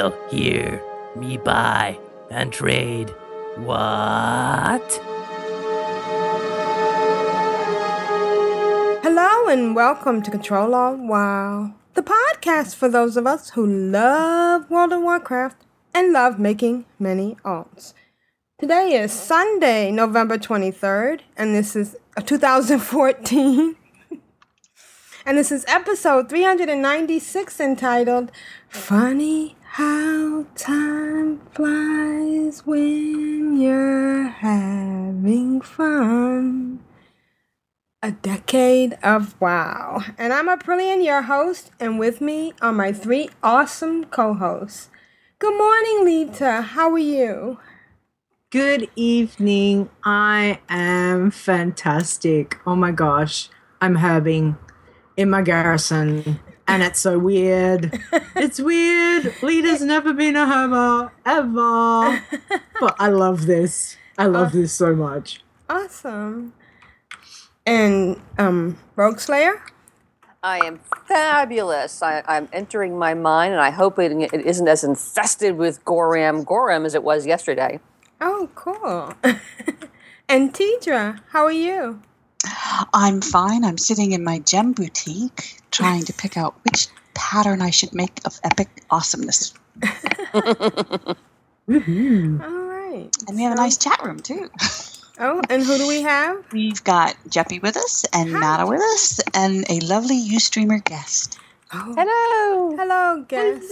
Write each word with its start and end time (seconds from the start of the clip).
Sail 0.00 0.16
here, 0.30 0.82
me 1.14 1.36
buy 1.36 1.98
and 2.30 2.50
trade. 2.50 3.10
What? 3.56 4.98
Hello 9.02 9.48
and 9.48 9.76
welcome 9.76 10.22
to 10.22 10.30
Ctrl 10.30 10.72
Alt 10.74 11.00
WoW, 11.00 11.74
the 11.92 12.02
podcast 12.02 12.76
for 12.76 12.88
those 12.88 13.18
of 13.18 13.26
us 13.26 13.50
who 13.50 13.66
love 13.66 14.70
World 14.70 14.94
of 14.94 15.02
Warcraft 15.02 15.66
and 15.92 16.14
love 16.14 16.38
making 16.38 16.86
many 16.98 17.36
alts. 17.44 17.92
Today 18.58 18.94
is 18.94 19.12
Sunday, 19.12 19.90
November 19.90 20.38
23rd, 20.38 21.20
and 21.36 21.54
this 21.54 21.76
is 21.76 21.94
uh, 22.16 22.22
2014. 22.22 23.76
and 25.26 25.36
this 25.36 25.52
is 25.52 25.66
episode 25.68 26.30
396 26.30 27.60
entitled 27.60 28.32
Funny 28.70 29.56
How 29.74 30.46
Time 30.56 31.40
Flies 31.52 32.66
When 32.66 33.60
You're 33.60 34.26
Having 34.26 35.60
Fun. 35.60 36.80
A 38.02 38.10
decade 38.10 38.98
of 39.04 39.40
wow. 39.40 40.02
And 40.18 40.32
I'm 40.32 40.48
Aprillian, 40.48 41.04
your 41.04 41.22
host, 41.22 41.70
and 41.78 42.00
with 42.00 42.20
me 42.20 42.52
are 42.60 42.72
my 42.72 42.90
three 42.90 43.30
awesome 43.44 44.06
co 44.06 44.34
hosts. 44.34 44.88
Good 45.38 45.56
morning, 45.56 46.04
Leeta. 46.04 46.62
How 46.62 46.90
are 46.90 46.98
you? 46.98 47.60
Good 48.50 48.90
evening. 48.96 49.88
I 50.02 50.58
am 50.68 51.30
fantastic. 51.30 52.58
Oh 52.66 52.74
my 52.74 52.90
gosh. 52.90 53.48
I'm 53.80 53.94
having 53.94 54.58
in 55.16 55.30
my 55.30 55.42
garrison. 55.42 56.40
And 56.70 56.82
it's 56.84 57.00
so 57.00 57.18
weird. 57.18 58.00
It's 58.36 58.60
weird. 58.60 59.34
Leeta's 59.42 59.82
never 59.82 60.12
been 60.12 60.36
a 60.36 60.46
herber 60.46 61.10
ever. 61.26 62.22
But 62.78 62.96
I 62.98 63.08
love 63.08 63.46
this. 63.46 63.96
I 64.16 64.26
love 64.26 64.52
this 64.52 64.72
so 64.72 64.94
much. 64.94 65.42
Awesome. 65.68 66.52
And 67.66 68.20
um, 68.38 68.78
Rogueslayer? 68.96 69.60
I 70.42 70.64
am 70.64 70.80
fabulous. 71.06 72.02
I, 72.02 72.22
I'm 72.26 72.48
entering 72.52 72.98
my 72.98 73.14
mind, 73.14 73.52
and 73.52 73.60
I 73.60 73.70
hope 73.70 73.98
it, 73.98 74.12
it 74.12 74.46
isn't 74.46 74.68
as 74.68 74.84
infested 74.84 75.56
with 75.56 75.84
Goram 75.84 76.44
Goram 76.44 76.86
as 76.86 76.94
it 76.94 77.02
was 77.02 77.26
yesterday. 77.26 77.80
Oh, 78.20 78.48
cool. 78.54 79.14
and 80.28 80.54
Tedrah, 80.54 81.20
how 81.30 81.44
are 81.44 81.52
you? 81.52 82.00
I'm 82.94 83.20
fine. 83.20 83.64
I'm 83.64 83.78
sitting 83.78 84.12
in 84.12 84.24
my 84.24 84.38
gem 84.40 84.72
boutique 84.72 85.60
trying 85.70 86.04
to 86.04 86.12
pick 86.12 86.36
out 86.36 86.54
which 86.64 86.88
pattern 87.14 87.62
I 87.62 87.70
should 87.70 87.94
make 87.94 88.20
of 88.24 88.40
epic 88.44 88.68
awesomeness. 88.90 89.52
Woohoo. 91.68 92.40
All 92.42 92.64
right. 92.64 93.10
And 93.28 93.36
we 93.36 93.42
have 93.42 93.52
a 93.52 93.56
nice 93.56 93.76
chat 93.76 94.02
room 94.02 94.20
too. 94.20 94.50
Oh, 95.18 95.42
and 95.50 95.62
who 95.62 95.76
do 95.76 95.86
we 95.86 96.02
have? 96.02 96.44
We've 96.52 96.82
got 96.82 97.14
Jeppy 97.28 97.60
with 97.60 97.76
us 97.76 98.04
and 98.12 98.32
Nada 98.32 98.66
with 98.66 98.80
us 98.80 99.20
and 99.34 99.64
a 99.70 99.80
lovely 99.80 100.18
Ustreamer 100.30 100.82
guest. 100.82 101.38
Oh, 101.72 101.94
Hello. 101.96 102.76
hello, 102.76 103.24
guest. 103.28 103.70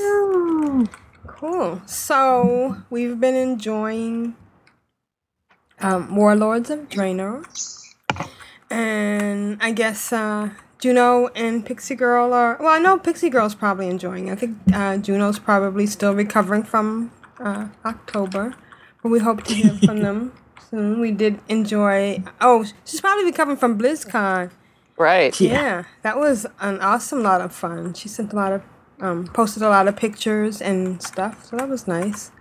Cool. 1.26 1.80
So 1.86 2.76
we've 2.90 3.18
been 3.18 3.34
enjoying 3.34 4.36
um, 5.80 6.14
Warlords 6.14 6.70
of 6.70 6.88
Draenor, 6.88 7.44
and 8.70 9.58
I 9.60 9.72
guess 9.72 10.12
uh, 10.12 10.50
Juno 10.78 11.28
and 11.34 11.64
Pixie 11.64 11.94
Girl 11.94 12.32
are. 12.32 12.56
Well, 12.60 12.68
I 12.68 12.78
know 12.78 12.98
Pixie 12.98 13.30
Girl's 13.30 13.54
probably 13.54 13.88
enjoying. 13.88 14.28
it. 14.28 14.32
I 14.32 14.34
think 14.36 14.56
uh, 14.72 14.96
Juno's 14.98 15.38
probably 15.38 15.86
still 15.86 16.14
recovering 16.14 16.62
from 16.62 17.12
uh, 17.40 17.68
October, 17.84 18.54
but 19.02 19.08
we 19.10 19.18
hope 19.20 19.44
to 19.44 19.54
hear 19.54 19.74
from 19.74 20.00
them 20.02 20.32
soon. 20.70 21.00
We 21.00 21.10
did 21.10 21.40
enjoy. 21.48 22.22
Oh, 22.40 22.64
she's 22.84 23.00
probably 23.00 23.24
recovering 23.24 23.56
from 23.56 23.78
BlizzCon. 23.78 24.50
Right. 24.96 25.40
Yeah. 25.40 25.84
that 26.02 26.18
was 26.18 26.44
an 26.60 26.80
awesome 26.80 27.22
lot 27.22 27.40
of 27.40 27.52
fun. 27.54 27.94
She 27.94 28.08
sent 28.08 28.32
a 28.32 28.36
lot 28.36 28.52
of, 28.52 28.62
um, 29.00 29.28
posted 29.28 29.62
a 29.62 29.68
lot 29.68 29.86
of 29.86 29.94
pictures 29.96 30.60
and 30.60 31.00
stuff, 31.00 31.44
so 31.46 31.56
that 31.56 31.68
was 31.68 31.86
nice. 31.86 32.32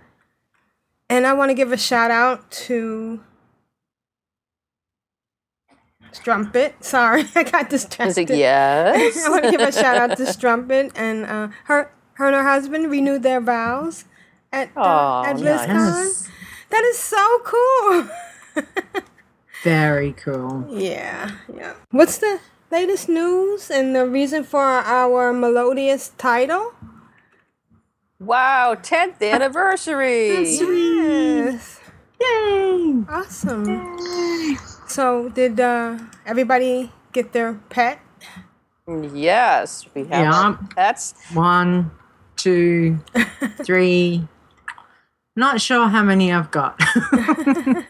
And 1.08 1.24
I 1.26 1.32
want 1.34 1.50
to 1.50 1.54
give 1.54 1.70
a 1.72 1.76
shout 1.76 2.10
out 2.10 2.50
to 2.66 3.20
Strumpet. 6.12 6.84
Sorry, 6.84 7.24
I 7.34 7.44
got 7.44 7.54
I 7.54 7.62
was 7.62 7.70
distracted. 7.70 8.30
like, 8.30 8.38
yes. 8.38 9.26
I 9.26 9.30
want 9.30 9.44
to 9.44 9.50
give 9.50 9.60
a 9.60 9.72
shout 9.72 9.96
out 9.96 10.16
to 10.16 10.26
Strumpet 10.32 10.92
and 10.94 11.24
uh, 11.26 11.48
her, 11.64 11.90
her 12.14 12.26
and 12.26 12.36
her 12.36 12.42
husband 12.42 12.90
renewed 12.90 13.22
their 13.22 13.40
vows 13.40 14.04
at 14.52 14.68
uh, 14.76 14.80
Aw, 14.80 15.24
at 15.24 15.38
nice. 15.38 15.66
BlizzCon. 15.66 16.28
That 16.70 16.84
is 16.84 16.98
so 16.98 17.38
cool. 17.44 18.08
Very 19.62 20.12
cool. 20.12 20.66
Yeah, 20.70 21.32
yeah. 21.54 21.74
What's 21.90 22.18
the 22.18 22.40
latest 22.70 23.08
news 23.08 23.70
and 23.70 23.94
the 23.96 24.06
reason 24.06 24.44
for 24.44 24.62
our 24.62 25.32
melodious 25.32 26.10
title? 26.18 26.74
Wow, 28.20 28.74
10th 28.74 29.22
anniversary. 29.22 30.44
Yes. 30.44 31.80
Yay! 32.20 33.04
Awesome. 33.08 34.66
So, 34.88 35.28
did 35.28 35.60
uh, 35.60 35.98
everybody 36.26 36.90
get 37.12 37.32
their 37.32 37.54
pet? 37.68 38.00
Yes, 39.12 39.86
we 39.94 40.04
have 40.04 40.24
Yeah. 40.24 40.32
our 40.32 40.58
pets. 40.74 41.14
One, 41.34 41.90
two, 42.36 42.98
three. 43.64 44.26
Not 45.36 45.60
sure 45.60 45.88
how 45.88 46.02
many 46.02 46.32
I've 46.32 46.50
got. 46.50 46.80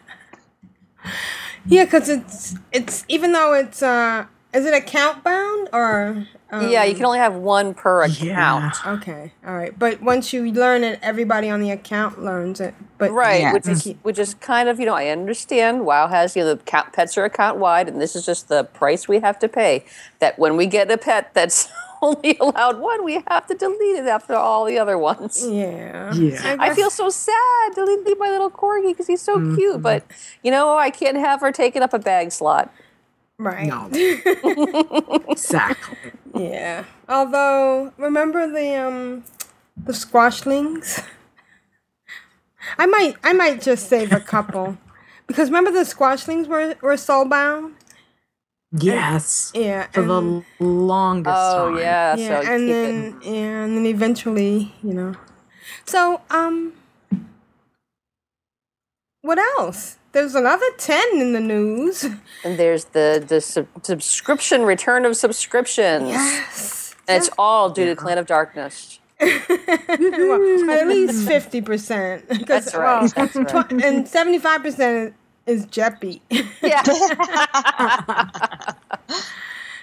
Yeah, 1.67 1.85
because 1.85 2.09
it's 2.09 2.55
it's 2.73 3.05
even 3.09 3.33
though 3.33 3.53
it's 3.53 3.83
uh, 3.83 4.25
is 4.53 4.65
it 4.65 4.75
account 4.75 5.23
bound 5.25 5.69
or? 5.73 6.27
Um, 6.51 6.71
yeah, 6.71 6.83
you 6.85 6.95
can 6.95 7.05
only 7.05 7.19
have 7.19 7.35
one 7.35 7.75
per 7.75 8.07
Yeah. 8.07 8.33
account. 8.71 8.87
Okay, 9.03 9.33
all 9.47 9.55
right. 9.55 9.79
But 9.79 10.01
once 10.01 10.33
you 10.33 10.51
learn 10.51 10.83
it, 10.83 10.99
everybody 11.03 11.51
on 11.51 11.61
the 11.61 11.71
account 11.71 12.23
learns 12.25 12.59
it. 12.59 12.75
But 12.97 13.11
Right, 13.13 13.43
Yeah. 13.43 13.53
which 13.53 13.69
is 13.69 13.85
which 14.03 14.19
is 14.19 14.33
kind 14.35 14.67
of 14.71 14.81
you 14.81 14.87
know 14.87 14.95
I 14.95 15.09
understand. 15.09 15.85
WoW 15.85 16.07
has 16.09 16.35
you 16.35 16.43
know 16.43 16.55
the 16.55 16.63
count, 16.65 16.95
pets 16.95 17.19
are 17.19 17.25
account 17.25 17.59
wide, 17.59 17.87
and 17.89 18.01
this 18.01 18.17
is 18.17 18.25
just 18.25 18.49
the 18.49 18.65
price 18.65 19.07
we 19.07 19.21
have 19.21 19.39
to 19.41 19.49
pay. 19.49 19.85
That 20.21 20.39
when 20.39 20.57
we 20.57 20.65
get 20.67 20.91
a 20.91 20.97
pet 20.97 21.35
that's 21.35 21.69
only 22.01 22.39
allowed 22.41 22.79
one, 22.79 23.05
we 23.05 23.23
have 23.29 23.47
to 23.49 23.55
delete 23.55 23.97
it 23.99 24.07
after 24.07 24.35
all 24.35 24.65
the 24.65 24.79
other 24.79 24.97
ones. 24.97 25.45
yeah, 25.47 26.15
Yeah. 26.15 26.57
I 26.59 26.73
feel 26.75 26.89
so 26.91 27.11
sad 27.11 27.75
to 27.75 27.85
leave 27.85 28.19
my 28.19 28.31
little 28.31 28.51
corgi 28.51 28.93
because 28.93 29.07
he's 29.07 29.21
so 29.21 29.55
cute, 29.55 29.83
but 29.83 30.05
you 30.43 30.51
know 30.51 30.79
I 30.79 30.89
can't 30.89 31.19
have 31.19 31.43
her 31.43 31.53
taking 31.53 31.83
up 31.83 31.93
a 31.93 31.99
bag 31.99 32.33
slot. 32.33 32.73
Right. 33.39 33.67
No. 33.67 33.89
exactly. 35.29 36.13
Yeah. 36.35 36.85
Although, 37.09 37.93
remember 37.97 38.51
the 38.51 38.75
um 38.77 39.25
the 39.77 39.93
squashlings? 39.93 41.05
I 42.77 42.87
might 42.87 43.17
I 43.23 43.33
might 43.33 43.63
just 43.63 43.89
save 43.89 44.13
a 44.13 44.21
couple. 44.21 44.77
because 45.27 45.49
remember 45.49 45.71
the 45.71 45.85
squashlings 45.85 46.47
were 46.49 46.75
were 46.83 46.95
soulbound? 46.95 47.75
Yes. 48.73 49.53
Yeah. 49.55 49.87
For 49.93 50.01
and, 50.01 50.11
the 50.11 50.65
longest 50.65 51.37
Oh 51.37 51.69
time. 51.71 51.79
yeah, 51.79 52.17
yeah, 52.17 52.43
so 52.43 52.53
and 52.53 52.69
then 52.69 53.19
yeah, 53.23 53.65
and 53.65 53.77
then 53.77 53.87
eventually, 53.87 54.75
you 54.83 54.93
know. 54.95 55.15
So, 55.87 56.21
um 56.31 56.73
what 59.23 59.39
else? 59.39 59.97
There's 60.13 60.35
another 60.35 60.65
10 60.79 61.03
in 61.15 61.33
the 61.35 61.41
news. 61.41 62.05
and 62.45 62.59
there's 62.59 62.87
the 62.87 63.23
the 63.27 63.41
sub- 63.41 63.67
subscription 63.83 64.63
return 64.63 65.05
of 65.05 65.17
subscriptions, 65.17 66.09
Yes. 66.09 66.95
and 67.07 67.19
it's 67.23 67.31
all 67.39 67.71
due 67.71 67.87
to 67.87 67.95
Clan 67.97 68.19
of 68.19 68.27
Darkness. 68.27 68.99
well, 69.21 69.31
at 69.41 69.99
least 70.89 71.27
50%. 71.29 72.47
That's 72.47 72.75
right. 72.75 73.13
That's 73.15 73.35
right. 73.37 73.73
and 73.73 74.07
75% 74.07 75.13
is 75.47 75.67
Jeppy. 75.67 76.21
Yeah. 76.63 76.83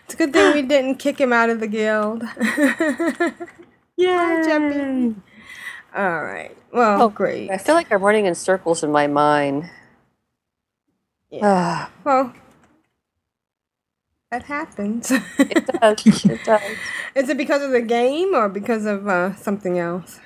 It's 0.06 0.13
a 0.13 0.18
good 0.18 0.33
thing 0.33 0.54
we 0.54 0.62
didn't 0.62 0.95
kick 1.00 1.19
him 1.19 1.33
out 1.33 1.50
of 1.50 1.60
the 1.60 1.66
guild. 1.68 2.22
Yeah. 3.98 4.44
Jeppy. 4.45 5.16
All 5.95 6.24
right. 6.24 6.56
Well, 6.72 7.01
Oh, 7.01 7.10
great. 7.10 7.50
I 7.50 7.57
feel 7.57 7.74
like 7.74 7.92
I'm 7.92 8.04
running 8.04 8.25
in 8.27 8.36
circles 8.36 8.83
in 8.83 8.92
my 8.92 9.07
mind. 9.07 9.68
Yeah. 11.36 11.90
well, 12.06 12.34
that 14.32 14.44
happens. 14.44 15.12
it 15.12 15.68
does. 15.82 16.26
It 16.26 16.44
does. 16.46 16.62
Is 17.16 17.30
it 17.30 17.38
because 17.38 17.64
of 17.64 17.72
the 17.72 17.82
game 17.82 18.36
or 18.36 18.50
because 18.50 18.86
of 18.86 19.08
uh, 19.08 19.36
something 19.36 19.80
else? 19.80 20.20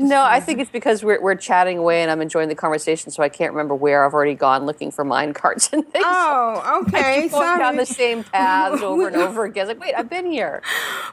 No, 0.00 0.22
I 0.22 0.38
think 0.38 0.60
it's 0.60 0.70
because 0.70 1.02
we're, 1.02 1.20
we're 1.20 1.34
chatting 1.34 1.76
away 1.76 2.02
and 2.02 2.10
I'm 2.10 2.20
enjoying 2.20 2.48
the 2.48 2.54
conversation, 2.54 3.10
so 3.10 3.20
I 3.20 3.28
can't 3.28 3.52
remember 3.52 3.74
where 3.74 4.06
I've 4.06 4.14
already 4.14 4.34
gone 4.34 4.64
looking 4.64 4.92
for 4.92 5.04
mine 5.04 5.34
cards 5.34 5.70
and 5.72 5.84
things. 5.88 6.04
Oh, 6.06 6.82
okay. 6.86 6.98
I 6.98 7.00
okay. 7.00 7.22
keep 7.22 7.32
going 7.32 7.42
Sorry. 7.42 7.58
down 7.58 7.76
the 7.76 7.86
same 7.86 8.22
paths 8.22 8.80
over 8.82 9.08
and 9.08 9.16
over 9.16 9.44
again. 9.44 9.68
It's 9.68 9.76
like, 9.76 9.80
wait, 9.80 9.94
I've 9.94 10.08
been 10.08 10.30
here. 10.30 10.62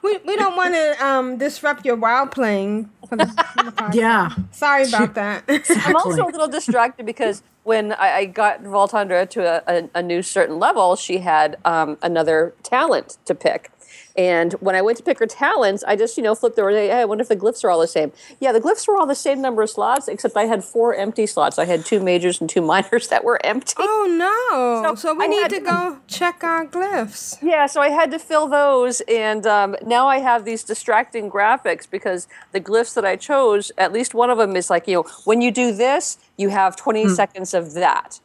We, 0.04 0.18
we 0.18 0.36
don't 0.36 0.56
want 0.58 0.76
to 0.76 1.04
um, 1.04 1.38
disrupt 1.38 1.84
your 1.84 1.96
wild 1.96 2.30
playing. 2.30 2.92
For 3.10 3.16
the, 3.16 3.26
for 3.26 3.64
the. 3.64 3.92
Yeah. 3.94 4.30
Sorry 4.52 4.88
about 4.88 5.16
that. 5.16 5.46
I'm 5.48 5.96
also 5.96 6.24
a 6.24 6.30
little 6.30 6.48
distracted 6.48 7.08
because 7.08 7.42
when 7.64 7.92
I, 7.94 8.18
I 8.18 8.26
got 8.26 8.64
Voltandra 8.64 9.28
to 9.32 9.42
a, 9.44 9.64
a, 9.68 9.90
a 9.96 10.04
new 10.04 10.22
certain 10.22 10.60
level, 10.60 10.96
she 10.96 11.20
had 11.20 11.58
um, 11.66 11.98
another 12.04 12.54
talent 12.62 13.18
to 13.26 13.34
pick. 13.34 13.72
And 14.18 14.54
when 14.54 14.76
I 14.76 14.82
went 14.82 14.98
to 14.98 15.04
pick 15.04 15.20
her 15.20 15.28
talents, 15.28 15.84
I 15.84 15.98
just, 15.98 16.16
you 16.16 16.24
know, 16.24 16.36
flipped 16.36 16.58
over. 16.58 16.70
Hey, 16.70 16.92
I 16.92 17.04
wonder 17.06 17.22
if 17.22 17.28
the 17.28 17.36
glyphs 17.36 17.64
are 17.66 17.70
all 17.70 17.82
the 17.82 17.88
same. 17.88 18.14
Yeah, 18.40 18.54
the 18.54 18.62
glyphs 18.62 18.88
were 18.88 18.96
all 18.98 19.06
the 19.06 19.14
same 19.16 19.42
number 19.42 19.62
of 19.62 19.70
slots, 19.70 20.08
except 20.08 20.38
I 20.38 20.44
had 20.46 20.64
four 20.64 20.96
empty 20.96 21.28
slots. 21.28 21.60
I 21.60 21.66
had 21.66 21.86
two 21.86 22.00
majors 22.00 22.40
and 22.40 22.50
two 22.50 22.62
minors 22.74 23.10
that 23.10 23.24
were 23.26 23.46
empty. 23.46 23.74
oh 23.78 24.06
no! 24.08 24.90
So 24.90 24.96
So, 24.96 25.14
we 25.16 25.26
I 25.26 25.28
need 25.28 25.42
had 25.42 25.52
to 25.52 25.60
go 25.60 25.98
check 26.08 26.44
our 26.44 26.66
glyphs. 26.66 27.38
Yeah, 27.42 27.66
so 27.66 27.82
I 27.82 27.90
had 27.90 28.10
to 28.12 28.20
fill 28.20 28.48
those, 28.48 29.02
and 29.08 29.46
um, 29.46 29.76
now 29.86 30.08
I 30.08 30.20
have 30.20 30.46
these 30.46 30.64
distracting 30.64 31.30
graphics 31.30 31.90
because 31.90 32.28
the 32.54 32.62
glyphs 32.62 32.94
that 32.96 33.04
I 33.06 33.18
chose, 33.18 33.72
at 33.78 33.92
least 33.92 34.14
one 34.14 34.30
of 34.30 34.38
them 34.38 34.56
is 34.56 34.70
like, 34.70 34.88
you 34.88 34.96
know, 34.96 35.04
when 35.26 35.42
you 35.42 35.52
do 35.52 35.74
this, 35.74 36.18
you 36.38 36.50
have 36.50 36.76
20 36.78 37.10
seconds 37.10 37.54
of 37.54 37.74
that. 37.74 38.20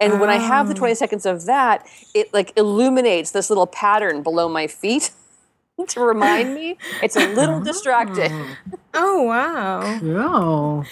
And 0.00 0.20
when 0.20 0.28
I 0.28 0.36
have 0.36 0.68
the 0.68 0.74
20 0.74 0.94
seconds 0.96 1.24
of 1.24 1.46
that, 1.46 1.86
it 2.14 2.32
like 2.34 2.52
illuminates 2.56 3.30
this 3.30 3.48
little 3.48 3.66
pattern 3.66 4.22
below 4.22 4.48
my 4.48 4.66
feet 4.66 5.10
to 5.88 6.00
remind 6.00 6.54
me. 6.54 6.76
It's 7.02 7.16
a 7.16 7.28
little 7.34 7.56
oh. 7.56 7.64
distracting. 7.64 8.46
Oh 8.92 9.22
wow! 9.22 10.00
Oh. 10.02 10.84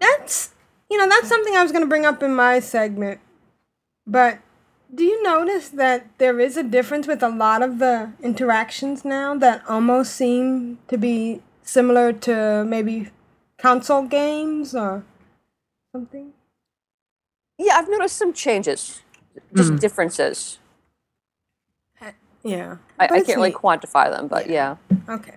That's 0.00 0.54
you 0.90 0.98
know 0.98 1.08
that's 1.08 1.28
something 1.28 1.54
I 1.56 1.62
was 1.62 1.72
going 1.72 1.82
to 1.82 1.88
bring 1.88 2.06
up 2.06 2.22
in 2.22 2.34
my 2.34 2.60
segment, 2.60 3.20
but 4.06 4.38
do 4.94 5.04
you 5.04 5.22
notice 5.22 5.68
that 5.70 6.06
there 6.18 6.40
is 6.40 6.56
a 6.56 6.62
difference 6.62 7.06
with 7.06 7.22
a 7.22 7.28
lot 7.28 7.62
of 7.62 7.78
the 7.78 8.12
interactions 8.22 9.04
now 9.04 9.36
that 9.36 9.62
almost 9.68 10.14
seem 10.14 10.78
to 10.88 10.96
be 10.96 11.42
similar 11.62 12.12
to 12.12 12.64
maybe 12.64 13.10
console 13.58 14.02
games 14.02 14.74
or 14.74 15.04
something? 15.92 16.32
Yeah, 17.58 17.74
I've 17.76 17.90
noticed 17.90 18.16
some 18.16 18.32
changes, 18.32 19.02
just 19.54 19.70
hmm. 19.70 19.76
differences. 19.76 20.58
Yeah, 22.48 22.76
I, 22.98 23.04
I 23.04 23.08
can't 23.08 23.28
really 23.36 23.52
quantify 23.52 24.10
them, 24.10 24.28
but 24.28 24.48
yeah. 24.48 24.76
Okay. 25.08 25.34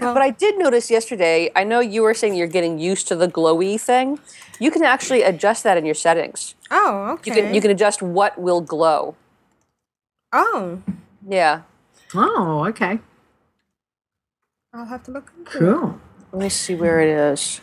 But 0.00 0.18
I 0.22 0.30
did 0.30 0.58
notice 0.58 0.90
yesterday, 0.90 1.50
I 1.56 1.64
know 1.64 1.80
you 1.80 2.02
were 2.02 2.12
saying 2.14 2.34
you're 2.34 2.46
getting 2.46 2.78
used 2.78 3.08
to 3.08 3.16
the 3.16 3.26
glowy 3.26 3.80
thing. 3.80 4.18
You 4.60 4.70
can 4.70 4.84
actually 4.84 5.22
adjust 5.22 5.64
that 5.64 5.76
in 5.78 5.86
your 5.86 5.94
settings. 5.94 6.54
Oh, 6.70 7.12
okay. 7.14 7.30
You 7.30 7.34
can 7.42 7.54
you 7.54 7.60
can 7.60 7.70
adjust 7.70 8.02
what 8.02 8.38
will 8.38 8.60
glow. 8.60 9.16
Oh, 10.32 10.82
Yeah. 11.26 11.62
Oh, 12.14 12.64
okay. 12.68 13.00
I'll 14.72 14.84
have 14.84 15.02
to 15.04 15.10
look 15.10 15.32
into 15.38 15.50
it. 15.50 15.58
Cool. 15.58 16.00
Let 16.32 16.42
me 16.42 16.48
see 16.50 16.74
where 16.74 17.00
it 17.00 17.08
is. 17.08 17.60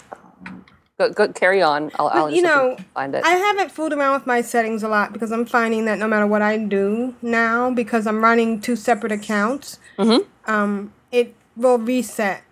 Go, 0.98 1.12
go 1.12 1.28
carry 1.28 1.62
on. 1.62 1.92
I'll, 2.00 2.08
I'll 2.08 2.32
you 2.32 2.42
know, 2.42 2.78
find 2.94 3.14
it. 3.16 3.26
I 3.26 3.32
haven't 3.32 3.70
fooled 3.72 3.92
around 3.92 4.14
with 4.14 4.26
my 4.28 4.42
settings 4.42 4.82
a 4.82 4.88
lot 4.88 5.12
because 5.12 5.32
I'm 5.32 5.46
finding 5.46 5.84
that 5.86 6.00
no 6.00 6.08
matter 6.08 6.26
what 6.26 6.42
I 6.42 6.58
do 6.58 7.16
now, 7.22 7.70
because 7.70 8.08
I'm 8.08 8.24
running 8.24 8.62
two 8.62 8.76
separate 8.78 9.12
accounts, 9.12 9.80
Mm-hmm. 9.98 10.52
um, 10.52 10.94
it 11.12 11.36
will 11.58 11.78
reset. 11.80 12.44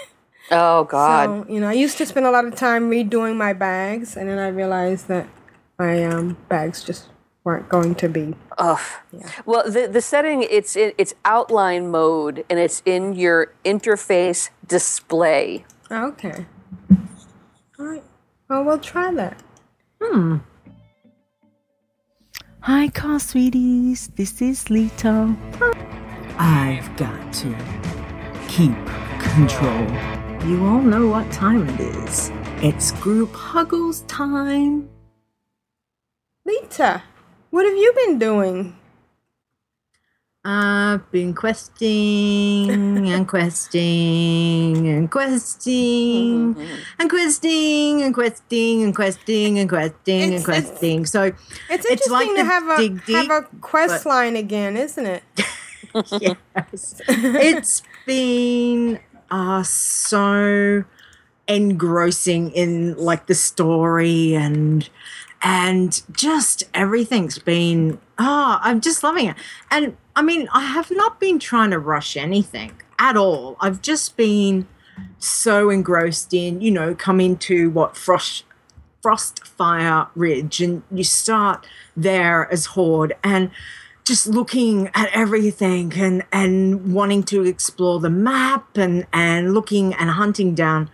oh 0.50 0.84
God. 0.84 1.46
So, 1.46 1.52
you 1.52 1.60
know, 1.60 1.68
I 1.68 1.74
used 1.74 1.98
to 1.98 2.06
spend 2.06 2.24
a 2.26 2.30
lot 2.30 2.46
of 2.46 2.54
time 2.54 2.90
redoing 2.90 3.36
my 3.36 3.52
bags, 3.52 4.16
and 4.16 4.28
then 4.30 4.38
I 4.38 4.48
realized 4.48 5.08
that 5.08 5.28
my 5.78 6.02
um, 6.04 6.38
bags 6.48 6.82
just 6.82 7.08
weren't 7.44 7.68
going 7.68 7.94
to 7.96 8.08
be. 8.08 8.34
Ugh. 8.56 8.80
Well, 9.44 9.70
the 9.70 9.88
the 9.88 10.00
setting 10.00 10.42
it's 10.42 10.74
in 10.74 10.92
it's 10.96 11.14
outline 11.26 11.90
mode 11.90 12.44
and 12.48 12.58
it's 12.58 12.82
in 12.86 13.14
your 13.14 13.52
interface 13.64 14.48
display. 14.66 15.64
Okay. 15.90 16.46
All 17.80 17.86
right. 17.86 18.04
Well, 18.50 18.64
we'll 18.64 18.78
try 18.78 19.10
that. 19.14 19.42
Hmm. 20.02 20.36
Hi, 22.60 22.88
car 22.88 23.18
sweeties. 23.18 24.08
This 24.16 24.42
is 24.42 24.64
Lito. 24.64 25.34
I've 26.38 26.94
got 26.98 27.32
to 27.40 27.56
keep 28.48 28.76
control. 29.18 29.86
You 30.46 30.66
all 30.66 30.82
know 30.82 31.06
what 31.08 31.32
time 31.32 31.66
it 31.70 31.80
is. 31.80 32.30
It's 32.60 32.92
group 33.00 33.32
huggles 33.32 34.02
time. 34.02 34.90
Leeta, 36.46 37.00
what 37.48 37.64
have 37.64 37.76
you 37.76 37.94
been 37.96 38.18
doing? 38.18 38.76
I've 40.42 41.10
been 41.12 41.34
questing 41.34 42.70
and 43.10 43.28
questing 43.28 44.88
and 44.88 45.10
questing 45.10 46.56
and 46.98 47.10
questing 47.10 48.02
and 48.02 48.14
questing 48.14 48.82
and 48.82 48.94
questing 48.94 49.58
and 49.58 49.68
questing 49.68 50.22
and 50.22 50.32
It's- 50.32 50.48
it's- 50.48 50.66
questing. 50.66 51.04
So 51.04 51.24
It's 51.24 51.36
It's 51.68 51.84
interesting 51.90 52.12
like 52.12 52.36
to 52.36 52.44
have 52.44 52.68
a 52.70 52.76
dig 52.78 53.02
have 53.10 53.30
a 53.30 53.42
quest 53.60 54.04
but- 54.04 54.08
line 54.10 54.34
again, 54.36 54.78
isn't 54.78 55.04
it? 55.04 55.22
yes. 56.22 57.02
it's 57.06 57.82
been 58.06 58.98
uh, 59.30 59.62
so 59.62 60.84
engrossing 61.48 62.50
in 62.52 62.96
like 62.96 63.26
the 63.26 63.34
story 63.34 64.34
and 64.34 64.88
and 65.42 66.00
just 66.12 66.62
everything's 66.74 67.38
been 67.40 67.98
ah 68.18 68.60
i'm 68.62 68.80
just 68.80 69.02
loving 69.02 69.26
it 69.26 69.34
and 69.70 69.96
i 70.16 70.22
mean 70.22 70.48
i 70.52 70.60
have 70.60 70.90
not 70.90 71.20
been 71.20 71.38
trying 71.38 71.70
to 71.70 71.78
rush 71.78 72.16
anything 72.16 72.72
at 73.00 73.16
all. 73.16 73.56
I've 73.58 73.82
just 73.82 74.16
been 74.16 74.68
so 75.18 75.70
engrossed 75.70 76.34
in 76.34 76.60
you 76.60 76.70
know 76.70 76.94
coming 76.94 77.36
to 77.38 77.70
what 77.70 77.96
frost 77.96 78.44
frostfire 79.02 80.08
ridge 80.14 80.60
and 80.60 80.82
you 80.92 81.02
start 81.02 81.66
there 81.96 82.52
as 82.52 82.66
horde 82.66 83.14
and 83.24 83.50
just 84.04 84.26
looking 84.26 84.90
at 84.92 85.08
everything 85.14 85.90
and 85.94 86.22
and 86.30 86.92
wanting 86.92 87.22
to 87.22 87.44
explore 87.46 87.98
the 87.98 88.10
map 88.10 88.76
and 88.76 89.06
and 89.10 89.54
looking 89.54 89.94
and 89.94 90.10
hunting 90.10 90.54
down 90.54 90.90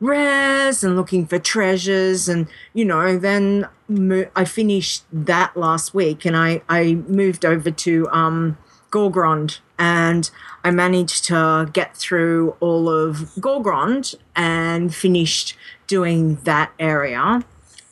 rares 0.00 0.82
and 0.82 0.96
looking 0.96 1.26
for 1.26 1.38
treasures 1.38 2.28
and 2.28 2.48
you 2.72 2.84
know 2.84 3.18
then 3.18 3.68
mo- 3.86 4.30
I 4.34 4.44
finished 4.46 5.04
that 5.12 5.56
last 5.56 5.92
week 5.94 6.24
and 6.24 6.36
I 6.36 6.62
I 6.68 6.94
moved 7.06 7.44
over 7.44 7.70
to 7.70 8.08
um 8.10 8.56
Gorgrond 8.90 9.60
and 9.78 10.30
I 10.64 10.70
managed 10.70 11.24
to 11.26 11.70
get 11.72 11.96
through 11.96 12.56
all 12.60 12.88
of 12.88 13.16
Gorgrond 13.38 14.14
and 14.34 14.94
finished 14.94 15.56
doing 15.86 16.36
that 16.44 16.72
area. 16.78 17.44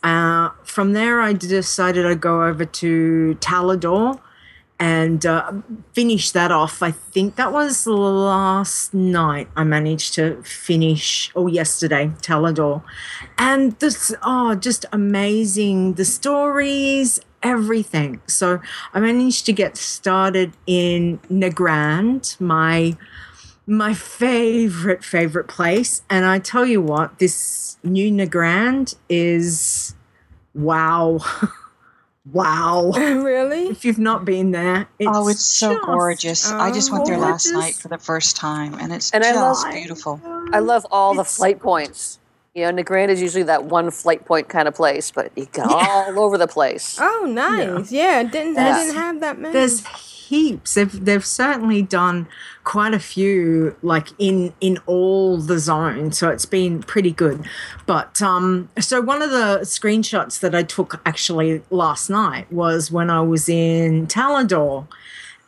Uh, 0.02 0.50
from 0.64 0.92
there, 0.92 1.20
I 1.20 1.32
decided 1.32 2.04
I'd 2.04 2.20
go 2.20 2.44
over 2.44 2.64
to 2.64 3.36
Talador 3.40 4.20
and 4.78 5.26
uh, 5.26 5.52
finish 5.92 6.30
that 6.30 6.52
off. 6.52 6.82
I 6.82 6.92
think 6.92 7.36
that 7.36 7.52
was 7.52 7.86
last 7.86 8.94
night. 8.94 9.48
I 9.56 9.64
managed 9.64 10.14
to 10.14 10.42
finish, 10.42 11.30
or 11.34 11.48
yesterday, 11.48 12.12
Talador, 12.22 12.82
and 13.36 13.72
this 13.80 14.14
oh, 14.22 14.54
just 14.54 14.84
amazing. 14.92 15.94
The 15.94 16.04
stories, 16.04 17.20
everything. 17.42 18.20
So 18.26 18.60
I 18.94 19.00
managed 19.00 19.46
to 19.46 19.52
get 19.52 19.76
started 19.76 20.52
in 20.66 21.18
Nagrand, 21.30 22.40
my 22.40 22.96
my 23.66 23.94
favorite 23.94 25.04
favorite 25.04 25.48
place, 25.48 26.02
and 26.08 26.24
I 26.24 26.38
tell 26.38 26.64
you 26.64 26.80
what, 26.80 27.18
this 27.18 27.78
new 27.82 28.10
Nagrand 28.10 28.94
is 29.08 29.94
wow. 30.54 31.18
Wow. 32.32 32.90
really? 32.96 33.68
If 33.68 33.84
you've 33.84 33.98
not 33.98 34.24
been 34.24 34.50
there, 34.50 34.88
it's 34.98 35.10
oh, 35.12 35.28
it's 35.28 35.40
so 35.44 35.74
just 35.74 35.86
gorgeous. 35.86 36.50
I 36.52 36.70
just 36.72 36.92
went 36.92 37.06
there 37.06 37.18
last 37.18 37.50
night 37.52 37.74
for 37.74 37.88
the 37.88 37.98
first 37.98 38.36
time, 38.36 38.74
and 38.74 38.92
it's 38.92 39.10
And 39.12 39.24
I 39.24 39.32
just 39.32 39.64
love- 39.64 39.74
beautiful. 39.74 40.20
I 40.52 40.58
love 40.60 40.86
all 40.90 41.14
the 41.14 41.20
It's- 41.20 41.36
flight 41.36 41.60
points. 41.60 42.18
You 42.54 42.72
know, 42.72 42.82
Nagrand 42.82 43.08
is 43.10 43.22
usually 43.22 43.44
that 43.44 43.64
one 43.66 43.90
flight 43.92 44.24
point 44.24 44.48
kind 44.48 44.66
of 44.66 44.74
place, 44.74 45.10
but 45.12 45.30
you 45.36 45.46
got 45.52 45.70
all 45.70 46.18
over 46.24 46.36
the 46.36 46.48
place. 46.48 46.98
Oh, 47.00 47.24
nice. 47.28 47.92
Yeah, 47.92 48.22
didn't 48.24 48.54
they 48.54 48.62
There's- 48.62 48.86
didn't 48.86 48.96
have 48.96 49.20
that 49.20 49.38
many. 49.38 49.52
There's 49.52 49.80
heaps. 50.28 50.74
They've 50.74 51.04
they've 51.04 51.24
certainly 51.24 51.82
done 51.82 52.28
quite 52.64 52.92
a 52.92 52.98
few, 52.98 53.76
like 53.82 54.08
in 54.18 54.52
in 54.60 54.78
all 54.86 55.38
the 55.38 55.58
zones. 55.58 56.18
So 56.18 56.28
it's 56.28 56.44
been 56.44 56.82
pretty 56.82 57.12
good. 57.12 57.46
But 57.86 58.20
um, 58.20 58.68
so 58.78 59.00
one 59.00 59.22
of 59.22 59.30
the 59.30 59.60
screenshots 59.62 60.40
that 60.40 60.54
I 60.54 60.62
took 60.62 61.00
actually 61.06 61.62
last 61.70 62.10
night 62.10 62.52
was 62.52 62.90
when 62.90 63.10
I 63.10 63.20
was 63.22 63.48
in 63.48 64.06
Talador. 64.06 64.86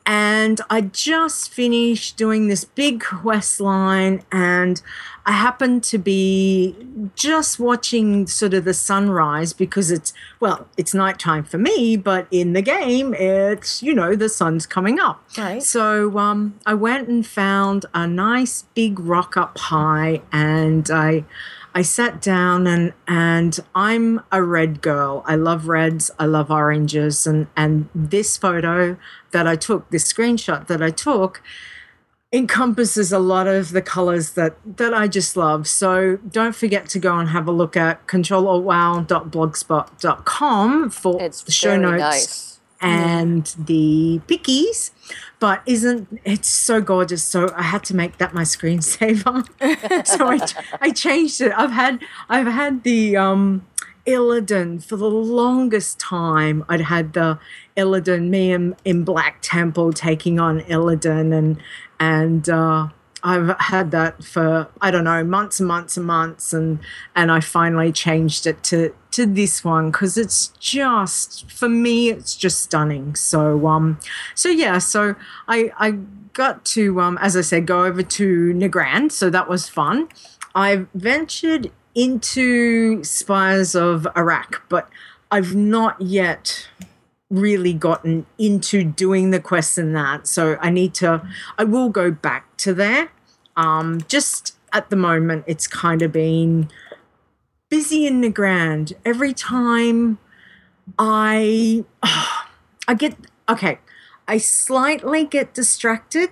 And 0.07 0.61
I 0.69 0.81
just 0.81 1.53
finished 1.53 2.17
doing 2.17 2.49
this 2.49 2.65
big 2.65 3.01
quest 3.01 3.61
line, 3.61 4.23
and 4.33 4.83
I 5.25 5.33
happened 5.33 5.85
to 5.85 5.99
be 5.99 6.75
just 7.15 7.61
watching 7.61 8.27
sort 8.27 8.55
of 8.55 8.65
the 8.65 8.75
sunrise 8.75 9.53
because 9.53 9.91
it's, 9.91 10.13
well, 10.41 10.67
it's 10.77 10.95
nighttime 10.95 11.45
for 11.45 11.59
me, 11.59 11.97
but 11.97 12.27
in 12.31 12.55
the 12.55 12.63
game, 12.63 13.15
it's, 13.15 13.83
you 13.83 13.95
know, 13.95 14.17
the 14.17 14.29
sun's 14.29 14.67
coming 14.67 14.99
up. 14.99 15.23
Right. 15.39 15.63
So 15.63 16.19
um, 16.19 16.59
I 16.67 16.75
went 16.75 17.09
and 17.09 17.25
found 17.25 17.87
a 17.95 18.07
nice 18.07 18.65
big 18.75 18.99
rock 18.99 19.37
up 19.37 19.59
high, 19.59 20.23
and 20.33 20.91
I. 20.91 21.25
I 21.75 21.83
sat 21.83 22.21
down 22.21 22.67
and 22.67 22.93
and 23.07 23.59
I'm 23.75 24.21
a 24.33 24.43
red 24.43 24.83
girl. 24.83 25.23
I 25.27 25.37
love 25.37 25.69
reds. 25.69 26.11
I 26.19 26.25
love 26.27 26.51
oranges. 26.51 27.27
And 27.27 27.47
and 27.57 27.89
this 27.95 28.37
photo 28.37 28.97
that 29.33 29.47
I 29.47 29.57
took, 29.57 29.89
this 29.91 30.11
screenshot 30.13 30.67
that 30.67 30.83
I 30.83 30.91
took, 30.91 31.43
encompasses 32.33 33.13
a 33.13 33.19
lot 33.19 33.47
of 33.47 33.71
the 33.71 33.83
colors 33.83 34.33
that 34.33 34.57
that 34.79 34.93
I 34.95 35.07
just 35.09 35.37
love. 35.37 35.67
So 35.69 36.17
don't 36.29 36.55
forget 36.57 36.89
to 36.91 36.99
go 36.99 37.17
and 37.19 37.29
have 37.31 37.47
a 37.47 37.53
look 37.53 37.77
at 37.77 38.07
ctrlaltwow.blogspot.com 38.07 40.91
for 40.91 41.23
It's 41.23 41.43
the 41.43 41.53
show 41.53 41.77
notes 41.77 42.01
nice. 42.01 42.61
and 42.81 43.47
the 43.59 44.21
pickies. 44.27 44.91
But 45.41 45.63
isn't 45.67 46.21
it's 46.25 46.49
so 46.49 46.81
gorgeous? 46.81 47.25
So 47.25 47.51
I 47.57 47.63
had 47.63 47.83
to 47.85 47.97
make 47.97 48.19
that 48.19 48.33
my 48.35 48.43
screensaver. 48.43 49.47
so 50.07 50.27
I, 50.29 50.39
I 50.81 50.91
changed 50.91 51.41
it. 51.41 51.53
I've 51.57 51.73
had 51.73 52.03
I've 52.29 52.47
had 52.47 52.85
the 52.85 53.17
um 53.17 53.67
Illidan 54.07 54.83
for 54.85 54.97
the 54.97 55.09
longest 55.09 55.99
time. 55.99 56.65
I'd 56.69 56.83
had 56.83 57.13
the 57.13 57.39
Illidan, 57.77 58.29
me 58.29 58.53
in, 58.53 58.77
in 58.85 59.05
Black 59.05 59.39
Temple 59.41 59.93
taking 59.93 60.39
on 60.39 60.61
Illidan 60.61 61.37
and 61.37 61.63
and 61.99 62.49
uh 62.49 62.89
I've 63.23 63.59
had 63.59 63.91
that 63.91 64.25
for 64.25 64.69
I 64.81 64.91
don't 64.91 65.05
know 65.05 65.23
months 65.25 65.61
and 65.61 65.69
months 65.69 65.97
and 65.97 66.07
months, 66.07 66.53
and 66.53 66.79
and 67.15 67.31
I 67.31 67.41
finally 67.41 67.93
changed 67.93 68.47
it 68.47 68.63
to 68.65 68.95
to 69.13 69.27
this 69.27 69.65
one 69.65 69.91
because 69.91 70.17
it's 70.17 70.49
just 70.59 71.51
for 71.51 71.69
me 71.69 72.11
it's 72.11 72.37
just 72.37 72.61
stunning. 72.61 73.15
So 73.15 73.67
um, 73.67 73.99
so 74.35 74.49
yeah, 74.49 74.79
so 74.79 75.15
I 75.49 75.73
I 75.79 75.93
got 76.33 76.65
to 76.65 77.01
um 77.01 77.19
as 77.21 77.37
I 77.37 77.41
said 77.43 77.67
go 77.67 77.85
over 77.85 78.03
to 78.03 78.53
Nagrand, 78.55 79.13
so 79.13 79.31
that 79.31 79.49
was 79.49 79.69
fun. 79.69 80.09
I 80.55 80.87
ventured 80.95 81.71
into 81.95 83.03
Spires 83.05 83.75
of 83.75 84.07
Arak, 84.17 84.63
but 84.69 84.89
I've 85.31 85.55
not 85.55 86.01
yet 86.01 86.69
really 87.31 87.73
gotten 87.73 88.27
into 88.39 88.83
doing 88.83 89.31
the 89.31 89.41
quests 89.41 89.79
and 89.79 89.95
that. 89.95 90.27
So 90.27 90.59
I 90.61 90.71
need 90.71 90.95
to, 90.95 91.27
I 91.57 91.65
will 91.65 91.89
go 91.89 92.11
back 92.11 92.50
to 92.61 92.75
there. 92.75 93.11
Um, 93.57 94.03
just 94.09 94.57
at 94.73 94.91
the 94.91 94.97
moment, 94.97 95.45
it's 95.47 95.67
kind 95.67 96.03
of 96.03 96.13
been 96.13 96.69
busy 97.69 98.07
in 98.07 98.21
the 98.21 98.31
grand. 98.31 98.95
Every 99.05 99.33
time 99.33 100.19
I, 100.99 101.85
I 102.89 102.95
get, 102.95 103.17
okay, 103.49 103.79
I 104.27 104.39
slightly 104.39 105.25
get 105.25 105.55
distracted. 105.55 106.31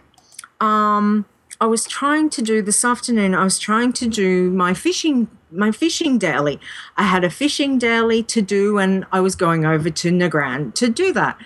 Um, 0.61 1.27
I 1.61 1.67
was 1.67 1.87
trying 1.87 2.31
to 2.31 2.43
do 2.43 2.63
this 2.63 2.85
afternoon. 2.85 3.35
I 3.35 3.43
was 3.43 3.59
trying 3.59 3.93
to 3.95 4.09
do 4.09 4.51
my 4.51 4.75
fishing 4.75 5.29
my 5.51 5.73
fishing 5.73 6.19
daily. 6.19 6.61
I 6.97 7.05
had 7.05 7.25
a 7.25 7.31
fishing 7.31 7.79
daily 7.79 8.23
to 8.25 8.43
do, 8.43 8.79
and 8.79 9.07
I 9.13 9.21
was 9.21 9.35
going 9.35 9.65
over 9.65 9.91
to 9.91 10.11
Nagrand 10.11 10.75
to 10.75 10.89
do 10.89 11.13
that. 11.15 11.39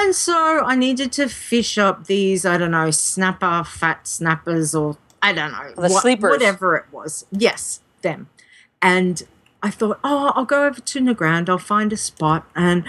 And 0.00 0.14
so 0.14 0.62
I 0.64 0.74
needed 0.76 1.10
to 1.12 1.28
fish 1.28 1.76
up 1.78 2.06
these 2.06 2.46
I 2.46 2.56
don't 2.56 2.70
know 2.70 2.90
snapper 2.90 3.64
fat 3.64 4.06
snappers 4.06 4.74
or 4.74 4.96
I 5.20 5.32
don't 5.32 5.50
know 5.52 5.72
The 5.76 5.88
sleepers. 5.90 6.30
whatever 6.30 6.76
it 6.76 6.84
was. 6.92 7.26
Yes, 7.32 7.80
them. 8.02 8.28
And 8.80 9.22
I 9.60 9.70
thought, 9.70 9.98
oh, 10.04 10.32
I'll 10.36 10.44
go 10.44 10.66
over 10.66 10.80
to 10.80 11.00
Nagrand. 11.00 11.48
I'll 11.48 11.58
find 11.58 11.92
a 11.92 11.96
spot, 11.96 12.46
and 12.54 12.84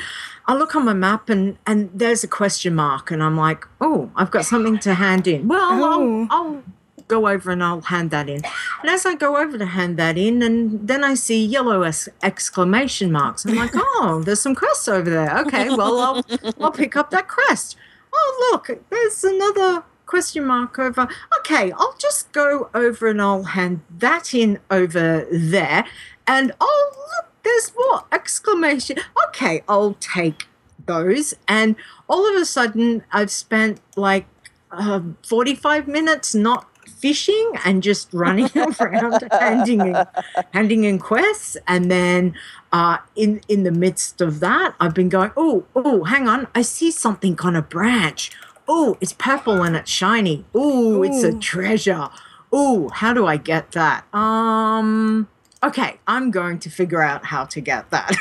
I 0.45 0.53
look 0.53 0.75
on 0.75 0.85
my 0.85 0.93
map, 0.93 1.27
and 1.27 1.57
and 1.65 1.89
there's 1.91 2.23
a 2.23 2.27
question 2.27 2.75
mark, 2.75 3.09
and 3.09 3.23
I'm 3.23 3.35
like, 3.35 3.65
oh, 3.81 4.11
I've 4.15 4.29
got 4.29 4.45
something 4.45 4.77
to 4.79 4.93
hand 4.93 5.27
in. 5.27 5.47
Well, 5.47 5.59
Oh. 5.83 6.27
I'll, 6.29 6.45
I'll 6.45 6.63
go 7.09 7.27
over 7.27 7.51
and 7.51 7.61
I'll 7.61 7.81
hand 7.81 8.11
that 8.11 8.29
in. 8.29 8.41
And 8.81 8.89
as 8.89 9.05
I 9.05 9.15
go 9.15 9.35
over 9.35 9.57
to 9.57 9.65
hand 9.65 9.97
that 9.97 10.17
in, 10.17 10.41
and 10.41 10.87
then 10.87 11.03
I 11.03 11.15
see 11.15 11.45
yellow 11.45 11.81
ex- 11.81 12.07
exclamation 12.23 13.11
marks. 13.11 13.45
I'm 13.45 13.55
like, 13.55 13.71
oh, 13.75 14.21
there's 14.23 14.39
some 14.39 14.55
crests 14.55 14.87
over 14.87 15.09
there. 15.09 15.37
Okay, 15.39 15.69
well, 15.69 15.99
I'll 15.99 16.25
I'll 16.61 16.71
pick 16.71 16.95
up 16.95 17.09
that 17.09 17.27
crest. 17.27 17.75
Oh, 18.13 18.51
look, 18.51 18.79
there's 18.89 19.23
another 19.23 19.83
question 20.05 20.45
mark 20.45 20.79
over. 20.79 21.07
Okay, 21.39 21.71
I'll 21.73 21.95
just 21.99 22.31
go 22.31 22.69
over 22.73 23.07
and 23.07 23.21
I'll 23.21 23.43
hand 23.43 23.81
that 23.97 24.33
in 24.33 24.59
over 24.71 25.27
there. 25.31 25.85
And 26.25 26.53
oh, 26.61 26.91
look, 26.95 27.31
there's 27.43 27.71
more 27.77 28.05
exclamation. 28.11 28.97
Okay, 29.27 29.63
I'll 29.67 29.95
take 29.99 30.47
those. 30.85 31.33
And 31.47 31.75
all 32.07 32.27
of 32.27 32.41
a 32.41 32.45
sudden, 32.45 33.03
I've 33.11 33.31
spent 33.31 33.81
like 33.95 34.25
um, 34.71 35.17
45 35.25 35.87
minutes 35.87 36.35
not 36.35 36.67
fishing 36.99 37.51
and 37.63 37.81
just 37.81 38.13
running 38.13 38.49
around 38.79 39.23
handing 39.31 39.81
in, 39.81 40.05
handing 40.53 40.83
in 40.83 40.99
quests. 40.99 41.57
And 41.67 41.89
then 41.89 42.35
uh, 42.71 42.97
in 43.15 43.41
in 43.47 43.63
the 43.63 43.71
midst 43.71 44.21
of 44.21 44.39
that 44.41 44.75
I've 44.79 44.93
been 44.93 45.09
going 45.09 45.31
oh 45.37 45.65
oh 45.75 46.03
hang 46.03 46.27
on. 46.27 46.47
I 46.53 46.61
see 46.61 46.91
something 46.91 47.39
on 47.41 47.55
a 47.55 47.61
branch. 47.61 48.31
Oh 48.67 48.97
it's 49.01 49.13
purple 49.13 49.63
and 49.63 49.75
it's 49.75 49.89
shiny. 49.89 50.45
Oh 50.53 51.03
it's 51.03 51.23
a 51.23 51.33
treasure. 51.33 52.09
Oh 52.51 52.89
how 52.89 53.13
do 53.13 53.25
I 53.25 53.37
get 53.37 53.71
that? 53.71 54.05
Um 54.13 55.27
okay 55.63 55.99
I'm 56.07 56.31
going 56.31 56.59
to 56.59 56.69
figure 56.69 57.01
out 57.01 57.25
how 57.25 57.45
to 57.45 57.61
get 57.61 57.89
that. 57.91 58.15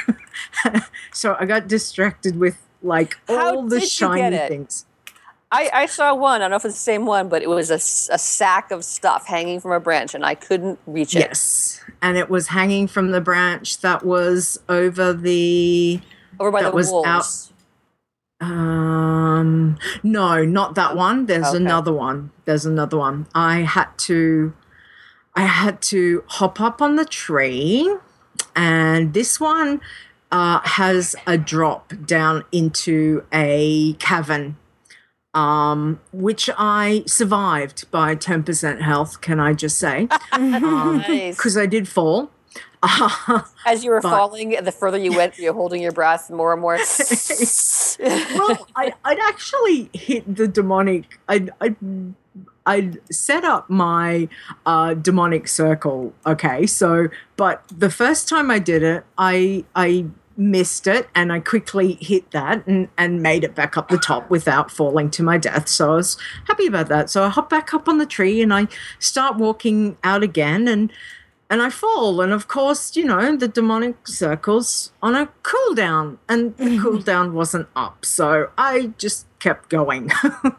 So 1.13 1.37
I 1.41 1.47
got 1.47 1.67
distracted 1.67 2.39
with 2.39 2.59
like 2.81 3.19
How 3.27 3.57
all 3.57 3.63
the 3.63 3.81
did 3.81 4.01
you 4.01 4.15
get 4.15 4.33
shiny 4.33 4.49
things 4.49 4.87
I, 5.51 5.71
I 5.73 5.87
saw 5.87 6.15
one. 6.15 6.37
I 6.37 6.45
don't 6.45 6.51
know 6.51 6.57
if 6.57 6.65
it's 6.65 6.75
the 6.75 6.81
same 6.81 7.07
one, 7.07 7.29
but 7.29 7.43
it 7.43 7.49
was 7.49 7.71
a 7.71 7.79
sack 7.79 8.71
of 8.71 8.85
stuff 8.85 9.27
hanging 9.27 9.61
from 9.61 9.73
a 9.73 9.81
branch, 9.81 10.15
and 10.15 10.25
I 10.25 10.35
couldn't 10.35 10.79
reach 10.87 11.17
it. 11.17 11.21
Yes. 11.21 11.81
And 12.03 12.19
it 12.19 12.29
was 12.29 12.49
hanging 12.49 12.87
from 12.87 13.13
the 13.13 13.21
branch 13.21 13.79
that 13.81 14.05
was 14.05 14.61
over 14.69 15.13
the 15.15 16.01
Over 16.39 16.51
by 16.51 16.63
that 16.63 16.71
the 16.71 16.77
was 16.77 16.91
wolves. 16.91 17.51
out 18.41 18.47
um 18.47 19.77
no, 20.05 20.45
not 20.45 20.75
that 20.77 20.95
one. 20.95 21.27
There's 21.27 21.49
Okay. 21.49 21.57
another 21.57 21.93
one. 21.93 22.31
There's 22.45 22.65
another 22.67 22.97
one. 22.99 23.27
I 23.35 23.61
had 23.63 23.89
to 23.99 24.53
I 25.35 25.43
had 25.47 25.81
to 25.83 26.23
hop 26.29 26.61
up 26.61 26.81
on 26.81 26.95
the 26.97 27.05
tree 27.05 27.93
and 28.55 29.13
this 29.13 29.41
one 29.41 29.81
uh, 30.31 30.61
has 30.63 31.17
a 31.27 31.37
drop 31.39 31.93
down 32.05 32.45
into 32.53 33.25
a 33.33 33.95
cavern 33.95 34.57
um, 35.39 36.01
which 36.13 36.51
I 36.59 37.05
survived 37.07 37.89
by 37.93 38.17
10% 38.17 38.81
health, 38.81 39.21
can 39.21 39.39
I 39.39 39.53
just 39.55 39.79
say? 39.79 40.09
Um, 40.33 40.99
Nice. 40.99 41.37
Because 41.37 41.57
I 41.57 41.67
did 41.67 41.89
fall. 41.89 42.31
As 43.67 43.85
you 43.85 43.91
were 43.91 44.01
but- 44.01 44.11
falling, 44.11 44.51
the 44.63 44.73
further 44.73 44.99
you 44.99 45.13
went, 45.13 45.39
you're 45.39 45.55
holding 45.55 45.83
your 45.83 45.93
breath 45.93 46.31
more 46.31 46.53
and 46.53 46.61
more. 46.61 46.75
well, 47.99 48.67
I, 48.77 48.93
I'd 49.05 49.19
actually 49.21 49.91
hit 49.93 50.37
the 50.37 50.49
demonic. 50.49 51.19
I'd, 51.29 51.51
I'd, 51.61 51.77
I'd 52.67 52.99
set 53.13 53.45
up 53.45 53.71
my 53.71 54.29
uh, 54.67 54.95
demonic 54.95 55.49
circle. 55.49 56.13
Okay, 56.27 56.67
so 56.67 57.09
but 57.37 57.63
the 57.75 57.91
first 57.91 58.29
time 58.29 58.51
I 58.51 58.59
did 58.59 58.83
it, 58.83 59.05
I 59.17 59.65
I 59.75 60.07
missed 60.39 60.87
it 60.87 61.09
and 61.15 61.33
I 61.33 61.41
quickly 61.41 61.99
hit 62.01 62.31
that 62.31 62.65
and, 62.67 62.89
and 62.97 63.21
made 63.21 63.43
it 63.43 63.55
back 63.57 63.77
up 63.77 63.89
the 63.89 63.99
top 63.99 64.31
without 64.31 64.71
falling 64.71 65.11
to 65.11 65.23
my 65.23 65.37
death. 65.37 65.69
So 65.69 65.93
I 65.93 65.97
was 65.97 66.17
happy 66.47 66.67
about 66.67 66.89
that. 66.89 67.11
So 67.11 67.25
I 67.25 67.29
hop 67.29 67.51
back 67.51 67.75
up 67.75 67.89
on 67.89 67.99
the 67.99 68.07
tree 68.07 68.41
and 68.41 68.55
I 68.55 68.69
start 69.01 69.37
walking 69.37 69.99
out 70.05 70.23
again 70.23 70.69
and 70.69 70.93
and 71.51 71.63
I 71.63 71.71
fall. 71.71 72.21
And 72.21 72.31
of 72.33 72.47
course, 72.47 72.95
you 72.95 73.05
know, 73.05 73.35
the 73.35 73.49
demonic 73.49 74.07
circles 74.07 74.93
on 75.03 75.15
a 75.15 75.31
cooldown, 75.43 76.19
and 76.29 76.55
the 76.59 76.65
cooldown 76.85 77.33
wasn't 77.33 77.69
up. 77.75 78.05
So 78.05 78.51
I 78.59 78.93
just 78.99 79.27
kept 79.39 79.71
going. 79.71 80.11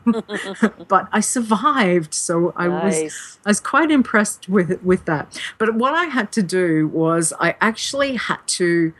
but 0.87 1.07
I 1.11 1.19
survived. 1.19 2.13
So 2.13 2.53
I 2.55 2.67
Nice. 2.67 3.03
was 3.03 3.39
I 3.45 3.49
was 3.51 3.59
quite 3.59 3.91
impressed 3.91 4.49
with 4.49 4.81
with 4.83 5.05
that. 5.05 5.39
But 5.57 5.75
what 5.75 5.93
I 5.93 6.05
had 6.05 6.31
to 6.33 6.43
do 6.43 6.87
was 6.87 7.33
I 7.39 7.55
actually 7.61 8.15
had 8.15 8.39
to 8.47 8.93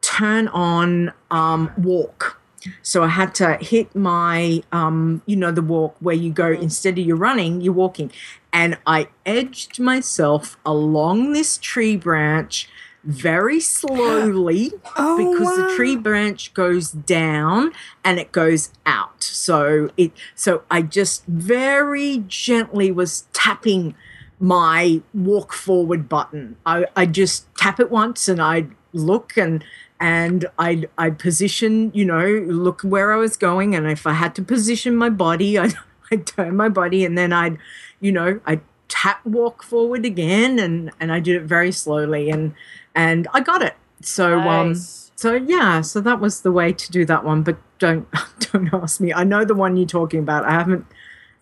turn 0.00 0.48
on 0.48 1.12
um, 1.30 1.72
walk. 1.76 2.40
So 2.82 3.02
I 3.02 3.08
had 3.08 3.34
to 3.36 3.56
hit 3.56 3.94
my, 3.94 4.62
um, 4.70 5.22
you 5.24 5.36
know, 5.36 5.50
the 5.50 5.62
walk 5.62 5.96
where 6.00 6.14
you 6.14 6.30
go 6.30 6.48
instead 6.48 6.98
of 6.98 7.06
you're 7.06 7.16
running, 7.16 7.60
you're 7.60 7.72
walking. 7.72 8.12
And 8.52 8.78
I 8.86 9.08
edged 9.24 9.80
myself 9.80 10.58
along 10.66 11.32
this 11.32 11.56
tree 11.56 11.96
branch 11.96 12.68
very 13.02 13.60
slowly 13.60 14.72
Oh, 14.96 15.16
because 15.16 15.56
the 15.56 15.74
tree 15.74 15.96
branch 15.96 16.52
goes 16.52 16.90
down 16.90 17.72
and 18.04 18.18
it 18.18 18.30
goes 18.32 18.72
out. 18.84 19.22
So 19.22 19.90
it 19.96 20.12
so 20.34 20.62
I 20.70 20.82
just 20.82 21.24
very 21.26 22.24
gently 22.28 22.90
was 22.90 23.26
tapping 23.32 23.94
my 24.38 25.00
walk 25.14 25.52
forward 25.52 26.08
button. 26.08 26.56
I, 26.64 26.86
I 26.96 27.06
just 27.06 27.46
tap 27.56 27.78
it 27.78 27.90
once 27.90 28.28
and 28.28 28.40
I'd 28.40 28.70
look 28.92 29.36
and 29.36 29.62
and 30.00 30.46
I'd, 30.58 30.88
I'd 30.96 31.18
position, 31.18 31.92
you 31.94 32.06
know, 32.06 32.26
look 32.48 32.80
where 32.80 33.12
I 33.12 33.16
was 33.16 33.36
going. 33.36 33.74
And 33.74 33.88
if 33.88 34.06
I 34.06 34.14
had 34.14 34.34
to 34.36 34.42
position 34.42 34.96
my 34.96 35.10
body, 35.10 35.58
I'd, 35.58 35.74
I'd 36.10 36.26
turn 36.26 36.56
my 36.56 36.70
body 36.70 37.04
and 37.04 37.16
then 37.16 37.32
I'd, 37.32 37.58
you 38.00 38.10
know, 38.10 38.40
I'd 38.46 38.62
tap 38.88 39.24
walk 39.24 39.62
forward 39.62 40.04
again 40.04 40.58
and, 40.58 40.90
and 40.98 41.12
I 41.12 41.20
did 41.20 41.36
it 41.36 41.44
very 41.44 41.70
slowly 41.70 42.30
and, 42.30 42.54
and 42.94 43.28
I 43.32 43.40
got 43.40 43.62
it. 43.62 43.76
So, 44.00 44.40
um, 44.40 44.74
so 44.74 45.34
yeah, 45.34 45.82
so 45.82 46.00
that 46.00 46.18
was 46.18 46.40
the 46.40 46.50
way 46.50 46.72
to 46.72 46.90
do 46.90 47.04
that 47.04 47.22
one. 47.22 47.42
But 47.42 47.58
don't, 47.78 48.08
don't 48.52 48.72
ask 48.72 49.00
me. 49.00 49.12
I 49.12 49.24
know 49.24 49.44
the 49.44 49.54
one 49.54 49.76
you're 49.76 49.86
talking 49.86 50.20
about. 50.20 50.46
I 50.46 50.52
haven't, 50.52 50.86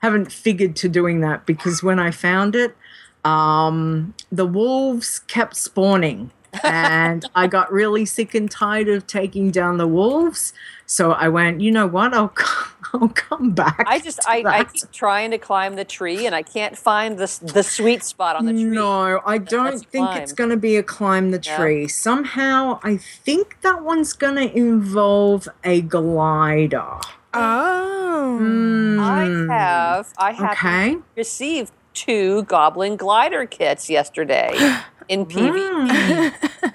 haven't 0.03 0.33
figured 0.33 0.75
to 0.77 0.89
doing 0.89 1.21
that 1.21 1.47
because 1.47 1.83
when 1.83 2.01
I 2.01 2.11
found 2.11 2.57
it, 2.57 2.77
um, 3.25 4.15
the 4.31 4.47
wolves 4.47 5.21
kept 5.21 5.57
spawning 5.57 6.33
and 6.65 7.25
I 7.35 7.47
got 7.47 7.73
really 7.73 8.05
sick 8.05 8.35
and 8.35 8.51
tired 8.51 8.89
of 8.89 9.07
taking 9.07 9.51
down 9.51 9.79
the 9.79 9.87
wolves. 9.89 10.53
So 10.87 11.13
I 11.13 11.29
went, 11.29 11.61
you 11.61 11.71
know 11.71 11.87
what? 11.87 12.15
I'll, 12.15 12.33
I'll 12.95 13.09
come 13.11 13.51
back. 13.53 13.85
I 13.87 13.99
just 13.99 14.21
I, 14.27 14.43
I 14.47 14.65
keep 14.65 14.91
trying 14.93 15.31
to 15.33 15.39
climb 15.39 15.77
the 15.77 15.85
tree 15.85 16.25
and 16.27 16.35
I 16.35 16.43
can't 16.43 16.77
find 16.79 17.19
the 17.19 17.39
the 17.53 17.63
sweet 17.63 18.03
spot 18.03 18.37
on 18.37 18.47
the 18.47 18.53
tree. 18.53 18.63
No, 18.63 19.21
I 19.27 19.39
don't 19.39 19.65
let's 19.65 19.83
think 19.85 20.17
it's 20.17 20.33
going 20.33 20.51
to 20.51 20.57
be 20.57 20.77
a 20.77 20.83
climb 20.83 21.31
the 21.31 21.41
Yeah. 21.45 21.57
tree. 21.57 21.89
Somehow, 21.89 22.81
I 22.83 22.97
think 22.97 23.61
that 23.63 23.83
one's 23.83 24.13
going 24.15 24.37
to 24.37 24.57
involve 24.57 25.49
a 25.65 25.83
glider. 25.83 26.99
Oh. 27.35 28.39
Hmm, 28.39 29.01
I 29.01 29.25
have 29.51 30.13
I 30.19 30.33
have 30.33 30.53
Okay. 30.53 30.97
received 31.17 31.73
two 31.95 32.45
goblin 32.45 32.97
glider 32.97 33.45
kits 33.45 33.91
yesterday 33.91 34.51
in 35.09 35.27
PvP. 35.27 36.33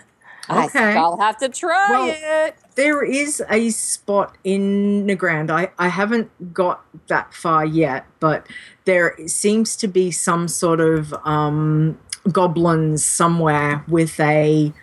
I 0.50 0.68
think 0.68 0.76
Okay. 0.76 0.96
I'll 0.98 1.18
have 1.20 1.38
to 1.38 1.50
try 1.50 1.88
Well, 1.90 2.18
it. 2.48 2.56
There 2.76 3.04
is 3.04 3.42
a 3.50 3.70
spot 3.70 4.36
in 4.44 5.06
Nagrand. 5.08 5.50
I, 5.50 5.72
I 5.80 5.88
haven't 5.88 6.54
got 6.54 6.84
that 7.08 7.34
far 7.34 7.66
yet, 7.66 8.06
but 8.20 8.46
there 8.86 9.16
seems 9.28 9.76
to 9.78 9.88
be 9.88 10.12
some 10.12 10.48
sort 10.48 10.82
of 10.82 11.14
um, 11.26 11.98
goblins 12.32 13.06
somewhere 13.06 13.84
with 13.88 14.20
a 14.20 14.74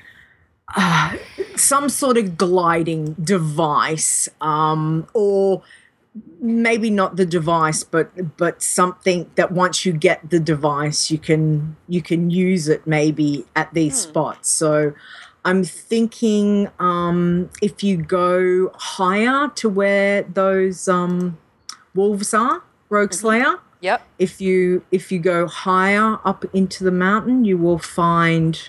uh, 0.76 1.16
some 1.56 1.88
sort 1.88 2.16
of 2.16 2.38
gliding 2.38 3.14
device, 3.14 4.28
um, 4.40 5.06
or 5.14 5.62
maybe 6.40 6.90
not 6.90 7.16
the 7.16 7.26
device, 7.26 7.84
but 7.84 8.36
but 8.36 8.62
something 8.62 9.30
that 9.36 9.52
once 9.52 9.84
you 9.86 9.92
get 9.92 10.30
the 10.30 10.40
device, 10.40 11.10
you 11.10 11.18
can 11.18 11.76
you 11.88 12.02
can 12.02 12.30
use 12.30 12.68
it 12.68 12.86
maybe 12.86 13.44
at 13.54 13.72
these 13.74 13.96
spots. 13.96 14.48
So 14.50 14.92
I'm 15.44 15.64
thinking 15.64 16.68
um, 16.78 17.50
if 17.62 17.82
you 17.82 17.96
go 17.96 18.70
higher 18.74 19.48
to 19.56 19.68
where 19.68 20.22
those 20.22 20.88
um, 20.88 21.38
wolves 21.94 22.34
are, 22.34 22.62
Rogueslayer. 22.90 23.58
Yep. 23.82 24.02
If 24.18 24.40
you 24.40 24.84
if 24.90 25.10
you 25.10 25.18
go 25.20 25.46
higher 25.46 26.18
up 26.24 26.44
into 26.52 26.84
the 26.84 26.90
mountain, 26.90 27.44
you 27.44 27.56
will 27.56 27.78
find 27.78 28.68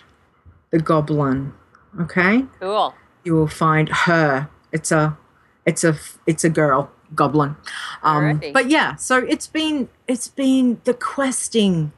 the 0.69 0.79
goblin. 0.79 1.53
Okay, 1.99 2.45
Cool. 2.61 2.93
you 3.25 3.35
will 3.35 3.47
find 3.49 3.89
her. 3.89 4.49
It's 4.71 4.91
a 4.91 5.17
it's 5.65 5.83
a 5.83 5.97
it's 6.25 6.45
a 6.45 6.49
girl 6.49 6.89
goblin. 7.15 7.55
Um, 8.03 8.41
but 8.53 8.69
yeah, 8.69 8.95
so 8.95 9.17
it's 9.17 9.47
been 9.47 9.89
it's 10.07 10.27
been 10.27 10.81
the 10.83 10.93
questing 10.93 11.91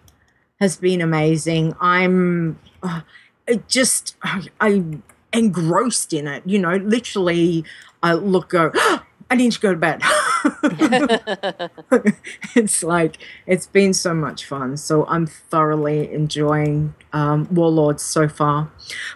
has 0.60 0.78
been 0.78 1.02
amazing. 1.02 1.76
I'm 1.80 2.60
uh, 2.82 3.02
it 3.48 3.68
just 3.68 4.16
I, 4.24 4.48
I'm 4.60 5.04
engrossed 5.32 6.14
in 6.14 6.28
it. 6.28 6.44
You 6.46 6.60
know, 6.60 6.76
literally, 6.76 7.64
I 8.02 8.14
look 8.14 8.50
go. 8.50 8.72
I 9.32 9.36
need 9.36 9.54
to 9.54 9.60
go 9.60 9.72
to 9.72 9.80
bed. 9.80 10.02
it's 12.56 12.84
like 12.84 13.18
it's 13.48 13.66
been 13.66 13.94
so 13.94 14.14
much 14.14 14.46
fun. 14.46 14.78
So 14.78 15.08
I'm 15.08 15.26
thoroughly 15.26 16.14
enjoying 16.14 16.94
um, 17.14 17.48
Warlords 17.50 18.04
so 18.04 18.28
far. 18.28 18.72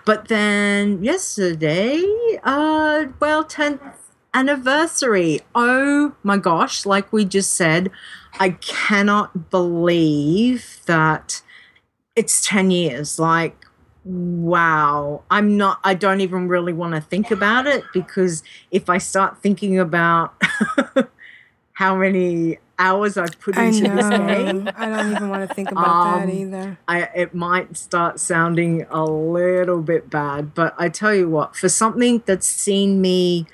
But 0.05 0.27
then 0.27 1.03
yesterday, 1.03 2.01
uh, 2.43 3.05
well, 3.19 3.43
10th 3.43 4.06
anniversary. 4.33 5.41
Oh 5.55 6.13
my 6.23 6.37
gosh, 6.37 6.85
like 6.85 7.11
we 7.11 7.25
just 7.25 7.53
said, 7.53 7.91
I 8.39 8.51
cannot 8.51 9.49
believe 9.49 10.79
that 10.85 11.41
it's 12.15 12.45
10 12.45 12.71
years. 12.71 13.19
Like, 13.19 13.65
wow. 14.03 15.23
I'm 15.29 15.57
not, 15.57 15.79
I 15.83 15.93
don't 15.93 16.21
even 16.21 16.47
really 16.47 16.73
want 16.73 16.95
to 16.95 17.01
think 17.01 17.31
about 17.31 17.67
it 17.67 17.83
because 17.93 18.43
if 18.71 18.89
I 18.89 18.97
start 18.97 19.41
thinking 19.41 19.79
about 19.79 20.33
how 21.73 21.95
many 21.95 22.57
hours 22.79 23.17
I've 23.17 23.39
put 23.39 23.57
into 23.57 23.83
this 23.89 24.09
game. 24.09 24.69
I 24.75 24.85
don't 24.87 25.11
even 25.11 25.29
want 25.29 25.47
to 25.47 25.53
think 25.53 25.71
about 25.71 26.17
that 26.17 26.23
Um, 26.23 26.29
either. 26.29 26.77
I, 26.87 27.01
it 27.15 27.33
might 27.33 27.75
start 27.77 28.19
sounding 28.19 28.85
a 28.89 29.03
little 29.03 29.81
bit 29.81 30.09
bad, 30.09 30.53
but 30.53 30.75
I 30.77 30.89
tell 30.89 31.13
you 31.13 31.29
what, 31.29 31.55
for 31.55 31.69
something 31.69 32.21
that's 32.25 32.47
seen 32.47 33.01
me 33.01 33.47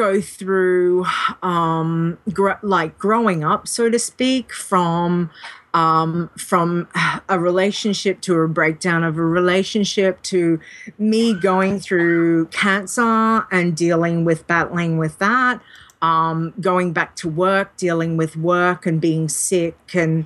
go 0.00 0.18
through, 0.18 1.04
um, 1.42 2.16
gr- 2.32 2.62
like 2.62 2.98
growing 2.98 3.44
up, 3.44 3.68
so 3.68 3.90
to 3.90 3.98
speak, 3.98 4.50
from 4.50 5.30
um, 5.74 6.30
from 6.38 6.88
a 7.28 7.38
relationship 7.38 8.22
to 8.22 8.34
a 8.40 8.48
breakdown 8.48 9.04
of 9.04 9.18
a 9.18 9.22
relationship 9.22 10.20
to 10.22 10.58
me 10.98 11.34
going 11.34 11.78
through 11.78 12.46
cancer 12.46 13.46
and 13.52 13.76
dealing 13.76 14.24
with 14.24 14.46
battling 14.46 14.96
with 14.96 15.18
that, 15.18 15.60
um, 16.00 16.54
going 16.60 16.94
back 16.94 17.14
to 17.16 17.28
work, 17.28 17.76
dealing 17.76 18.16
with 18.16 18.36
work 18.36 18.86
and 18.86 19.02
being 19.02 19.28
sick 19.28 19.76
and 19.94 20.24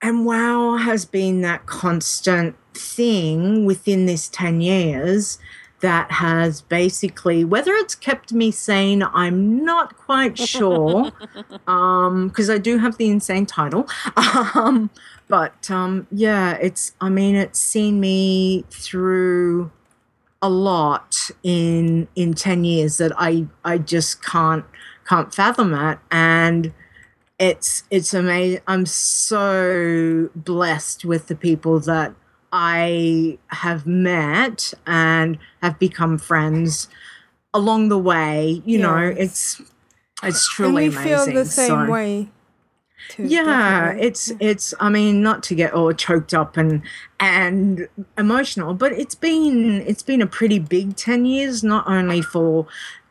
and 0.00 0.24
WoW 0.24 0.76
has 0.76 1.04
been 1.04 1.40
that 1.42 1.66
constant 1.66 2.56
thing 2.72 3.66
within 3.66 4.06
this 4.06 4.28
10 4.28 4.60
years 4.60 5.38
that 5.80 6.10
has 6.10 6.60
basically, 6.62 7.44
whether 7.44 7.72
it's 7.74 7.94
kept 7.94 8.32
me 8.32 8.50
sane, 8.50 9.02
I'm 9.02 9.64
not 9.64 9.96
quite 9.96 10.38
sure, 10.54 11.12
because 11.48 12.50
I 12.50 12.58
do 12.58 12.78
have 12.78 12.98
the 12.98 13.08
insane 13.08 13.46
title. 13.46 13.88
Um, 14.54 14.90
but 15.28 15.70
um, 15.70 16.06
yeah, 16.10 16.54
it's, 16.54 16.94
I 17.00 17.10
mean, 17.10 17.34
it's 17.36 17.60
seen 17.60 18.00
me 18.00 18.64
through 18.70 19.70
a 20.40 20.48
lot 20.48 21.30
in 21.42 22.08
in 22.14 22.32
10 22.34 22.64
years 22.64 22.98
that 22.98 23.12
I 23.16 23.46
I 23.64 23.78
just 23.78 24.22
can't 24.24 24.64
can't 25.06 25.34
fathom 25.34 25.74
it 25.74 25.98
and 26.10 26.72
it's 27.38 27.84
it's 27.90 28.12
amazing 28.12 28.60
i'm 28.66 28.84
so 28.84 30.28
blessed 30.34 31.04
with 31.04 31.28
the 31.28 31.34
people 31.34 31.80
that 31.80 32.14
i 32.52 33.38
have 33.48 33.86
met 33.86 34.72
and 34.86 35.38
have 35.62 35.78
become 35.78 36.18
friends 36.18 36.88
along 37.54 37.88
the 37.88 37.98
way 37.98 38.62
you 38.64 38.78
know 38.78 38.96
it's 38.98 39.60
it's 39.60 39.60
it's 40.22 40.46
And 40.48 40.54
truly 40.54 40.88
we 40.88 40.94
feel 40.94 41.26
the 41.26 41.44
same 41.44 41.68
so- 41.68 41.90
way. 41.90 42.28
Yeah 43.18 43.92
it's 43.92 44.32
it's 44.40 44.74
i 44.80 44.88
mean 44.88 45.22
not 45.22 45.42
to 45.42 45.54
get 45.54 45.72
all 45.72 45.92
choked 45.92 46.34
up 46.34 46.56
and 46.56 46.82
and 47.20 47.88
emotional 48.16 48.74
but 48.74 48.92
it's 48.92 49.14
been 49.14 49.80
it's 49.86 50.02
been 50.02 50.22
a 50.22 50.26
pretty 50.26 50.58
big 50.58 50.94
10 50.96 51.24
years 51.24 51.64
not 51.64 51.86
only 51.88 52.22
for 52.22 52.66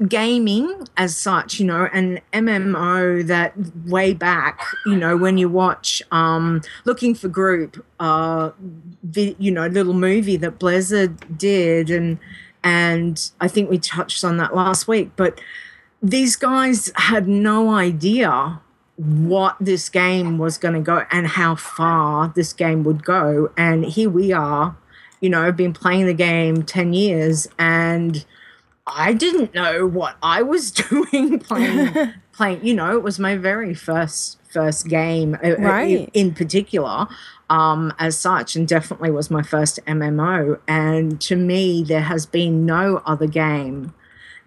gaming 0.07 0.87
as 0.97 1.17
such 1.17 1.59
you 1.59 1.65
know 1.65 1.89
an 1.93 2.19
mmo 2.33 3.25
that 3.25 3.53
way 3.85 4.13
back 4.13 4.61
you 4.85 4.95
know 4.95 5.17
when 5.17 5.37
you 5.37 5.49
watch 5.49 6.01
um 6.11 6.61
looking 6.85 7.15
for 7.15 7.27
group 7.27 7.83
uh 7.99 8.51
the 9.03 9.35
you 9.39 9.51
know 9.51 9.67
little 9.67 9.93
movie 9.93 10.37
that 10.37 10.59
blizzard 10.59 11.37
did 11.37 11.89
and 11.89 12.17
and 12.63 13.31
i 13.41 13.47
think 13.47 13.69
we 13.69 13.77
touched 13.77 14.23
on 14.23 14.37
that 14.37 14.55
last 14.55 14.87
week 14.87 15.09
but 15.15 15.39
these 16.01 16.35
guys 16.35 16.91
had 16.95 17.27
no 17.27 17.71
idea 17.71 18.61
what 18.97 19.55
this 19.59 19.89
game 19.89 20.37
was 20.37 20.57
going 20.57 20.73
to 20.73 20.79
go 20.81 21.05
and 21.11 21.27
how 21.27 21.55
far 21.55 22.31
this 22.35 22.51
game 22.51 22.83
would 22.83 23.03
go. 23.05 23.51
And 23.55 23.85
here 23.85 24.09
we 24.09 24.31
are, 24.33 24.75
you 25.21 25.29
know, 25.29 25.43
I've 25.43 25.55
been 25.57 25.73
playing 25.73 26.07
the 26.07 26.13
game 26.13 26.63
10 26.63 26.93
years 26.93 27.47
and 27.59 28.25
I 28.87 29.13
didn't 29.13 29.53
know 29.53 29.85
what 29.85 30.15
I 30.23 30.41
was 30.41 30.71
doing 30.89 31.39
playing, 31.39 32.13
playing, 32.33 32.65
you 32.65 32.73
know, 32.73 32.95
it 32.97 33.03
was 33.03 33.19
my 33.19 33.35
very 33.35 33.73
first, 33.75 34.39
first 34.49 34.87
game 34.87 35.35
uh, 35.43 35.47
uh, 35.47 35.55
in- 35.55 35.63
Right. 35.63 36.09
in 36.13 36.33
particular 36.33 37.07
um, 37.49 37.93
as 37.99 38.17
such, 38.17 38.55
and 38.55 38.67
definitely 38.67 39.11
was 39.11 39.29
my 39.29 39.41
first 39.43 39.79
MMO. 39.85 40.59
And 40.67 41.21
to 41.21 41.35
me, 41.35 41.83
there 41.83 42.01
has 42.01 42.25
been 42.25 42.65
no 42.65 43.01
other 43.05 43.27
game 43.27 43.93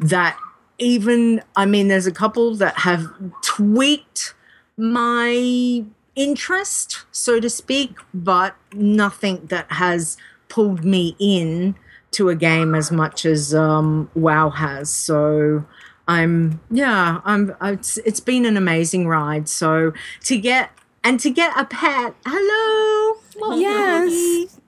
that 0.00 0.36
even 0.78 1.42
I 1.56 1.66
mean, 1.66 1.88
there's 1.88 2.06
a 2.06 2.12
couple 2.12 2.54
that 2.56 2.78
have 2.80 3.06
tweaked 3.42 4.34
my 4.80 5.84
interest, 6.16 7.04
so 7.12 7.38
to 7.40 7.48
speak, 7.48 7.96
but 8.12 8.56
nothing 8.72 9.46
that 9.46 9.70
has 9.72 10.16
pulled 10.48 10.84
me 10.84 11.14
in 11.18 11.76
to 12.12 12.28
a 12.28 12.34
game 12.34 12.74
as 12.74 12.90
much 12.90 13.24
as 13.24 13.54
um, 13.54 14.10
WoW 14.14 14.50
has. 14.50 14.90
So 14.90 15.64
I'm 16.08 16.60
yeah, 16.70 17.20
I'm. 17.24 17.54
It's, 17.62 17.98
it's 17.98 18.18
been 18.20 18.44
an 18.44 18.56
amazing 18.56 19.06
ride. 19.06 19.48
So 19.48 19.92
to 20.24 20.38
get 20.38 20.70
and 21.04 21.20
to 21.20 21.30
get 21.30 21.56
a 21.56 21.64
pet, 21.64 22.14
hello, 22.26 23.20
Yes. 23.56 24.58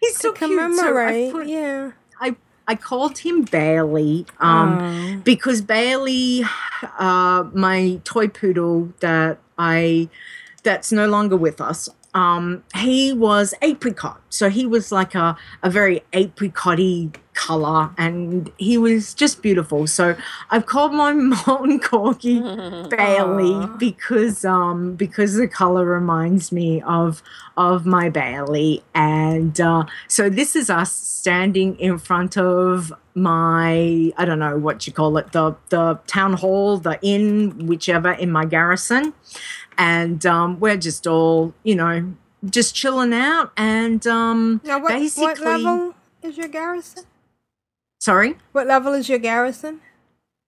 he's 0.00 0.16
so 0.16 0.32
cute. 0.32 0.76
So 0.76 0.96
I 0.98 1.28
put- 1.30 1.46
yeah. 1.46 1.92
I 2.20 2.34
I 2.66 2.74
called 2.74 3.18
him 3.18 3.42
Bailey 3.42 4.26
um, 4.40 4.78
Oh. 4.80 5.20
because 5.24 5.62
Bailey, 5.62 6.42
uh, 6.98 7.44
my 7.54 8.00
toy 8.04 8.26
poodle 8.28 8.92
that 9.00 9.38
I 9.58 10.08
that's 10.62 10.92
no 10.92 11.08
longer 11.08 11.36
with 11.36 11.60
us. 11.60 11.88
Um, 12.18 12.64
he 12.74 13.12
was 13.12 13.54
apricot, 13.62 14.20
so 14.28 14.50
he 14.50 14.66
was 14.66 14.90
like 14.90 15.14
a 15.14 15.36
a 15.62 15.70
very 15.70 16.02
apricotty 16.12 17.12
color, 17.38 17.90
and 17.96 18.50
he 18.58 18.76
was 18.76 19.14
just 19.14 19.40
beautiful. 19.40 19.86
So 19.86 20.16
I've 20.50 20.66
called 20.66 20.92
my 20.92 21.12
molten 21.46 21.78
corgi 21.78 22.38
Bailey 22.90 23.54
because 23.78 24.44
um 24.44 24.96
because 24.96 25.36
the 25.36 25.46
color 25.46 25.84
reminds 25.86 26.50
me 26.50 26.82
of 26.82 27.22
of 27.56 27.86
my 27.86 28.10
Bailey. 28.10 28.82
And 28.94 29.60
uh, 29.60 29.84
so 30.08 30.28
this 30.28 30.56
is 30.56 30.70
us 30.70 30.92
standing 30.92 31.78
in 31.78 31.98
front 31.98 32.36
of 32.36 32.92
my 33.14 34.12
I 34.16 34.24
don't 34.24 34.38
know 34.38 34.56
what 34.58 34.86
you 34.86 34.92
call 34.92 35.18
it 35.18 35.32
the 35.32 35.54
the 35.70 35.98
town 36.06 36.34
hall 36.34 36.78
the 36.78 36.98
inn 37.02 37.66
whichever 37.66 38.12
in 38.12 38.30
my 38.30 38.44
garrison 38.44 39.12
and 39.78 40.26
um, 40.26 40.58
we're 40.60 40.76
just 40.76 41.06
all 41.06 41.54
you 41.62 41.74
know 41.74 42.12
just 42.50 42.74
chilling 42.74 43.12
out 43.14 43.52
and 43.56 44.06
um 44.06 44.60
Now, 44.64 44.78
what, 44.80 44.90
basically 44.90 45.24
what 45.24 45.40
level 45.40 45.94
is 46.22 46.36
your 46.36 46.48
garrison? 46.48 47.04
sorry 48.00 48.36
What 48.52 48.66
level 48.66 48.92
is 48.94 49.08
your 49.08 49.18
garrison? 49.18 49.80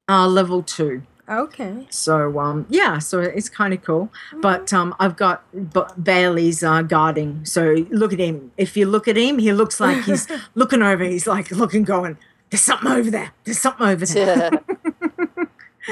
uh 0.09 0.27
level 0.29 0.63
2 0.63 1.03
Okay. 1.29 1.87
So 1.91 2.41
um, 2.41 2.67
yeah, 2.69 2.99
so 2.99 3.21
it's 3.21 3.49
kind 3.49 3.73
of 3.73 3.83
cool. 3.85 4.11
But 4.41 4.73
um, 4.73 4.97
I've 4.99 5.15
got 5.17 5.45
B- 5.73 5.93
Bailey's 6.03 6.65
uh, 6.65 6.83
guarding. 6.83 7.45
So 7.45 7.87
look 7.91 8.13
at 8.13 8.19
him. 8.19 8.51
If 8.57 8.77
you 8.77 8.87
look 8.87 9.07
at 9.07 9.17
him, 9.17 9.39
he 9.39 9.53
looks 9.53 9.79
like 9.79 10.03
he's 10.03 10.27
looking 10.57 10.83
over. 10.83 11.05
He's 11.05 11.29
like 11.29 11.53
looking, 11.53 11.85
going, 11.85 12.19
"There's 12.51 12.63
something 12.63 12.91
over 12.91 13.13
there. 13.13 13.31
There's 13.45 13.61
something 13.61 13.87
over 13.87 14.05
there." 14.07 14.51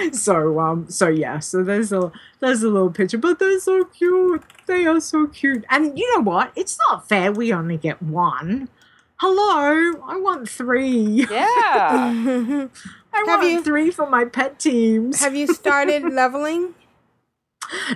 so 0.13 0.61
um, 0.61 0.89
so 0.89 1.09
yeah. 1.09 1.39
So 1.39 1.63
there's 1.63 1.93
a 1.93 2.11
there's 2.41 2.63
a 2.63 2.69
little 2.69 2.91
picture, 2.91 3.19
but 3.19 3.39
they're 3.39 3.59
so 3.61 3.85
cute. 3.85 4.43
They 4.67 4.87
are 4.87 5.01
so 5.01 5.27
cute. 5.27 5.65
And 5.71 5.99
you 5.99 6.13
know 6.15 6.23
what? 6.23 6.53
It's 6.57 6.79
not 6.89 7.09
fair. 7.09 7.33
We 7.33 7.53
only 7.53 7.77
get 7.77 8.03
one. 8.03 8.69
Hello, 9.17 10.01
I 10.07 10.17
want 10.21 10.49
three. 10.49 11.27
yeah. 11.29 11.29
I 13.13 13.19
Have 13.27 13.27
want 13.27 13.51
you- 13.51 13.63
three 13.65 13.91
for 13.91 14.09
my 14.09 14.25
pet 14.25 14.59
teams. 14.61 15.21
Have 15.21 15.35
you 15.35 15.47
started 15.53 16.05
leveling? 16.13 16.75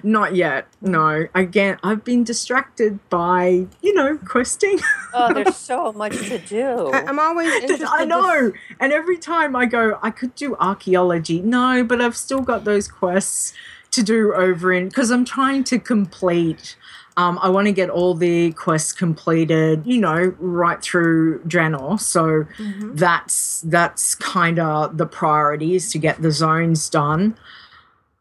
Not 0.03 0.35
yet. 0.35 0.67
No. 0.81 1.27
Again, 1.35 1.79
I've 1.83 2.05
been 2.05 2.25
distracted 2.25 2.99
by, 3.11 3.67
you 3.81 3.95
know, 3.95 4.19
questing. 4.19 4.79
Oh, 5.15 5.33
there's 5.33 5.57
so 5.73 5.93
much 5.93 6.17
to 6.29 6.39
do. 6.39 6.91
I, 6.93 7.05
I'm 7.07 7.19
always 7.19 7.53
interested. 7.55 7.87
I 7.89 8.01
to- 8.01 8.07
know. 8.07 8.53
And 8.81 8.93
every 8.93 9.19
time 9.19 9.55
I 9.57 9.67
go, 9.67 9.99
I 10.03 10.11
could 10.11 10.35
do 10.35 10.57
archaeology. 10.57 11.41
No, 11.41 11.85
but 11.85 12.01
I've 12.01 12.17
still 12.17 12.41
got 12.41 12.65
those 12.65 12.89
quests 12.89 13.53
to 13.93 14.03
do 14.03 14.33
over 14.35 14.73
in 14.73 14.89
because 14.89 15.11
I'm 15.11 15.25
trying 15.25 15.65
to 15.65 15.79
complete. 15.79 16.77
Um, 17.19 17.39
I 17.43 17.51
want 17.51 17.67
to 17.67 17.73
get 17.73 17.91
all 17.91 18.15
the 18.15 18.53
quests 18.53 18.93
completed, 18.95 19.83
you 19.85 20.01
know, 20.01 20.35
right 20.39 20.81
through 20.81 21.41
Draenor. 21.45 22.01
So 22.01 22.47
that's 22.95 23.61
that's 23.63 24.15
kind 24.15 24.59
of 24.59 24.97
the 24.97 25.05
priority 25.05 25.75
is 25.75 25.91
to 25.93 25.99
get 25.99 26.23
the 26.23 26.31
zones 26.31 26.89
done. 26.89 27.37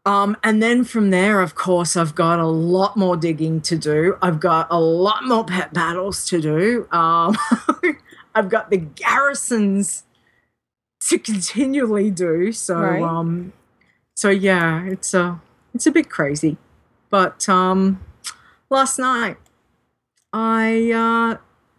Um, 0.04 0.36
and 0.42 0.60
then 0.60 0.82
from 0.84 1.10
there, 1.10 1.40
of 1.40 1.54
course, 1.54 1.96
I've 1.96 2.14
got 2.16 2.40
a 2.40 2.46
lot 2.46 2.96
more 2.96 3.16
digging 3.16 3.60
to 3.62 3.76
do. 3.78 4.16
I've 4.20 4.40
got 4.40 4.66
a 4.70 4.80
lot 4.80 5.24
more 5.24 5.44
pet 5.44 5.72
battles 5.72 6.26
to 6.26 6.40
do. 6.40 6.88
Um, 6.90 7.36
I've 8.34 8.48
got 8.48 8.70
the 8.70 8.78
garrisons 8.78 10.02
to 11.08 11.18
continually 11.18 12.10
do. 12.10 12.50
So, 12.52 12.74
Right. 12.74 13.02
um, 13.02 13.52
so 14.16 14.28
yeah, 14.30 14.84
it's 14.86 15.14
a 15.14 15.40
it's 15.74 15.86
a 15.86 15.90
bit 15.92 16.10
crazy. 16.10 16.56
But 17.08 17.48
um, 17.48 18.00
last 18.70 18.98
night, 18.98 19.36
I 20.32 20.90
uh, 20.90 21.38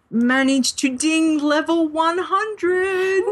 managed 0.10 0.78
to 0.80 0.96
ding 0.96 1.40
level 1.40 1.88
one 1.90 2.20
hundred. 2.22 3.24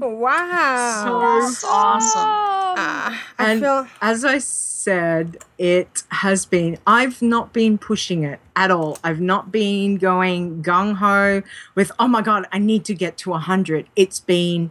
Wow. 0.00 1.04
So 1.04 1.18
That's 1.20 1.64
awesome. 1.64 2.22
Ah, 2.22 3.26
I 3.38 3.50
and 3.50 3.60
feel 3.60 3.86
as 4.00 4.24
I 4.24 4.38
said, 4.38 5.44
it 5.58 6.04
has 6.08 6.46
been, 6.46 6.78
I've 6.86 7.20
not 7.20 7.52
been 7.52 7.76
pushing 7.76 8.24
it 8.24 8.40
at 8.56 8.70
all. 8.70 8.98
I've 9.04 9.20
not 9.20 9.52
been 9.52 9.96
going 9.96 10.62
gung 10.62 10.96
ho 10.96 11.42
with, 11.74 11.92
oh 11.98 12.08
my 12.08 12.22
God, 12.22 12.46
I 12.52 12.58
need 12.58 12.84
to 12.86 12.94
get 12.94 13.16
to 13.18 13.30
100. 13.30 13.86
It's 13.96 14.20
been, 14.20 14.70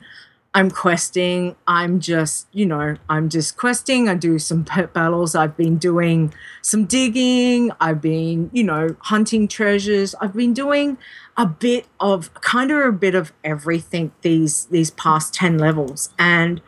I'm 0.53 0.71
questing. 0.71 1.55
I'm 1.67 1.99
just, 1.99 2.47
you 2.51 2.65
know, 2.65 2.95
I'm 3.07 3.29
just 3.29 3.55
questing. 3.55 4.09
I 4.09 4.15
do 4.15 4.39
some 4.39 4.65
pet 4.65 4.93
battles. 4.93 5.35
I've 5.35 5.55
been 5.55 5.77
doing 5.77 6.33
some 6.63 6.85
digging. 6.85 7.71
I've 7.79 8.01
been, 8.01 8.49
you 8.51 8.63
know, 8.63 8.95
hunting 9.01 9.47
treasures. 9.47 10.15
I've 10.19 10.33
been 10.33 10.53
doing 10.53 10.97
a 11.37 11.45
bit 11.45 11.85
of 11.99 12.33
kind 12.41 12.71
of 12.71 12.79
a 12.85 12.91
bit 12.91 13.13
of 13.15 13.31
everything 13.43 14.11
these 14.21 14.65
these 14.65 14.91
past 14.91 15.33
10 15.35 15.57
levels 15.57 16.09
and 16.19 16.59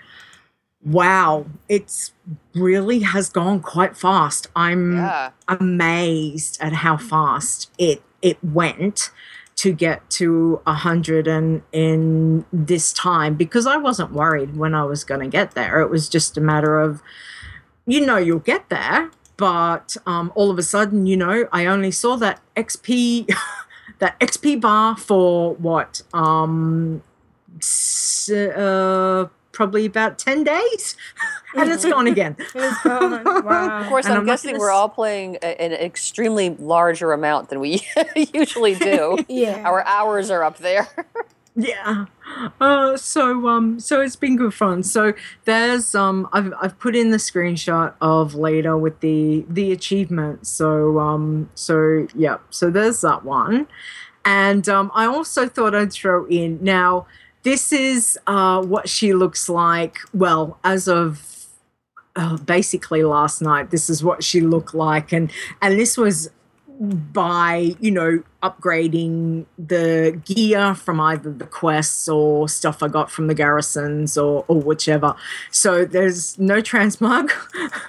wow 0.84 1.46
it's 1.68 2.14
really 2.56 3.00
has 3.00 3.28
gone 3.28 3.60
quite 3.60 3.98
fast 3.98 4.48
i'm 4.56 4.96
Yeah. 4.96 5.32
amazed 5.50 6.58
at 6.62 6.72
how 6.72 6.96
fast 6.96 7.70
it 7.78 8.02
it 8.22 8.38
went 8.42 9.12
to 9.62 9.72
get 9.72 10.10
to 10.10 10.60
a 10.66 10.74
hundred 10.74 11.28
and 11.28 11.62
in 11.72 12.44
this 12.52 12.92
time 12.92 13.36
because 13.36 13.68
I 13.68 13.78
wasn't 13.78 14.12
worried 14.12 14.58
when 14.58 14.74
I 14.74 14.84
was 14.86 15.04
going 15.04 15.22
to 15.22 15.28
get 15.28 15.52
there. 15.52 15.82
It 15.82 15.92
was 15.92 16.10
just 16.10 16.36
a 16.36 16.42
matter 16.42 16.82
of, 16.82 17.04
you 17.86 18.04
know, 18.04 18.18
you'll 18.18 18.40
get 18.40 18.70
there, 18.70 19.12
but 19.38 19.96
um, 20.08 20.32
all 20.34 20.50
of 20.50 20.58
a 20.58 20.64
sudden, 20.64 21.06
you 21.06 21.16
know, 21.16 21.48
I 21.52 21.68
only 21.68 21.92
saw 21.92 22.16
that 22.16 22.42
XP, 22.58 23.30
that 24.00 24.20
XP 24.20 24.60
bar 24.60 24.98
for 24.98 25.54
what, 25.54 26.02
um, 26.12 27.04
uh, 28.32 29.28
probably 29.52 29.86
about 29.86 30.18
ten 30.18 30.44
days, 30.44 30.96
and 31.56 31.70
it's 31.72 31.86
gone 31.86 32.08
again. 32.08 32.36
it's 32.56 32.84
gone. 32.84 33.24
Wow. 33.44 33.82
Of 33.82 33.88
course, 33.88 34.06
And 34.06 34.14
I'm, 34.16 34.20
I'm 34.22 34.26
guessing 34.26 34.52
gonna 34.52 34.60
we're 34.60 34.70
s- 34.72 34.76
all 34.76 34.90
playing 34.90 35.38
a- 35.42 35.62
an 35.62 35.74
extremely 35.74 36.50
larger 36.52 37.12
amount 37.14 37.50
than 37.50 37.60
we 37.60 37.82
usually 38.34 38.76
do. 38.76 39.18
Yeah. 39.28 39.62
Our 39.66 39.86
hours 39.86 40.30
are 40.30 40.44
up 40.44 40.58
there. 40.60 40.88
yeah. 41.56 42.06
Uh, 42.62 42.96
so 42.96 43.48
um, 43.50 43.80
so 43.80 44.00
it's 44.00 44.16
been 44.16 44.38
good 44.38 44.54
fun. 44.54 44.84
So 44.84 45.14
there's 45.46 45.94
um, 45.96 46.30
I've 46.32 46.54
I've 46.62 46.80
put 46.80 46.96
in 46.96 47.12
the 47.12 47.18
screenshot 47.18 47.94
of 48.00 48.36
later 48.36 48.78
with 48.78 49.00
the 49.02 49.46
the 49.50 49.72
achievement. 49.72 50.48
So 50.48 51.00
um, 51.00 51.50
so 51.56 52.08
yeah. 52.16 52.38
So 52.52 52.70
there's 52.70 53.02
that 53.02 53.26
one, 53.26 53.68
and 54.24 54.68
um, 54.70 54.92
I 54.94 55.06
also 55.08 55.48
thought 55.48 55.76
I'd 55.76 55.92
throw 55.92 56.26
in 56.28 56.60
now. 56.62 57.06
This 57.44 57.74
is 57.74 58.20
uh, 58.28 58.62
what 58.62 58.88
she 58.88 59.14
looks 59.14 59.50
like. 59.50 59.98
Well, 60.14 60.60
as 60.64 60.88
of 60.88 61.48
uh, 62.16 62.38
basically 62.38 63.04
last 63.04 63.42
night, 63.42 63.72
this 63.72 63.90
is 63.90 64.04
what 64.04 64.24
she 64.24 64.42
looked 64.42 64.74
like, 64.74 65.12
and 65.12 65.32
and 65.62 65.80
this 65.80 65.98
was 65.98 66.30
by 66.82 67.76
you 67.80 67.92
know 67.92 68.24
upgrading 68.42 69.46
the 69.58 70.20
gear 70.26 70.74
from 70.74 71.00
either 71.00 71.32
the 71.32 71.46
quests 71.46 72.10
or 72.10 72.50
stuff 72.50 72.82
I 72.82 72.88
got 72.88 73.12
from 73.12 73.28
the 73.28 73.36
garrisons 73.36 74.18
or 74.18 74.46
or 74.48 74.60
whichever. 74.60 75.16
So 75.52 75.86
there's 75.86 76.38
no 76.40 76.62
transmog. 76.62 77.32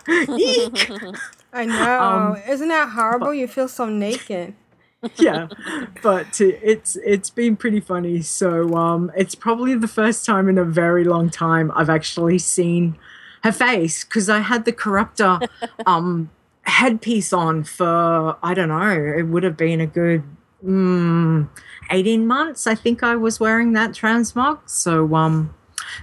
Eek. 0.38 0.91
I 1.55 1.67
know. 1.67 2.03
Um, 2.03 2.43
Isn't 2.49 2.69
that 2.69 2.91
horrible? 2.91 3.35
You 3.35 3.47
feel 3.47 3.69
so 3.69 3.87
naked. 3.87 4.55
Yeah, 5.17 5.49
but 6.03 6.41
it's 6.41 6.97
it's 6.97 7.31
been 7.31 7.57
pretty 7.57 7.81
funny. 7.81 8.23
So 8.23 8.75
um, 8.77 9.11
it's 9.17 9.35
probably 9.35 9.75
the 9.75 9.88
first 9.88 10.25
time 10.25 10.49
in 10.49 10.59
a 10.59 10.65
very 10.65 11.05
long 11.05 11.31
time 11.31 11.73
I've 11.75 11.91
actually 11.91 12.38
seen 12.38 12.97
her 13.43 13.53
face 13.53 14.05
because 14.05 14.29
I 14.29 14.41
had 14.41 14.65
the 14.65 14.73
corruptor 14.73 15.49
um 15.87 16.31
headpiece 16.65 17.33
on 17.33 17.65
for 17.65 18.37
I 18.43 18.55
don't 18.55 18.69
know. 18.69 19.15
It 19.17 19.25
would 19.25 19.43
have 19.43 19.57
been 19.57 19.81
a 19.81 19.87
good 19.87 20.23
mm, 20.65 21.49
eighteen 21.91 22.27
months. 22.27 22.67
I 22.67 22.75
think 22.75 23.03
I 23.03 23.17
was 23.17 23.41
wearing 23.41 23.73
that 23.73 23.91
transmog. 23.91 24.61
So 24.67 25.15
um, 25.15 25.55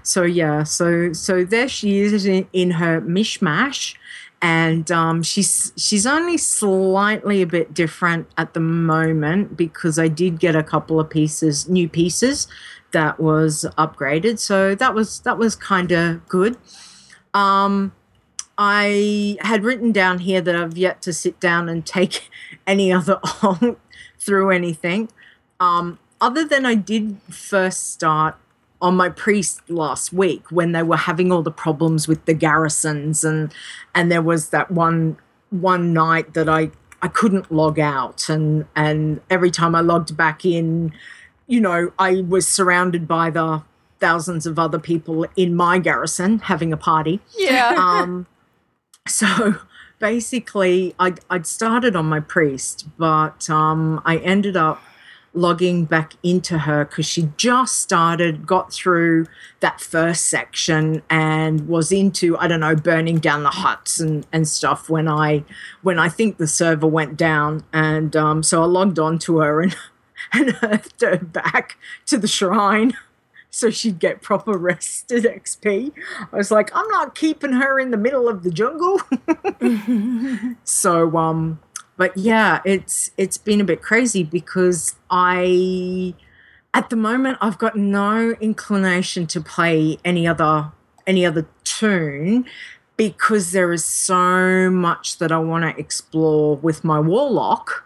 so 0.04 0.24
yeah, 0.24 0.64
so 0.64 1.14
so 1.14 1.44
there 1.44 1.68
she 1.68 2.00
is 2.00 2.26
in, 2.26 2.48
in 2.54 2.72
her 2.72 3.02
mishmash, 3.02 3.96
and 4.41 4.89
um, 4.91 5.21
she's 5.21 5.73
she's 5.75 6.06
only 6.06 6.38
slightly 6.38 7.41
a 7.41 7.47
bit 7.47 7.73
different 7.73 8.28
at 8.38 8.54
the 8.54 8.60
moment 8.60 9.58
because 9.58 9.99
I 9.99 10.08
did 10.08 10.39
get 10.39 10.56
a 10.56 10.63
couple 10.63 10.99
of 10.99 11.10
pieces, 11.10 11.67
new 11.67 11.89
pieces 11.89 12.47
that 12.91 13.19
was 13.19 13.65
upgraded. 13.78 14.39
So 14.39 14.75
that 14.75 14.93
was 14.93 15.19
that 15.21 15.38
was 15.38 15.56
kind 15.56 15.91
of 15.91 16.28
good. 16.28 16.58
Um, 17.34 17.93
I 18.58 19.38
had 19.41 19.63
written 19.63 19.91
down 19.91 20.19
here 20.19 20.41
that 20.41 20.56
I've 20.56 20.78
yet 20.78 21.02
to 21.04 21.13
sit 21.13 21.39
down 21.39 21.67
and 21.67 21.86
take 21.86 22.30
any 22.67 22.93
other 22.93 23.19
through 24.19 24.52
anything. 24.52 25.10
Um, 25.60 25.99
other 26.21 26.45
than 26.45 26.65
I 26.65 26.75
did 26.75 27.17
first 27.30 27.91
start 27.91 28.36
on 28.82 28.96
my 28.96 29.10
priest 29.10 29.62
last 29.70 30.13
week 30.13 30.50
when 30.52 30.72
they 30.72 30.84
were 30.84 30.98
having 30.98 31.32
all 31.32 31.42
the 31.42 31.52
problems 31.52 32.08
with 32.08 32.24
the 32.26 32.34
garrisons 32.34 33.24
and 33.24 33.54
and 33.94 34.12
there 34.12 34.22
was 34.22 34.50
that 34.50 34.72
one 34.72 35.18
one 35.50 35.94
night 35.94 36.34
that 36.34 36.48
I 36.48 36.72
I 37.02 37.08
couldn't 37.08 37.52
log 37.52 37.80
out 37.80 38.30
and 38.30 38.65
and 38.76 39.22
every 39.30 39.52
time 39.52 39.76
I 39.76 39.82
logged 39.82 40.15
back 40.15 40.46
in, 40.46 40.94
you 41.48 41.60
know, 41.62 41.92
I 42.00 42.22
was 42.22 42.48
surrounded 42.48 43.08
by 43.08 43.30
the 43.30 43.63
thousands 44.00 44.46
of 44.46 44.58
other 44.58 44.80
people 44.80 45.26
in 45.36 45.56
my 45.56 45.80
garrison 45.80 46.39
having 46.39 46.72
a 46.74 46.78
party. 46.78 47.20
Yeah. 47.38 47.76
Um, 47.80 48.28
so 49.08 49.56
basically, 50.00 50.94
I'd, 51.00 51.20
I'd 51.30 51.48
started 51.48 51.96
on 51.96 52.06
my 52.06 52.20
priest, 52.20 52.88
but 52.98 53.50
um, 53.50 54.02
I 54.06 54.18
ended 54.18 54.56
up 54.56 54.82
logging 55.34 55.86
back 55.86 56.13
into 56.24 56.60
her 56.60 56.86
because 56.86 57.06
she 57.06 57.30
just 57.38 57.80
started, 57.80 58.48
got 58.48 58.74
through 58.74 59.28
that 59.60 59.80
first 59.80 60.26
section, 60.26 61.02
and 61.10 61.68
was 61.68 61.92
into 61.92 62.38
I 62.38 62.48
don't 62.48 62.62
know 62.62 62.76
burning 62.76 63.20
down 63.20 63.44
the 63.44 63.50
huts 63.50 64.00
and, 64.00 64.26
and 64.32 64.48
stuff 64.48 64.89
when 64.89 65.08
I 65.08 65.44
when 65.82 66.00
I 66.00 66.10
think 66.10 66.38
the 66.38 66.48
server 66.48 66.88
went 66.88 67.18
down, 67.18 67.63
and 67.74 68.15
um, 68.15 68.44
so 68.44 68.62
I 68.62 68.65
logged 68.65 69.00
on 69.00 69.20
to 69.20 69.39
her 69.39 69.62
and 69.62 69.76
and 70.34 70.52
hearthed 70.52 71.02
her 71.02 71.18
back 71.18 71.78
to 72.08 72.18
the 72.18 72.28
shrine 72.28 72.94
so 73.50 73.70
she'd 73.70 74.00
get 74.00 74.22
proper 74.22 74.58
rested 74.58 75.24
XP. 75.24 75.92
I 76.32 76.36
was 76.36 76.52
like, 76.52 76.70
I'm 76.76 76.88
not 76.89 77.15
keeping 77.15 77.54
her 77.54 77.80
in 77.80 77.92
the 77.92 77.98
middle 77.98 78.28
of 78.28 78.44
the 78.44 78.52
jungle. 78.52 79.02
so 80.63 81.18
um 81.18 81.60
but 82.00 82.16
yeah, 82.16 82.62
it's 82.64 83.12
it's 83.18 83.38
been 83.38 83.60
a 83.60 83.66
bit 83.66 83.82
crazy 83.82 84.24
because 84.24 84.96
I 85.12 86.16
at 86.74 86.90
the 86.90 86.96
moment 86.96 87.40
I've 87.42 87.58
got 87.58 87.76
no 87.76 88.38
inclination 88.40 89.28
to 89.28 89.42
play 89.42 89.98
any 90.06 90.26
other 90.26 90.72
any 91.06 91.26
other 91.26 91.46
toon 91.66 92.46
because 92.96 93.52
there 93.52 93.74
is 93.74 93.84
so 93.84 94.70
much 94.72 95.18
that 95.18 95.30
I 95.34 95.40
want 95.40 95.66
to 95.66 95.78
explore 95.78 96.56
with 96.56 96.86
my 96.86 97.02
warlock 97.02 97.84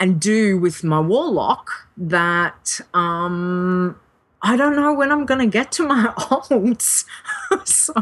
and 0.00 0.20
do 0.20 0.58
with 0.58 0.82
my 0.82 0.98
warlock 0.98 1.70
that 1.96 2.80
um 2.92 4.00
I 4.42 4.56
don't 4.56 4.74
know 4.74 4.92
when 4.92 5.12
I'm 5.12 5.26
going 5.26 5.40
to 5.40 5.46
get 5.46 5.70
to 5.72 5.86
my 5.86 6.06
alts. 6.18 7.04
so 7.64 7.92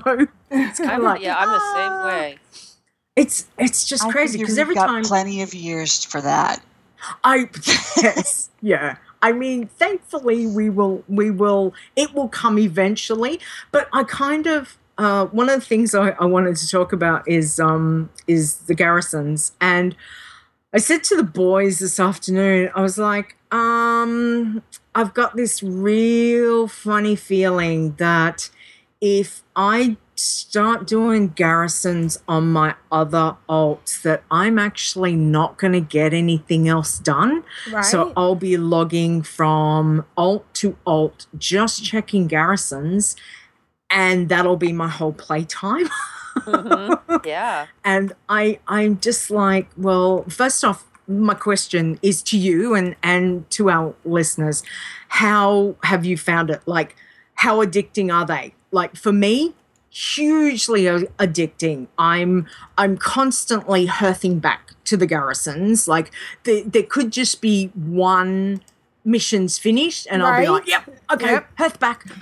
it's 0.50 0.78
kind 0.78 0.96
of 0.96 1.02
like 1.02 1.20
yeah, 1.20 1.36
I'm 1.36 1.48
the 1.48 1.60
ah. 1.60 1.74
same 1.74 2.06
way. 2.06 2.38
It's 3.16 3.46
it's 3.58 3.84
just 3.84 4.04
I 4.04 4.10
crazy 4.12 4.38
because 4.38 4.58
every 4.58 4.74
got 4.74 4.86
time 4.86 5.02
plenty 5.04 5.42
of 5.42 5.54
years 5.54 6.04
for 6.04 6.20
that. 6.20 6.62
I 7.24 7.48
yes 7.96 8.50
yeah. 8.60 8.96
I 9.22 9.32
mean, 9.32 9.66
thankfully 9.66 10.46
we 10.46 10.70
will 10.70 11.02
we 11.08 11.30
will 11.30 11.74
it 11.96 12.14
will 12.14 12.28
come 12.28 12.58
eventually. 12.58 13.40
But 13.72 13.88
I 13.92 14.04
kind 14.04 14.46
of 14.46 14.76
uh, 14.98 15.26
one 15.26 15.48
of 15.48 15.60
the 15.60 15.66
things 15.66 15.94
I, 15.94 16.10
I 16.10 16.24
wanted 16.26 16.56
to 16.56 16.68
talk 16.68 16.92
about 16.92 17.26
is 17.26 17.58
um 17.58 18.10
is 18.26 18.56
the 18.66 18.74
garrisons 18.74 19.52
and 19.60 19.96
I 20.76 20.78
said 20.78 21.04
to 21.04 21.16
the 21.16 21.22
boys 21.22 21.78
this 21.78 21.98
afternoon, 21.98 22.70
I 22.74 22.82
was 22.82 22.98
like, 22.98 23.36
um, 23.50 24.62
I've 24.94 25.14
got 25.14 25.34
this 25.34 25.62
real 25.62 26.68
funny 26.68 27.16
feeling 27.16 27.94
that 27.94 28.50
if 29.00 29.42
I 29.54 29.96
start 30.14 30.86
doing 30.86 31.28
garrisons 31.28 32.22
on 32.26 32.50
my 32.50 32.74
other 32.90 33.36
alts, 33.48 34.00
that 34.02 34.22
I'm 34.30 34.58
actually 34.58 35.14
not 35.14 35.58
going 35.58 35.74
to 35.74 35.80
get 35.80 36.14
anything 36.14 36.68
else 36.68 36.98
done. 36.98 37.44
Right. 37.70 37.84
So 37.84 38.12
I'll 38.16 38.34
be 38.34 38.56
logging 38.56 39.22
from 39.22 40.04
alt 40.16 40.46
to 40.54 40.76
alt, 40.86 41.26
just 41.36 41.84
checking 41.84 42.26
garrisons, 42.26 43.14
and 43.90 44.28
that'll 44.28 44.56
be 44.56 44.72
my 44.72 44.88
whole 44.88 45.12
playtime. 45.12 45.88
Mhm. 46.36 47.00
Yeah. 47.26 47.66
and 47.84 48.12
I 48.28 48.58
I'm 48.68 49.00
just 49.00 49.30
like, 49.30 49.68
well, 49.76 50.24
first 50.28 50.62
off, 50.64 50.84
my 51.08 51.34
question 51.34 51.98
is 52.02 52.22
to 52.24 52.38
you 52.38 52.74
and 52.74 52.94
and 53.02 53.48
to 53.52 53.70
our 53.70 53.94
listeners, 54.04 54.62
how 55.08 55.76
have 55.84 56.04
you 56.04 56.16
found 56.18 56.50
it? 56.50 56.60
Like, 56.66 56.96
how 57.36 57.64
addicting 57.64 58.12
are 58.12 58.26
they? 58.26 58.54
Like 58.76 58.94
for 58.94 59.10
me, 59.26 59.54
hugely 59.88 60.84
addicting. 60.84 61.86
I'm 61.96 62.46
I'm 62.76 62.98
constantly 62.98 63.86
hearthing 63.86 64.38
back 64.38 64.72
to 64.84 64.96
the 64.98 65.06
garrisons. 65.06 65.88
Like 65.88 66.12
there 66.44 66.62
there 66.62 66.82
could 66.82 67.10
just 67.10 67.40
be 67.40 67.68
one 67.74 68.60
mission's 69.02 69.58
finished 69.58 70.06
and 70.10 70.22
I'll 70.22 70.38
be 70.42 70.48
like, 70.48 70.66
yep, 70.68 70.84
okay, 71.10 71.32
Yep. 71.32 71.48
hearth 71.58 71.80
back. 71.80 72.04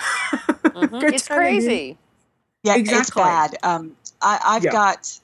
Mhm. 0.74 1.12
It's 1.12 1.26
turn 1.28 1.38
in. 1.38 1.42
crazy. 1.52 1.98
Yeah, 2.64 2.74
it's 2.74 2.80
Exactly. 2.80 3.22
bad. 3.22 3.56
Um, 3.62 3.96
I, 4.20 4.40
I've 4.44 4.64
Yeah. 4.64 4.72
got 4.72 5.20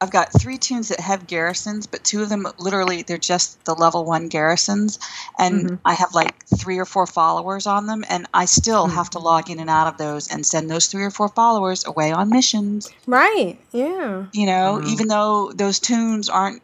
I've 0.00 0.12
got 0.12 0.32
three 0.32 0.58
toons 0.58 0.88
that 0.88 1.00
have 1.00 1.26
garrisons, 1.26 1.88
but 1.88 2.04
two 2.04 2.22
of 2.22 2.28
them 2.28 2.46
literally 2.58 3.02
they're 3.02 3.18
just 3.18 3.64
the 3.64 3.74
level 3.74 4.04
one 4.04 4.28
garrisons, 4.28 4.98
and 5.38 5.70
Mhm. 5.70 5.78
I 5.84 5.94
have 5.94 6.14
like 6.14 6.46
three 6.46 6.78
or 6.78 6.84
four 6.84 7.04
followers 7.06 7.66
on 7.66 7.86
them, 7.86 8.04
and 8.08 8.28
I 8.32 8.44
still 8.44 8.86
Mhm. 8.86 8.92
have 8.92 9.10
to 9.10 9.18
log 9.18 9.50
in 9.50 9.58
and 9.58 9.68
out 9.68 9.88
of 9.88 9.96
those 9.96 10.28
and 10.28 10.46
send 10.46 10.70
those 10.70 10.86
three 10.86 11.02
or 11.02 11.10
four 11.10 11.28
followers 11.28 11.84
away 11.84 12.12
on 12.12 12.28
missions. 12.28 12.88
Right. 13.08 13.58
Yeah. 13.72 14.26
You 14.32 14.46
know, 14.46 14.78
Mhm. 14.80 14.86
even 14.86 15.08
though 15.08 15.50
those 15.52 15.80
toons 15.80 16.28
aren't 16.28 16.62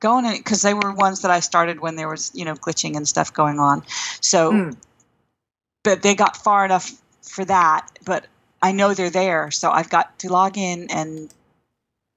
going 0.00 0.24
in 0.24 0.36
because 0.38 0.62
they 0.62 0.74
were 0.74 0.90
ones 0.90 1.20
that 1.22 1.30
I 1.30 1.38
started 1.38 1.78
when 1.78 1.94
there 1.94 2.08
was 2.08 2.32
you 2.34 2.44
know 2.44 2.54
glitching 2.56 2.96
and 2.96 3.06
stuff 3.06 3.32
going 3.32 3.60
on, 3.60 3.84
so 4.20 4.50
Mm. 4.50 4.76
but 5.84 6.02
they 6.02 6.16
got 6.16 6.36
far 6.36 6.64
enough 6.64 6.90
for 7.22 7.44
that. 7.44 7.86
But 8.04 8.26
I 8.60 8.72
know 8.72 8.92
they're 8.92 9.08
there, 9.10 9.52
so 9.52 9.70
I've 9.70 9.88
got 9.88 10.18
to 10.20 10.32
log 10.32 10.58
in 10.58 10.90
and 10.90 11.32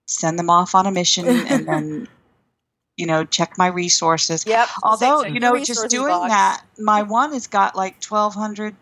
send 0.08 0.38
them 0.39 0.50
off 0.50 0.76
on 0.76 0.86
a 0.86 0.91
mission, 0.91 1.28
and 1.28 1.68
then 1.68 2.08
you 2.98 3.06
know 3.06 3.26
check 3.26 3.58
my 3.58 3.68
resources. 3.68 4.46
Yep. 4.46 4.68
Although 4.84 5.26
you 5.26 5.39
know, 5.39 5.58
just 5.63 5.89
doing 5.89 6.08
box. 6.10 6.32
that, 6.32 6.63
my 6.80 7.02
one 7.04 7.34
has 7.34 7.48
got 7.48 7.76
like 7.76 8.00
twelve 8.02 8.34
hundred 8.34 8.76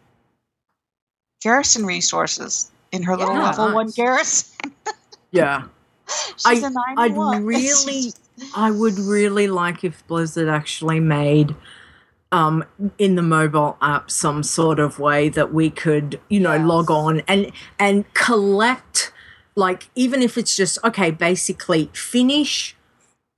garrison 1.42 1.86
resources 1.86 2.72
in 2.92 3.04
her 3.04 3.18
little 3.18 3.36
Yeah. 3.36 3.44
level 3.46 3.74
one 3.74 3.90
garrison. 3.90 4.72
Yeah. 5.32 5.64
She's 6.38 6.64
I- 6.64 6.68
a 6.68 6.72
I'd 6.98 7.16
91. 7.16 7.36
It's 7.56 7.86
really- 7.88 8.14
I 8.56 8.70
would 8.70 9.00
really 9.00 9.48
like 9.48 9.84
if 9.84 10.06
Blizzard 10.08 10.48
actually 10.48 11.00
made 11.00 11.56
um, 12.32 12.64
in 13.00 13.16
the 13.16 13.22
mobile 13.24 13.78
app 13.82 14.12
some 14.12 14.44
sort 14.44 14.80
of 14.80 15.00
way 15.00 15.30
that 15.30 15.54
we 15.54 15.70
could, 15.72 16.20
you 16.30 16.40
know, 16.40 16.58
log 16.58 16.90
on 16.92 17.22
and 17.28 17.52
and 17.80 18.12
collect, 18.14 19.12
like 19.56 19.90
even 19.96 20.22
if 20.22 20.38
it's 20.38 20.56
just 20.56 20.78
okay, 20.84 21.12
basically 21.12 21.90
finish 21.94 22.76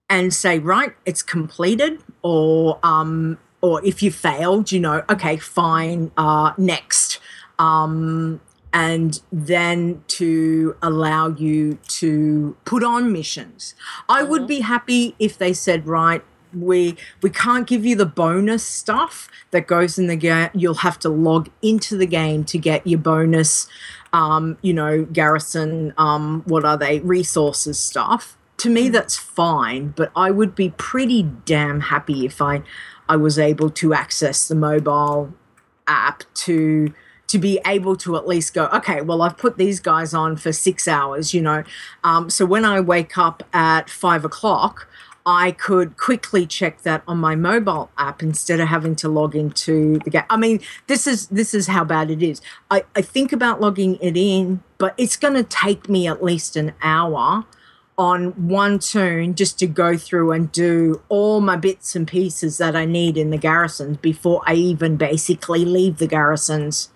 and 0.10 0.34
say 0.34 0.60
right, 0.60 0.94
it's 1.06 1.24
completed, 1.24 2.02
or 2.22 2.80
um, 2.84 3.38
or 3.62 3.84
if 3.86 4.04
you 4.04 4.12
failed, 4.12 4.72
you 4.72 4.80
know, 4.80 5.04
okay, 5.10 5.38
fine, 5.38 6.12
uh, 6.18 6.54
next. 6.58 7.20
Um, 7.58 8.42
and 8.74 9.22
then 9.32 10.04
to 10.08 10.76
allow 10.82 11.30
you 11.30 11.80
to 11.88 12.58
put 12.66 12.84
on 12.84 13.10
missions. 13.10 13.74
I 14.10 14.22
would 14.22 14.48
be 14.48 14.60
happy 14.60 15.16
if 15.18 15.38
they 15.38 15.54
said, 15.54 15.88
right, 15.88 16.22
we 16.54 16.98
we 17.22 17.30
can't 17.30 17.68
give 17.68 17.86
you 17.86 17.96
the 17.96 18.06
bonus 18.06 18.66
stuff 18.66 19.30
that 19.52 19.66
goes 19.66 19.98
in 19.98 20.08
the 20.08 20.16
game. 20.16 20.50
You'll 20.54 20.76
have 20.76 21.00
to 21.00 21.10
log 21.10 21.50
into 21.62 21.98
the 21.98 22.06
game 22.06 22.44
to 22.46 22.58
get 22.58 22.86
your 22.86 23.00
bonus, 23.00 23.68
um, 24.16 24.58
you 24.62 24.74
know, 24.74 25.04
garrison, 25.04 25.94
um, 25.98 26.42
what 26.46 26.64
are 26.64 26.78
they, 26.78 27.02
resources 27.02 27.78
stuff. 27.78 28.38
To 28.60 28.70
me, 28.70 28.88
that's 28.88 29.18
fine, 29.18 29.90
but 29.90 30.10
I 30.16 30.32
would 30.32 30.56
be 30.56 30.70
pretty 30.78 31.24
damn 31.24 31.82
happy 31.82 32.26
if 32.26 32.42
I 32.42 32.64
I 33.10 33.18
was 33.18 33.38
able 33.38 33.70
to 33.72 33.94
access 33.94 34.48
the 34.48 34.56
mobile 34.56 35.34
app 35.86 36.24
to 36.34 36.94
to 37.28 37.38
be 37.38 37.60
able 37.66 37.98
to 37.98 38.16
at 38.16 38.28
least 38.28 38.54
go 38.54 38.66
okay 38.68 39.02
well 39.02 39.22
i've 39.22 39.38
put 39.38 39.58
these 39.58 39.80
guys 39.80 40.16
on 40.16 40.36
for 40.36 40.52
six 40.52 40.88
hours 40.88 41.32
you 41.32 41.42
know 41.42 41.64
um, 42.04 42.28
so 42.28 42.44
when 42.44 42.66
i 42.66 42.80
wake 42.80 43.18
up 43.20 43.44
at 43.54 43.88
five 43.88 44.26
o'clock 44.26 44.88
i 45.26 45.52
could 45.52 45.98
quickly 45.98 46.46
check 46.46 46.82
that 46.84 47.04
on 47.08 47.18
my 47.18 47.36
mobile 47.36 47.90
app 47.98 48.22
instead 48.22 48.60
of 48.60 48.68
having 48.68 48.96
to 48.96 49.10
log 49.10 49.36
into 49.36 50.00
the 50.00 50.10
game 50.10 50.24
i 50.30 50.38
mean 50.38 50.60
this 50.88 51.08
is 51.08 51.28
this 51.28 51.54
is 51.54 51.68
how 51.68 51.84
bad 51.84 52.12
it 52.12 52.22
is 52.22 52.42
i, 52.72 52.84
I 52.96 53.02
think 53.02 53.32
about 53.32 53.62
logging 53.62 53.98
it 54.02 54.18
in 54.18 54.64
but 54.78 54.94
it's 54.98 55.18
going 55.18 55.36
to 55.36 55.44
take 55.44 55.90
me 55.90 56.08
at 56.08 56.24
least 56.24 56.56
an 56.56 56.74
hour 56.82 57.46
on 57.98 58.48
one 58.48 58.80
toon 58.80 59.36
just 59.36 59.58
to 59.60 59.68
go 59.68 59.98
through 59.98 60.32
and 60.32 60.52
do 60.52 61.02
all 61.08 61.40
my 61.40 61.56
bits 61.56 61.96
and 61.96 62.08
pieces 62.08 62.58
that 62.58 62.76
I 62.76 62.86
need 62.86 63.18
in 63.18 63.30
the 63.30 63.38
garrisons 63.38 63.98
before 63.98 64.42
I 64.46 64.56
even 64.56 64.98
basically 64.98 65.64
leave 65.64 65.98
the 65.98 66.08
garrisons 66.08 66.90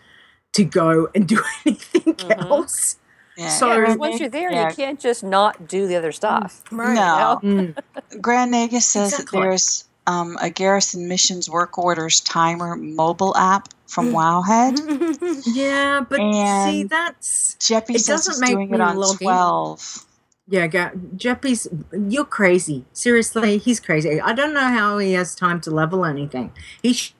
to 0.53 0.65
go 0.65 1.07
and 1.15 1.27
do 1.27 1.41
anything 1.65 2.15
mm-hmm. 2.15 2.31
else. 2.31 2.97
Yeah. 3.39 3.49
So 3.49 3.71
Yeah, 3.73 3.85
'cause 3.85 3.97
once 3.97 4.19
you're 4.19 4.29
there, 4.29 4.51
Yeah. 4.51 4.69
you 4.69 4.75
can't 4.75 4.99
just 4.99 5.23
not 5.23 5.67
do 5.67 5.87
the 5.87 5.95
other 5.95 6.11
stuff. 6.11 6.61
Mm, 6.71 6.77
right. 6.77 6.93
No. 6.93 7.39
You 7.41 7.49
know? 7.61 7.73
Mm. 7.73 8.21
Grand 8.21 8.53
Nagus 8.53 8.81
says 8.83 9.13
Exactly. 9.13 9.39
that 9.39 9.45
there's 9.45 9.85
um, 10.07 10.37
a 10.41 10.49
Garrison 10.49 11.07
Missions 11.07 11.49
Work 11.49 11.77
Orders 11.77 12.19
Timer 12.19 12.75
mobile 12.75 13.35
app 13.37 13.69
from 13.87 14.11
mm. 14.11 14.43
Wowhead. 14.43 15.43
yeah, 15.55 16.01
but 16.01 16.17
see 16.17 16.83
that's 16.83 17.55
Jeppy 17.59 17.95
it 17.95 17.99
says 18.01 18.25
doesn't 18.25 18.33
he's 18.33 18.41
make 18.41 18.49
doing 18.51 18.69
me 18.71 18.75
it 18.75 18.81
on 18.81 18.97
log 18.97 19.17
12. 19.19 20.05
Yeah, 20.51 20.65
ga- 20.67 20.91
Jeppy's 21.15 21.67
you're 21.93 22.25
crazy. 22.25 22.85
Seriously, 22.91 23.59
he's 23.59 23.79
crazy. 23.79 24.19
I 24.19 24.33
don't 24.33 24.53
know 24.53 24.61
how 24.67 24.97
he 24.97 25.13
has 25.13 25.35
time 25.35 25.61
to 25.61 25.71
level 25.71 26.03
anything. 26.05 26.51
He 26.81 26.93
sh- 26.93 27.13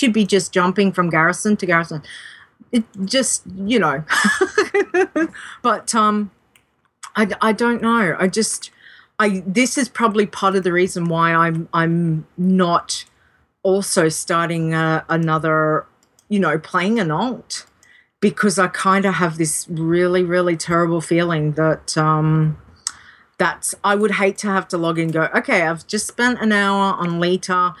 should 0.00 0.12
be 0.12 0.26
just 0.26 0.52
jumping 0.52 0.90
from 0.92 1.08
garrison 1.10 1.56
to 1.58 1.66
garrison. 1.66 2.02
It 2.72 2.84
just, 3.04 3.44
you 3.56 3.78
know. 3.78 4.04
but 5.62 5.94
um 5.94 6.30
I, 7.16 7.28
I 7.40 7.52
don't 7.52 7.82
know. 7.82 8.16
I 8.18 8.28
just 8.28 8.70
I 9.18 9.42
this 9.46 9.78
is 9.78 9.88
probably 9.88 10.26
part 10.26 10.56
of 10.56 10.64
the 10.64 10.72
reason 10.72 11.06
why 11.06 11.32
I'm 11.32 11.68
I'm 11.72 12.26
not 12.36 13.04
also 13.62 14.08
starting 14.08 14.74
uh, 14.74 15.04
another, 15.08 15.86
you 16.28 16.38
know, 16.38 16.58
playing 16.58 16.98
an 17.00 17.10
alt 17.10 17.66
because 18.20 18.58
I 18.58 18.68
kind 18.68 19.04
of 19.04 19.14
have 19.14 19.38
this 19.38 19.66
really, 19.68 20.22
really 20.22 20.56
terrible 20.56 21.00
feeling 21.00 21.52
that 21.52 21.96
um, 21.98 22.58
that's 23.38 23.74
I 23.84 23.94
would 23.94 24.12
hate 24.12 24.38
to 24.38 24.48
have 24.48 24.68
to 24.68 24.78
log 24.78 24.98
in 24.98 25.08
go, 25.08 25.28
okay, 25.34 25.62
I've 25.62 25.86
just 25.86 26.06
spent 26.06 26.40
an 26.40 26.52
hour 26.52 26.94
on 26.94 27.20
Leeta. 27.20 27.74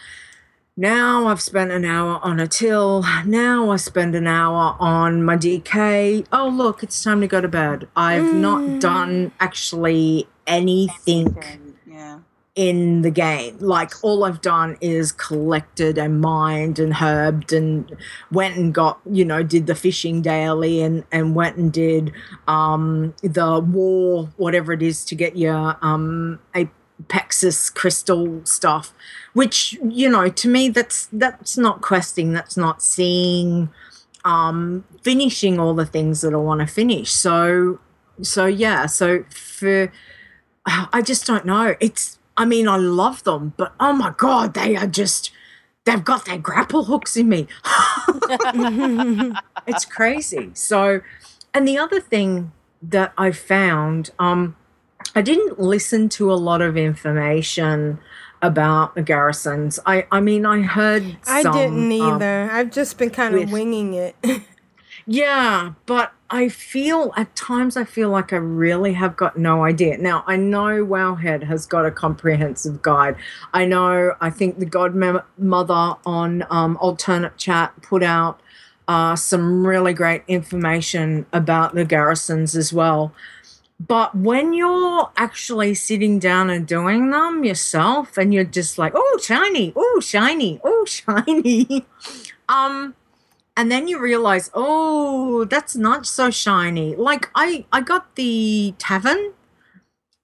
Now 0.76 1.28
I've 1.28 1.40
spent 1.40 1.70
an 1.70 1.84
hour 1.84 2.18
on 2.24 2.40
a 2.40 2.48
till. 2.48 3.04
Now 3.24 3.70
I 3.70 3.76
spend 3.76 4.16
an 4.16 4.26
hour 4.26 4.74
on 4.80 5.22
my 5.22 5.36
DK. 5.36 6.26
Oh, 6.32 6.48
look, 6.48 6.82
it's 6.82 7.00
time 7.02 7.20
to 7.20 7.28
go 7.28 7.40
to 7.40 7.46
bed. 7.46 7.86
I've 7.94 8.34
not 8.34 8.80
done 8.80 9.30
actually 9.38 10.26
anything 10.48 11.36
Yeah. 11.86 12.18
in 12.56 13.02
the 13.02 13.10
game. 13.12 13.56
Like 13.60 13.92
all 14.02 14.24
I've 14.24 14.40
done 14.40 14.76
is 14.80 15.12
collected 15.12 15.96
and 15.96 16.20
mined 16.20 16.80
and 16.80 16.94
herbed 16.94 17.52
and 17.56 17.96
went 18.32 18.56
and 18.56 18.74
got, 18.74 18.98
you 19.08 19.24
know, 19.24 19.44
did 19.44 19.68
the 19.68 19.76
fishing 19.76 20.22
daily 20.22 20.82
and 20.82 21.04
and 21.12 21.36
went 21.36 21.56
and 21.56 21.72
did 21.72 22.10
um 22.48 23.14
the 23.22 23.60
war 23.60 24.30
whatever 24.36 24.72
it 24.72 24.82
is 24.82 25.04
to 25.04 25.14
get 25.14 25.36
your 25.36 25.76
um 25.82 26.40
apexis 26.52 27.72
crystal 27.72 28.40
stuff 28.44 28.92
which 29.34 29.78
you 29.88 30.08
know 30.08 30.28
to 30.28 30.48
me 30.48 30.68
that's 30.68 31.06
that's 31.12 31.58
not 31.58 31.82
questing 31.82 32.32
that's 32.32 32.56
not 32.56 32.82
seeing 32.82 33.68
um 34.24 34.84
finishing 35.02 35.60
all 35.60 35.74
the 35.74 35.86
things 35.86 36.22
that 36.22 36.32
I 36.32 36.38
want 36.38 36.60
to 36.60 36.66
finish 36.66 37.12
so 37.12 37.78
so 38.22 38.46
yeah 38.46 38.86
so 38.86 39.24
for 39.30 39.92
I 40.66 41.02
just 41.02 41.26
don't 41.26 41.44
know. 41.44 41.76
It's, 41.80 42.18
I 42.36 42.44
mean, 42.44 42.68
I 42.68 42.76
love 42.76 43.24
them, 43.24 43.52
but 43.56 43.74
oh 43.78 43.92
my 43.92 44.14
God, 44.16 44.54
they 44.54 44.76
are 44.76 44.86
just, 44.86 45.30
they've 45.84 46.04
got 46.04 46.24
their 46.24 46.38
grapple 46.38 46.84
hooks 46.84 47.16
in 47.16 47.28
me. 47.28 47.46
it's 49.66 49.84
crazy. 49.84 50.50
So, 50.54 51.00
and 51.52 51.68
the 51.68 51.78
other 51.78 52.00
thing 52.00 52.52
that 52.82 53.12
I 53.18 53.30
found, 53.30 54.10
um, 54.18 54.56
I 55.14 55.20
didn't 55.20 55.60
listen 55.60 56.08
to 56.10 56.32
a 56.32 56.34
lot 56.34 56.62
of 56.62 56.76
information 56.76 57.98
about 58.44 58.94
the 58.94 59.02
garrisons. 59.02 59.80
I, 59.86 60.06
I 60.12 60.20
mean, 60.20 60.44
I 60.44 60.60
heard 60.60 61.16
I 61.26 61.42
some, 61.42 61.54
didn't 61.54 62.00
um, 62.00 62.14
either. 62.14 62.50
I've 62.52 62.70
just 62.70 62.98
been 62.98 63.10
kind 63.10 63.34
of 63.34 63.50
winging 63.50 63.94
it. 63.94 64.14
Yeah, 65.06 65.74
but 65.84 66.12
I 66.30 66.48
feel 66.48 67.12
at 67.16 67.36
times 67.36 67.76
I 67.76 67.84
feel 67.84 68.08
like 68.08 68.32
I 68.32 68.36
really 68.36 68.94
have 68.94 69.16
got 69.16 69.36
no 69.38 69.64
idea. 69.64 69.98
Now 69.98 70.24
I 70.26 70.36
know 70.36 70.84
Wowhead 70.84 71.42
has 71.44 71.66
got 71.66 71.84
a 71.84 71.90
comprehensive 71.90 72.80
guide. 72.80 73.16
I 73.52 73.66
know 73.66 74.14
I 74.20 74.30
think 74.30 74.58
the 74.58 74.66
Godmother 74.66 75.96
on 76.06 76.46
um, 76.48 76.78
Alternate 76.80 77.36
Chat 77.36 77.74
put 77.82 78.02
out 78.02 78.40
uh, 78.88 79.16
some 79.16 79.66
really 79.66 79.92
great 79.92 80.22
information 80.26 81.26
about 81.32 81.74
the 81.74 81.84
garrisons 81.84 82.56
as 82.56 82.72
well. 82.72 83.12
But 83.80 84.14
when 84.14 84.54
you're 84.54 85.10
actually 85.16 85.74
sitting 85.74 86.18
down 86.18 86.48
and 86.48 86.66
doing 86.66 87.10
them 87.10 87.44
yourself, 87.44 88.16
and 88.16 88.32
you're 88.32 88.44
just 88.44 88.78
like, 88.78 88.92
"Oh, 88.94 89.18
shiny! 89.22 89.72
Oh, 89.76 90.00
shiny! 90.00 90.60
Oh, 90.64 90.84
shiny!" 90.88 91.84
um 92.48 92.94
and 93.56 93.70
then 93.70 93.88
you 93.88 94.00
realize 94.00 94.50
oh 94.54 95.44
that's 95.44 95.76
not 95.76 96.06
so 96.06 96.30
shiny 96.30 96.94
like 96.96 97.30
i 97.34 97.64
i 97.72 97.80
got 97.80 98.14
the 98.16 98.74
tavern 98.78 99.32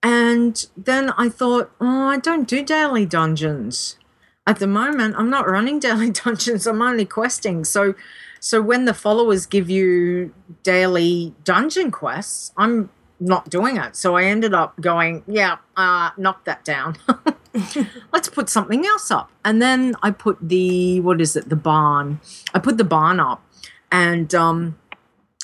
and 0.02 0.66
then 0.76 1.10
i 1.10 1.28
thought 1.28 1.70
oh 1.80 2.08
i 2.08 2.18
don't 2.18 2.48
do 2.48 2.62
daily 2.64 3.06
dungeons 3.06 3.98
at 4.46 4.58
the 4.58 4.66
moment 4.66 5.14
i'm 5.16 5.30
not 5.30 5.48
running 5.48 5.78
daily 5.88 6.10
dungeons 6.10 6.66
i'm 6.66 6.82
only 6.82 7.04
questing 7.04 7.64
so 7.64 7.94
so 8.40 8.60
when 8.62 8.86
the 8.86 8.94
followers 8.94 9.44
give 9.46 9.68
you 9.68 10.34
daily 10.62 11.34
dungeon 11.44 11.90
quests 11.90 12.52
i'm 12.56 12.90
not 13.20 13.50
doing 13.50 13.76
it 13.76 13.94
so 13.94 14.16
i 14.16 14.24
ended 14.24 14.54
up 14.54 14.80
going 14.80 15.22
yeah 15.26 15.58
uh 15.76 16.10
knock 16.16 16.44
that 16.44 16.64
down 16.64 16.96
let's 18.12 18.28
put 18.28 18.48
something 18.48 18.84
else 18.86 19.10
up. 19.10 19.30
And 19.44 19.60
then 19.60 19.94
I 20.02 20.10
put 20.10 20.38
the 20.40 21.00
what 21.00 21.20
is 21.20 21.36
it, 21.36 21.48
the 21.48 21.56
barn. 21.56 22.20
I 22.54 22.58
put 22.58 22.78
the 22.78 22.84
barn 22.84 23.20
up, 23.20 23.44
and 23.90 24.34
um, 24.34 24.78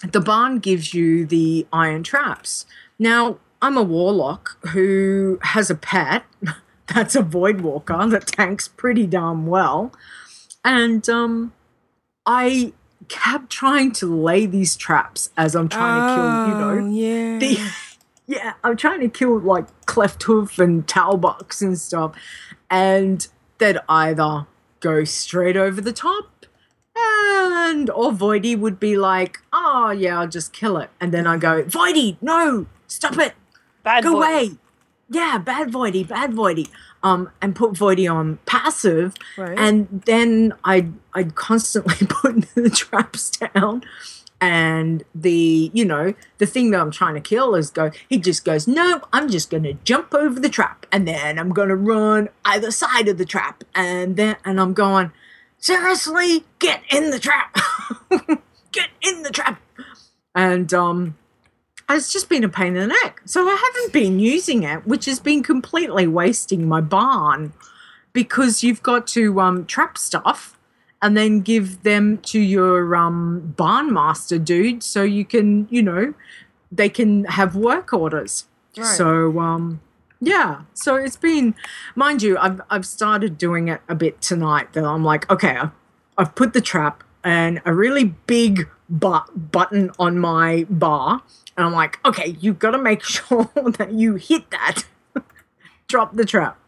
the 0.04 0.20
barn 0.20 0.58
gives 0.58 0.94
you 0.94 1.26
the 1.26 1.66
iron 1.72 2.02
traps. 2.02 2.66
Now 2.98 3.38
I'm 3.60 3.76
a 3.76 3.82
warlock 3.82 4.58
who 4.68 5.38
has 5.42 5.70
a 5.70 5.74
pet 5.74 6.24
that's 6.94 7.16
a 7.16 7.22
void 7.22 7.60
walker 7.60 8.06
that 8.06 8.26
tanks 8.26 8.68
pretty 8.68 9.06
darn 9.06 9.46
well, 9.46 9.92
and 10.64 11.08
um, 11.08 11.52
I 12.24 12.72
kept 13.08 13.50
trying 13.50 13.92
to 13.92 14.06
lay 14.06 14.46
these 14.46 14.76
traps 14.76 15.30
as 15.36 15.54
I'm 15.54 15.68
trying 15.68 16.08
to 16.08 16.14
kill, 16.14 16.48
you 16.48 16.54
know, 16.54 16.86
Oh, 16.86 16.90
yeah. 16.90 17.38
the 17.38 17.58
yeah, 18.26 18.54
I'm 18.64 18.76
trying 18.76 19.00
to 19.00 19.08
kill 19.08 19.38
like 19.40 19.66
cleft 19.86 20.22
hoof 20.24 20.58
and 20.58 20.86
talbuks 20.86 21.62
and 21.62 21.78
stuff, 21.78 22.14
and 22.70 23.26
they'd 23.58 23.78
either 23.88 24.46
go 24.80 25.04
straight 25.04 25.56
over 25.56 25.80
the 25.80 25.92
top, 25.92 26.46
and 26.94 27.90
or 27.90 28.10
Voidy 28.12 28.58
would 28.58 28.78
be 28.80 28.96
like, 28.96 29.38
"Oh 29.52 29.90
yeah, 29.90 30.18
I'll 30.20 30.28
just 30.28 30.52
kill 30.52 30.76
it," 30.78 30.90
and 31.00 31.12
then 31.12 31.26
I 31.26 31.36
go, 31.36 31.62
"Voidy, 31.64 32.16
no, 32.20 32.66
stop 32.86 33.18
it, 33.18 33.34
Bad 33.82 34.04
go 34.04 34.12
boy. 34.14 34.18
away." 34.22 34.50
Yeah, 35.08 35.38
bad 35.38 35.68
Voidy, 35.70 36.06
bad 36.06 36.32
Voidy. 36.32 36.68
Um, 37.02 37.30
and 37.40 37.54
put 37.54 37.72
Voidy 37.72 38.10
on 38.12 38.38
passive, 38.46 39.14
Right. 39.36 39.58
and 39.58 40.02
then 40.06 40.52
I'd 40.64 40.92
I'd 41.14 41.34
constantly 41.34 42.06
put 42.08 42.48
the 42.54 42.70
traps 42.70 43.30
down. 43.30 43.82
And 44.38 45.02
the 45.14 45.70
you 45.72 45.84
know 45.86 46.12
the 46.36 46.44
thing 46.46 46.70
that 46.72 46.80
I'm 46.80 46.90
trying 46.90 47.14
to 47.14 47.20
kill 47.22 47.54
is 47.54 47.70
go. 47.70 47.90
He 48.06 48.18
just 48.18 48.44
goes, 48.44 48.68
no, 48.68 49.00
I'm 49.12 49.30
just 49.30 49.48
gonna 49.48 49.72
jump 49.84 50.12
over 50.14 50.38
the 50.38 50.50
trap, 50.50 50.84
and 50.92 51.08
then 51.08 51.38
I'm 51.38 51.50
gonna 51.54 51.74
run 51.76 52.28
either 52.44 52.70
side 52.70 53.08
of 53.08 53.16
the 53.16 53.24
trap, 53.24 53.64
and 53.74 54.16
then 54.16 54.36
and 54.44 54.60
I'm 54.60 54.74
going, 54.74 55.10
seriously, 55.58 56.44
get 56.58 56.82
in 56.90 57.10
the 57.10 57.18
trap, 57.18 57.56
get 58.72 58.88
in 59.00 59.22
the 59.22 59.30
trap, 59.30 59.58
and 60.34 60.72
um, 60.74 61.16
it's 61.88 62.12
just 62.12 62.28
been 62.28 62.44
a 62.44 62.48
pain 62.48 62.76
in 62.76 62.88
the 62.88 62.94
neck. 63.02 63.22
So 63.24 63.46
I 63.46 63.54
haven't 63.54 63.92
been 63.92 64.18
using 64.18 64.62
it, 64.62 64.86
which 64.86 65.04
has 65.04 65.20
been 65.20 65.42
completely 65.42 66.06
wasting 66.06 66.66
my 66.66 66.80
barn 66.80 67.52
because 68.12 68.62
you've 68.64 68.82
got 68.82 69.06
to 69.08 69.40
um, 69.40 69.66
trap 69.66 69.98
stuff 69.98 70.58
and 71.02 71.16
then 71.16 71.40
give 71.40 71.82
them 71.82 72.18
to 72.18 72.40
your 72.40 72.96
um, 72.96 73.54
barn 73.56 73.92
master 73.92 74.38
dude 74.38 74.82
so 74.82 75.02
you 75.02 75.24
can, 75.24 75.68
you 75.70 75.82
know, 75.82 76.14
they 76.72 76.88
can 76.88 77.24
have 77.26 77.54
work 77.54 77.92
orders. 77.92 78.46
Right. 78.76 78.86
So, 78.86 79.38
um, 79.38 79.80
yeah. 80.20 80.62
So 80.74 80.96
it's 80.96 81.16
been, 81.16 81.54
mind 81.94 82.22
you, 82.22 82.38
I've, 82.38 82.60
I've 82.70 82.86
started 82.86 83.38
doing 83.38 83.68
it 83.68 83.80
a 83.88 83.94
bit 83.94 84.20
tonight 84.20 84.72
that 84.72 84.84
I'm 84.84 85.04
like, 85.04 85.30
okay, 85.30 85.56
I've, 85.56 85.70
I've 86.18 86.34
put 86.34 86.54
the 86.54 86.60
trap 86.60 87.04
and 87.22 87.60
a 87.64 87.74
really 87.74 88.04
big 88.04 88.68
but- 88.88 89.52
button 89.52 89.90
on 89.98 90.18
my 90.18 90.66
bar. 90.70 91.22
And 91.56 91.66
I'm 91.66 91.72
like, 91.72 91.98
okay, 92.04 92.36
you've 92.40 92.58
got 92.58 92.72
to 92.72 92.78
make 92.78 93.02
sure 93.16 93.50
that 93.54 93.92
you 93.92 94.16
hit 94.16 94.50
that. 94.50 94.84
Drop 95.88 96.14
the 96.14 96.24
trap. 96.24 96.58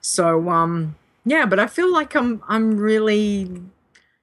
So, 0.00 0.48
um, 0.48 0.96
yeah, 1.24 1.44
but 1.46 1.58
I 1.58 1.66
feel 1.66 1.92
like 1.92 2.14
I'm 2.14 2.42
I'm 2.48 2.76
really 2.78 3.50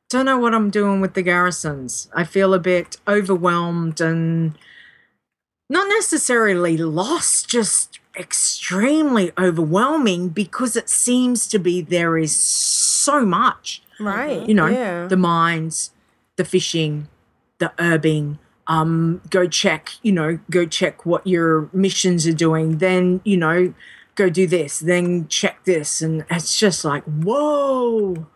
don't 0.10 0.26
know 0.26 0.38
what 0.40 0.54
I'm 0.56 0.70
doing 0.70 1.02
with 1.02 1.14
the 1.14 1.22
garrisons. 1.22 2.10
I 2.14 2.24
feel 2.24 2.54
a 2.54 2.60
bit 2.60 2.98
overwhelmed 3.08 4.00
and 4.02 4.58
not 5.70 5.88
necessarily 5.90 6.78
lost, 6.78 7.50
just 7.50 8.00
extremely 8.18 9.32
overwhelming 9.38 10.30
because 10.30 10.76
it 10.76 10.90
seems 10.90 11.48
to 11.50 11.60
be 11.60 11.82
there 11.82 12.18
is 12.18 12.36
so 12.36 13.26
much. 13.26 13.82
Right. 14.00 14.48
You 14.48 14.54
know, 14.54 14.68
Yeah. 14.68 15.08
the 15.08 15.18
mines, 15.18 15.92
the 16.38 16.46
fishing, 16.46 17.08
the 17.58 17.74
herbing. 17.78 18.38
Um, 18.68 19.22
go 19.30 19.48
check, 19.48 19.92
you 20.02 20.12
know, 20.12 20.40
go 20.50 20.66
check 20.66 21.06
what 21.06 21.26
your 21.28 21.70
missions 21.72 22.26
are 22.26 22.34
doing. 22.34 22.80
Then, 22.80 23.22
you 23.24 23.38
know, 23.38 23.74
go 24.16 24.30
do 24.30 24.48
this, 24.48 24.80
then 24.80 25.28
check 25.28 25.64
this. 25.66 26.02
And 26.02 26.26
it's 26.30 26.58
just 26.58 26.84
like, 26.84 27.04
whoa. 27.04 28.28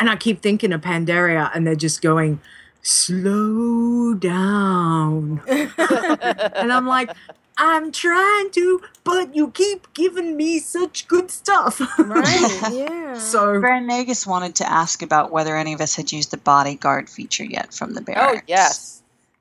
And 0.00 0.10
I 0.10 0.16
keep 0.16 0.42
thinking 0.42 0.72
of 0.72 0.80
Pandaria 0.80 1.50
and 1.54 1.66
they're 1.66 1.76
just 1.76 2.02
going, 2.02 2.40
slow 2.82 4.14
down. 4.14 5.40
and 5.48 6.72
I'm 6.72 6.86
like, 6.86 7.10
I'm 7.58 7.90
trying 7.90 8.50
to, 8.50 8.82
but 9.02 9.34
you 9.34 9.50
keep 9.50 9.92
giving 9.94 10.36
me 10.36 10.58
such 10.58 11.08
good 11.08 11.30
stuff. 11.30 11.80
Right. 11.98 12.52
Yeah. 12.76 13.18
so 13.18 13.58
Grand 13.60 13.88
Nagus 13.88 14.26
wanted 14.26 14.56
to 14.56 14.70
ask 14.70 15.02
about 15.02 15.30
whether 15.30 15.56
any 15.56 15.72
of 15.72 15.80
us 15.80 15.94
had 15.94 16.12
used 16.12 16.30
the 16.30 16.36
bodyguard 16.36 17.08
feature 17.08 17.44
yet 17.44 17.72
from 17.72 17.94
the 17.94 18.04
Oh 18.16 18.40
yes, 18.46 18.95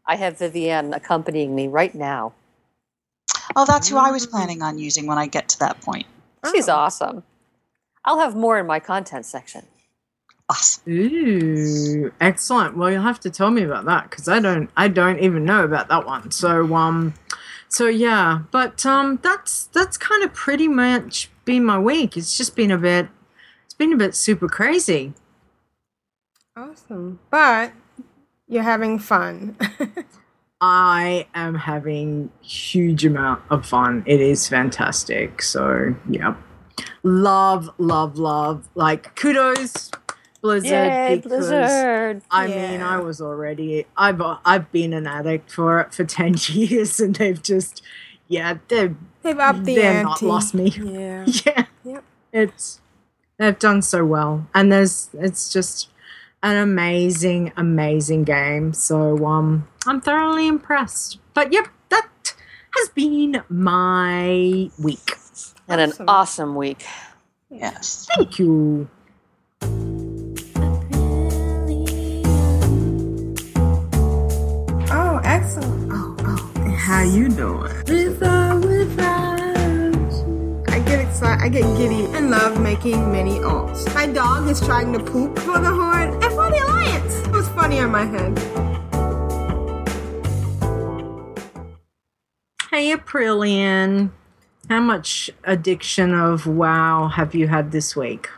I 0.08 0.16
have 0.18 0.38
Vivianne 0.38 0.96
accompanying 0.96 1.56
me 1.56 1.68
right 1.68 1.94
now. 1.96 2.34
Oh, 3.56 3.66
that's 3.66 3.88
who 3.90 3.98
I 3.98 4.12
was 4.12 4.26
planning 4.28 4.62
on 4.62 4.78
using 4.78 5.08
when 5.08 5.18
I 5.18 5.28
get 5.28 5.48
to 5.50 5.60
that 5.60 5.82
point. 5.82 6.06
She's 6.54 6.70
Oh. 6.70 6.76
awesome. 6.76 7.24
I'll 8.04 8.20
have 8.20 8.36
more 8.36 8.60
in 8.60 8.68
my 8.68 8.80
content 8.80 9.26
section. 9.26 9.66
Awesome. 10.48 10.84
Ooh, 10.94 12.12
excellent. 12.22 12.78
Well, 12.78 12.92
you'll 12.92 13.02
have 13.02 13.20
to 13.22 13.32
tell 13.32 13.50
me 13.50 13.64
about 13.64 13.86
that 13.86 14.10
because 14.10 14.28
I 14.28 14.40
don't, 14.40 14.70
I 14.78 14.88
don't 14.88 15.20
even 15.20 15.44
know 15.44 15.64
about 15.64 15.88
that 15.88 16.06
one. 16.06 16.30
So, 16.30 16.76
um, 16.76 17.16
so 17.68 17.88
yeah, 17.88 18.42
but 18.52 18.86
um, 18.86 19.20
that's 19.24 19.66
that's 19.68 19.98
kind 19.98 20.24
of 20.24 20.34
pretty 20.36 20.68
much 20.68 21.32
been 21.46 21.66
my 21.66 21.80
week. 21.80 22.16
It's 22.16 22.38
just 22.38 22.56
been 22.56 22.70
a 22.70 22.78
bit, 22.78 23.08
it's 23.66 23.74
been 23.74 23.92
a 23.92 23.98
bit 23.98 24.14
super 24.14 24.48
crazy. 24.48 25.14
Awesome. 26.56 27.20
But 27.32 27.74
you're 28.48 28.64
having 28.64 29.00
fun. 29.00 29.58
I 30.62 31.28
am 31.36 31.56
having 31.56 32.32
huge 32.42 33.06
amount 33.06 33.42
of 33.50 33.66
fun. 33.66 34.04
It 34.06 34.22
is 34.22 34.48
fantastic. 34.48 35.42
So, 35.42 35.96
yeah, 36.10 36.36
love, 37.04 37.70
love, 37.78 38.18
love. 38.18 38.68
Like 38.74 39.16
kudos, 39.16 39.92
Blizzard. 40.42 40.70
Yay, 40.72 41.16
because- 41.18 41.30
Blizzard! 41.50 42.22
I 42.32 42.48
mean, 42.48 42.82
I 42.82 42.98
was 43.00 43.20
already 43.22 43.86
I've 43.98 44.22
I've 44.46 44.72
been 44.72 44.94
an 44.94 45.06
addict 45.08 45.52
for 45.52 45.82
it 45.82 45.94
for 45.94 46.04
ten 46.20 46.36
years, 46.48 47.00
and 47.00 47.16
they've 47.16 47.42
just 47.42 47.82
yeah 48.28 48.58
they've 48.70 48.96
They've 49.24 49.38
upped 49.40 49.66
the 49.66 49.76
they're 49.76 50.04
not 50.04 50.22
lost 50.22 50.54
me. 50.54 50.70
Yeah. 50.70 51.26
yeah, 51.46 51.66
Yep. 51.84 52.04
it's 52.32 52.80
they've 53.38 53.58
done 53.60 53.82
so 53.82 54.06
well, 54.06 54.48
and 54.54 54.72
there's 54.72 55.10
it's 55.14 55.52
just 55.52 55.90
an 56.46 56.58
amazing 56.58 57.52
amazing 57.58 58.24
game. 58.24 58.72
So 58.72 59.26
um, 59.26 59.68
I'm 59.88 60.00
thoroughly 60.00 60.48
impressed. 60.48 61.18
But 61.34 61.52
yep, 61.52 61.68
that 61.90 62.08
has 62.76 62.90
been 62.90 63.42
my 63.50 64.70
week. 64.80 65.12
And 65.68 65.82
an 65.82 65.90
Awesome. 65.92 66.06
awesome 66.08 66.56
week. 66.56 66.86
Yes. 67.50 68.08
Thank 68.16 68.38
you. 68.38 68.88
Oh, 74.92 75.20
excellent. 75.24 75.92
Oh, 75.92 76.16
oh. 76.22 76.70
How 76.78 77.04
you 77.04 77.30
doing? 77.30 77.72
I 77.72 77.84
get 77.84 79.25
I 81.24 81.50
get 81.50 81.64
giddy 81.78 82.06
and 82.16 82.30
love 82.30 82.60
making 82.60 83.12
mini 83.12 83.40
alts. 83.40 83.94
My 83.96 84.08
dog 84.08 84.50
is 84.50 84.60
trying 84.60 84.92
to 84.94 85.00
poop 85.00 85.40
for 85.40 85.60
the 85.60 85.72
Horde 85.72 86.14
and 86.14 86.34
for 86.34 86.50
the 86.50 86.62
Alliance. 86.64 87.16
It 87.20 87.32
was 87.32 87.48
funny 87.50 87.80
on 87.80 87.92
my 87.92 88.06
head. 88.06 88.38
Hey, 92.72 92.94
Aprillian. 92.96 94.12
How 94.68 94.82
much 94.82 95.30
addiction 95.44 96.14
of 96.14 96.48
WoW 96.48 97.08
have 97.08 97.34
you 97.34 97.48
had 97.48 97.72
this 97.72 97.96
week? 97.96 98.30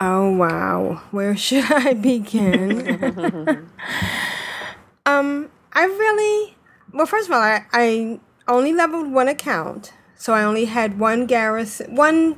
Oh 0.00 0.30
wow, 0.32 1.00
where 1.12 1.36
should 1.36 1.70
I 1.70 1.94
begin? 2.10 2.88
um, 5.06 5.50
I 5.72 5.84
really 5.84 6.56
well. 6.92 7.06
First 7.06 7.28
of 7.28 7.34
all, 7.34 7.40
I, 7.40 7.64
I 7.72 8.20
only 8.48 8.72
leveled 8.72 9.12
one 9.12 9.28
account, 9.28 9.92
so 10.22 10.34
I 10.34 10.44
only 10.44 10.66
had 10.66 11.00
one 11.00 11.26
garrison, 11.26 11.96
one 11.96 12.36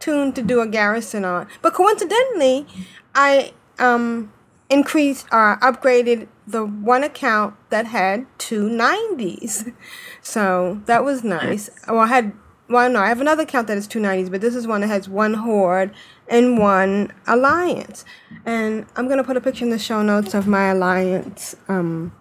toon 0.00 0.32
to 0.32 0.40
do 0.40 0.62
a 0.62 0.66
garrison 0.66 1.22
on. 1.26 1.46
But 1.60 1.74
coincidentally, 1.74 2.66
I 3.14 3.52
um 3.78 4.32
increased 4.70 5.26
or 5.30 5.58
upgraded 5.60 6.28
the 6.46 6.64
one 6.64 7.04
account 7.04 7.54
that 7.68 7.84
had 7.88 8.24
two 8.38 8.70
nineties, 8.70 9.68
so 10.22 10.80
that 10.86 11.04
was 11.04 11.22
nice. 11.22 11.68
Well, 11.86 11.98
I 11.98 12.06
had 12.06 12.32
well, 12.70 12.88
no, 12.88 13.00
I 13.00 13.08
have 13.08 13.20
another 13.20 13.42
account 13.42 13.66
that 13.66 13.76
is 13.76 13.86
two 13.86 14.00
nineties, 14.00 14.30
but 14.30 14.40
this 14.40 14.54
is 14.54 14.66
one 14.66 14.80
that 14.80 14.88
has 14.88 15.06
one 15.06 15.34
horde 15.34 15.92
and 16.28 16.56
one 16.56 17.12
alliance. 17.26 18.06
And 18.46 18.86
I'm 18.96 19.08
gonna 19.08 19.24
put 19.24 19.36
a 19.36 19.42
picture 19.42 19.66
in 19.66 19.70
the 19.70 19.78
show 19.78 20.00
notes 20.00 20.32
of 20.32 20.46
my 20.46 20.68
alliance 20.68 21.54
um, 21.68 22.16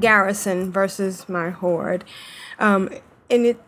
garrison 0.00 0.72
versus 0.72 1.28
my 1.28 1.50
horde, 1.50 2.06
um, 2.58 2.88
and 3.30 3.46
it 3.46 3.60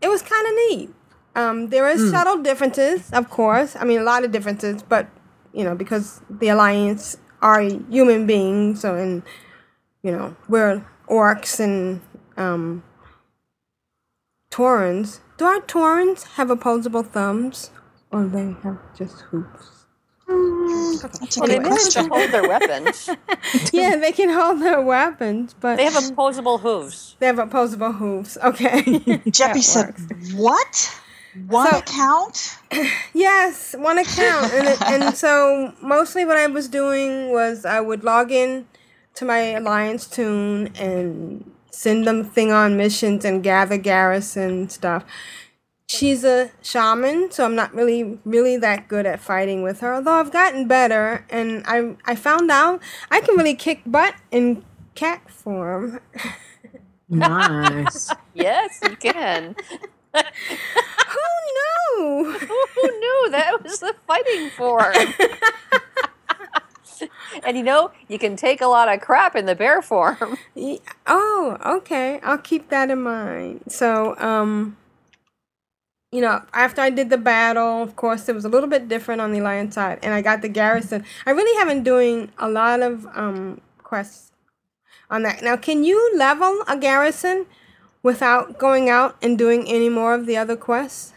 it 0.00 0.08
was 0.08 0.22
kind 0.22 0.46
of 0.46 0.52
neat. 0.54 0.90
Um, 1.34 1.68
there 1.68 1.88
is 1.88 2.10
subtle 2.10 2.42
differences, 2.42 3.10
of 3.12 3.28
course. 3.28 3.76
I 3.76 3.84
mean, 3.84 4.00
a 4.00 4.04
lot 4.04 4.24
of 4.24 4.32
differences, 4.32 4.82
but 4.82 5.08
you 5.52 5.64
know, 5.64 5.74
because 5.74 6.22
the 6.30 6.48
alliance 6.48 7.18
are 7.42 7.60
human 7.60 8.26
beings, 8.26 8.80
so 8.80 8.94
and 8.94 9.22
you 10.02 10.12
know, 10.12 10.36
we're 10.48 10.84
orcs 11.08 11.60
and 11.60 12.00
um. 12.36 12.82
Do 15.36 15.44
our 15.44 15.60
Taurens 15.60 16.24
have 16.40 16.48
opposable 16.50 17.02
thumbs, 17.02 17.70
or 18.10 18.22
do 18.22 18.30
they 18.30 18.56
have 18.62 18.78
just 18.96 19.20
hooves? 19.28 19.75
Mm, 20.28 21.00
that's 21.02 21.36
a 21.36 21.40
Well, 21.40 21.48
they 21.48 21.54
good 21.58 21.62
managed 21.68 21.92
to 21.92 22.08
hold 22.08 22.30
their 22.30 22.48
weapons. 22.48 23.08
yeah, 23.72 23.96
they 23.96 24.12
can 24.12 24.28
hold 24.30 24.60
their 24.60 24.80
weapons, 24.80 25.54
but 25.60 25.76
They 25.76 25.84
have 25.84 26.10
opposable 26.10 26.58
hooves. 26.58 27.16
they 27.18 27.26
have 27.26 27.38
opposable 27.38 27.92
hooves. 27.92 28.36
Okay. 28.42 28.82
Jeppy 29.30 29.62
said, 29.62 29.86
works. 29.86 30.34
"What? 30.34 31.00
One 31.48 31.70
So- 31.70 31.78
account? 31.78 32.56
Yes, 33.14 33.74
one 33.78 33.98
account, 33.98 34.52
and 34.52 34.68
it, 34.68 34.82
and 34.82 35.14
so 35.16 35.72
mostly 35.80 36.24
what 36.24 36.36
I 36.36 36.46
was 36.46 36.68
doing 36.68 37.30
was 37.32 37.64
I 37.64 37.80
would 37.80 38.02
log 38.04 38.30
in 38.32 38.66
to 39.14 39.24
my 39.24 39.38
alliance 39.52 40.06
toon 40.06 40.68
and 40.76 41.50
send 41.70 42.06
them 42.06 42.24
thing 42.24 42.52
on 42.52 42.76
missions 42.76 43.24
and 43.24 43.42
gather 43.42 43.78
garrison 43.78 44.68
stuff. 44.68 45.04
She's 45.88 46.24
a 46.24 46.50
shaman, 46.62 47.30
so 47.30 47.44
I'm 47.44 47.54
not 47.54 47.74
really 47.74 48.18
really 48.24 48.56
that 48.58 48.88
good 48.88 49.06
at 49.06 49.20
fighting 49.20 49.62
with 49.62 49.80
her. 49.80 49.94
Although 49.94 50.12
I've 50.20 50.32
gotten 50.32 50.66
better, 50.68 51.24
and 51.30 51.62
I 51.66 51.96
I 52.04 52.14
found 52.14 52.50
out 52.50 52.80
I 53.10 53.20
can 53.20 53.36
really 53.36 53.54
kick 53.54 53.82
butt 53.86 54.14
in 54.30 54.64
cat 54.94 55.30
form. 55.30 56.00
Nice. 57.08 58.12
yes, 58.34 58.80
you 58.82 58.96
can. 58.96 59.54
Who 60.14 60.22
knew? 61.98 62.32
Who 62.32 63.00
knew 63.00 63.28
that 63.30 63.62
was 63.62 63.78
the 63.80 63.94
fighting 64.06 64.50
form? 64.50 64.94
and 67.44 67.56
you 67.56 67.62
know, 67.62 67.90
you 68.08 68.18
can 68.18 68.34
take 68.36 68.60
a 68.60 68.66
lot 68.66 68.92
of 68.92 69.00
crap 69.02 69.36
in 69.36 69.46
the 69.46 69.54
bear 69.54 69.82
form. 69.82 70.38
Ye- 70.54 70.80
Oh, 71.06 71.58
okay. 71.64 72.18
I'll 72.22 72.38
keep 72.38 72.70
that 72.70 72.90
in 72.90 73.02
mind. 73.02 73.64
So, 73.68 74.16
um, 74.18 74.76
you 76.16 76.22
know, 76.22 76.40
after 76.54 76.80
I 76.80 76.88
did 76.88 77.10
the 77.10 77.18
battle, 77.18 77.82
of 77.82 77.94
course, 77.94 78.26
it 78.30 78.34
was 78.34 78.46
a 78.46 78.48
little 78.48 78.70
bit 78.70 78.88
different 78.88 79.20
on 79.20 79.32
the 79.32 79.42
lion 79.42 79.70
side, 79.70 79.98
and 80.02 80.14
I 80.14 80.22
got 80.22 80.40
the 80.40 80.48
garrison. 80.48 81.04
I 81.26 81.32
really 81.32 81.54
haven't 81.58 81.82
doing 81.82 82.32
a 82.38 82.48
lot 82.48 82.80
of 82.80 83.06
um 83.14 83.60
quests 83.82 84.32
on 85.10 85.22
that. 85.24 85.42
Now, 85.42 85.56
can 85.56 85.84
you 85.84 85.98
level 86.16 86.62
a 86.66 86.78
garrison 86.78 87.44
without 88.02 88.58
going 88.58 88.88
out 88.88 89.16
and 89.20 89.36
doing 89.36 89.68
any 89.68 89.90
more 89.90 90.14
of 90.14 90.24
the 90.24 90.38
other 90.38 90.56
quests? 90.56 91.12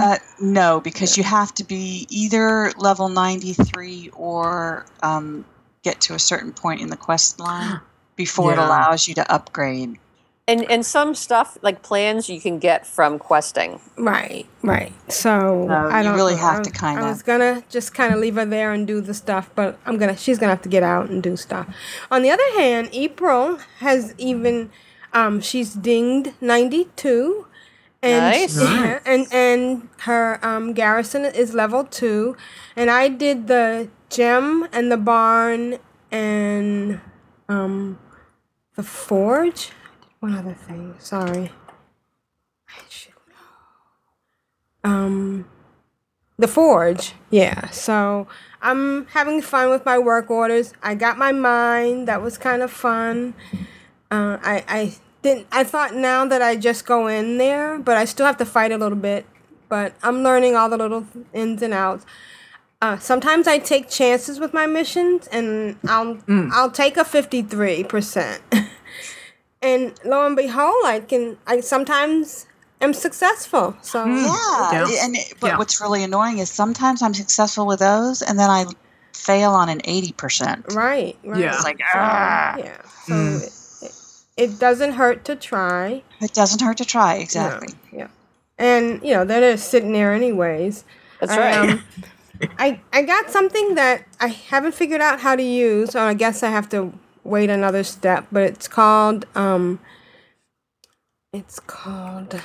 Uh, 0.00 0.16
no, 0.40 0.80
because 0.80 1.16
you 1.16 1.22
have 1.22 1.54
to 1.54 1.62
be 1.62 2.08
either 2.10 2.72
level 2.76 3.08
93 3.08 4.10
or 4.14 4.84
um, 5.04 5.44
get 5.84 6.00
to 6.00 6.14
a 6.14 6.18
certain 6.18 6.52
point 6.52 6.80
in 6.80 6.88
the 6.88 6.96
quest 6.96 7.38
line 7.38 7.80
before 8.16 8.52
it 8.52 8.58
allows 8.58 9.06
you 9.06 9.14
to 9.14 9.32
upgrade. 9.32 9.96
And 10.48 10.68
and 10.68 10.84
some 10.84 11.14
stuff 11.14 11.56
like 11.62 11.82
plans 11.82 12.28
you 12.28 12.40
can 12.40 12.58
get 12.58 12.84
from 12.84 13.20
questing. 13.20 13.80
Right, 13.96 14.44
right. 14.62 14.92
So 15.10 15.66
No, 15.66 15.86
I 15.88 15.98
you 15.98 16.08
don't 16.08 16.16
really 16.16 16.34
have 16.36 16.58
I- 16.60 16.62
to 16.62 16.70
kinda- 16.70 17.00
I 17.00 17.08
was 17.08 17.22
gonna 17.22 17.62
just 17.70 17.94
kind 17.94 18.12
of 18.12 18.18
leave 18.18 18.34
her 18.34 18.44
there 18.44 18.72
and 18.72 18.84
do 18.84 19.00
the 19.00 19.14
stuff, 19.14 19.50
but 19.54 19.78
I'm 19.86 19.98
gonna. 19.98 20.16
She's 20.16 20.38
gonna 20.38 20.50
have 20.50 20.62
to 20.62 20.68
get 20.68 20.82
out 20.82 21.08
and 21.10 21.22
do 21.22 21.36
stuff. 21.36 21.68
On 22.10 22.22
the 22.22 22.30
other 22.30 22.50
hand, 22.58 22.88
April 22.92 23.58
has 23.78 24.14
even. 24.18 24.70
Um, 25.14 25.40
she's 25.40 25.74
dinged 25.74 26.32
92. 26.40 27.46
And 28.02 28.24
Nice. 28.34 28.60
yeah, 28.60 28.98
and 29.06 29.28
and 29.32 29.88
her 30.00 30.40
um, 30.44 30.72
garrison 30.72 31.24
is 31.24 31.54
level 31.54 31.84
two, 31.84 32.36
and 32.74 32.90
I 32.90 33.06
did 33.06 33.46
the 33.46 33.88
gem 34.10 34.66
and 34.72 34.90
the 34.90 34.96
barn 34.96 35.78
and 36.10 37.00
um, 37.48 38.00
the 38.74 38.82
forge. 38.82 39.70
One 40.22 40.36
other 40.36 40.54
thing. 40.54 40.94
Sorry. 41.00 41.50
I 42.68 42.80
should 42.88 43.12
know. 44.84 44.88
Um, 44.88 45.46
the 46.38 46.46
forge. 46.46 47.14
Yeah. 47.30 47.68
So 47.70 48.28
I'm 48.60 49.06
having 49.06 49.42
fun 49.42 49.70
with 49.70 49.84
my 49.84 49.98
work 49.98 50.30
orders. 50.30 50.74
I 50.80 50.94
got 50.94 51.18
my 51.18 51.32
mine. 51.32 52.04
That 52.04 52.22
was 52.22 52.38
kind 52.38 52.62
of 52.62 52.70
fun. 52.70 53.34
Uh, 54.12 54.38
I 54.40 54.64
I 54.68 54.94
didn't. 55.22 55.48
I 55.50 55.64
thought 55.64 55.96
now 55.96 56.24
that 56.24 56.40
I 56.40 56.54
just 56.54 56.86
go 56.86 57.08
in 57.08 57.38
there, 57.38 57.76
but 57.80 57.96
I 57.96 58.04
still 58.04 58.24
have 58.24 58.36
to 58.36 58.46
fight 58.46 58.70
a 58.70 58.78
little 58.78 58.98
bit. 58.98 59.26
But 59.68 59.94
I'm 60.04 60.22
learning 60.22 60.54
all 60.54 60.68
the 60.68 60.76
little 60.78 61.04
ins 61.32 61.62
and 61.62 61.74
outs. 61.74 62.06
Uh, 62.80 62.96
sometimes 63.00 63.48
I 63.48 63.58
take 63.58 63.90
chances 63.90 64.38
with 64.38 64.54
my 64.54 64.66
missions, 64.66 65.26
and 65.32 65.78
I'll 65.88 66.18
I'll 66.52 66.70
take 66.70 66.96
a 66.96 67.04
fifty 67.04 67.42
three 67.42 67.82
percent. 67.82 68.40
And 69.62 69.92
lo 70.04 70.26
and 70.26 70.34
behold, 70.36 70.84
I 70.84 71.00
can. 71.00 71.38
I 71.46 71.60
sometimes 71.60 72.46
am 72.80 72.92
successful. 72.92 73.76
So 73.82 74.04
Yeah, 74.04 74.72
Yeah. 74.72 75.04
and 75.04 75.16
it- 75.16 75.34
but 75.40 75.48
Yeah. 75.48 75.58
what's 75.58 75.80
really 75.80 76.02
annoying 76.02 76.38
is 76.38 76.50
sometimes 76.50 77.00
I'm 77.02 77.14
successful 77.14 77.66
with 77.66 77.78
those, 77.78 78.22
and 78.22 78.38
then 78.38 78.50
I 78.50 78.66
fail 79.14 79.52
on 79.52 79.68
an 79.68 79.80
80%. 79.84 80.64
right, 80.74 81.16
right. 81.24 81.40
Yeah. 81.40 81.54
It's 81.54 81.64
like, 81.64 81.78
So, 81.78 81.84
ah. 81.98 82.56
yeah. 82.58 82.72
So 83.06 83.14
it, 83.14 83.52
it, 83.82 83.92
it 84.36 84.58
doesn't 84.58 84.92
hurt 84.94 85.24
to 85.26 85.36
try. 85.36 86.02
It 86.20 86.32
doesn't 86.34 86.60
hurt 86.60 86.78
to 86.78 86.84
try, 86.84 87.14
exactly. 87.16 87.74
yeah. 87.92 88.08
And 88.58 89.00
you 89.02 89.12
know 89.14 89.24
they're 89.24 89.52
just 89.52 89.70
sitting 89.70 89.92
there 89.92 90.12
anyways. 90.12 90.84
That's 91.20 91.36
right. 91.36 91.54
um, 91.56 91.82
I 92.58 92.80
I 92.92 93.02
got 93.02 93.30
something 93.30 93.76
that 93.76 94.04
I 94.20 94.26
haven't 94.28 94.74
figured 94.74 95.00
out 95.00 95.20
how 95.20 95.36
to 95.36 95.42
use, 95.42 95.90
so 95.92 96.02
I 96.02 96.14
guess 96.14 96.42
I 96.42 96.48
have 96.50 96.68
to 96.70 96.92
wait 97.24 97.50
another 97.50 97.84
step. 97.84 98.26
But 98.32 98.44
it's 98.44 98.68
called 98.68 99.26
um. 99.34 99.80
It's 101.32 101.60
called. 101.60 102.40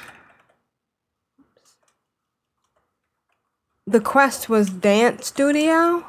The 3.86 4.00
quest 4.02 4.50
was 4.50 4.70
Dance 4.70 5.28
Studio. 5.28 6.06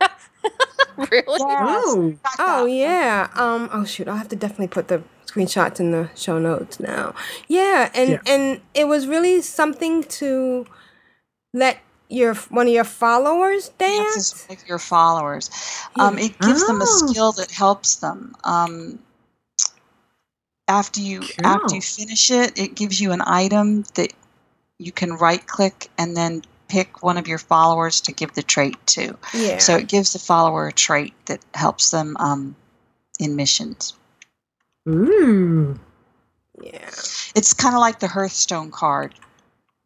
really? 0.96 1.22
Oh, 1.28 2.14
Oh 2.38 2.66
yeah. 2.66 3.28
Um. 3.34 3.68
Oh 3.72 3.84
shoot. 3.84 4.08
I'll 4.08 4.16
have 4.16 4.28
to 4.28 4.36
definitely 4.36 4.68
put 4.68 4.88
the 4.88 5.02
screenshots 5.26 5.80
in 5.80 5.90
the 5.90 6.10
show 6.14 6.38
notes 6.38 6.78
now. 6.78 7.14
Yeah, 7.48 7.90
and 7.94 8.10
Yeah. 8.10 8.20
and 8.26 8.60
it 8.74 8.86
was 8.86 9.06
really 9.06 9.40
something 9.40 10.02
to 10.04 10.66
let 11.54 11.78
your 12.12 12.34
one 12.50 12.66
of 12.68 12.72
your 12.72 12.84
followers 12.84 13.70
dance. 13.78 14.14
Dances 14.14 14.46
with 14.48 14.68
your 14.68 14.78
followers. 14.78 15.50
Um, 15.96 16.18
it 16.18 16.38
gives 16.40 16.66
them 16.66 16.80
a 16.80 16.84
Oh. 16.86 17.06
skill 17.06 17.32
that 17.32 17.50
helps 17.50 17.96
them. 17.96 18.34
Um, 18.44 18.98
after 20.68 21.00
you 21.00 21.22
after 21.42 21.74
you 21.74 21.82
finish 21.82 22.30
it, 22.30 22.58
it 22.58 22.74
gives 22.74 23.00
you 23.00 23.12
an 23.12 23.22
item 23.22 23.84
that 23.94 24.12
you 24.78 24.92
can 24.92 25.14
right 25.14 25.46
click 25.46 25.90
and 25.98 26.16
then 26.16 26.42
pick 26.68 27.02
one 27.02 27.18
of 27.18 27.28
your 27.28 27.38
followers 27.38 28.00
to 28.02 28.12
give 28.12 28.32
the 28.34 28.42
trait 28.42 28.76
to. 28.86 29.16
Yeah. 29.34 29.58
So 29.58 29.76
it 29.76 29.88
gives 29.88 30.12
the 30.12 30.18
follower 30.18 30.68
a 30.68 30.72
trait 30.72 31.12
that 31.26 31.40
helps 31.54 31.90
them 31.90 32.16
um, 32.18 32.56
in 33.18 33.36
missions. 33.36 33.94
ooh. 34.88 35.78
yeah. 36.62 36.90
It's 37.34 37.52
kind 37.54 37.74
of 37.74 37.80
like 37.80 38.00
the 38.00 38.08
Hearthstone 38.08 38.70
card 38.70 39.14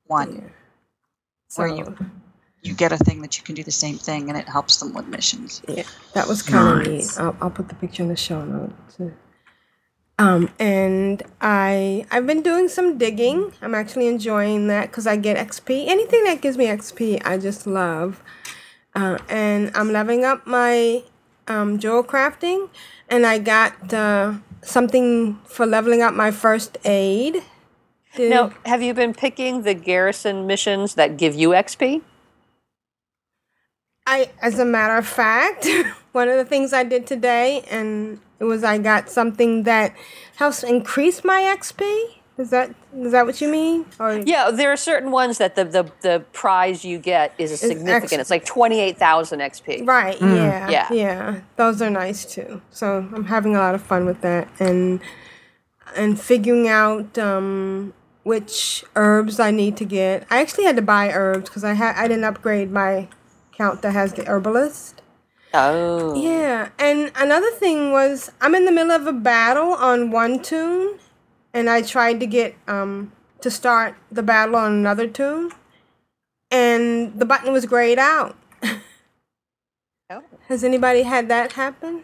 one, 0.07 0.37
yeah. 0.37 0.49
Where 1.59 1.69
you 1.69 1.97
you 2.63 2.75
get 2.75 2.91
a 2.93 2.99
thing 2.99 3.23
that 3.23 3.39
you 3.39 3.45
can 3.45 3.55
do 3.55 3.63
the 3.63 3.71
same 3.71 3.97
thing 3.97 4.29
and 4.29 4.37
it 4.37 4.49
helps 4.49 4.79
them 4.79 4.93
with 4.93 5.07
missions. 5.07 5.63
yeah, 5.69 5.85
that 6.15 6.27
was 6.27 6.43
kind 6.43 6.81
of 6.81 6.87
Nice. 6.87 7.17
neat. 7.17 7.21
I'll, 7.23 7.37
I'll 7.41 7.51
put 7.51 7.69
the 7.69 7.77
picture 7.77 8.03
in 8.03 8.09
the 8.09 8.17
show 8.17 8.45
notes. 8.45 8.99
Um, 10.19 10.49
and 10.59 11.23
I 11.41 12.07
I've 12.11 12.27
been 12.27 12.43
doing 12.43 12.69
some 12.69 12.97
digging. 12.99 13.53
I'm 13.63 13.75
actually 13.75 14.09
enjoying 14.09 14.67
that 14.69 14.91
because 14.91 15.07
I 15.07 15.17
get 15.17 15.37
XP. 15.37 15.87
Anything 15.89 16.25
that 16.25 16.41
gives 16.41 16.57
me 16.57 16.67
XP, 16.67 17.21
I 17.25 17.37
just 17.39 17.67
love. 17.67 18.23
Uh, 18.95 19.19
and 19.29 19.71
I'm 19.75 19.93
leveling 19.93 20.25
up 20.25 20.47
my 20.47 21.03
um, 21.49 21.79
jewel 21.79 22.03
crafting, 22.03 22.71
and 23.11 23.27
I 23.27 23.39
got 23.39 23.93
uh, 23.93 24.35
something 24.63 25.39
for 25.45 25.67
leveling 25.67 26.01
up 26.01 26.15
my 26.15 26.31
first 26.31 26.79
aid. 26.87 27.43
Did- 28.17 28.31
Now, 28.31 28.53
have 28.65 28.83
you 28.83 28.93
been 28.95 29.15
picking 29.15 29.63
the 29.63 29.75
garrison 29.75 30.47
missions 30.47 30.95
that 30.95 31.17
give 31.17 31.35
you 31.35 31.51
XP? 31.51 32.03
I, 34.07 34.31
as 34.41 34.59
a 34.59 34.65
matter 34.65 34.97
of 34.97 35.07
fact, 35.07 35.67
one 36.13 36.29
of 36.29 36.37
the 36.37 36.45
things 36.45 36.73
I 36.73 36.85
did 36.85 37.07
today, 37.07 37.65
and 37.71 38.21
it 38.39 38.45
was 38.45 38.63
I 38.65 38.79
got 38.79 39.11
something 39.11 39.65
that 39.65 39.95
helps 40.37 40.63
increase 40.63 41.25
my 41.25 41.43
XP. 41.57 41.83
Is 42.39 42.51
that 42.51 42.71
is 42.95 43.13
that 43.13 43.25
what 43.25 43.41
you 43.41 43.49
mean? 43.49 43.87
Or 43.99 44.13
Yeah, 44.19 44.51
there 44.51 44.71
are 44.71 44.77
certain 44.77 45.11
ones 45.11 45.39
that 45.39 45.55
the 45.57 45.65
the, 45.65 45.91
the 46.03 46.25
prize 46.35 46.85
you 46.85 46.99
get 46.99 47.33
is 47.39 47.59
significant. 47.59 48.13
X- 48.13 48.21
It's 48.21 48.31
like 48.31 48.45
twenty 48.45 48.79
eight 48.79 48.99
thousand 48.99 49.41
XP. 49.41 49.87
Right. 49.87 50.21
Yeah. 50.21 50.69
Yeah. 50.69 50.93
Yeah. 50.93 51.41
Those 51.57 51.81
are 51.81 51.89
nice 51.91 52.27
too. 52.27 52.61
So 52.71 53.09
I'm 53.13 53.25
having 53.25 53.57
a 53.57 53.59
lot 53.59 53.75
of 53.75 53.81
fun 53.83 54.05
with 54.05 54.21
that, 54.21 54.49
and 54.61 55.01
and 55.97 56.21
figuring 56.21 56.69
out 56.69 57.17
um, 57.17 57.95
which 58.27 58.85
herbs 58.97 59.39
I 59.39 59.53
need 59.53 59.77
to 59.77 59.85
get. 59.85 60.27
I 60.29 60.41
actually 60.41 60.65
had 60.65 60.75
to 60.75 60.83
buy 60.83 61.13
herbs 61.13 61.49
because 61.49 61.63
I 61.63 61.75
had 61.75 61.95
I 61.95 62.09
didn't 62.09 62.25
upgrade 62.25 62.73
my 62.73 63.07
account 63.53 63.83
that 63.83 63.93
has 63.93 64.15
the 64.15 64.27
herbalist. 64.27 65.01
Oh. 65.55 66.21
Yeah, 66.21 66.71
and 66.77 67.13
another 67.15 67.53
thing 67.53 67.93
was 67.93 68.33
I'm 68.41 68.57
in 68.57 68.65
the 68.65 68.73
middle 68.73 68.91
of 68.91 69.07
a 69.07 69.13
battle 69.13 69.75
on 69.75 70.11
one 70.11 70.43
toon, 70.43 70.99
and 71.55 71.71
I 71.71 71.83
tried 71.83 72.19
to 72.19 72.27
get 72.27 72.57
um 72.67 73.13
to 73.43 73.51
start 73.51 73.95
the 74.11 74.25
battle 74.25 74.57
on 74.57 74.73
another 74.73 75.07
toon, 75.07 75.53
and 76.51 77.17
the 77.17 77.27
button 77.27 77.53
was 77.53 77.65
grayed 77.65 78.01
out. 78.01 78.37
Oh. 80.09 80.23
Has 80.49 80.63
anybody 80.63 81.03
had 81.03 81.29
that 81.29 81.53
happen? 81.53 82.03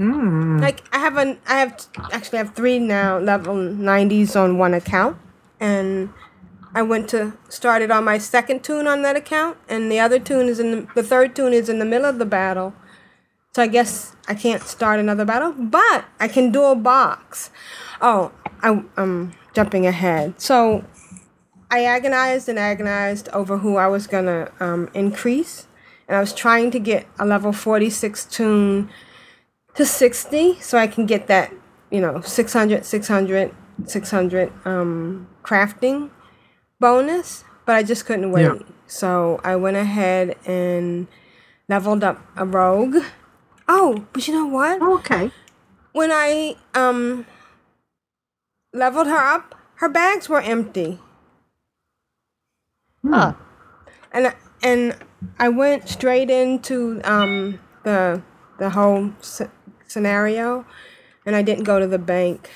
Mm. 0.00 0.62
Like 0.62 0.82
I 0.94 0.98
have 0.98 1.18
an 1.18 1.38
I 1.46 1.58
have 1.58 1.86
actually 2.10 2.38
I 2.38 2.44
have 2.44 2.54
three 2.54 2.78
now 2.78 3.18
level 3.18 3.54
90s 3.54 4.34
on 4.34 4.56
one 4.56 4.72
account, 4.72 5.18
and 5.60 6.08
I 6.74 6.80
went 6.80 7.10
to 7.10 7.34
start 7.50 7.82
it 7.82 7.90
on 7.90 8.04
my 8.04 8.16
second 8.16 8.64
toon 8.64 8.86
on 8.86 9.02
that 9.02 9.14
account, 9.14 9.58
and 9.68 9.92
the 9.92 10.00
other 10.00 10.18
toon 10.18 10.48
is 10.48 10.58
in 10.58 10.70
the, 10.70 10.88
the 10.94 11.02
third 11.02 11.36
toon 11.36 11.52
is 11.52 11.68
in 11.68 11.80
the 11.80 11.84
middle 11.84 12.06
of 12.06 12.18
the 12.18 12.24
battle, 12.24 12.72
So 13.52 13.62
I 13.62 13.66
guess 13.66 14.16
I 14.26 14.34
can't 14.34 14.62
start 14.62 15.00
another 15.00 15.26
battle, 15.26 15.52
but 15.52 16.06
I 16.18 16.28
can 16.28 16.50
do 16.50 16.64
a 16.64 16.74
box. 16.74 17.50
Oh, 18.00 18.32
I, 18.62 18.82
I'm 18.96 19.34
jumping 19.52 19.86
ahead. 19.86 20.40
So 20.40 20.84
I 21.70 21.84
agonized 21.84 22.48
and 22.48 22.58
agonized 22.58 23.28
over 23.34 23.58
who 23.58 23.76
I 23.76 23.88
was 23.88 24.06
gonna 24.06 24.50
um, 24.60 24.88
increase, 24.94 25.66
and 26.08 26.16
I 26.16 26.20
was 26.20 26.32
trying 26.32 26.70
to 26.70 26.78
get 26.78 27.06
a 27.18 27.26
level 27.26 27.52
46 27.52 28.24
toon 28.24 28.88
to 29.74 29.86
60 29.86 30.60
so 30.60 30.78
I 30.78 30.86
can 30.86 31.06
get 31.06 31.26
that, 31.28 31.52
you 31.90 32.00
know, 32.00 32.20
600, 32.20 32.84
600, 32.84 33.54
600 33.86 34.52
um, 34.66 35.28
crafting 35.42 36.10
bonus, 36.78 37.44
but 37.66 37.76
I 37.76 37.82
just 37.82 38.06
couldn't 38.06 38.32
wait. 38.32 38.42
Yeah. 38.42 38.54
So 38.86 39.40
I 39.44 39.56
went 39.56 39.76
ahead 39.76 40.36
and 40.46 41.06
leveled 41.68 42.02
up 42.02 42.20
a 42.36 42.44
rogue. 42.44 42.96
Oh, 43.68 44.04
but 44.12 44.26
you 44.26 44.34
know 44.34 44.46
what? 44.46 44.82
Okay. 44.82 45.30
When 45.92 46.10
I 46.12 46.56
um 46.74 47.26
leveled 48.72 49.06
her 49.06 49.16
up, 49.16 49.54
her 49.76 49.88
bags 49.88 50.28
were 50.28 50.40
empty. 50.40 50.98
Huh. 53.06 53.34
And 54.12 54.34
and 54.62 54.96
I 55.38 55.48
went 55.48 55.88
straight 55.88 56.30
into 56.30 57.00
um 57.04 57.60
the 57.84 58.22
the 58.58 58.70
whole 58.70 59.12
s- 59.20 59.42
scenario, 59.90 60.64
and 61.26 61.34
I 61.36 61.42
didn't 61.42 61.64
go 61.64 61.78
to 61.80 61.86
the 61.86 61.98
bank. 61.98 62.50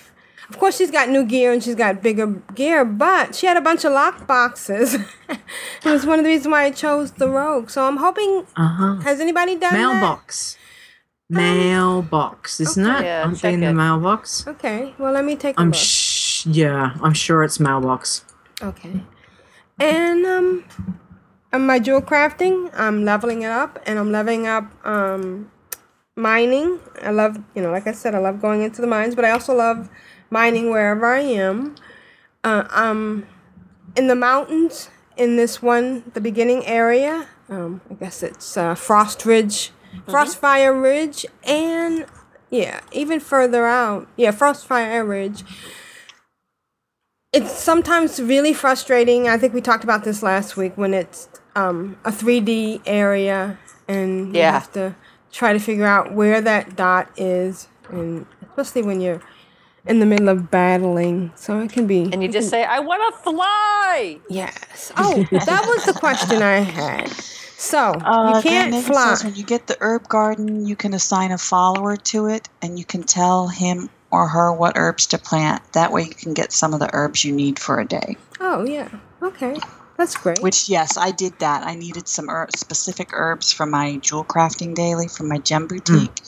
Of 0.49 0.59
course, 0.59 0.77
she's 0.77 0.91
got 0.91 1.09
new 1.09 1.25
gear 1.25 1.53
and 1.53 1.63
she's 1.63 1.75
got 1.75 2.03
bigger 2.03 2.27
gear, 2.55 2.85
but 2.85 3.35
she 3.35 3.47
had 3.47 3.57
a 3.57 3.63
bunch 3.63 3.85
of 3.85 3.93
lock 3.93 4.27
boxes. 4.27 4.95
it 5.29 5.39
was 5.85 6.05
one 6.05 6.19
of 6.19 6.25
the 6.25 6.31
reasons 6.31 6.49
why 6.53 6.65
I 6.65 6.71
chose 6.71 7.13
the 7.13 7.29
rogue. 7.31 7.71
So 7.71 7.87
I'm 7.87 7.97
hoping. 7.97 8.47
Uh 8.55 8.69
huh. 8.69 8.95
Has 8.97 9.21
anybody 9.21 9.57
done 9.57 9.73
that? 9.73 9.79
Mailbox. 10.01 10.59
Mailbox, 11.31 12.61
isn't 12.61 12.87
okay. 12.87 12.99
it? 12.99 13.05
Yeah, 13.05 13.23
Aren't 13.25 13.37
check 13.39 13.43
they 13.51 13.55
in 13.55 13.61
the 13.61 13.73
mailbox? 13.73 14.47
Okay, 14.47 14.95
well 14.99 15.13
let 15.13 15.25
me 15.25 15.35
take 15.37 15.57
a 15.57 15.61
I'm 15.61 15.69
look. 15.69 15.75
sh- 15.77 16.47
yeah, 16.47 16.95
I'm 17.03 17.15
sure 17.15 17.43
it's 17.43 17.59
mailbox. 17.59 18.25
Okay. 18.63 19.01
And 19.81 20.27
um 20.27 20.65
on 21.53 21.67
my 21.67 21.79
jewel 21.79 22.03
crafting, 22.03 22.71
I'm 22.75 23.05
leveling 23.05 23.43
it 23.43 23.51
up 23.51 23.79
and 23.87 23.99
I'm 23.99 24.13
leveling 24.13 24.47
up 24.47 24.65
um 24.87 25.51
mining. 26.17 26.81
I 27.03 27.11
love, 27.11 27.39
you 27.55 27.63
know, 27.63 27.71
like 27.71 27.87
I 27.87 27.93
said, 27.93 28.15
I 28.15 28.19
love 28.19 28.41
going 28.41 28.63
into 28.63 28.81
the 28.81 28.87
mines, 28.87 29.15
but 29.15 29.25
I 29.25 29.31
also 29.31 29.55
love 29.55 29.89
mining 30.31 30.71
wherever 30.71 31.07
I 31.07 31.21
am. 31.21 31.75
Uh, 32.43 32.65
um 32.71 33.27
in 33.97 34.09
the 34.09 34.15
mountains 34.17 34.91
in 35.17 35.37
this 35.37 35.63
one, 35.63 36.03
the 36.15 36.21
beginning 36.21 36.67
area, 36.67 37.29
um, 37.49 37.81
I 37.91 37.95
guess 37.95 38.23
it's 38.23 38.57
uh, 38.57 38.75
Frost 38.75 39.25
Ridge, 39.25 39.71
Frostfire 40.09 40.83
Ridge, 40.83 41.25
and 41.45 42.07
yeah, 42.51 42.81
even 42.93 43.21
further 43.21 43.67
out, 43.67 44.09
yeah, 44.17 44.33
Frostfire 44.33 45.09
Ridge 45.09 45.45
it's 47.35 47.51
sometimes 47.51 48.23
really 48.23 48.53
frustrating. 48.55 49.29
I 49.29 49.37
think 49.39 49.55
we 49.55 49.61
talked 49.61 49.83
about 49.83 50.05
this 50.05 50.23
last 50.23 50.57
week 50.57 50.79
when 50.79 50.95
it's 50.95 51.29
um, 51.57 51.99
a 52.05 52.13
3D 52.13 52.81
area 52.87 53.59
and 53.89 54.29
you 54.29 54.41
Yeah. 54.41 54.53
have 54.53 54.73
to 54.73 54.95
try 55.35 55.53
to 55.53 55.59
figure 55.59 55.85
out 55.85 56.13
where 56.13 56.41
that 56.41 56.77
dot 56.77 57.11
is, 57.17 57.69
and 57.91 58.25
especially 58.49 58.83
when 58.83 59.01
you're 59.01 59.21
in 59.85 59.99
the 59.99 60.07
middle 60.07 60.29
of 60.29 60.51
battling. 60.51 61.33
So 61.35 61.59
it 61.61 61.73
can 61.73 61.87
be. 61.87 62.09
And 62.13 62.23
you 62.23 62.29
just 62.29 62.49
say, 62.49 62.65
I 62.65 62.79
want 62.79 63.03
to 63.15 63.21
fly. 63.23 64.19
yes. 64.31 64.93
Oh, 64.97 65.23
that 65.31 65.65
was 65.67 65.85
the 65.85 65.93
question 65.93 66.41
I 66.41 66.59
had. 66.61 67.09
So 67.11 67.93
Uh, 67.93 68.35
you 68.37 68.43
can't 68.43 68.71
Megan 68.71 68.93
fly. 68.93 69.15
Says 69.15 69.25
when 69.25 69.35
you 69.35 69.45
get 69.45 69.67
the 69.67 69.77
herb 69.81 70.09
garden, 70.09 70.67
you 70.67 70.77
can 70.77 70.95
assign 70.95 71.33
a 71.33 71.39
follower 71.39 71.97
to 71.97 72.27
it, 72.27 72.49
and 72.63 72.79
you 72.79 72.85
can 72.85 73.03
tell 73.03 73.49
him 73.49 73.91
or 74.11 74.29
her 74.29 74.53
what 74.53 74.77
herbs 74.77 75.07
to 75.09 75.19
plant. 75.19 75.61
That 75.73 75.91
way, 75.91 76.03
you 76.05 76.15
can 76.15 76.35
get 76.35 76.53
some 76.53 76.73
of 76.73 76.81
the 76.81 76.91
herbs 76.93 77.25
you 77.25 77.33
need 77.35 77.59
for 77.59 77.81
a 77.81 77.85
day. 77.85 78.17
Oh 78.41 78.65
yeah. 78.65 78.89
Okay. 79.23 79.57
That's 79.97 80.17
great. 80.17 80.41
Which, 80.41 80.69
yes, 80.69 80.97
I 80.97 81.13
did 81.13 81.39
that. 81.39 81.65
I 81.65 81.75
needed 81.77 82.09
some 82.09 82.29
er- 82.29 82.49
specific 82.57 83.11
herbs 83.13 83.53
for 83.53 83.65
my 83.67 83.97
jewel 83.99 84.25
crafting 84.25 84.75
daily 84.75 85.07
from 85.09 85.29
my 85.29 85.39
gem 85.39 85.67
boutique, 85.69 86.21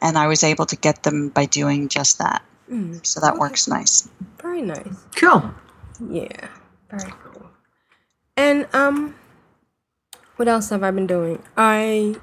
and 0.00 0.18
I 0.18 0.26
was 0.26 0.42
able 0.42 0.66
to 0.66 0.76
get 0.76 1.04
them 1.04 1.28
by 1.28 1.46
doing 1.46 1.88
just 1.88 2.18
that. 2.18 2.42
Mm, 2.70 3.04
So 3.06 3.20
that 3.20 3.32
Okay. 3.34 3.38
works 3.40 3.68
nice. 3.68 4.08
very 4.40 4.62
nice. 4.62 4.96
Cool. 5.14 5.54
Yeah, 6.08 6.48
very 6.90 7.12
cool. 7.22 7.50
And 8.36 8.66
um, 8.72 9.14
what 10.36 10.48
else 10.48 10.70
have 10.70 10.82
I 10.82 10.90
been 10.90 11.06
doing? 11.06 11.42
I 11.56 12.16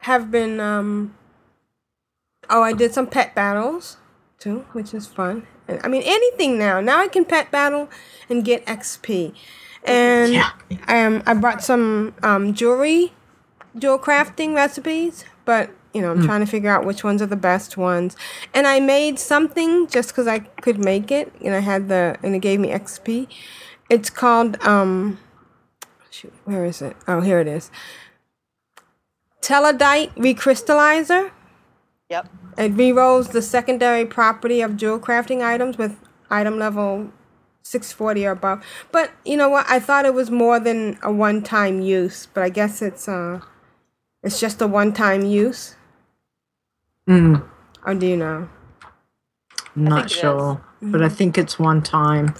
have 0.00 0.30
been 0.30 0.60
um. 0.60 1.14
Oh, 2.50 2.62
I 2.62 2.72
did 2.72 2.92
some 2.92 3.06
pet 3.06 3.34
battles 3.34 3.96
too, 4.38 4.66
which 4.72 4.92
is 4.92 5.06
fun. 5.06 5.46
And, 5.66 5.80
I 5.84 5.88
mean, 5.88 6.02
anything 6.04 6.58
now. 6.58 6.80
Now 6.80 6.98
I 7.00 7.08
can 7.08 7.24
pet 7.24 7.50
battle 7.50 7.88
and 8.28 8.44
get 8.44 8.64
XP. 8.66 9.34
And 9.84 10.32
Yeah. 10.32 10.50
um, 10.88 11.22
I 11.26 11.34
brought 11.34 11.62
some 11.62 12.14
um 12.22 12.54
jewelry, 12.54 13.12
jewel 13.76 13.98
crafting 13.98 14.54
recipes, 14.54 15.24
but 15.44 15.70
you 15.94 16.02
know, 16.02 16.10
I'm 16.12 16.22
trying 16.22 16.40
to 16.40 16.46
figure 16.46 16.70
out 16.70 16.84
which 16.84 17.02
ones 17.02 17.22
are 17.22 17.26
the 17.26 17.34
best 17.34 17.76
ones. 17.76 18.14
And 18.54 18.66
I 18.66 18.78
made 18.78 19.18
something 19.18 19.86
just 19.88 20.10
because 20.10 20.26
I 20.26 20.40
could 20.40 20.78
make 20.78 21.10
it, 21.10 21.32
and 21.42 21.54
I 21.54 21.60
had 21.60 21.88
the, 21.88 22.16
and 22.22 22.34
it 22.34 22.40
gave 22.40 22.60
me 22.60 22.68
XP. 22.70 23.26
It's 23.88 24.10
called 24.10 24.60
um, 24.62 25.18
shoot, 26.10 26.32
where 26.44 26.64
is 26.66 26.82
it? 26.82 26.94
Oh, 27.08 27.20
here 27.20 27.40
it 27.40 27.46
is. 27.48 27.70
Taladite 29.40 30.14
recrystallizer. 30.16 31.30
Yep. 32.10 32.28
It 32.58 32.76
rerolls 32.76 33.32
the 33.32 33.42
secondary 33.42 34.04
property 34.04 34.60
of 34.60 34.76
jewel 34.76 34.98
crafting 34.98 35.42
items 35.42 35.78
with 35.78 35.96
item 36.30 36.58
level 36.58 37.10
640 37.68 38.26
or 38.26 38.30
above. 38.32 38.64
But 38.90 39.12
you 39.24 39.36
know 39.36 39.48
what? 39.48 39.66
I 39.68 39.78
thought 39.78 40.06
it 40.06 40.14
was 40.14 40.30
more 40.30 40.58
than 40.58 40.98
a 41.02 41.12
one-time 41.12 41.80
use, 41.82 42.26
but 42.32 42.42
I 42.42 42.48
guess 42.48 42.80
it's 42.82 43.08
uh 43.08 43.40
it's 44.22 44.40
just 44.40 44.60
a 44.60 44.66
one-time 44.66 45.24
use. 45.24 45.76
Mm, 47.08 47.42
Or 47.86 47.94
do 47.94 48.06
you 48.06 48.16
know? 48.16 48.48
I'm 49.76 49.84
not 49.84 49.94
think 50.00 50.10
it 50.10 50.14
sure, 50.14 50.60
but 50.82 51.02
I 51.02 51.08
think 51.08 51.38
it's 51.38 51.58
one 51.58 51.82
time. 51.82 52.34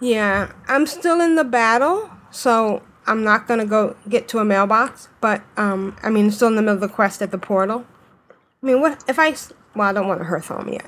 Yeah, 0.00 0.52
I'm 0.66 0.86
still 0.86 1.20
in 1.20 1.36
the 1.36 1.44
battle, 1.44 2.10
so 2.30 2.82
I'm 3.06 3.22
not 3.22 3.46
gonna 3.46 3.64
go 3.66 3.96
get 4.08 4.26
to 4.28 4.38
a 4.38 4.44
mailbox. 4.44 5.08
But 5.20 5.42
um, 5.56 5.96
I 6.02 6.10
mean, 6.10 6.30
still 6.30 6.48
in 6.48 6.56
the 6.56 6.62
middle 6.62 6.74
of 6.74 6.80
the 6.80 6.88
quest 6.88 7.22
at 7.22 7.30
the 7.30 7.38
portal. 7.38 7.86
I 8.62 8.66
mean, 8.66 8.80
what 8.80 9.04
if 9.08 9.18
I? 9.18 9.34
Well, 9.74 9.88
I 9.88 9.92
don't 9.92 10.06
want 10.06 10.20
to 10.20 10.24
hurt 10.24 10.44
home 10.44 10.68
yet. 10.68 10.84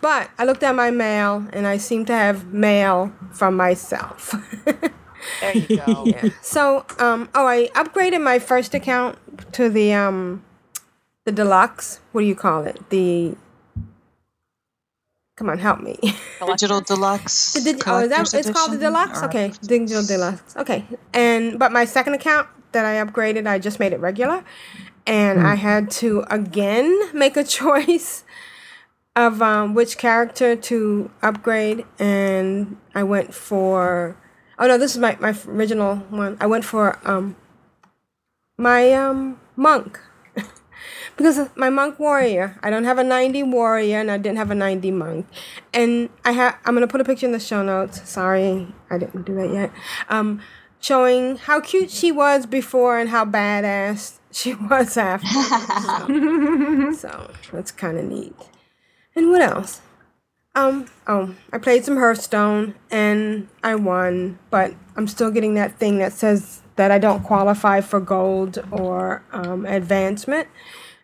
But 0.00 0.30
I 0.38 0.44
looked 0.44 0.62
at 0.62 0.74
my 0.74 0.90
mail, 0.90 1.46
and 1.52 1.66
I 1.66 1.76
seem 1.76 2.04
to 2.06 2.12
have 2.12 2.52
mail 2.52 3.12
from 3.32 3.56
myself. 3.56 4.34
There 5.40 5.56
you 5.56 5.76
go. 5.76 6.30
so, 6.42 6.86
um, 7.00 7.28
oh, 7.34 7.44
I 7.46 7.68
upgraded 7.74 8.22
my 8.22 8.38
first 8.38 8.72
account 8.72 9.18
to 9.52 9.68
the 9.68 9.92
um, 9.92 10.44
the 11.24 11.32
deluxe. 11.32 12.00
What 12.12 12.22
do 12.22 12.26
you 12.26 12.36
call 12.36 12.64
it? 12.64 12.78
The 12.90 13.34
Come 15.36 15.50
on, 15.50 15.58
help 15.58 15.80
me. 15.80 15.98
Digital 16.46 16.80
Deluxe. 16.80 17.52
The 17.52 17.60
dig- 17.60 17.82
oh, 17.86 17.98
is 17.98 18.08
that, 18.10 18.32
it's 18.34 18.50
called 18.50 18.72
the 18.72 18.78
deluxe. 18.78 19.22
or- 19.22 19.26
Okay, 19.26 19.52
digital 19.62 20.02
deluxe. 20.04 20.56
Okay, 20.56 20.84
and 21.12 21.58
but 21.58 21.72
my 21.72 21.84
second 21.84 22.14
account 22.14 22.48
that 22.72 22.84
I 22.84 23.04
upgraded, 23.04 23.46
I 23.46 23.58
just 23.58 23.78
made 23.78 23.92
it 23.92 24.00
regular, 24.00 24.44
and 25.06 25.40
I 25.46 25.54
had 25.54 25.90
to 26.02 26.24
again 26.30 26.96
make 27.12 27.36
a 27.36 27.44
choice 27.44 28.24
of 29.18 29.42
um, 29.42 29.74
which 29.74 29.98
character 29.98 30.54
to 30.54 31.10
upgrade, 31.22 31.84
and 31.98 32.76
I 32.94 33.02
went 33.02 33.34
for. 33.34 34.16
Oh 34.60 34.66
no, 34.66 34.78
this 34.78 34.92
is 34.92 34.98
my 34.98 35.16
my 35.20 35.36
original 35.46 35.96
one. 36.10 36.36
I 36.40 36.46
went 36.46 36.64
for 36.64 36.98
um 37.04 37.36
my 38.56 38.92
um 38.92 39.40
monk 39.56 40.00
because 41.16 41.50
my 41.56 41.68
monk 41.68 41.98
warrior. 41.98 42.58
I 42.62 42.70
don't 42.70 42.84
have 42.84 42.98
a 42.98 43.04
90 43.04 43.42
warrior 43.44 43.98
and 43.98 44.10
I 44.10 44.18
didn't 44.18 44.38
have 44.38 44.50
a 44.50 44.54
90 44.54 44.90
monk. 44.92 45.26
And 45.72 46.10
I 46.24 46.32
have 46.32 46.56
I'm 46.64 46.74
going 46.74 46.86
to 46.86 46.90
put 46.90 47.00
a 47.00 47.04
picture 47.04 47.26
in 47.26 47.32
the 47.32 47.40
show 47.40 47.62
notes. 47.62 48.08
Sorry, 48.08 48.66
I 48.90 48.98
didn't 48.98 49.26
do 49.26 49.34
that 49.34 49.52
yet. 49.52 49.72
Um 50.08 50.40
showing 50.80 51.36
how 51.36 51.60
cute 51.60 51.90
she 51.90 52.12
was 52.12 52.46
before 52.46 52.98
and 52.98 53.10
how 53.10 53.24
badass 53.24 54.18
she 54.32 54.54
was 54.54 54.96
after. 54.96 55.26
so, 56.94 57.30
so 57.42 57.50
that's 57.52 57.72
kind 57.72 57.98
of 57.98 58.04
neat. 58.04 58.34
And 59.18 59.30
what 59.30 59.42
else? 59.42 59.80
Um, 60.54 60.86
oh, 61.08 61.34
I 61.52 61.58
played 61.58 61.84
some 61.84 61.96
Hearthstone 61.96 62.74
and 62.90 63.48
I 63.64 63.74
won, 63.74 64.38
but 64.50 64.74
I'm 64.96 65.06
still 65.08 65.30
getting 65.30 65.54
that 65.54 65.76
thing 65.78 65.98
that 65.98 66.12
says 66.12 66.62
that 66.76 66.90
I 66.92 66.98
don't 66.98 67.22
qualify 67.24 67.80
for 67.80 67.98
gold 68.00 68.58
or 68.70 69.22
um, 69.32 69.66
advancement. 69.66 70.46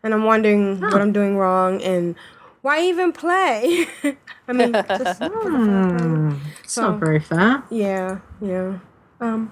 And 0.04 0.14
I'm 0.14 0.24
wondering 0.24 0.80
what 0.80 1.00
I'm 1.00 1.12
doing 1.12 1.36
wrong 1.36 1.82
and 1.82 2.14
why 2.62 2.82
even 2.84 3.12
play? 3.12 3.86
I 4.48 4.52
mean, 4.52 4.72
just 4.72 5.20
Hmm, 5.22 6.36
it's 6.62 6.72
So- 6.72 6.90
not 6.92 7.00
very 7.00 7.18
fair. 7.20 7.62
yeah, 7.70 8.18
yeah. 8.40 8.78
Um, 9.20 9.50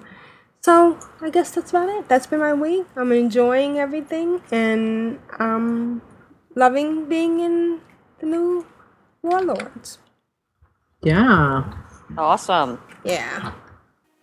So 0.61 0.97
I 1.21 1.29
guess 1.29 1.51
that's 1.51 1.71
about 1.71 1.89
it. 1.89 2.07
That's 2.07 2.27
been 2.27 2.39
my 2.39 2.53
week. 2.53 2.85
I'm 2.95 3.11
enjoying 3.11 3.77
everything 3.79 4.41
and 4.51 5.19
um 5.39 6.01
loving 6.55 7.05
being 7.09 7.39
in 7.41 7.81
the 8.23 8.29
new 8.29 8.65
Warlords. 9.21 9.97
Yeah. 11.01 11.73
Awesome. 12.17 12.81
Yeah. 13.03 13.51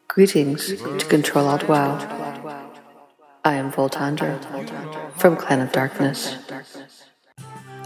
Greetings 0.08 0.68
to 0.68 1.06
Control 1.06 1.46
Alt 1.46 1.68
WoW. 1.68 1.98
I 3.44 3.54
am 3.54 3.70
Voltandra 3.70 4.38
from 5.16 5.36
Clan 5.36 5.60
of 5.60 5.72
Darkness. 5.72 6.36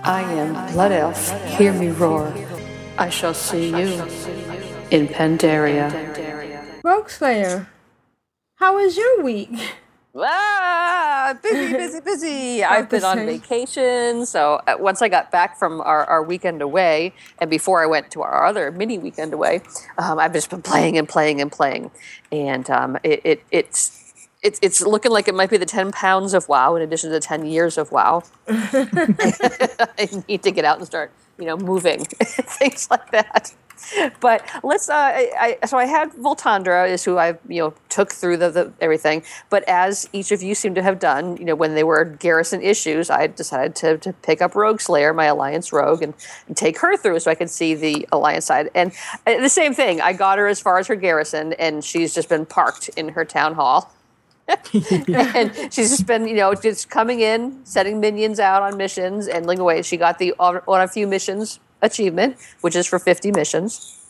I 0.04 0.22
am 0.22 0.72
Blood 0.72 0.92
Elf. 0.92 1.32
Hear 1.58 1.72
me 1.72 1.88
roar. 1.88 2.32
I 2.96 3.08
shall 3.10 3.34
see 3.34 3.70
you 3.70 4.02
in 4.90 5.08
Pandaria. 5.08 5.90
Rogueslayer, 6.84 7.66
how 8.56 8.76
was 8.76 8.96
your 8.96 9.22
week? 9.22 9.50
Ah, 10.16 11.36
busy, 11.42 11.72
busy, 11.76 12.00
busy. 12.00 12.64
I've 12.64 12.88
been 12.88 13.04
on 13.04 13.26
vacation. 13.26 14.26
So 14.26 14.60
uh, 14.66 14.76
once 14.78 15.02
I 15.02 15.08
got 15.08 15.30
back 15.30 15.58
from 15.58 15.80
our, 15.80 16.04
our 16.04 16.22
weekend 16.22 16.62
away, 16.62 17.12
and 17.38 17.50
before 17.50 17.82
I 17.82 17.86
went 17.86 18.10
to 18.12 18.22
our 18.22 18.46
other 18.46 18.70
mini 18.70 18.98
weekend 18.98 19.32
away, 19.32 19.62
um, 19.98 20.18
I've 20.18 20.32
just 20.32 20.50
been 20.50 20.62
playing 20.62 20.98
and 20.98 21.08
playing 21.08 21.40
and 21.40 21.50
playing. 21.50 21.90
And 22.30 22.68
um, 22.70 22.98
it, 23.02 23.20
it, 23.24 23.42
it's. 23.50 24.03
It's, 24.44 24.58
it's 24.62 24.82
looking 24.82 25.10
like 25.10 25.26
it 25.26 25.34
might 25.34 25.50
be 25.50 25.56
the 25.56 25.66
10 25.66 25.90
pounds 25.90 26.34
of 26.34 26.48
WoW 26.48 26.76
in 26.76 26.82
addition 26.82 27.08
to 27.08 27.14
the 27.14 27.20
10 27.20 27.46
years 27.46 27.78
of 27.78 27.90
WoW. 27.90 28.22
I 28.46 30.22
need 30.28 30.42
to 30.42 30.50
get 30.50 30.66
out 30.66 30.76
and 30.76 30.86
start, 30.86 31.10
you 31.38 31.46
know, 31.46 31.56
moving, 31.56 32.04
things 32.04 32.88
like 32.90 33.10
that. 33.10 33.54
But 34.20 34.48
let's. 34.62 34.88
Uh, 34.88 34.94
I, 34.94 35.56
I, 35.62 35.66
so 35.66 35.76
I 35.76 35.84
had 35.84 36.12
Voltandra 36.12 36.88
is 36.88 37.04
who 37.04 37.18
I 37.18 37.36
you 37.48 37.60
know 37.60 37.74
took 37.88 38.12
through 38.12 38.38
the, 38.38 38.50
the 38.50 38.72
everything. 38.80 39.22
But 39.50 39.64
as 39.68 40.08
each 40.12 40.32
of 40.32 40.42
you 40.42 40.54
seem 40.54 40.74
to 40.76 40.82
have 40.82 40.98
done, 40.98 41.36
you 41.36 41.44
know, 41.44 41.54
when 41.54 41.74
they 41.74 41.84
were 41.84 42.04
garrison 42.04 42.62
issues, 42.62 43.10
I 43.10 43.26
decided 43.26 43.74
to, 43.76 43.98
to 43.98 44.12
pick 44.12 44.40
up 44.40 44.52
Rogueslayer, 44.52 45.14
my 45.14 45.26
alliance 45.26 45.72
rogue, 45.72 46.02
and, 46.02 46.14
and 46.46 46.56
take 46.56 46.78
her 46.78 46.96
through 46.96 47.20
so 47.20 47.30
I 47.30 47.34
could 47.34 47.50
see 47.50 47.74
the 47.74 48.08
alliance 48.12 48.46
side. 48.46 48.70
And 48.74 48.92
uh, 49.26 49.40
the 49.40 49.48
same 49.48 49.74
thing, 49.74 50.00
I 50.00 50.12
got 50.12 50.38
her 50.38 50.46
as 50.46 50.60
far 50.60 50.78
as 50.78 50.86
her 50.86 50.96
garrison, 50.96 51.52
and 51.54 51.84
she's 51.84 52.14
just 52.14 52.28
been 52.28 52.46
parked 52.46 52.88
in 52.90 53.10
her 53.10 53.24
town 53.24 53.54
hall 53.54 53.92
and 55.12 55.52
she's 55.72 55.90
just 55.90 56.06
been, 56.06 56.26
you 56.26 56.36
know, 56.36 56.54
just 56.54 56.90
coming 56.90 57.20
in, 57.20 57.64
setting 57.64 58.00
minions 58.00 58.40
out 58.40 58.62
on 58.62 58.76
missions, 58.76 59.26
and 59.28 59.46
linking 59.46 59.62
away. 59.62 59.82
She 59.82 59.96
got 59.96 60.18
the 60.18 60.34
on, 60.38 60.60
a 60.66 60.88
few 60.88 61.06
missions 61.06 61.60
achievement, 61.82 62.36
which 62.60 62.76
is 62.76 62.86
for 62.86 62.98
50 62.98 63.32
missions. 63.32 64.00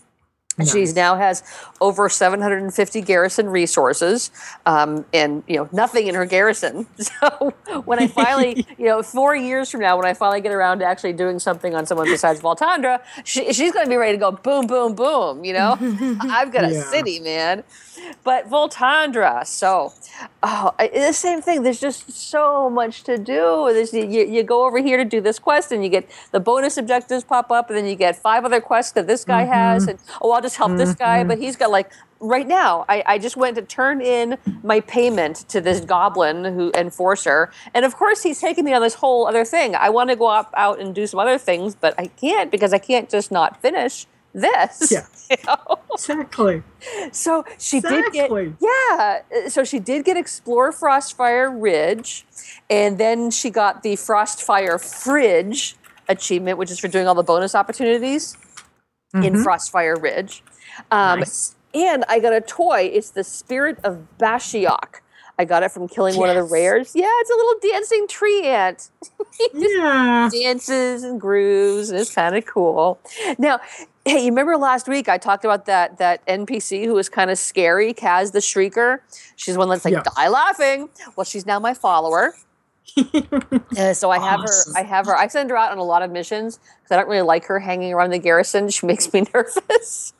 And 0.58 0.68
She 0.68 0.84
now 0.92 1.16
has 1.16 1.42
over 1.80 2.08
750 2.08 3.00
garrison 3.02 3.48
resources, 3.48 4.30
um, 4.66 5.04
and 5.12 5.42
you 5.48 5.56
know 5.56 5.68
nothing 5.72 6.06
in 6.06 6.14
her 6.14 6.26
garrison. 6.26 6.86
So 7.20 7.52
when 7.84 7.98
I 7.98 8.06
finally, 8.06 8.58
you 8.78 8.86
know, 8.86 9.02
four 9.02 9.34
years 9.34 9.70
from 9.70 9.80
now, 9.80 9.96
when 9.96 10.06
I 10.06 10.14
finally 10.14 10.40
get 10.40 10.52
around 10.52 10.78
to 10.78 10.84
actually 10.84 11.12
doing 11.14 11.38
something 11.40 11.74
on 11.74 11.86
someone 11.86 12.08
besides 12.08 12.40
Voltandra, 12.40 13.00
she, 13.24 13.52
she's 13.52 13.72
going 13.72 13.86
to 13.86 13.90
be 13.90 13.96
ready 13.96 14.12
to 14.12 14.18
go 14.18 14.30
boom, 14.32 14.66
boom, 14.66 14.94
boom. 14.94 15.44
You 15.44 15.54
know, 15.54 15.76
I've 16.30 16.52
got 16.52 16.64
a 16.64 16.72
Yeah. 16.72 16.82
city, 16.90 17.18
man. 17.20 17.64
But 18.22 18.48
Voltandra, 18.48 19.46
so 19.46 19.92
oh, 20.42 20.74
I- 20.78 20.88
the 20.88 21.12
same 21.12 21.42
thing. 21.42 21.62
There's 21.62 21.80
just 21.80 22.10
so 22.10 22.68
much 22.70 23.04
to 23.04 23.18
do. 23.18 23.70
There's, 23.72 23.92
you, 23.92 24.04
you 24.04 24.42
go 24.42 24.66
over 24.66 24.78
here 24.78 24.96
to 24.96 25.04
do 25.04 25.20
this 25.20 25.38
quest, 25.38 25.72
and 25.72 25.82
you 25.82 25.90
get 25.90 26.08
the 26.32 26.40
bonus 26.40 26.76
objectives 26.76 27.24
pop 27.24 27.50
up, 27.50 27.70
and 27.70 27.78
then 27.78 27.86
you 27.86 27.96
get 27.96 28.16
five 28.16 28.44
other 28.44 28.60
quests 28.60 28.92
that 28.92 29.06
this 29.06 29.24
guy 29.24 29.42
has, 29.42 29.82
mm-hmm. 29.82 29.90
and 29.90 29.98
oh, 30.22 30.32
I'll 30.32 30.42
just 30.42 30.56
help 30.56 30.76
this 30.76 30.94
guy, 30.94 31.20
mm-hmm. 31.20 31.28
but 31.28 31.38
he's 31.38 31.56
got 31.56 31.70
like 31.70 31.90
right 32.20 32.46
now. 32.46 32.84
I, 32.88 33.02
I 33.06 33.18
just 33.18 33.36
went 33.36 33.56
to 33.56 33.62
turn 33.62 34.00
in 34.00 34.38
my 34.62 34.80
payment 34.80 35.48
to 35.48 35.60
this 35.60 35.80
goblin 35.80 36.44
who 36.44 36.72
enforcer, 36.74 37.50
and 37.74 37.84
of 37.84 37.96
course 37.96 38.22
he's 38.22 38.40
taking 38.40 38.64
me 38.64 38.72
on 38.72 38.82
this 38.82 38.94
whole 38.94 39.26
other 39.26 39.44
thing. 39.44 39.74
I 39.74 39.90
want 39.90 40.10
to 40.10 40.16
go 40.16 40.26
up, 40.26 40.52
out 40.56 40.80
and 40.80 40.94
do 40.94 41.06
some 41.06 41.20
other 41.20 41.38
things, 41.38 41.74
but 41.74 41.94
I 41.98 42.06
can't 42.06 42.50
because 42.50 42.72
I 42.72 42.78
can't 42.78 43.10
just 43.10 43.30
not 43.30 43.60
finish 43.60 44.06
this. 44.32 44.90
Yeah. 44.90 45.06
Exactly. 45.94 46.62
So 47.12 47.44
she 47.58 47.80
did 47.80 48.12
get 48.12 48.30
yeah. 48.60 49.48
So 49.48 49.62
she 49.64 49.78
did 49.78 50.04
get 50.04 50.16
Explore 50.16 50.72
Frostfire 50.72 51.54
Ridge, 51.56 52.26
and 52.68 52.98
then 52.98 53.30
she 53.30 53.48
got 53.50 53.82
the 53.82 53.94
Frostfire 53.94 54.80
Fridge 54.82 55.76
achievement, 56.08 56.58
which 56.58 56.70
is 56.70 56.78
for 56.80 56.88
doing 56.88 57.06
all 57.06 57.14
the 57.14 57.22
bonus 57.22 57.54
opportunities 57.54 58.36
in 59.14 59.34
Frostfire 59.34 60.00
Ridge. 60.00 60.42
Um, 60.90 61.20
Nice. 61.20 61.54
And 61.72 62.04
I 62.08 62.18
got 62.20 62.32
a 62.32 62.40
toy. 62.40 62.90
It's 62.92 63.10
the 63.10 63.24
Spirit 63.24 63.78
of 63.84 64.06
Bashiok. 64.18 65.00
I 65.38 65.44
got 65.44 65.62
it 65.64 65.72
from 65.72 65.88
killing 65.88 66.16
one 66.16 66.28
of 66.30 66.36
the 66.36 66.44
rares. 66.44 66.92
Yeah, 66.94 67.08
it's 67.08 67.30
a 67.30 67.34
little 67.34 67.58
dancing 67.72 68.06
treant. 68.08 68.90
Yeah. 69.52 70.30
dances 70.32 71.02
and 71.02 71.20
grooves 71.20 71.90
and 71.90 71.98
it's 71.98 72.14
kind 72.14 72.36
of 72.36 72.46
cool. 72.46 73.00
Now, 73.36 73.58
hey, 74.04 74.18
you 74.20 74.26
remember 74.30 74.56
last 74.56 74.86
week 74.88 75.08
I 75.08 75.18
talked 75.18 75.44
about 75.44 75.66
that 75.66 75.98
that 75.98 76.24
NPC 76.26 76.84
who 76.84 76.94
was 76.94 77.08
kind 77.08 77.30
of 77.30 77.38
scary, 77.38 77.94
Kaz 77.94 78.32
the 78.32 78.38
Shrieker? 78.40 78.98
She's 79.36 79.56
one 79.56 79.68
that's 79.68 79.84
like 79.84 79.92
Yeah. 79.94 80.02
die 80.16 80.28
laughing. 80.28 80.88
Well, 81.16 81.24
she's 81.24 81.46
now 81.46 81.58
my 81.58 81.74
follower. 81.74 82.34
Uh, 83.76 83.92
so 83.92 84.08
I 84.10 84.20
have 84.20 84.38
Awesome. 84.40 84.72
her. 84.74 84.78
I 84.80 84.82
have 84.84 85.06
her. 85.06 85.16
I 85.16 85.26
send 85.26 85.50
her 85.50 85.56
out 85.56 85.72
on 85.72 85.78
a 85.78 85.82
lot 85.82 86.02
of 86.02 86.12
missions 86.12 86.58
because 86.58 86.92
I 86.92 86.96
don't 86.96 87.08
really 87.08 87.22
like 87.22 87.44
her 87.46 87.58
hanging 87.58 87.92
around 87.92 88.10
the 88.10 88.18
garrison. 88.20 88.68
She 88.68 88.86
makes 88.92 89.12
me 89.12 89.24
nervous. 89.34 90.12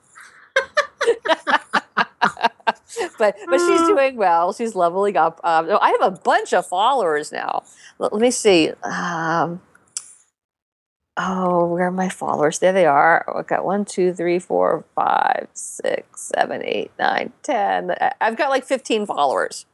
but 3.19 3.37
but 3.49 3.59
she's 3.59 3.81
doing 3.87 4.17
well. 4.17 4.53
She's 4.53 4.75
leveling 4.75 5.17
up. 5.17 5.41
Um, 5.45 5.69
I 5.81 5.91
have 6.01 6.03
a 6.15 6.17
bunch 6.19 6.53
of 6.53 6.67
followers 6.67 7.31
now. 7.31 7.63
Let, 7.99 8.13
let 8.13 8.21
me 8.23 8.31
see. 8.33 8.71
Um, 8.83 9.61
oh, 11.17 11.67
where 11.67 11.87
are 11.87 11.91
my 11.91 12.09
followers? 12.09 12.59
There 12.59 12.73
they 12.73 12.87
are. 12.87 13.25
Oh, 13.29 13.39
I've 13.39 13.47
got 13.47 13.65
one, 13.65 13.85
two, 13.85 14.13
three, 14.13 14.39
four, 14.39 14.85
five, 14.95 15.49
six, 15.55 16.33
seven, 16.37 16.63
eight, 16.65 16.91
nine, 16.99 17.33
ten. 17.43 17.93
I- 17.93 18.13
I've 18.21 18.37
got 18.37 18.51
like 18.51 18.65
fifteen 18.65 19.07
followers. 19.07 19.67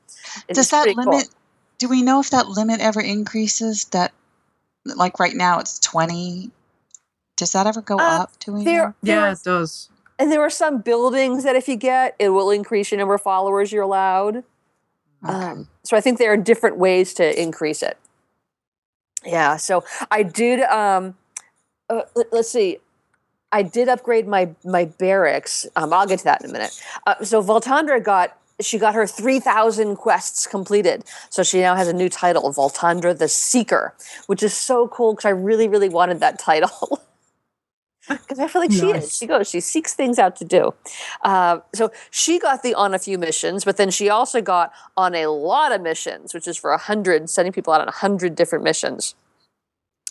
It's 0.48 0.58
Does 0.58 0.70
that 0.70 0.82
pretty 0.84 0.96
cool. 0.96 1.12
limit? 1.12 1.28
Do 1.78 1.88
we 1.88 2.02
know 2.02 2.20
if 2.20 2.30
that 2.30 2.48
limit 2.48 2.80
ever 2.80 3.00
increases? 3.00 3.86
That, 3.86 4.12
like 4.84 5.18
right 5.18 5.34
now, 5.34 5.58
it's 5.60 5.78
twenty. 5.78 6.50
Does 7.36 7.52
that 7.52 7.66
ever 7.66 7.80
go 7.80 7.96
Uh, 7.98 8.22
up? 8.22 8.32
Do 8.40 8.52
we 8.52 8.64
there- 8.64 8.94
there 9.02 9.16
Yeah, 9.26 9.32
it 9.32 9.42
does. 9.42 9.88
And 10.18 10.30
there 10.30 10.42
are 10.42 10.50
some 10.50 10.82
buildings 10.82 11.44
that 11.44 11.56
if 11.56 11.66
you 11.66 11.76
get, 11.76 12.14
it 12.18 12.28
will 12.28 12.50
increase 12.50 12.90
your 12.90 12.98
number 12.98 13.14
of 13.14 13.22
followers 13.22 13.72
you're 13.72 13.82
allowed. 13.82 14.44
Okay. 15.24 15.32
Um, 15.32 15.68
so 15.82 15.96
I 15.96 16.02
think 16.02 16.18
there 16.18 16.30
are 16.32 16.36
different 16.36 16.76
ways 16.76 17.14
to 17.14 17.40
increase 17.42 17.82
it. 17.82 17.96
Yeah. 19.24 19.56
So 19.56 19.82
I 20.10 20.22
did. 20.22 20.60
Um, 20.60 21.16
uh, 21.90 22.02
let, 22.14 22.32
us 22.32 22.50
see. 22.50 22.78
I 23.52 23.62
did 23.62 23.88
upgrade 23.88 24.26
my 24.28 24.50
my 24.64 24.84
barracks. 24.84 25.66
Um, 25.76 25.92
I'll 25.92 26.06
get 26.06 26.20
to 26.20 26.24
that 26.24 26.42
in 26.42 26.50
a 26.50 26.52
minute. 26.52 26.80
Uh, 27.06 27.22
so 27.24 27.42
Voltandra 27.42 28.02
got 28.02 28.36
she 28.60 28.78
got 28.78 28.94
her 28.94 29.06
three 29.06 29.40
thousand 29.40 29.96
quests 29.96 30.46
completed. 30.46 31.04
So 31.30 31.42
she 31.42 31.60
now 31.60 31.74
has 31.74 31.88
a 31.88 31.92
new 31.92 32.08
title, 32.08 32.50
Voltandra 32.52 33.18
the 33.18 33.28
Seeker, 33.28 33.94
which 34.26 34.42
is 34.42 34.54
so 34.54 34.88
cool 34.88 35.14
because 35.14 35.26
I 35.26 35.30
really 35.30 35.68
really 35.68 35.88
wanted 35.88 36.20
that 36.20 36.38
title. 36.38 37.02
Because 38.08 38.40
I 38.40 38.48
feel 38.48 38.62
like 38.62 38.72
she 38.72 38.90
is. 38.90 39.16
She 39.16 39.26
goes. 39.26 39.48
She 39.48 39.60
seeks 39.60 39.94
things 39.94 40.18
out 40.18 40.34
to 40.36 40.44
do. 40.44 40.74
Uh, 41.22 41.60
so 41.72 41.92
she 42.10 42.40
got 42.40 42.64
the 42.64 42.74
on 42.74 42.92
a 42.92 42.98
few 42.98 43.18
missions, 43.18 43.64
but 43.64 43.76
then 43.76 43.90
she 43.90 44.08
also 44.08 44.40
got 44.40 44.72
on 44.96 45.14
a 45.14 45.28
lot 45.28 45.70
of 45.70 45.80
missions, 45.80 46.34
which 46.34 46.48
is 46.48 46.56
for 46.56 46.72
a 46.72 46.78
hundred, 46.78 47.30
sending 47.30 47.52
people 47.52 47.72
out 47.72 47.80
on 47.80 47.86
a 47.86 47.92
hundred 47.92 48.34
different 48.34 48.64
missions. 48.64 49.14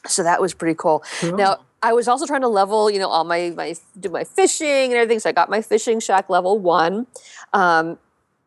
So 0.07 0.23
that 0.23 0.39
was 0.39 0.53
pretty 0.53 0.75
cool. 0.75 1.03
Now 1.23 1.55
Cool. 1.55 1.65
I 1.82 1.93
was 1.93 2.07
also 2.07 2.25
trying 2.25 2.41
to 2.41 2.47
level, 2.47 2.89
you 2.89 2.99
know, 2.99 3.07
all 3.07 3.23
my 3.23 3.53
my 3.55 3.75
do 3.99 4.09
my 4.09 4.23
fishing 4.23 4.67
and 4.67 4.93
everything. 4.93 5.19
So 5.19 5.30
I 5.30 5.34
got 5.34 5.49
my 5.49 5.61
fishing 5.61 5.99
shack 5.99 6.30
level 6.30 6.59
one. 6.59 7.07
Um, 7.53 7.97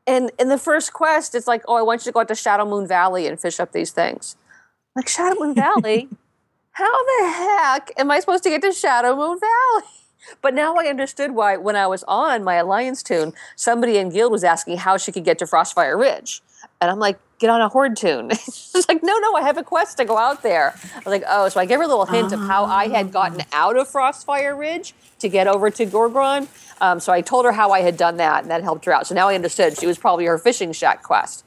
and 0.07 0.31
in 0.39 0.49
the 0.49 0.59
first 0.59 0.93
quest, 0.93 1.35
it's 1.35 1.47
like, 1.47 1.63
oh, 1.69 1.77
I 1.77 1.83
want 1.83 2.03
you 2.03 2.11
to 2.11 2.13
go 2.13 2.21
out 2.21 2.29
to 2.29 2.35
Shadowmoon 2.35 2.89
Valley 2.89 3.27
and 3.27 3.41
fish 3.41 3.61
up 3.61 3.73
these 3.73 3.93
things. 3.93 4.37
Like 4.97 5.07
Shadowmoon 5.07 5.55
Valley, 5.55 6.09
how 6.73 7.05
the 7.05 7.29
heck 7.29 7.93
am 7.97 8.11
I 8.11 8.21
supposed 8.21 8.43
to 8.45 8.51
get 8.51 8.63
to 8.63 8.69
Shadowmoon 8.69 9.41
Valley? 9.41 9.89
But 10.41 10.55
now 10.55 10.77
I 10.77 10.85
understood 10.85 11.33
why 11.33 11.57
when 11.57 11.75
I 11.75 11.89
was 11.89 12.05
on 12.07 12.45
my 12.45 12.55
Alliance 12.55 13.03
toon, 13.03 13.33
somebody 13.57 13.99
in 13.99 14.09
Guild 14.09 14.31
was 14.31 14.45
asking 14.45 14.79
how 14.79 14.97
she 14.97 15.11
could 15.11 15.25
get 15.25 15.37
to 15.41 15.47
Frostfire 15.47 15.99
Ridge. 15.99 16.43
And 16.81 16.93
I'm 16.93 17.01
like, 17.01 17.19
get 17.43 17.51
on 17.51 17.61
a 17.61 17.69
Horde 17.69 17.97
toon. 17.97 18.31
She's 18.45 18.89
like, 18.89 19.03
no, 19.03 19.19
no, 19.19 19.35
I 19.35 19.43
have 19.43 19.59
a 19.59 19.65
quest 19.65 19.99
to 19.99 20.05
go 20.05 20.17
out 20.17 20.43
there. 20.43 20.75
I 20.95 20.99
was 20.99 21.07
like, 21.07 21.25
oh, 21.29 21.49
so 21.49 21.61
I 21.61 21.67
gave 21.67 21.79
her 21.79 21.85
a 21.85 21.89
little 21.89 22.07
hint 22.07 22.33
of 22.33 22.41
how 22.41 22.65
I 22.65 22.89
had 22.89 23.07
ah. 23.07 23.11
gotten 23.11 23.43
out 23.53 23.77
of 23.77 23.89
Frostfire 23.89 24.57
Ridge 24.57 24.95
to 25.19 25.29
get 25.29 25.49
over 25.49 25.69
to 25.69 25.85
Gorgrond. 25.85 26.47
Um, 26.81 27.01
so 27.01 27.13
I 27.13 27.21
told 27.21 27.45
her 27.45 27.53
how 27.53 27.73
I 27.73 27.81
had 27.81 27.97
done 27.97 28.17
that, 28.17 28.43
and 28.43 28.51
that 28.51 28.63
helped 28.63 28.85
her 28.85 28.93
out. 28.93 29.07
So 29.07 29.15
now 29.15 29.29
I 29.29 29.35
understood 29.35 29.79
she 29.79 29.87
was 29.87 29.99
probably 29.99 30.25
her 30.27 30.39
fishing 30.39 30.73
shack 30.73 31.03
quest. 31.03 31.45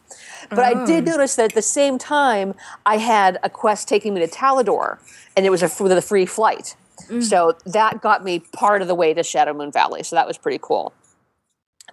But 0.49 0.59
I 0.59 0.85
did 0.85 1.05
mm. 1.05 1.07
notice 1.07 1.35
that 1.37 1.45
at 1.45 1.55
the 1.55 1.61
same 1.61 1.97
time, 1.97 2.53
I 2.85 2.97
had 2.97 3.39
a 3.41 3.49
quest 3.49 3.87
taking 3.87 4.13
me 4.13 4.19
to 4.19 4.27
Talador, 4.27 4.99
and 5.35 5.45
it 5.45 5.49
was 5.49 5.63
a, 5.63 5.71
with 5.81 5.91
a 5.91 6.01
free 6.01 6.25
flight. 6.25 6.75
Mm. 7.07 7.23
So 7.23 7.55
that 7.65 8.01
got 8.01 8.23
me 8.23 8.39
part 8.39 8.81
of 8.81 8.87
the 8.87 8.95
way 8.95 9.13
to 9.13 9.21
Shadowmoon 9.21 9.73
Valley. 9.73 10.03
So 10.03 10.15
that 10.15 10.27
was 10.27 10.37
pretty 10.37 10.59
cool. 10.61 10.93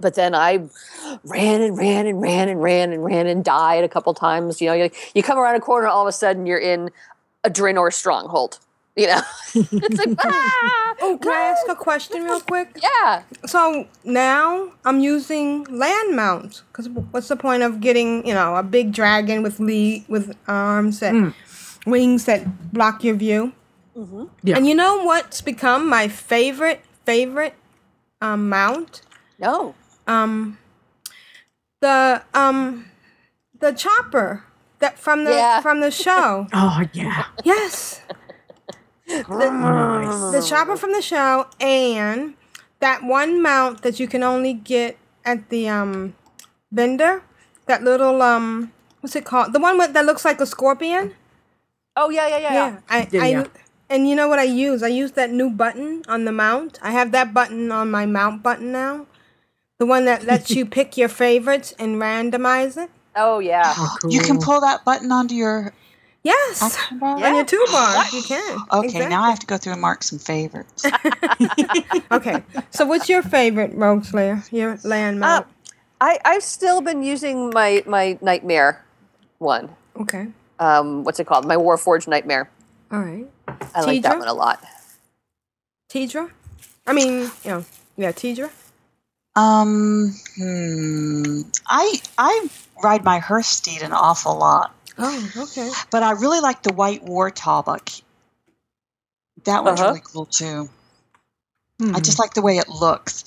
But 0.03 0.14
then 0.14 0.34
I 0.34 0.68
ran 1.24 1.62
and 1.62 1.78
ran 1.78 2.07
and 2.07 2.20
ran 2.20 2.48
and 2.50 2.61
ran 2.62 2.92
and 2.92 3.03
ran 3.05 3.26
and 3.26 3.42
died 3.44 3.84
a 3.84 3.88
couple 3.88 4.12
times. 4.12 4.61
You 4.61 4.66
know, 4.68 4.74
you, 4.74 4.90
you 5.14 5.22
come 5.22 5.38
around 5.38 5.55
a 5.55 5.61
corner, 5.61 5.86
all 5.86 6.03
of 6.03 6.09
a 6.09 6.12
sudden 6.12 6.44
you're 6.44 6.59
in 6.59 6.90
a 7.44 7.48
Draenor 7.50 7.92
stronghold. 7.92 8.59
You 8.94 9.07
know, 9.07 9.20
it's 9.55 9.98
like 9.98 10.14
ah, 10.22 10.94
Oh, 11.00 11.18
can 11.22 11.32
I 11.32 11.40
ask 11.53 11.66
a 11.66 11.74
question 11.74 12.24
real 12.24 12.40
quick? 12.40 12.76
yeah. 12.82 13.22
So 13.46 13.86
now 14.05 14.70
I'm 14.84 15.00
using 15.00 15.64
land 15.64 16.14
mounts 16.14 16.62
because 16.68 16.90
what's 16.90 17.28
the 17.28 17.36
point 17.36 17.62
of 17.62 17.80
getting 17.80 18.26
you 18.26 18.34
know 18.34 18.57
a 18.57 18.62
big 18.62 18.92
dragon 18.92 19.42
with 19.42 19.59
le- 19.61 20.05
with 20.09 20.36
arms 20.46 21.00
that 21.00 21.32
wings 21.86 22.26
that 22.26 22.70
block 22.74 23.03
your 23.03 23.14
view? 23.14 23.53
Yeah. 24.42 24.57
And 24.57 24.66
you 24.68 24.74
know 24.74 25.05
what's 25.05 25.40
become 25.40 25.88
my 25.88 26.09
favorite 26.09 26.84
favorite 27.07 27.55
um, 28.20 28.48
mount? 28.50 29.00
No. 29.38 29.74
Um, 30.07 30.59
the 31.80 32.22
um, 32.34 32.86
the 33.59 33.72
chopper 33.72 34.44
that 34.78 34.98
from 34.98 35.24
the 35.24 35.32
Yeah. 35.32 35.61
from 35.61 35.80
the 35.80 35.90
show. 35.90 36.46
Oh 36.53 36.82
yeah. 36.92 37.26
yes. 37.44 38.00
The, 39.07 39.22
the 40.32 40.42
chopper 40.48 40.76
from 40.76 40.92
the 40.92 41.03
show 41.03 41.46
and 41.61 42.34
that 42.80 43.03
one 43.05 43.42
mount 43.42 43.82
that 43.82 44.00
you 44.00 44.09
can 44.09 44.22
only 44.22 44.55
get 44.55 44.96
at 45.24 45.48
the 45.50 45.68
um 45.68 46.14
vendor. 46.70 47.22
That 47.66 47.82
little 47.82 48.22
um 48.22 48.72
what's 49.00 49.14
it 49.16 49.24
called? 49.24 49.53
The 49.53 49.61
one 49.61 49.76
with, 49.78 49.92
that 49.92 50.05
looks 50.05 50.24
like 50.24 50.40
a 50.40 50.46
scorpion. 50.46 51.14
Oh 51.96 52.11
yeah, 52.11 52.26
yeah, 52.28 52.38
yeah. 52.38 52.53
Yeah, 52.55 52.78
I, 52.88 53.09
Yeah, 53.11 53.22
I 53.22 53.28
yeah. 53.28 53.44
and 53.90 54.09
you 54.09 54.14
know 54.16 54.28
what 54.28 54.38
I 54.38 54.44
use? 54.44 54.82
I 54.82 54.88
use 54.88 55.12
that 55.12 55.30
new 55.30 55.50
button 55.50 56.03
on 56.09 56.24
the 56.24 56.32
mount. 56.32 56.78
I 56.82 56.92
have 56.92 57.12
that 57.12 57.34
button 57.34 57.70
on 57.70 57.90
my 57.90 58.07
mount 58.07 58.42
button 58.42 58.72
now. 58.72 59.07
The 59.83 59.87
one 59.87 60.05
that 60.05 60.22
lets 60.22 60.51
you 60.55 60.64
pick 60.64 60.97
your 60.97 61.09
favorites 61.09 61.74
and 61.76 61.97
randomize 62.01 62.80
it. 62.80 62.89
Oh 63.16 63.41
yeah. 63.41 63.74
Oh, 63.76 63.97
You 64.09 64.20
can 64.20 64.39
pull 64.39 64.61
that 64.61 64.85
button 64.85 65.11
onto 65.11 65.35
your 65.35 65.72
Yes, 66.22 66.62
action 66.62 67.01
bar. 67.01 67.16
on 67.16 67.18
your 67.20 67.33
Yeah. 67.35 67.43
toolbar 67.43 68.12
you 68.12 68.22
can. 68.22 68.62
Okay, 68.72 68.87
Exactly. 68.87 69.11
now 69.11 69.24
I 69.24 69.30
have 69.30 69.41
to 69.41 69.47
go 69.49 69.57
through 69.57 69.72
and 69.72 69.83
mark 69.83 70.05
some 70.05 70.20
favorites. 70.20 70.87
Okay, 72.12 72.45
so 72.70 72.87
what's 72.87 73.09
your 73.09 73.22
favorite 73.22 73.76
Rogueslayer? 73.76 74.53
Your 74.53 74.78
land 74.85 75.18
mount? 75.18 75.49
I 76.01 76.20
I've 76.24 76.45
still 76.45 76.80
been 76.80 77.03
using 77.03 77.51
my 77.51 77.83
my 77.85 78.16
nightmare 78.22 78.85
one. 79.41 79.68
okay, 79.97 80.28
Um, 80.61 81.03
what's 81.03 81.18
it 81.18 81.26
called? 81.26 81.45
My 81.45 81.57
Warforged 81.57 82.07
nightmare. 82.07 82.49
all 82.93 83.01
right. 83.01 83.26
I 83.74 83.80
like 83.80 84.03
that 84.03 84.16
one 84.20 84.28
a 84.28 84.33
lot. 84.35 84.62
Tedrah? 85.91 86.30
I 86.87 86.93
mean, 86.93 87.33
you 87.43 87.51
know, 87.51 87.64
yeah, 87.97 88.12
Tedrah. 88.12 88.51
Um, 89.35 90.14
hmm, 90.37 91.41
I 91.66 92.01
I 92.18 92.49
ride 92.83 93.05
my 93.05 93.18
Hearthsteed 93.18 93.83
an 93.83 93.93
awful 93.93 94.37
lot, 94.37 94.74
Oh, 94.99 95.30
okay. 95.37 95.70
but 95.91 96.03
I 96.03 96.11
really 96.12 96.41
like 96.41 96.62
the 96.62 96.72
white 96.72 97.03
war 97.03 97.30
talbuk. 97.30 98.03
That 99.45 99.64
one's 99.64 99.80
Uh-huh. 99.80 99.91
really 99.91 100.03
cool 100.05 100.26
too. 100.26 100.68
I 101.95 101.99
just 102.01 102.18
like 102.18 102.35
the 102.35 102.43
way 102.43 102.59
it 102.59 102.68
looks. 102.68 103.24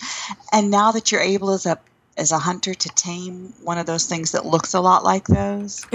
And 0.53 0.71
now 0.71 0.91
that 0.93 1.11
you're 1.11 1.21
able 1.21 1.49
as 1.51 1.65
a 1.65 1.77
as 2.17 2.31
a 2.31 2.37
hunter 2.39 2.73
to 2.73 2.89
tame 2.89 3.53
one 3.63 3.77
of 3.77 3.85
those 3.85 4.05
things 4.05 4.31
that 4.31 4.45
looks 4.45 4.73
a 4.73 4.79
lot 4.79 5.03
like 5.03 5.25
those, 5.27 5.85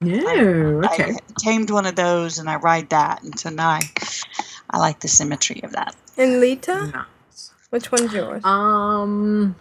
No, 0.00 0.82
okay. 0.84 1.12
I 1.12 1.18
tamed 1.38 1.70
one 1.70 1.86
of 1.86 1.96
those 1.96 2.38
and 2.38 2.48
I 2.48 2.56
ride 2.56 2.90
that, 2.90 3.22
and 3.24 3.36
so 3.38 3.50
now 3.50 3.70
I, 3.70 3.80
I 4.70 4.78
like 4.78 5.00
the 5.00 5.08
symmetry 5.08 5.60
of 5.64 5.72
that. 5.72 5.96
And 6.16 6.40
Leeta, 6.40 6.92
Nice. 6.92 7.04
Which 7.76 7.92
one's 7.92 8.12
yours? 8.12 8.42
Um, 8.44 9.54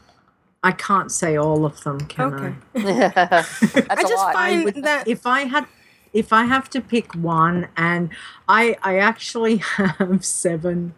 I 0.64 0.72
can't 0.72 1.12
say 1.12 1.36
all 1.38 1.66
of 1.66 1.82
them, 1.84 2.00
can 2.00 2.34
Okay. 2.34 2.56
That's 2.74 3.64
I 3.90 3.94
a 3.94 3.96
just 4.02 4.14
lot. 4.16 4.34
find 4.34 4.64
would- 4.64 4.84
that 4.84 5.08
if 5.08 5.26
I 5.28 5.42
had 5.42 5.66
if 6.14 6.32
I 6.32 6.46
have 6.46 6.70
to 6.70 6.80
pick 6.80 7.14
one 7.14 7.68
and 7.76 8.10
I 8.48 8.78
I 8.82 8.98
actually 9.00 9.58
have 9.78 10.24
seven 10.24 10.94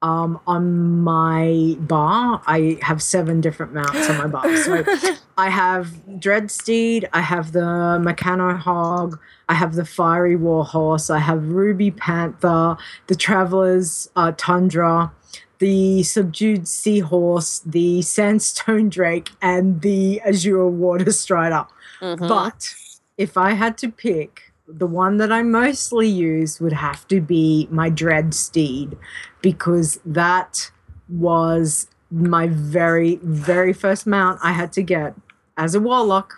um 0.00 0.40
on 0.46 1.00
my 1.02 1.76
bar. 1.80 2.40
I 2.46 2.78
have 2.82 3.02
seven 3.02 3.40
different 3.42 3.74
mounts 3.74 4.08
on 4.08 4.16
my 4.18 4.26
bar. 4.26 4.56
So 4.56 4.84
I 5.36 5.50
have 5.50 5.88
Dreadsteed, 6.08 7.04
I 7.12 7.20
have 7.20 7.52
the 7.52 7.60
Mechano-Hog, 8.06 9.18
I 9.48 9.54
have 9.54 9.74
the 9.74 9.84
Fiery 9.84 10.36
War 10.36 10.64
Horse, 10.64 11.10
I 11.10 11.18
have 11.18 11.48
Ruby 11.50 11.90
Panther, 11.90 12.76
the 13.08 13.14
Traveler's 13.14 14.10
uh, 14.16 14.32
Tundra, 14.36 15.12
the 15.58 16.02
Subdued 16.02 16.66
Seahorse, 16.68 17.60
the 17.64 18.02
Sandstone 18.02 18.88
Drake, 18.88 19.30
and 19.40 19.80
the 19.82 20.20
Azure 20.22 20.66
Water 20.68 21.12
Strider. 21.12 21.66
Mhm. 22.00 22.28
But 22.28 22.74
if 23.16 23.36
I 23.36 23.52
had 23.52 23.78
to 23.78 23.88
pick, 23.88 24.52
the 24.66 24.86
one 24.86 25.18
that 25.18 25.30
I 25.30 25.42
mostly 25.42 26.08
use 26.08 26.60
would 26.60 26.72
have 26.72 27.06
to 27.08 27.20
be 27.20 27.68
my 27.70 27.88
Dread 27.90 28.34
Steed 28.34 28.96
because 29.42 30.00
that 30.04 30.70
was 31.08 31.86
my 32.10 32.46
very, 32.46 33.16
very 33.22 33.72
first 33.72 34.06
mount 34.06 34.40
I 34.42 34.52
had 34.52 34.72
to 34.74 34.82
get 34.82 35.14
as 35.56 35.74
a 35.74 35.80
warlock 35.80 36.34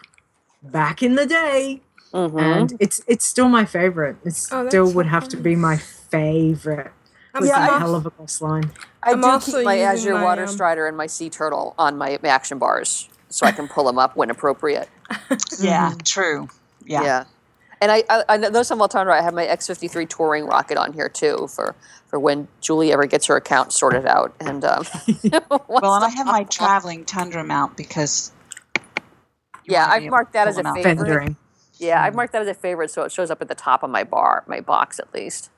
back 0.63 1.03
in 1.03 1.15
the 1.15 1.27
day. 1.27 1.83
Mhm. 2.13 2.41
And 2.41 2.73
it's 2.81 3.01
it's 3.07 3.27
still 3.27 3.49
my 3.49 3.65
favorite. 3.65 4.17
It 4.25 4.35
Oh, 4.53 4.69
still 4.69 4.87
so 4.89 4.95
would 4.95 5.07
have 5.07 5.29
to 5.29 5.37
be 5.37 5.55
my 5.55 5.77
favorite. 5.77 6.93
I'm, 7.37 7.43
With 7.43 7.51
Yeah, 7.51 7.69
a 7.69 7.73
I- 7.73 7.79
hell 7.79 7.95
of 7.95 8.07
a 8.07 8.11
boss 8.11 8.41
line. 8.41 8.71
I 9.03 9.13
I'm 9.13 9.21
do 9.21 9.27
also 9.29 9.59
keep 9.59 9.65
my 9.65 9.79
Azure 9.79 10.15
my, 10.15 10.25
Water 10.25 10.43
um, 10.43 10.49
Strider 10.49 10.87
and 10.89 10.97
my 10.97 11.07
Sea 11.07 11.31
Turtle 11.31 11.75
on 11.79 11.97
my 11.97 12.19
action 12.25 12.59
bars 12.59 13.09
so 13.29 13.47
I 13.47 13.53
can 13.53 13.69
pull 13.69 13.85
them 13.85 13.99
up 13.99 14.17
when 14.17 14.31
appropriate. 14.31 14.89
Yeah, 15.61 15.95
true. 16.05 16.49
Yeah. 16.85 17.03
Yeah. 17.05 17.25
And 17.81 17.93
I, 17.93 18.03
I, 18.09 18.25
I 18.31 18.37
know 18.39 18.51
those 18.51 18.67
some 18.69 18.81
Tundra, 18.89 19.17
I 19.17 19.23
have 19.23 19.35
my 19.35 19.47
X53 19.47 20.09
touring 20.09 20.47
rocket 20.47 20.77
on 20.79 20.93
here 20.93 21.09
too 21.09 21.47
for, 21.49 21.75
for 22.09 22.19
when 22.19 22.49
Julie 22.61 22.93
ever 22.93 23.07
gets 23.07 23.27
her 23.27 23.37
account 23.37 23.73
sorted 23.73 24.07
out. 24.07 24.35
And 24.41 24.65
um, 24.65 24.85
Well, 25.69 25.95
and 25.95 26.05
I 26.05 26.09
have 26.09 26.27
my 26.27 26.45
traveling 26.45 27.05
tundra 27.05 27.45
mount 27.45 27.77
because. 27.77 28.33
yeah, 29.67 29.87
I've 29.89 30.05
marked 30.05 30.33
that 30.33 30.49
as 30.49 30.59
a 30.59 30.65
favorite. 30.65 30.83
Fendering. 30.97 31.37
Yeah, 31.79 32.03
I've 32.03 32.15
marked 32.15 32.33
that 32.33 32.43
as 32.43 32.49
a 32.49 32.55
favorite, 32.55 32.91
so 32.91 33.03
it 33.03 33.13
shows 33.13 33.31
up 33.31 33.43
at 33.43 33.49
the 33.49 33.55
top 33.55 33.83
of 33.83 33.91
my 33.91 34.03
bar, 34.03 34.45
my 34.49 34.61
box 34.61 34.99
at 34.99 35.13
least. 35.15 35.51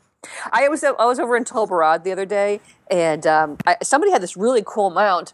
I 0.52 0.68
was 0.68 0.82
I 0.82 0.92
was 1.04 1.18
over 1.18 1.36
in 1.36 1.44
Tol 1.44 1.68
Barad 1.68 2.02
the 2.04 2.12
other 2.12 2.26
day, 2.26 2.60
and 2.90 3.26
um, 3.26 3.56
I, 3.66 3.76
somebody 3.82 4.12
had 4.12 4.22
this 4.22 4.36
really 4.36 4.62
cool 4.64 4.90
mount, 4.90 5.32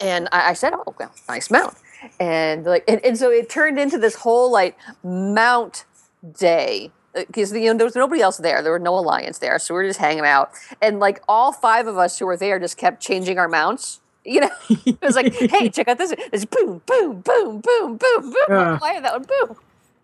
and 0.00 0.28
I, 0.32 0.50
I 0.50 0.52
said, 0.52 0.72
"Oh, 0.74 0.94
well, 0.98 1.12
nice 1.28 1.50
mount," 1.50 1.76
and 2.18 2.64
like, 2.64 2.84
and, 2.86 3.04
and 3.04 3.18
so 3.18 3.30
it 3.30 3.48
turned 3.48 3.78
into 3.78 3.98
this 3.98 4.14
whole 4.16 4.50
like 4.50 4.76
mount 5.02 5.84
day 6.38 6.92
because 7.14 7.52
you 7.52 7.72
know 7.72 7.76
there 7.76 7.86
was 7.86 7.96
nobody 7.96 8.20
else 8.20 8.36
there, 8.36 8.62
there 8.62 8.72
were 8.72 8.78
no 8.78 8.96
alliance 8.96 9.38
there, 9.38 9.58
so 9.58 9.74
we 9.74 9.78
were 9.78 9.88
just 9.88 10.00
hanging 10.00 10.24
out, 10.24 10.50
and 10.80 11.00
like 11.00 11.20
all 11.28 11.52
five 11.52 11.86
of 11.86 11.98
us 11.98 12.18
who 12.18 12.26
were 12.26 12.36
there 12.36 12.58
just 12.58 12.76
kept 12.76 13.02
changing 13.02 13.38
our 13.38 13.48
mounts. 13.48 14.00
You 14.24 14.42
know, 14.42 14.50
it 14.68 15.00
was 15.02 15.16
like, 15.16 15.34
"Hey, 15.34 15.68
check 15.68 15.88
out 15.88 15.98
this! 15.98 16.14
It's 16.32 16.44
boom, 16.44 16.82
boom, 16.86 17.22
boom, 17.22 17.60
boom, 17.60 17.96
boom, 17.96 17.98
boom. 17.98 18.34
Yeah. 18.48 18.78
I 18.80 18.92
had 18.92 19.04
that 19.04 19.12
one, 19.14 19.24
boom." 19.24 19.56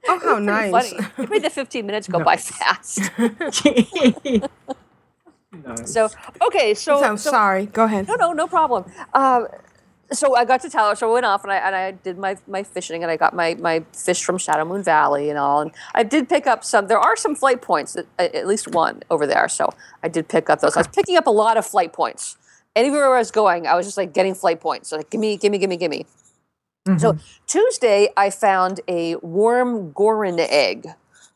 Oh, 0.09 0.21
how 0.23 0.39
nice. 0.39 0.93
Funny. 0.93 1.09
It 1.19 1.31
made 1.31 1.43
the 1.43 1.51
15 1.51 1.87
minutes 1.87 2.09
go 2.09 2.23
by 2.23 2.37
fast. 2.37 3.01
Nice. 3.19 3.63
So 5.85 6.09
okay, 6.43 6.75
so, 6.75 7.03
I'm 7.03 7.17
so 7.17 7.31
sorry. 7.31 7.67
Go 7.67 7.85
ahead. 7.85 8.09
no, 8.09 8.15
no, 8.17 8.33
no 8.33 8.47
problem. 8.47 8.85
Um, 9.15 9.49
so 10.13 10.37
I 10.37 10.45
got 10.45 10.61
to 10.61 10.69
Talos, 10.69 10.99
so 10.99 11.11
I 11.11 11.13
went 11.15 11.27
off 11.27 11.43
and 11.43 11.53
I 11.53 11.57
and 11.57 11.75
I 11.75 11.91
did 11.91 12.17
my, 12.17 12.37
my 12.47 12.63
fishing 12.63 13.03
and 13.03 13.11
I 13.11 13.17
got 13.17 13.35
my, 13.35 13.55
my 13.55 13.85
fish 13.93 14.23
from 14.23 14.39
Shadowmoon 14.39 14.85
Valley 14.85 15.31
and 15.31 15.39
all. 15.39 15.61
And 15.61 15.73
I 15.95 16.05
did 16.05 16.29
pick 16.29 16.47
up 16.47 16.63
some. 16.65 16.87
There 16.87 16.99
are 16.99 17.17
some 17.17 17.35
flight 17.35 17.61
points, 17.61 17.97
at, 17.97 18.07
at 18.19 18.47
least 18.47 18.69
one 18.69 19.03
over 19.11 19.27
there. 19.27 19.49
So 19.49 19.71
I 20.03 20.09
did 20.09 20.29
pick 20.29 20.49
up 20.49 20.61
those. 20.61 20.77
I 20.77 20.81
was 20.81 20.89
picking 20.89 21.17
up 21.17 21.27
a 21.27 21.31
lot 21.33 21.57
of 21.57 21.67
flight 21.67 21.93
points. 21.93 22.37
Anywhere 22.77 23.15
I 23.15 23.19
was 23.19 23.31
going, 23.31 23.67
I 23.67 23.75
was 23.75 23.87
just 23.87 23.97
like 23.97 24.13
getting 24.13 24.35
flight 24.35 24.61
points. 24.61 24.91
So 24.91 24.99
like, 24.99 25.11
give 25.11 25.21
me, 25.21 25.37
gimme, 25.37 25.59
gimme, 25.59 25.77
gimme, 25.77 26.07
gimme. 26.87 26.99
So 26.99 27.13
mm-hmm. 27.13 27.43
Tuesday, 27.47 28.09
I 28.17 28.31
found 28.31 28.81
a 28.89 29.17
warm 29.17 29.93
Goren 29.93 30.39
egg, 30.39 30.89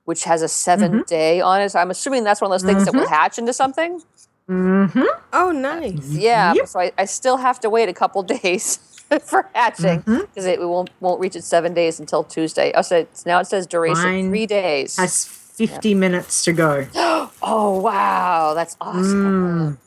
which 0.04 0.24
has 0.24 0.42
a 0.42 0.48
7 0.48 0.90
mm-hmm. 0.90 1.02
day 1.02 1.40
on 1.40 1.60
it. 1.60 1.70
So 1.70 1.78
I'm 1.78 1.90
assuming 1.90 2.24
that's 2.24 2.40
one 2.40 2.50
of 2.50 2.60
those 2.60 2.68
things 2.68 2.84
that 2.84 2.94
will 2.94 3.04
mm-hmm. 3.04 3.12
hatch 3.12 3.38
into 3.38 3.52
something. 3.52 4.02
Mm-hmm. 4.48 5.02
Oh, 5.32 5.52
nice. 5.52 6.10
Yeah, 6.10 6.54
Yep. 6.54 6.66
so 6.66 6.80
I, 6.80 6.92
I 6.98 7.04
still 7.04 7.36
have 7.36 7.60
to 7.60 7.70
wait 7.70 7.88
a 7.88 7.92
couple 7.92 8.22
days 8.42 8.78
for 9.22 9.48
hatching 9.54 10.00
because 10.00 10.46
it 10.46 10.60
won't 10.60 10.90
won't 11.00 11.20
reach 11.20 11.36
its 11.36 11.46
seven 11.46 11.74
days 11.74 12.00
until 12.00 12.24
Tuesday. 12.24 12.72
Oh, 12.74 12.82
so 12.82 12.98
it's, 12.98 13.26
now 13.26 13.40
it 13.40 13.46
says 13.46 13.66
duration 13.66 14.02
Mine 14.02 14.28
three 14.28 14.46
days. 14.46 14.96
Has 14.96 15.24
50 15.24 15.94
minutes 15.94 16.44
to 16.44 16.52
go. 16.52 16.86
oh 17.42 17.80
wow, 17.80 18.54
that's 18.54 18.74
mm. 18.76 18.86
awesome. 18.86 19.78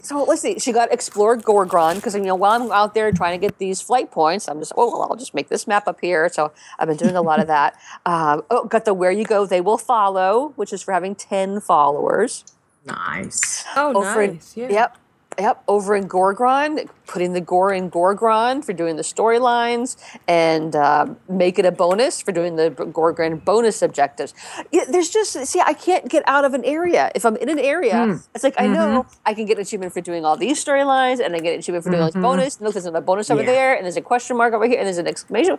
So 0.00 0.22
let's 0.24 0.42
see. 0.42 0.58
She 0.58 0.72
got 0.72 0.92
explore 0.92 1.36
Gorgrond 1.36 1.96
because 1.96 2.14
you 2.14 2.22
know 2.22 2.34
while 2.34 2.60
I'm 2.62 2.72
out 2.72 2.94
there 2.94 3.10
trying 3.12 3.38
to 3.40 3.46
get 3.46 3.58
these 3.58 3.80
flight 3.80 4.10
points, 4.10 4.48
I'm 4.48 4.58
just 4.58 4.72
oh 4.76 4.90
well 4.90 5.08
I'll 5.10 5.16
just 5.16 5.34
make 5.34 5.48
this 5.48 5.66
map 5.66 5.86
up 5.86 6.00
here. 6.00 6.28
So 6.28 6.52
I've 6.78 6.88
been 6.88 6.96
doing 6.96 7.16
a 7.16 7.22
lot 7.22 7.40
of 7.40 7.46
that. 7.56 7.78
Um, 8.06 8.42
oh, 8.50 8.64
got 8.64 8.84
the 8.84 8.94
where 8.94 9.10
you 9.12 9.24
go 9.24 9.46
they 9.46 9.60
will 9.60 9.78
follow, 9.78 10.52
which 10.56 10.72
is 10.72 10.82
for 10.82 10.92
having 10.92 11.14
ten 11.14 11.60
followers. 11.60 12.44
Nice. 12.84 13.64
Oh, 13.76 13.94
over 13.94 14.22
in- 14.22 14.34
nice. 14.34 14.56
Yeah. 14.56 14.68
Yep. 14.70 14.96
Yep, 15.40 15.64
over 15.68 15.96
in 15.96 16.06
Gorgrond, 16.06 16.86
putting 17.06 17.32
the 17.32 17.40
gore 17.40 17.72
in 17.72 17.90
Gorgrond 17.90 18.62
for 18.64 18.74
doing 18.74 18.96
the 18.96 19.02
storylines, 19.02 19.96
and 20.28 20.76
uh, 20.76 21.06
make 21.30 21.58
it 21.58 21.64
a 21.64 21.72
bonus 21.72 22.20
for 22.20 22.30
doing 22.30 22.56
the 22.56 22.70
Gorgrond 22.70 23.44
bonus 23.44 23.80
objectives. 23.80 24.34
Yeah, 24.70 24.84
there's 24.90 25.08
just 25.08 25.32
see, 25.46 25.60
I 25.60 25.72
can't 25.72 26.08
get 26.10 26.22
out 26.26 26.44
of 26.44 26.52
an 26.52 26.62
area. 26.64 27.10
If 27.14 27.24
I'm 27.24 27.36
in 27.36 27.48
an 27.48 27.58
area, 27.58 28.04
Hmm. 28.04 28.16
it's 28.34 28.44
like 28.44 28.54
I 28.58 28.66
know 28.66 28.80
Mm-hmm. 28.90 29.18
I 29.24 29.34
can 29.34 29.46
get 29.46 29.56
an 29.56 29.62
achievement 29.62 29.92
for 29.94 30.00
doing 30.02 30.24
all 30.26 30.36
these 30.36 30.62
storylines, 30.62 31.24
and 31.24 31.34
I 31.34 31.38
get 31.40 31.54
an 31.54 31.60
achievement 31.60 31.84
for 31.84 31.90
doing 31.90 32.02
all 32.02 32.10
this 32.10 32.20
bonus. 32.20 32.56
And 32.56 32.64
look, 32.66 32.74
there's 32.74 32.86
another 32.86 33.04
bonus 33.04 33.30
over 33.30 33.40
Yeah. 33.42 33.46
there, 33.46 33.74
and 33.76 33.84
there's 33.84 33.96
a 33.96 34.02
question 34.02 34.36
mark 34.36 34.52
over 34.52 34.66
here, 34.66 34.78
and 34.78 34.86
there's 34.86 34.98
an 34.98 35.06
exclamation. 35.06 35.56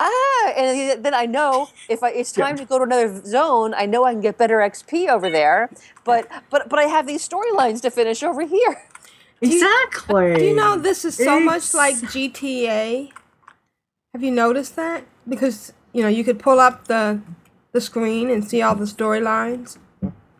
Ah, 0.00 0.52
and 0.56 1.04
then 1.04 1.14
I 1.14 1.26
know 1.26 1.68
if 1.88 2.02
I, 2.02 2.10
it's 2.10 2.32
time 2.32 2.56
to 2.56 2.64
go 2.64 2.78
to 2.78 2.84
another 2.84 3.22
zone, 3.24 3.74
I 3.74 3.86
know 3.86 4.04
I 4.04 4.12
can 4.12 4.20
get 4.20 4.38
better 4.38 4.58
XP 4.58 5.08
over 5.08 5.30
there. 5.30 5.70
But 6.04 6.28
but 6.50 6.68
but 6.68 6.78
I 6.78 6.84
have 6.84 7.06
these 7.06 7.26
storylines 7.28 7.80
to 7.82 7.90
finish 7.90 8.22
over 8.22 8.42
here. 8.42 8.82
Exactly. 9.40 10.36
Do 10.36 10.44
you 10.44 10.54
know 10.54 10.76
this 10.78 11.04
is 11.04 11.16
so 11.16 11.40
much 11.40 11.74
like 11.74 11.96
GTA? 11.96 13.10
Have 14.12 14.22
you 14.22 14.30
noticed 14.30 14.76
that? 14.76 15.04
Because 15.28 15.72
you 15.92 16.02
know 16.02 16.08
you 16.08 16.22
could 16.22 16.38
pull 16.38 16.60
up 16.60 16.86
the 16.86 17.20
the 17.72 17.80
screen 17.80 18.30
and 18.30 18.48
see 18.48 18.62
all 18.62 18.74
the 18.74 18.84
storylines. 18.84 19.78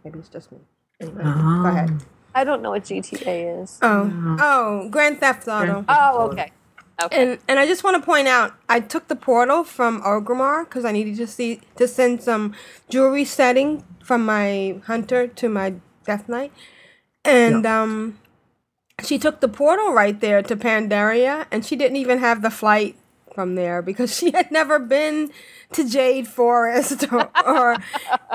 Maybe 0.05 0.19
it's 0.19 0.29
just 0.29 0.53
me. 0.53 0.59
Anyway, 1.01 1.23
Go 1.23 1.67
ahead. 1.67 2.03
I 2.35 2.45
don't 2.45 2.63
know 2.63 2.71
what 2.71 2.85
GTA 2.85 3.63
is. 3.63 3.79
Oh, 3.83 4.37
oh, 4.41 4.89
Grand 4.89 5.19
Theft 5.21 5.49
Auto. 5.49 5.85
Oh, 5.89 6.31
okay. 6.31 6.53
Okay. 7.01 7.23
And 7.23 7.39
and 7.49 7.59
I 7.59 7.67
just 7.67 7.85
want 7.85 7.97
to 7.97 8.03
point 8.03 8.29
out, 8.29 8.55
I 8.69 8.81
took 8.81 9.09
the 9.09 9.17
portal 9.17 9.65
from 9.65 10.03
Orgrimmar 10.03 10.65
because 10.65 10.85
I 10.85 10.93
needed 10.93 11.17
to 11.17 11.27
see 11.27 11.61
to 11.77 11.89
send 11.89 12.23
some 12.23 12.55
jewelry 12.89 13.25
setting 13.25 13.85
from 14.03 14.25
my 14.25 14.81
hunter 14.87 15.27
to 15.27 15.49
my 15.49 15.75
Death 16.05 16.29
Knight, 16.29 16.53
and 17.25 17.65
um, 17.65 18.19
she 19.05 19.19
took 19.19 19.41
the 19.41 19.49
portal 19.49 19.93
right 19.93 20.21
there 20.21 20.43
to 20.43 20.57
Pandaria, 20.57 21.47
and 21.51 21.65
she 21.65 21.77
didn't 21.77 21.97
even 21.97 22.19
have 22.19 22.43
the 22.43 22.51
flight 22.51 22.97
from 23.35 23.55
there 23.55 23.83
because 23.83 24.17
she 24.19 24.31
had 24.33 24.51
never 24.51 24.79
been 24.79 25.31
to 25.73 25.89
Jade 25.89 26.29
Forest 26.29 27.05
or, 27.13 27.31
or 27.47 27.79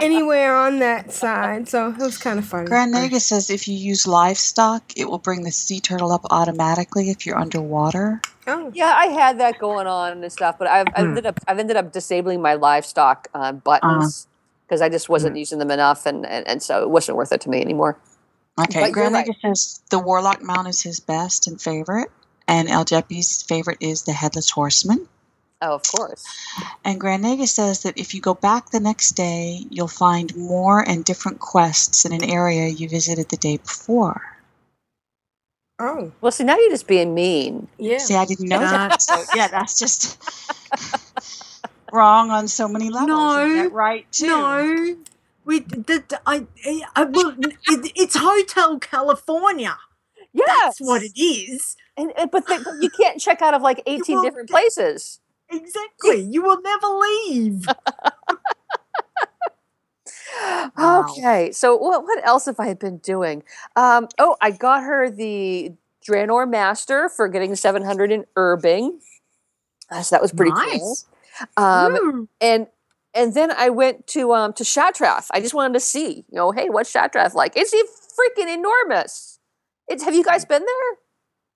anywhere 0.01 0.55
on 0.55 0.79
that 0.79 1.11
side. 1.11 1.67
So 1.69 1.89
it 1.89 1.97
was 1.97 2.17
kind 2.17 2.39
of 2.39 2.45
funny. 2.45 2.67
Grand 2.67 2.93
Nagus 2.93 3.21
says 3.21 3.49
if 3.49 3.67
you 3.67 3.75
use 3.75 4.07
livestock, 4.07 4.83
it 4.95 5.09
will 5.09 5.19
bring 5.19 5.43
the 5.43 5.51
sea 5.51 5.79
turtle 5.79 6.11
up 6.11 6.21
automatically 6.29 7.09
if 7.09 7.25
you're 7.25 7.37
underwater. 7.37 8.21
Oh. 8.47 8.71
Yeah, 8.73 8.93
I 8.95 9.07
had 9.07 9.39
that 9.39 9.59
going 9.59 9.87
on 9.87 10.23
and 10.23 10.31
stuff, 10.31 10.55
but 10.57 10.67
I've, 10.67 10.87
I've 10.87 10.95
Hmm. 10.95 11.09
ended 11.09 11.25
up 11.25 11.39
I've 11.47 11.59
ended 11.59 11.75
up 11.75 11.91
disabling 11.91 12.41
my 12.41 12.53
livestock 12.53 13.27
uh, 13.33 13.51
buttons 13.51 14.27
because 14.65 14.81
I 14.81 14.89
just 14.89 15.09
wasn't 15.09 15.37
using 15.37 15.59
them 15.59 15.71
enough, 15.71 16.05
and, 16.05 16.25
and 16.25 16.47
and 16.47 16.63
so 16.63 16.81
it 16.81 16.89
wasn't 16.89 17.17
worth 17.17 17.31
it 17.33 17.41
to 17.41 17.49
me 17.49 17.61
anymore. 17.61 17.97
Okay, 18.59 18.81
But 18.81 18.85
you're 18.91 18.93
Grand 18.93 19.15
right. 19.15 19.27
Says 19.41 19.81
the 19.91 19.99
warlock 19.99 20.41
mount 20.41 20.67
is 20.67 20.81
his 20.81 20.99
best 20.99 21.47
and 21.47 21.61
favorite, 21.61 22.09
and 22.47 22.69
El 22.69 22.85
Jeppy's 22.85 23.43
favorite 23.43 23.77
is 23.79 24.03
the 24.03 24.13
headless 24.13 24.49
horseman. 24.49 25.07
Oh, 25.61 25.73
of 25.73 25.83
course. 25.83 26.23
And 26.85 26.99
Grand 26.99 27.23
Nagus 27.23 27.49
says 27.49 27.81
that 27.81 27.97
if 27.97 28.13
you 28.13 28.21
go 28.21 28.35
back 28.35 28.69
the 28.69 28.79
next 28.79 29.13
day, 29.13 29.65
you'll 29.69 29.87
find 29.87 30.35
more 30.35 30.87
and 30.87 31.03
different 31.03 31.39
quests 31.39 32.05
in 32.05 32.13
an 32.13 32.23
area 32.23 32.67
you 32.67 32.87
visited 32.87 33.29
the 33.29 33.37
day 33.37 33.57
before. 33.57 34.21
Oh. 35.79 36.11
Well, 36.21 36.31
see, 36.31 36.43
now 36.43 36.57
you're 36.57 36.69
just 36.69 36.87
being 36.87 37.13
mean. 37.13 37.67
Yeah. 37.77 37.97
See, 37.97 38.15
I 38.15 38.25
didn't 38.25 38.49
know 38.49 38.59
that. 38.59 39.01
So 39.01 39.23
yeah, 39.35 39.47
that's 39.47 39.77
just 39.77 40.21
wrong 41.91 42.29
on 42.31 42.47
so 42.47 42.67
many 42.67 42.89
levels. 42.89 43.07
No, 43.07 43.45
Isn't 43.45 43.57
that 43.57 43.71
right 43.71 44.11
too. 44.11 44.27
No, 44.27 44.95
we 45.45 45.59
that 45.59 46.21
I, 46.25 46.45
I 46.95 47.03
well, 47.03 47.35
it, 47.39 47.91
it's 47.95 48.15
Hotel 48.17 48.79
California. 48.79 49.77
Yes. 50.33 50.47
That's 50.47 50.81
what 50.81 51.03
it 51.03 51.19
is. 51.19 51.75
And, 51.97 52.11
and 52.17 52.29
but, 52.31 52.45
the, 52.47 52.61
but 52.63 52.75
you 52.81 52.89
can't 52.89 53.19
check 53.19 53.41
out 53.41 53.53
of 53.53 53.61
like 53.61 53.81
18 53.87 54.21
different 54.21 54.49
places. 54.49 55.19
Exactly. 55.49 56.21
You 56.29 56.43
will 56.43 56.61
never 56.61 56.87
leave. 56.87 57.65
Okay, 60.79 61.51
so 61.51 61.75
what 61.75 62.03
what 62.03 62.25
else 62.25 62.45
have 62.45 62.59
I 62.59 62.73
been 62.73 62.97
doing? 62.97 63.43
Um, 63.75 64.07
oh, 64.19 64.35
I 64.41 64.51
got 64.51 64.83
her 64.83 65.09
the 65.09 65.73
Draenor 66.07 66.47
Master 66.49 67.09
for 67.09 67.27
getting 67.27 67.55
700 67.55 68.11
in 68.11 68.25
Urbing. 68.35 68.99
Uh, 69.89 70.01
so 70.01 70.15
that 70.15 70.21
was 70.21 70.31
pretty 70.31 70.51
Nice. 70.51 70.79
cool. 70.79 70.97
Um, 71.63 72.29
and 72.39 72.67
and 73.13 73.33
then 73.33 73.51
I 73.51 73.69
went 73.69 74.05
to 74.07 74.33
um 74.33 74.53
to 74.53 74.63
Shattrath. 74.63 75.27
I 75.31 75.39
just 75.39 75.53
wanted 75.53 75.73
to 75.73 75.79
see, 75.79 76.25
you 76.29 76.35
know, 76.35 76.51
hey, 76.51 76.69
what's 76.69 76.93
Shattrath 76.93 77.33
like? 77.33 77.53
It's 77.55 77.73
freaking 77.73 78.53
enormous. 78.53 79.39
It's 79.87 80.03
have 80.03 80.13
you 80.13 80.23
guys 80.23 80.45
been 80.45 80.63
there? 80.63 80.97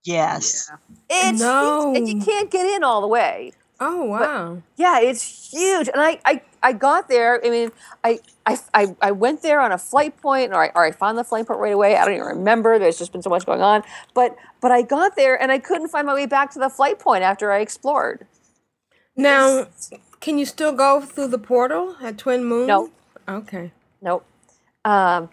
Yes. 0.03 0.71
It's 1.09 1.39
No. 1.39 1.93
huge, 1.93 1.97
and 1.97 2.07
you 2.07 2.25
can't 2.25 2.49
get 2.49 2.65
in 2.65 2.83
all 2.83 3.01
the 3.01 3.07
way. 3.07 3.53
Oh 3.79 4.03
wow. 4.03 4.61
Yeah, 4.77 4.99
it's 4.99 5.51
huge. 5.51 5.87
And 5.87 5.99
I, 5.99 6.19
I, 6.23 6.41
I 6.61 6.71
got 6.73 7.07
there. 7.09 7.43
I 7.43 7.49
mean, 7.49 7.71
I, 8.03 8.19
I, 8.45 8.59
I, 8.75 8.95
I 9.01 9.11
went 9.11 9.41
there 9.41 9.59
on 9.59 9.71
a 9.71 9.77
flight 9.79 10.21
point, 10.21 10.53
or 10.53 10.65
I, 10.65 10.71
or 10.75 10.85
I 10.85 10.91
found 10.91 11.17
the 11.17 11.23
flight 11.23 11.47
point 11.47 11.59
right 11.59 11.73
away. 11.73 11.95
I 11.97 12.05
don't 12.05 12.13
even 12.13 12.27
remember. 12.27 12.77
There's 12.77 12.99
just 12.99 13.11
been 13.11 13.23
so 13.23 13.31
much 13.31 13.43
going 13.45 13.61
on. 13.63 13.81
But, 14.13 14.35
but 14.61 14.71
I 14.71 14.83
got 14.83 15.15
there 15.15 15.39
and 15.41 15.51
I 15.51 15.57
couldn't 15.57 15.87
find 15.87 16.05
my 16.05 16.13
way 16.13 16.27
back 16.27 16.51
to 16.51 16.59
the 16.59 16.69
flight 16.69 16.99
point 16.99 17.23
after 17.23 17.51
I 17.51 17.59
explored. 17.59 18.27
Now, 19.15 19.65
can 20.19 20.37
you 20.37 20.45
still 20.45 20.71
go 20.73 21.01
through 21.01 21.29
the 21.29 21.39
portal 21.39 21.97
at 22.03 22.19
Twin 22.19 22.45
Moon? 22.45 22.67
No. 22.67 22.91
Okay. 23.27 23.71
Nope. 23.99 24.25
Um, 24.85 25.29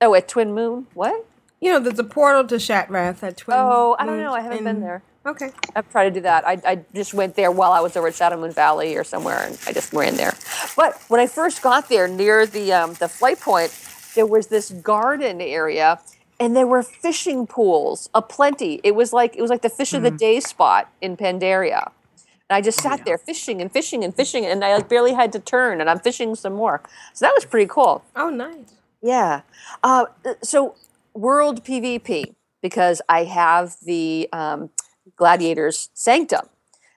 oh, 0.00 0.14
at 0.14 0.28
Twin 0.28 0.54
Moon. 0.54 0.86
What? 0.94 1.26
You 1.60 1.72
know, 1.72 1.80
there's 1.80 1.98
a 1.98 2.04
portal 2.04 2.46
to 2.46 2.56
Shattrath 2.56 3.22
at 3.22 3.36
Twin. 3.36 3.56
Oh, 3.58 3.96
I 3.98 4.06
don't 4.06 4.18
know. 4.18 4.34
I 4.34 4.40
haven't 4.40 4.64
been 4.64 4.80
there. 4.80 5.02
Okay. 5.24 5.50
I've 5.74 5.90
tried 5.90 6.04
to 6.04 6.10
do 6.12 6.20
that. 6.20 6.46
I, 6.46 6.60
I 6.64 6.84
just 6.94 7.12
went 7.12 7.34
there 7.34 7.50
while 7.50 7.72
I 7.72 7.80
was 7.80 7.96
over 7.96 8.06
at 8.06 8.14
Shadowmoon 8.14 8.54
Valley 8.54 8.96
or 8.96 9.02
somewhere, 9.02 9.42
and 9.44 9.58
I 9.66 9.72
just 9.72 9.92
ran 9.92 10.16
there. 10.16 10.34
But 10.76 11.00
when 11.08 11.20
I 11.20 11.26
first 11.26 11.62
got 11.62 11.88
there, 11.88 12.06
near 12.06 12.46
the 12.46 12.72
um, 12.72 12.94
the 12.94 13.08
flight 13.08 13.40
point, 13.40 13.76
there 14.14 14.26
was 14.26 14.46
this 14.46 14.70
garden 14.70 15.40
area, 15.40 15.98
and 16.38 16.54
there 16.54 16.66
were 16.66 16.82
fishing 16.82 17.46
pools 17.46 18.08
aplenty. 18.14 18.80
It 18.84 18.94
was 18.94 19.12
like 19.12 19.34
it 19.36 19.42
was 19.42 19.50
like 19.50 19.62
the 19.62 19.70
fish 19.70 19.94
of 19.94 20.02
the 20.02 20.12
day 20.12 20.38
spot 20.38 20.92
in 21.00 21.16
Pandaria. 21.16 21.90
And 22.48 22.56
I 22.56 22.60
just 22.60 22.80
sat 22.80 23.04
there 23.04 23.18
fishing 23.18 23.60
and 23.60 23.72
fishing 23.72 24.04
and 24.04 24.14
fishing, 24.14 24.46
and 24.46 24.64
I 24.64 24.76
like 24.76 24.88
barely 24.88 25.14
had 25.14 25.32
to 25.32 25.40
turn, 25.40 25.80
and 25.80 25.90
I'm 25.90 25.98
fishing 25.98 26.36
some 26.36 26.52
more. 26.52 26.80
So 27.14 27.24
that 27.24 27.32
was 27.34 27.44
pretty 27.44 27.66
cool. 27.66 28.04
Oh, 28.14 28.30
nice. 28.30 28.74
Yeah. 29.02 29.40
Uh, 29.82 30.06
so 30.42 30.76
world 31.16 31.64
PvP 31.64 32.34
because 32.62 33.00
I 33.08 33.24
have 33.24 33.76
the 33.82 34.28
um, 34.32 34.70
gladiators 35.16 35.90
sanctum. 35.94 36.48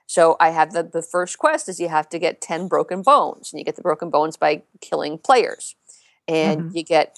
So 0.06 0.36
I 0.40 0.50
have 0.50 0.72
the 0.72 0.82
the 0.82 1.02
first 1.02 1.38
quest 1.38 1.68
is 1.68 1.78
you 1.78 1.88
have 1.88 2.08
to 2.08 2.18
get 2.18 2.40
ten 2.40 2.66
broken 2.66 3.02
bones, 3.02 3.52
and 3.52 3.60
you 3.60 3.64
get 3.64 3.76
the 3.76 3.82
broken 3.82 4.10
bones 4.10 4.36
by 4.36 4.62
killing 4.80 5.18
players, 5.18 5.76
and 6.26 6.74
you 6.74 6.82
get 6.82 7.16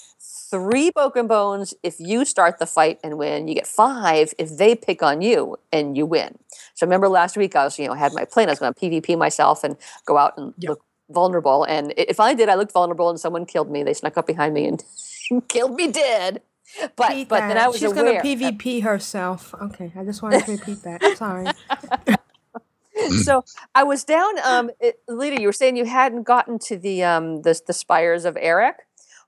three 0.50 0.90
broken 0.90 1.26
bones 1.26 1.72
if 1.82 1.96
you 1.98 2.26
start 2.26 2.58
the 2.58 2.66
fight 2.66 2.98
and 3.02 3.16
win. 3.16 3.48
You 3.48 3.54
get 3.54 3.66
five 3.66 4.34
if 4.38 4.58
they 4.58 4.74
pick 4.74 5.02
on 5.02 5.22
you 5.22 5.56
and 5.72 5.96
you 5.96 6.04
win. 6.04 6.38
So 6.74 6.84
remember 6.86 7.08
last 7.08 7.34
week 7.34 7.56
I 7.56 7.64
was 7.64 7.78
you 7.78 7.86
know 7.86 7.94
I 7.94 7.98
had 7.98 8.12
my 8.12 8.26
plan 8.26 8.48
I 8.48 8.52
was 8.52 8.58
going 8.58 8.74
to 8.74 8.78
PvP 8.78 9.16
myself 9.16 9.64
and 9.64 9.78
go 10.04 10.18
out 10.18 10.36
and 10.36 10.52
look 10.62 10.82
vulnerable, 11.08 11.64
and 11.64 11.94
if 11.96 12.20
I 12.20 12.34
did 12.34 12.50
I 12.50 12.56
looked 12.56 12.72
vulnerable 12.72 13.08
and 13.08 13.18
someone 13.18 13.46
killed 13.46 13.70
me. 13.70 13.82
They 13.82 13.94
snuck 13.94 14.18
up 14.18 14.26
behind 14.26 14.52
me 14.52 14.66
and 14.66 14.84
killed 15.48 15.76
me 15.76 15.90
dead. 15.90 16.42
But 16.96 17.28
but 17.28 17.48
then. 17.48 17.58
I 17.58 17.68
was 17.68 17.78
She's 17.78 17.92
aware. 17.92 18.20
gonna 18.22 18.36
PvP 18.36 18.82
herself. 18.82 19.54
Okay, 19.60 19.92
I 19.96 20.04
just 20.04 20.22
wanted 20.22 20.44
to 20.44 20.50
repeat 20.52 20.82
that. 20.84 21.16
Sorry. 21.16 21.54
so 23.16 23.44
I 23.74 23.82
was 23.84 24.04
down. 24.04 24.38
Um, 24.44 24.70
it, 24.80 24.96
Leeta, 25.08 25.38
you 25.40 25.46
were 25.48 25.52
saying 25.52 25.76
you 25.76 25.84
hadn't 25.84 26.24
gotten 26.24 26.58
to 26.60 26.76
the 26.76 27.02
um 27.04 27.42
the, 27.42 27.60
the 27.66 27.72
Spires 27.72 28.24
of 28.24 28.36
Arak. 28.36 28.82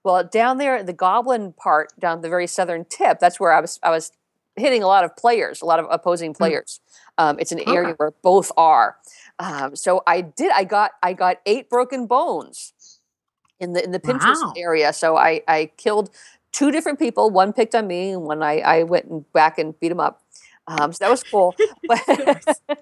Well, 0.05 0.25
down 0.25 0.59
there, 0.59 0.83
the 0.83 0.93
Goblin 0.93 1.55
part, 1.55 1.93
down 1.99 2.21
the 2.21 2.29
very 2.29 2.47
southern 2.47 2.85
tip, 2.85 3.19
that's 3.21 3.41
where 3.41 3.53
I 3.53 3.61
was. 3.61 3.79
I 3.83 3.91
was 3.91 4.13
hitting 4.57 4.83
a 4.83 4.87
lot 4.87 5.05
of 5.05 5.17
players, 5.17 5.63
a 5.63 5.67
lot 5.67 5.81
of 5.81 5.87
opposing 5.91 6.35
players. 6.35 6.81
Um, 7.19 7.39
it's 7.41 7.53
an 7.53 7.61
area 7.61 7.95
Okay. 7.95 7.95
where 7.97 8.13
both 8.23 8.53
are. 8.57 8.97
Um, 9.39 9.77
so 9.77 10.03
I 10.07 10.21
did. 10.23 10.53
I 10.53 10.65
got. 10.65 10.93
I 11.03 11.13
got 11.15 11.39
eight 11.47 11.69
broken 11.71 12.07
bones 12.07 12.73
in 13.61 13.73
the 13.73 13.83
in 13.85 13.93
the 13.93 14.01
Pinchwhistle 14.01 14.45
Wow. 14.47 14.55
area. 14.57 14.93
So 14.93 15.17
I 15.17 15.43
I 15.49 15.71
killed 15.77 16.11
two 16.55 16.71
different 16.73 16.99
people. 16.99 17.31
One 17.31 17.53
picked 17.53 17.75
on 17.75 17.87
me, 17.89 18.13
and 18.13 18.23
one 18.23 18.43
I 18.43 18.61
I 18.61 18.83
went 18.85 19.07
and 19.07 19.31
back 19.35 19.59
and 19.59 19.79
beat 19.81 19.93
him 19.93 20.01
up. 20.01 20.23
Um, 20.67 20.93
so 20.95 21.05
that 21.05 21.11
was 21.11 21.25
cool. 21.31 21.55
but 21.89 22.01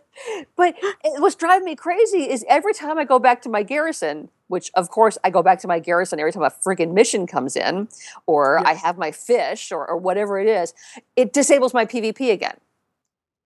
but 0.56 0.74
it, 0.82 1.20
what's 1.20 1.34
driving 1.34 1.64
me 1.64 1.74
crazy 1.76 2.30
is 2.30 2.44
every 2.48 2.74
time 2.74 2.98
I 2.98 3.04
go 3.04 3.18
back 3.18 3.42
to 3.42 3.48
my 3.48 3.64
garrison, 3.64 4.28
which 4.48 4.70
of 4.74 4.90
course 4.90 5.18
I 5.24 5.30
go 5.30 5.42
back 5.42 5.58
to 5.60 5.68
my 5.68 5.80
garrison 5.80 6.20
every 6.20 6.32
time 6.32 6.44
a 6.44 6.50
friggin' 6.50 6.92
mission 6.92 7.26
comes 7.26 7.56
in, 7.56 7.88
or 8.26 8.66
I 8.66 8.74
have 8.74 8.98
my 8.98 9.10
fish 9.12 9.72
or, 9.72 9.86
or 9.86 9.96
whatever 9.96 10.38
it 10.40 10.48
is, 10.48 10.74
it 11.16 11.32
disables 11.32 11.74
my 11.74 11.86
PvP 11.86 12.30
again. 12.32 12.56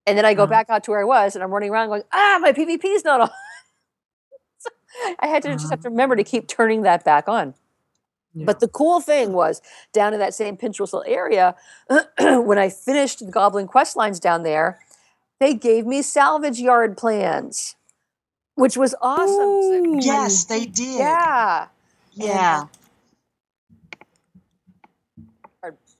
And 0.05 0.17
then 0.17 0.25
I 0.25 0.35
go 0.35 0.43
Uh-huh. 0.43 0.47
back 0.47 0.69
out 0.69 0.83
to 0.85 0.91
where 0.91 1.01
I 1.01 1.05
was 1.05 1.35
and 1.35 1.43
I'm 1.43 1.51
running 1.51 1.71
around 1.71 1.89
going, 1.89 2.03
ah, 2.13 2.39
my 2.41 2.53
PvP 2.53 2.85
is 2.85 3.03
not 3.05 3.21
on. 3.21 3.29
So 4.59 4.69
I 5.19 5.27
had 5.27 5.43
to 5.43 5.53
just 5.55 5.69
have 5.71 5.81
to 5.81 5.89
remember 5.89 6.15
to 6.15 6.23
keep 6.23 6.47
turning 6.47 6.83
that 6.83 7.03
back 7.05 7.27
on. 7.27 7.53
But 8.45 8.59
the 8.59 8.67
cool 8.67 9.01
thing 9.01 9.33
was 9.33 9.61
down 9.93 10.13
in 10.13 10.19
that 10.19 10.33
same 10.33 10.57
Pinchwhistle 10.57 11.03
area, 11.07 11.55
when 12.19 12.57
I 12.57 12.69
finished 12.69 13.19
the 13.19 13.31
Goblin 13.31 13.67
quest 13.67 13.95
lines 13.95 14.19
down 14.19 14.43
there, 14.43 14.79
they 15.39 15.53
gave 15.53 15.85
me 15.85 16.01
salvage 16.01 16.59
yard 16.59 16.97
plans, 16.97 17.75
which 18.55 18.77
was 18.77 18.95
awesome. 19.01 19.99
Yes, 19.99 20.45
they 20.45 20.65
did. 20.65 20.99
Yeah. 20.99 21.67
Yeah. 22.13 22.65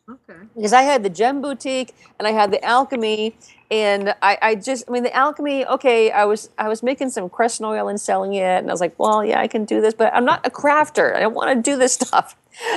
Okay. 0.09 0.37
because 0.55 0.73
I 0.73 0.83
had 0.83 1.03
the 1.03 1.09
gem 1.09 1.41
boutique 1.41 1.93
and 2.17 2.27
I 2.27 2.31
had 2.31 2.51
the 2.51 2.63
alchemy 2.63 3.35
and 3.69 4.15
I, 4.21 4.37
I 4.41 4.55
just 4.55 4.85
I 4.87 4.91
mean 4.91 5.03
the 5.03 5.15
alchemy 5.15 5.65
okay 5.65 6.11
I 6.11 6.25
was 6.25 6.49
I 6.57 6.69
was 6.69 6.81
making 6.83 7.09
some 7.09 7.29
crescent 7.29 7.67
oil 7.67 7.87
and 7.87 7.99
selling 7.99 8.33
it. 8.33 8.41
And 8.43 8.69
I 8.69 8.73
was 8.73 8.81
like 8.81 8.97
well 8.97 9.23
yeah 9.23 9.39
I 9.41 9.47
can 9.47 9.65
do 9.65 9.81
this 9.81 9.93
but 9.93 10.13
I'm 10.13 10.25
not 10.25 10.45
a 10.45 10.49
crafter. 10.49 11.15
I 11.15 11.19
don't 11.19 11.33
want 11.33 11.55
to 11.63 11.71
do 11.71 11.77
this 11.77 11.93
stuff. 12.01 12.35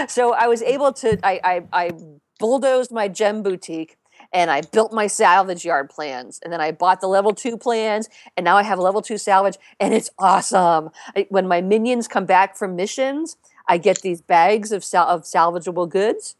So 0.09 0.33
I 0.35 0.47
was 0.47 0.63
able 0.63 0.93
to 0.95 1.19
I 1.25 1.41
I, 1.45 1.63
I 1.87 1.91
bulldozed 2.39 2.91
my 2.91 3.09
gem 3.09 3.43
boutique 3.43 3.97
and 4.33 4.51
I 4.51 4.61
built 4.63 4.93
my 4.93 5.07
salvage 5.07 5.65
yard 5.65 5.91
plans. 5.91 6.39
And 6.43 6.53
then 6.53 6.61
I 6.61 6.71
bought 6.73 7.01
the 7.01 7.09
level 7.09 7.35
two 7.35 7.57
plans 7.57 8.09
and 8.37 8.45
now 8.45 8.57
I 8.57 8.63
have 8.63 8.79
level 8.79 9.03
two 9.03 9.19
salvage 9.19 9.59
and 9.79 9.95
it's 9.95 10.11
awesome. 10.19 10.91
I- 11.17 11.27
when 11.31 11.47
my 11.47 11.61
minions 11.61 12.09
come 12.09 12.27
back 12.27 12.57
from 12.57 12.77
missions 12.77 13.37
I 13.69 13.79
get 13.79 14.03
these 14.03 14.21
bags 14.21 14.73
of 14.73 14.83
sal- 14.83 15.07
of 15.07 15.23
salvageable 15.23 15.89
goods 15.89 16.35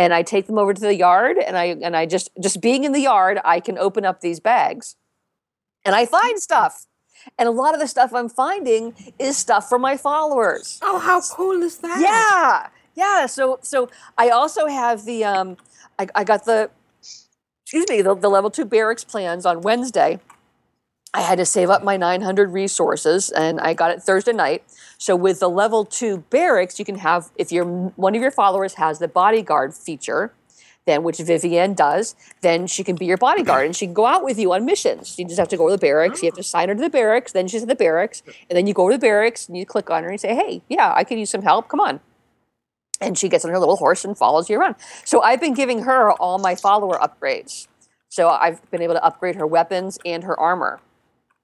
and 0.00 0.14
I 0.14 0.22
take 0.22 0.46
them 0.46 0.56
over 0.56 0.72
to 0.72 0.80
the 0.80 0.94
yard 0.94 1.36
and 1.36 1.58
I 1.58 1.64
and 1.82 1.94
I 1.94 2.06
just 2.06 2.30
just 2.40 2.62
being 2.62 2.84
in 2.84 2.92
the 2.92 3.02
yard 3.02 3.38
I 3.44 3.60
can 3.60 3.76
open 3.76 4.06
up 4.06 4.22
these 4.22 4.40
bags 4.40 4.96
and 5.84 5.94
I 5.94 6.06
find 6.06 6.40
stuff 6.40 6.86
and 7.36 7.46
a 7.46 7.52
lot 7.52 7.74
of 7.74 7.80
the 7.80 7.86
stuff 7.86 8.14
I'm 8.14 8.30
finding 8.30 8.94
is 9.18 9.36
stuff 9.36 9.68
for 9.68 9.78
my 9.78 9.98
followers. 9.98 10.78
Oh, 10.80 10.98
how 10.98 11.20
cool 11.20 11.62
is 11.62 11.76
that? 11.78 12.00
Yeah. 12.00 12.68
Yeah, 12.94 13.26
so 13.26 13.58
so 13.62 13.90
I 14.16 14.30
also 14.30 14.66
have 14.68 15.04
the 15.04 15.22
um 15.24 15.58
I, 15.98 16.06
I 16.14 16.24
got 16.24 16.46
the 16.46 16.70
excuse 17.62 17.86
me, 17.90 18.00
the, 18.00 18.14
the 18.14 18.30
level 18.30 18.50
2 18.50 18.64
barracks 18.64 19.04
plans 19.04 19.44
on 19.44 19.60
Wednesday. 19.60 20.18
I 21.12 21.22
had 21.22 21.38
to 21.38 21.44
save 21.44 21.70
up 21.70 21.82
my 21.82 21.96
900 21.96 22.52
resources 22.52 23.30
and 23.30 23.60
I 23.60 23.74
got 23.74 23.90
it 23.90 24.02
Thursday 24.02 24.32
night. 24.32 24.62
So 24.96 25.16
with 25.16 25.40
the 25.40 25.50
level 25.50 25.84
2 25.84 26.18
barracks, 26.30 26.78
you 26.78 26.84
can 26.84 26.96
have 26.96 27.30
if 27.36 27.50
your 27.50 27.64
one 27.64 28.14
of 28.14 28.22
your 28.22 28.30
followers 28.30 28.74
has 28.74 29.00
the 29.00 29.08
bodyguard 29.08 29.74
feature, 29.74 30.32
then 30.86 31.02
which 31.02 31.18
Vivianne 31.18 31.74
does, 31.74 32.14
then 32.42 32.66
she 32.66 32.84
can 32.84 32.94
be 32.94 33.06
your 33.06 33.16
bodyguard 33.16 33.66
and 33.66 33.74
she 33.74 33.86
can 33.86 33.94
go 33.94 34.06
out 34.06 34.24
with 34.24 34.38
you 34.38 34.52
on 34.52 34.64
missions. 34.64 35.18
You 35.18 35.24
just 35.24 35.38
have 35.38 35.48
to 35.48 35.56
go 35.56 35.68
to 35.68 35.72
the 35.72 35.78
barracks, 35.78 36.22
you 36.22 36.28
have 36.28 36.36
to 36.36 36.44
sign 36.44 36.68
her 36.68 36.74
to 36.76 36.80
the 36.80 36.90
barracks, 36.90 37.32
then 37.32 37.48
she's 37.48 37.62
at 37.62 37.68
the 37.68 37.74
barracks, 37.74 38.22
and 38.48 38.56
then 38.56 38.66
you 38.68 38.74
go 38.74 38.88
to 38.88 38.94
the 38.96 39.00
barracks 39.00 39.48
and 39.48 39.56
you 39.56 39.66
click 39.66 39.90
on 39.90 40.04
her 40.04 40.10
and 40.10 40.14
you 40.14 40.18
say, 40.18 40.34
"Hey, 40.34 40.62
yeah, 40.68 40.92
I 40.94 41.02
could 41.02 41.18
use 41.18 41.30
some 41.30 41.42
help. 41.42 41.68
Come 41.68 41.80
on." 41.80 42.00
And 43.00 43.18
she 43.18 43.28
gets 43.28 43.44
on 43.44 43.50
her 43.50 43.58
little 43.58 43.76
horse 43.76 44.04
and 44.04 44.16
follows 44.16 44.48
you 44.48 44.58
around. 44.58 44.76
So 45.04 45.22
I've 45.22 45.40
been 45.40 45.54
giving 45.54 45.82
her 45.82 46.12
all 46.12 46.38
my 46.38 46.54
follower 46.54 46.98
upgrades. 46.98 47.66
So 48.08 48.28
I've 48.28 48.68
been 48.70 48.82
able 48.82 48.94
to 48.94 49.04
upgrade 49.04 49.36
her 49.36 49.46
weapons 49.46 49.98
and 50.04 50.24
her 50.24 50.38
armor, 50.38 50.80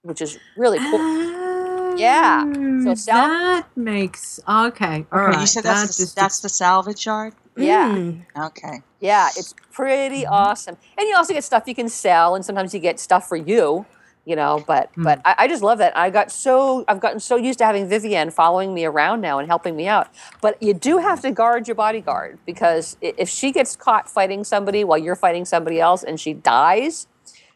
which 0.07 0.21
is 0.21 0.39
really 0.55 0.79
cool. 0.79 1.97
yeah. 1.97 2.43
So 2.83 2.95
sal- 2.95 3.27
that 3.27 3.67
makes 3.75 4.39
okay. 4.47 5.05
All 5.11 5.19
right. 5.19 5.39
You 5.39 5.47
said 5.47 5.63
that 5.63 5.75
that's 5.75 5.97
the, 5.97 6.03
just 6.03 6.15
that's 6.15 6.39
the 6.39 6.49
salvage 6.49 7.05
yard. 7.05 7.33
yeah. 7.55 7.95
Mm. 7.95 8.25
Okay. 8.37 8.81
Yeah, 8.99 9.27
it's 9.35 9.53
pretty 9.71 10.25
awesome. 10.25 10.77
And 10.97 11.07
you 11.07 11.15
also 11.15 11.33
get 11.33 11.43
stuff 11.43 11.63
you 11.67 11.75
can 11.75 11.89
sell, 11.89 12.33
and 12.35 12.43
sometimes 12.43 12.73
you 12.73 12.79
get 12.79 12.99
stuff 12.99 13.27
for 13.27 13.35
you, 13.35 13.85
you 14.25 14.35
know. 14.35 14.63
But 14.65 14.89
but 14.97 15.21
I, 15.25 15.35
I 15.39 15.47
just 15.47 15.61
love 15.61 15.77
that. 15.79 15.95
I 15.97 16.09
got 16.09 16.31
so 16.31 16.83
I've 16.87 16.99
gotten 16.99 17.19
so 17.19 17.35
used 17.35 17.59
to 17.59 17.65
having 17.65 17.87
Vivianne 17.87 18.31
following 18.33 18.73
me 18.73 18.85
around 18.85 19.21
now 19.21 19.37
and 19.39 19.47
helping 19.47 19.75
me 19.75 19.87
out. 19.87 20.07
But 20.41 20.61
you 20.61 20.73
do 20.73 20.97
have 20.99 21.21
to 21.21 21.31
guard 21.31 21.67
your 21.67 21.75
bodyguard 21.75 22.39
because 22.45 22.97
if 23.01 23.29
she 23.29 23.51
gets 23.51 23.75
caught 23.75 24.09
fighting 24.09 24.43
somebody 24.43 24.83
while 24.83 24.97
you're 24.97 25.15
fighting 25.15 25.45
somebody 25.45 25.79
else 25.79 26.03
and 26.03 26.19
she 26.19 26.33
dies, 26.33 27.07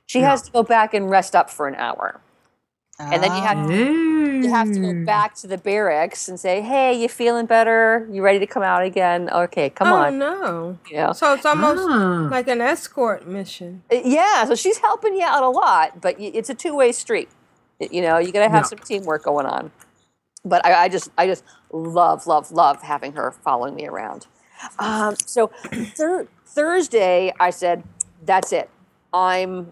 she 0.05 0.19
has 0.19 0.41
to 0.43 0.51
go 0.51 0.61
back 0.63 0.93
and 0.93 1.09
rest 1.09 1.35
up 1.35 1.49
for 1.49 1.67
an 1.67 1.75
hour. 1.75 2.21
And 3.11 3.23
then 3.23 3.35
you 3.35 3.41
have 3.41 3.71
you 4.43 4.49
have 4.49 4.71
to 4.71 4.79
go 4.79 5.05
back 5.05 5.35
to 5.35 5.47
the 5.47 5.57
barracks 5.57 6.27
and 6.27 6.39
say, 6.39 6.61
"Hey, 6.61 6.93
you 6.99 7.07
feeling 7.09 7.45
better? 7.45 8.07
You 8.11 8.21
ready 8.23 8.39
to 8.39 8.47
come 8.47 8.63
out 8.63 8.83
again? 8.83 9.29
Okay, 9.29 9.69
come 9.69 9.87
oh, 9.91 9.95
on." 9.95 10.17
no. 10.17 10.77
You 10.89 10.97
know? 10.97 11.13
So 11.13 11.33
it's 11.33 11.45
almost 11.45 11.87
Ah. 11.89 12.27
like 12.31 12.47
an 12.47 12.61
escort 12.61 13.27
mission. 13.27 13.83
Uh, 13.91 14.01
Yeah, 14.03 14.45
so 14.45 14.55
she's 14.55 14.77
helping 14.77 15.15
you 15.15 15.23
out 15.23 15.43
a 15.43 15.49
lot, 15.49 16.01
but 16.01 16.15
it's 16.19 16.49
a 16.49 16.55
two-way 16.55 16.91
street. 16.91 17.29
You 17.79 18.01
know, 18.01 18.17
you 18.17 18.31
got 18.31 18.39
to 18.45 18.49
have 18.49 18.63
Yeah. 18.65 18.69
some 18.73 18.79
teamwork 18.79 19.23
going 19.23 19.45
on. 19.45 19.71
But 20.43 20.65
I, 20.65 20.83
I 20.85 20.89
just, 20.89 21.09
I 21.17 21.27
just 21.27 21.43
love, 21.71 22.25
love, 22.27 22.51
love 22.51 22.81
having 22.81 23.13
her 23.13 23.31
following 23.31 23.75
me 23.75 23.87
around. 23.87 24.25
Um, 24.79 25.15
so 25.25 25.47
thir- 25.95 26.27
Thursday, 26.45 27.33
I 27.39 27.49
said, 27.51 27.83
"That's 28.23 28.51
it. 28.51 28.69
I'm 29.13 29.71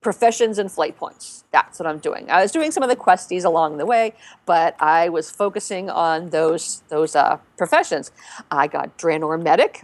professions 0.00 0.58
and 0.58 0.70
flight 0.70 0.96
points. 0.96 1.44
That's 1.50 1.78
what 1.78 1.86
I'm 1.86 1.98
doing. 1.98 2.30
I 2.30 2.42
was 2.42 2.52
doing 2.52 2.70
some 2.70 2.82
of 2.82 2.88
the 2.88 2.96
questies 2.96 3.44
along 3.44 3.78
the 3.78 3.86
way, 3.86 4.14
but 4.46 4.76
I 4.80 5.08
was 5.08 5.30
focusing 5.30 5.90
on 5.90 6.30
those 6.30 6.82
those 6.88 7.16
uh, 7.16 7.38
professions. 7.56 8.12
I 8.50 8.66
got 8.68 8.96
Draenor 8.98 9.42
medic, 9.42 9.82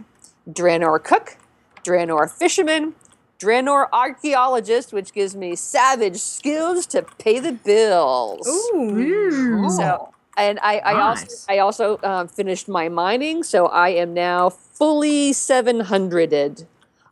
Draenor 0.49 1.03
cook, 1.03 1.37
Draenor 1.83 2.31
fisherman, 2.31 2.95
Draenor 3.39 3.87
archaeologist, 3.91 4.93
which 4.93 5.11
gives 5.11 5.35
me 5.35 5.55
savage 5.55 6.17
skills 6.17 6.85
to 6.87 7.03
pay 7.19 7.39
the 7.39 7.51
bills. 7.51 8.47
Ooh. 8.47 9.69
So, 9.69 10.13
and 10.37 10.59
I, 10.61 10.79
I 10.79 10.93
also 11.01 11.27
I 11.49 11.57
also 11.59 11.99
um, 12.03 12.27
finished 12.29 12.69
my 12.69 12.87
mining, 12.87 13.43
so 13.43 13.67
I 13.67 13.89
am 13.89 14.13
now 14.13 14.49
fully 14.49 15.33
seven 15.33 15.81
hundreded 15.81 16.67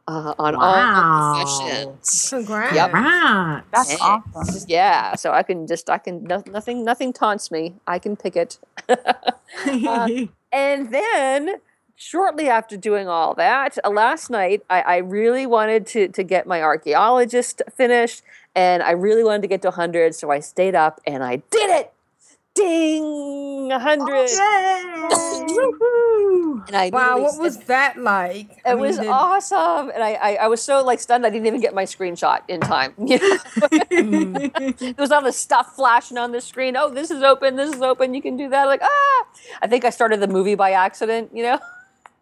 uh, 0.08 0.34
on 0.38 0.56
all 0.56 0.62
Wow. 0.72 1.34
my 1.34 1.44
professions. 1.44 2.30
Congrats. 2.30 2.76
Yep. 2.76 2.94
Right. 2.94 3.62
That's 3.72 3.92
Yeah. 3.94 4.20
awesome. 4.36 4.66
Yeah, 4.68 5.16
so 5.16 5.32
I 5.32 5.44
can 5.44 5.66
just 5.68 5.90
I 5.90 5.98
can 5.98 6.24
no, 6.24 6.44
nothing 6.48 6.84
nothing 6.84 7.14
taunts 7.14 7.52
me. 7.52 7.76
I 7.88 8.00
can 8.00 8.16
pick 8.16 8.36
it. 8.36 8.58
Uh, 9.88 10.08
and 10.52 10.92
then 10.92 11.56
shortly 11.96 12.50
after 12.50 12.76
doing 12.76 13.08
all 13.08 13.36
that, 13.36 13.78
uh, 13.84 13.90
last 13.92 14.32
night 14.32 14.64
I, 14.68 14.82
I 14.82 14.98
really 14.98 15.46
wanted 15.46 15.86
to 15.88 16.08
to 16.08 16.24
get 16.24 16.48
my 16.48 16.60
archaeologist 16.62 17.62
finished, 17.78 18.24
and 18.56 18.82
I 18.82 18.92
really 18.92 19.24
wanted 19.24 19.44
to 19.44 19.48
get 19.48 19.62
to 19.62 19.68
100, 19.70 20.16
so 20.16 20.32
I 20.32 20.40
stayed 20.40 20.74
up 20.76 21.00
and 21.06 21.24
I 21.24 21.38
did 21.52 21.70
it. 21.70 21.93
Ding, 22.56 23.72
a 23.72 23.80
100. 23.80 24.30
Woohoo. 25.10 26.68
And 26.68 26.76
I 26.76 26.90
Wow, 26.94 27.20
what 27.20 27.32
said- 27.34 27.42
was 27.42 27.58
that 27.66 27.98
like? 27.98 28.62
I 28.66 28.72
It 28.72 28.76
mean, 28.76 28.80
was 28.86 28.98
did- 29.00 29.08
awesome, 29.08 29.90
and 29.90 30.04
I, 30.04 30.14
I 30.14 30.36
I 30.36 30.48
was 30.48 30.62
so 30.62 30.84
like 30.84 31.00
stunned 31.00 31.26
I 31.26 31.30
didn't 31.30 31.48
even 31.48 31.60
get 31.62 31.74
my 31.74 31.84
screenshot 31.86 32.42
in 32.48 32.62
time. 32.62 32.94
You 33.04 33.20
know? 33.20 33.38
there 34.78 34.94
was 34.98 35.12
all 35.12 35.22
the 35.24 35.32
stuff 35.32 35.76
flashing 35.76 36.18
on 36.18 36.32
the 36.32 36.42
screen. 36.42 36.78
Oh, 36.78 36.90
this 36.90 37.10
is 37.12 37.24
open. 37.24 37.56
This 37.56 37.74
is 37.76 37.82
open. 37.82 38.14
You 38.14 38.22
can 38.22 38.38
do 38.38 38.50
that. 38.50 38.66
Like 38.66 38.82
ah, 38.84 39.26
I 39.62 39.68
think 39.68 39.84
I 39.86 39.90
started 39.90 40.20
the 40.20 40.28
movie 40.28 40.56
by 40.56 40.72
accident. 40.72 41.32
You 41.34 41.44
know. 41.44 41.60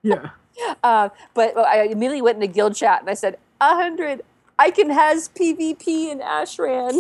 yeah. 0.04 0.30
Uh, 0.84 1.10
but 1.34 1.58
I 1.58 1.84
immediately 1.86 2.22
went 2.22 2.36
into 2.36 2.46
guild 2.46 2.76
chat 2.76 3.00
and 3.02 3.10
I 3.10 3.16
said, 3.16 3.38
"A 3.62 3.74
hundred. 3.74 4.22
I 4.66 4.70
can 4.78 4.90
has 4.92 5.30
PvP 5.30 6.12
in 6.12 6.20
Ashran," 6.20 6.94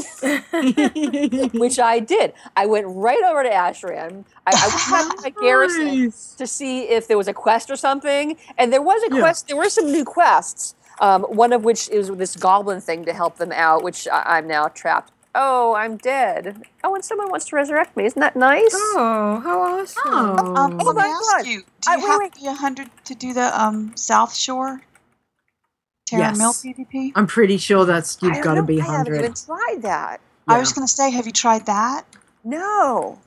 which 1.59 1.80
I 1.80 1.99
did. 1.99 2.34
I 2.55 2.66
went 2.66 2.88
right 2.88 3.24
over 3.30 3.43
to 3.43 3.49
Ashran. 3.49 4.26
I, 4.47 4.51
I 4.53 4.68
went 4.91 5.09
back 5.09 5.18
to 5.18 5.22
my 5.24 5.41
garrison 5.41 5.86
Nice. 6.05 6.34
to 6.36 6.47
see 6.47 6.84
if 6.97 7.07
there 7.07 7.18
was 7.18 7.28
a 7.28 7.34
quest 7.34 7.70
or 7.70 7.76
something, 7.76 8.38
and 8.57 8.72
there 8.74 8.82
was 8.82 9.01
a 9.03 9.14
Yeah. 9.16 9.22
quest. 9.22 9.47
There 9.47 9.57
were 9.57 9.70
some 9.70 9.91
new 9.91 10.05
quests. 10.05 10.76
Um, 10.99 11.24
one 11.24 11.51
of 11.53 11.64
which 11.64 11.89
is 11.89 12.09
this 12.09 12.36
goblin 12.36 12.80
thing 12.82 13.05
to 13.05 13.14
help 13.14 13.38
them 13.38 13.51
out, 13.51 13.84
which 13.84 14.07
I, 14.07 14.38
I'm 14.38 14.47
now 14.47 14.68
trapped. 14.68 15.12
Oh, 15.34 15.74
I'm 15.76 15.97
dead. 15.97 16.62
Oh, 16.84 16.93
and 16.93 17.03
someone 17.03 17.30
wants 17.32 17.45
to 17.49 17.55
resurrect 17.55 17.95
me. 17.97 18.05
Isn't 18.05 18.20
that 18.20 18.36
nice? 18.36 18.70
Oh, 18.74 19.41
how 19.43 19.57
awesome. 19.62 20.01
Oh. 20.05 20.55
Um, 20.55 20.78
Oh 20.82 20.93
my 20.93 21.07
God. 21.38 21.47
you: 21.47 21.62
Do 21.62 21.66
I- 21.88 21.95
you 21.95 22.01
wait, 22.03 22.07
have 22.12 22.20
wait. 22.20 22.34
to 22.36 22.41
be 22.41 22.47
hundred 22.47 22.89
to 23.05 23.16
do 23.16 23.34
the 23.34 23.47
um 23.59 23.93
South 23.95 24.36
Shore 24.36 24.82
Tarren 26.12 26.38
Mill 26.38 26.47
Yes. 26.49 26.64
PvP? 26.64 27.12
I'm 27.16 27.28
pretty 27.28 27.57
sure 27.57 27.86
that's 27.86 28.18
you've 28.22 28.41
got 28.43 28.55
to 28.55 28.62
know. 28.62 28.66
be 28.68 28.82
I 28.82 28.86
haven't 28.86 29.07
even 29.16 29.32
100. 29.34 29.36
tried 29.45 29.82
that. 29.84 30.22
I 30.47 30.59
was 30.59 30.74
going 30.74 30.86
to 30.86 30.91
say, 30.91 31.09
have 31.12 31.26
you 31.26 31.32
tried 31.32 31.66
that? 31.68 32.03
No. 32.43 33.20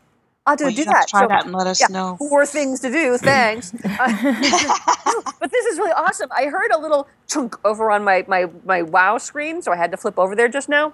I'll 0.47 0.57
do, 0.57 0.65
Well, 0.65 0.73
do 0.75 0.79
you 0.81 0.85
have 0.87 0.95
that. 0.95 1.07
to 1.07 1.11
try 1.11 1.21
So- 1.23 1.29
that 1.29 1.45
and 1.47 1.55
let 1.55 1.67
us 1.67 1.81
yeah, 1.81 1.87
know. 1.87 2.17
Four 2.19 2.45
things 2.45 2.81
to 2.81 2.91
do. 2.91 3.17
Thanks. 3.19 3.73
Uh, 3.85 5.33
but 5.41 5.51
this 5.51 5.65
is 5.67 5.79
really 5.79 5.93
awesome. 5.93 6.29
I 6.37 6.47
heard 6.47 6.71
a 6.73 6.79
little 6.79 7.07
chunk 7.29 7.57
over 7.65 7.91
on 7.91 8.05
my, 8.05 8.25
my, 8.29 8.51
my 8.65 8.83
WoW 8.83 9.19
screen, 9.19 9.63
so 9.63 9.73
I 9.73 9.77
had 9.77 9.91
to 9.93 9.97
flip 9.97 10.19
over 10.19 10.35
there 10.37 10.49
just 10.49 10.69
now. 10.69 10.93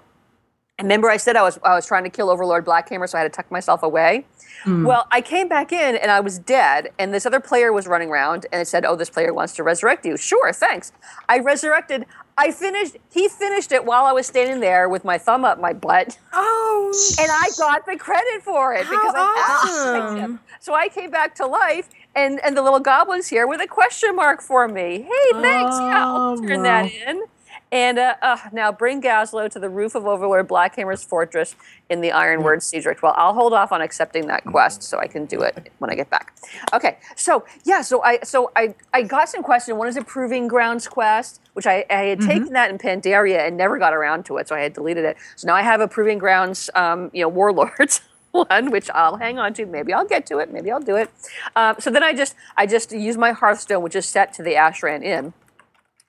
And 0.77 0.87
remember, 0.87 1.09
I 1.09 1.17
said 1.17 1.35
I 1.35 1.43
was 1.43 1.59
I 1.63 1.75
was 1.75 1.85
trying 1.85 2.03
to 2.05 2.09
kill 2.09 2.29
Overlord 2.29 2.65
Blackhammer, 2.65 3.07
so 3.07 3.17
I 3.17 3.21
had 3.21 3.31
to 3.31 3.35
tuck 3.35 3.51
myself 3.51 3.83
away. 3.83 4.25
Mm. 4.63 4.85
Well, 4.85 5.05
I 5.11 5.21
came 5.21 5.47
back 5.47 5.71
in 5.71 5.95
and 5.95 6.09
I 6.09 6.19
was 6.21 6.39
dead, 6.39 6.89
and 6.97 7.13
this 7.13 7.25
other 7.25 7.39
player 7.39 7.71
was 7.71 7.87
running 7.87 8.09
around, 8.09 8.45
and 8.51 8.61
it 8.61 8.67
said, 8.67 8.83
"Oh, 8.85 8.95
this 8.95 9.09
player 9.09 9.33
wants 9.33 9.53
to 9.57 9.63
resurrect 9.63 10.05
you." 10.05 10.17
Sure, 10.17 10.51
thanks. 10.51 10.91
I 11.29 11.39
resurrected. 11.39 12.05
I 12.37 12.51
finished. 12.51 12.97
He 13.11 13.27
finished 13.27 13.71
it 13.71 13.85
while 13.85 14.05
I 14.05 14.11
was 14.11 14.25
standing 14.25 14.59
there 14.59 14.89
with 14.89 15.03
my 15.05 15.17
thumb 15.19 15.45
up 15.45 15.59
my 15.59 15.73
butt, 15.73 16.17
Oh, 16.33 16.91
and 17.19 17.29
I 17.31 17.49
got 17.59 17.85
the 17.85 17.97
credit 17.97 18.41
for 18.41 18.73
it 18.73 18.83
because 18.89 19.13
I 19.15 19.59
asked 19.63 20.17
him. 20.17 20.39
So 20.59 20.73
I 20.73 20.87
came 20.89 21.11
back 21.11 21.35
to 21.35 21.45
life, 21.45 21.89
and 22.15 22.39
and 22.43 22.57
the 22.57 22.61
little 22.63 22.79
goblin's 22.79 23.27
here 23.27 23.45
with 23.45 23.61
a 23.61 23.67
question 23.67 24.15
mark 24.15 24.41
for 24.41 24.67
me. 24.67 25.01
Hey, 25.03 25.31
thanks. 25.41 25.75
yeah, 25.79 26.05
I'll 26.07 26.39
Oh, 26.39 26.41
turn 26.47 26.63
that 26.63 26.85
in. 26.91 27.23
And 27.71 27.97
uh, 27.97 28.15
uh, 28.21 28.37
now 28.51 28.71
bring 28.71 29.01
Gaslo 29.01 29.49
to 29.49 29.59
the 29.59 29.69
roof 29.69 29.95
of 29.95 30.05
Overlord 30.05 30.49
Blackhammer's 30.49 31.05
fortress 31.05 31.55
in 31.89 32.01
the 32.01 32.11
Ironward 32.11 32.61
Cedric. 32.61 33.01
Well, 33.01 33.13
I'll 33.15 33.33
hold 33.33 33.53
off 33.53 33.71
on 33.71 33.81
accepting 33.81 34.27
that 34.27 34.43
quest 34.43 34.83
so 34.83 34.99
I 34.99 35.07
can 35.07 35.25
do 35.25 35.41
it 35.41 35.71
when 35.79 35.89
I 35.89 35.95
get 35.95 36.09
back. 36.09 36.35
Okay, 36.73 36.97
so 37.15 37.45
yeah, 37.63 37.81
so 37.81 38.03
I 38.03 38.19
so 38.23 38.51
I 38.57 38.75
I 38.93 39.03
got 39.03 39.29
some 39.29 39.41
questions. 39.41 39.77
One 39.77 39.87
is 39.87 39.95
a 39.95 40.03
Proving 40.03 40.49
Grounds 40.49 40.87
quest, 40.87 41.39
which 41.53 41.65
I, 41.65 41.85
I 41.89 42.03
had 42.03 42.19
taken 42.19 42.51
that 42.53 42.69
in 42.71 42.77
Pandaria 42.77 43.47
and 43.47 43.55
never 43.55 43.77
got 43.77 43.93
around 43.93 44.25
to 44.25 44.37
it, 44.37 44.49
so 44.49 44.55
I 44.55 44.59
had 44.59 44.73
deleted 44.73 45.05
it. 45.05 45.15
So 45.37 45.47
now 45.47 45.55
I 45.55 45.61
have 45.61 45.79
a 45.79 45.87
Proving 45.87 46.17
Grounds, 46.17 46.69
um, 46.75 47.09
you 47.13 47.21
know, 47.21 47.29
Warlords. 47.29 48.01
One 48.31 48.71
which 48.71 48.89
I'll 48.91 49.17
hang 49.17 49.39
on 49.39 49.53
to. 49.55 49.65
Maybe 49.65 49.91
I'll 49.91 50.07
get 50.07 50.25
to 50.27 50.37
it. 50.37 50.53
Maybe 50.53 50.71
I'll 50.71 50.79
do 50.79 50.95
it. 50.95 51.09
Um, 51.53 51.75
so 51.79 51.89
then 51.89 52.01
I 52.01 52.13
just 52.13 52.33
I 52.55 52.65
just 52.65 52.93
use 52.93 53.17
my 53.17 53.33
Hearthstone, 53.33 53.83
which 53.83 53.93
is 53.93 54.05
set 54.05 54.31
to 54.35 54.43
the 54.43 54.53
Ashran 54.53 55.03
Inn, 55.03 55.33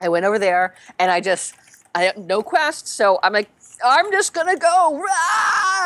I 0.02 0.08
went 0.08 0.26
over 0.26 0.38
there 0.38 0.74
and 0.98 1.10
I 1.10 1.20
just, 1.20 1.54
I 1.94 2.12
no 2.16 2.42
quest. 2.42 2.88
So 2.88 3.18
I'm 3.22 3.32
like, 3.32 3.48
I'm 3.84 4.10
just 4.10 4.34
gonna 4.34 4.56
go. 4.56 4.96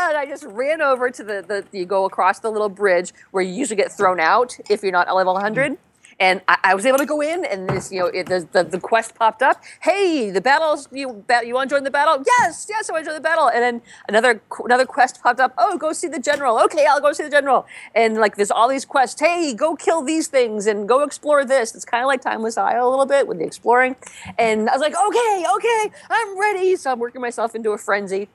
And 0.08 0.16
I 0.16 0.24
just 0.26 0.44
ran 0.44 0.80
over 0.80 1.10
to 1.10 1.22
the, 1.22 1.44
the, 1.46 1.78
you 1.78 1.84
go 1.84 2.04
across 2.04 2.40
the 2.40 2.50
little 2.50 2.68
bridge 2.68 3.12
where 3.30 3.42
you 3.42 3.52
usually 3.52 3.76
get 3.76 3.92
thrown 3.92 4.18
out 4.20 4.56
if 4.70 4.82
you're 4.82 4.92
not 4.92 5.14
level 5.14 5.34
100. 5.34 5.76
And 6.18 6.40
I, 6.48 6.56
I 6.64 6.74
was 6.74 6.86
able 6.86 6.98
to 6.98 7.04
go 7.04 7.20
in, 7.20 7.44
and 7.44 7.68
this, 7.68 7.92
you 7.92 8.00
know, 8.00 8.06
it, 8.06 8.26
the, 8.26 8.48
the, 8.50 8.64
the 8.64 8.80
quest 8.80 9.14
popped 9.14 9.42
up. 9.42 9.62
Hey, 9.82 10.30
the 10.30 10.40
battle's 10.40 10.88
you. 10.90 11.24
You 11.44 11.54
want 11.54 11.68
to 11.68 11.76
join 11.76 11.84
the 11.84 11.90
battle? 11.90 12.22
Yes, 12.26 12.66
yes, 12.70 12.88
I 12.88 12.94
want 12.94 13.04
to 13.04 13.10
join 13.10 13.14
the 13.14 13.20
battle. 13.20 13.48
And 13.48 13.62
then 13.62 13.82
another 14.08 14.40
another 14.64 14.86
quest 14.86 15.22
popped 15.22 15.40
up. 15.40 15.52
Oh, 15.58 15.76
go 15.76 15.92
see 15.92 16.08
the 16.08 16.18
general. 16.18 16.58
Okay, 16.64 16.86
I'll 16.86 17.00
go 17.00 17.12
see 17.12 17.24
the 17.24 17.30
general. 17.30 17.66
And 17.94 18.16
like, 18.16 18.36
there's 18.36 18.50
all 18.50 18.68
these 18.68 18.86
quests. 18.86 19.20
Hey, 19.20 19.52
go 19.52 19.76
kill 19.76 20.02
these 20.02 20.28
things 20.28 20.66
and 20.66 20.88
go 20.88 21.02
explore 21.02 21.44
this. 21.44 21.74
It's 21.74 21.84
kind 21.84 22.02
of 22.02 22.08
like 22.08 22.22
Timeless 22.22 22.56
Isle 22.56 22.88
a 22.88 22.90
little 22.90 23.06
bit 23.06 23.28
with 23.28 23.38
the 23.38 23.44
exploring. 23.44 23.96
And 24.38 24.70
I 24.70 24.72
was 24.72 24.80
like, 24.80 24.94
okay, 24.94 25.44
okay, 25.56 25.90
I'm 26.08 26.38
ready. 26.40 26.76
So 26.76 26.92
I'm 26.92 26.98
working 26.98 27.20
myself 27.20 27.54
into 27.54 27.72
a 27.72 27.78
frenzy. 27.78 28.28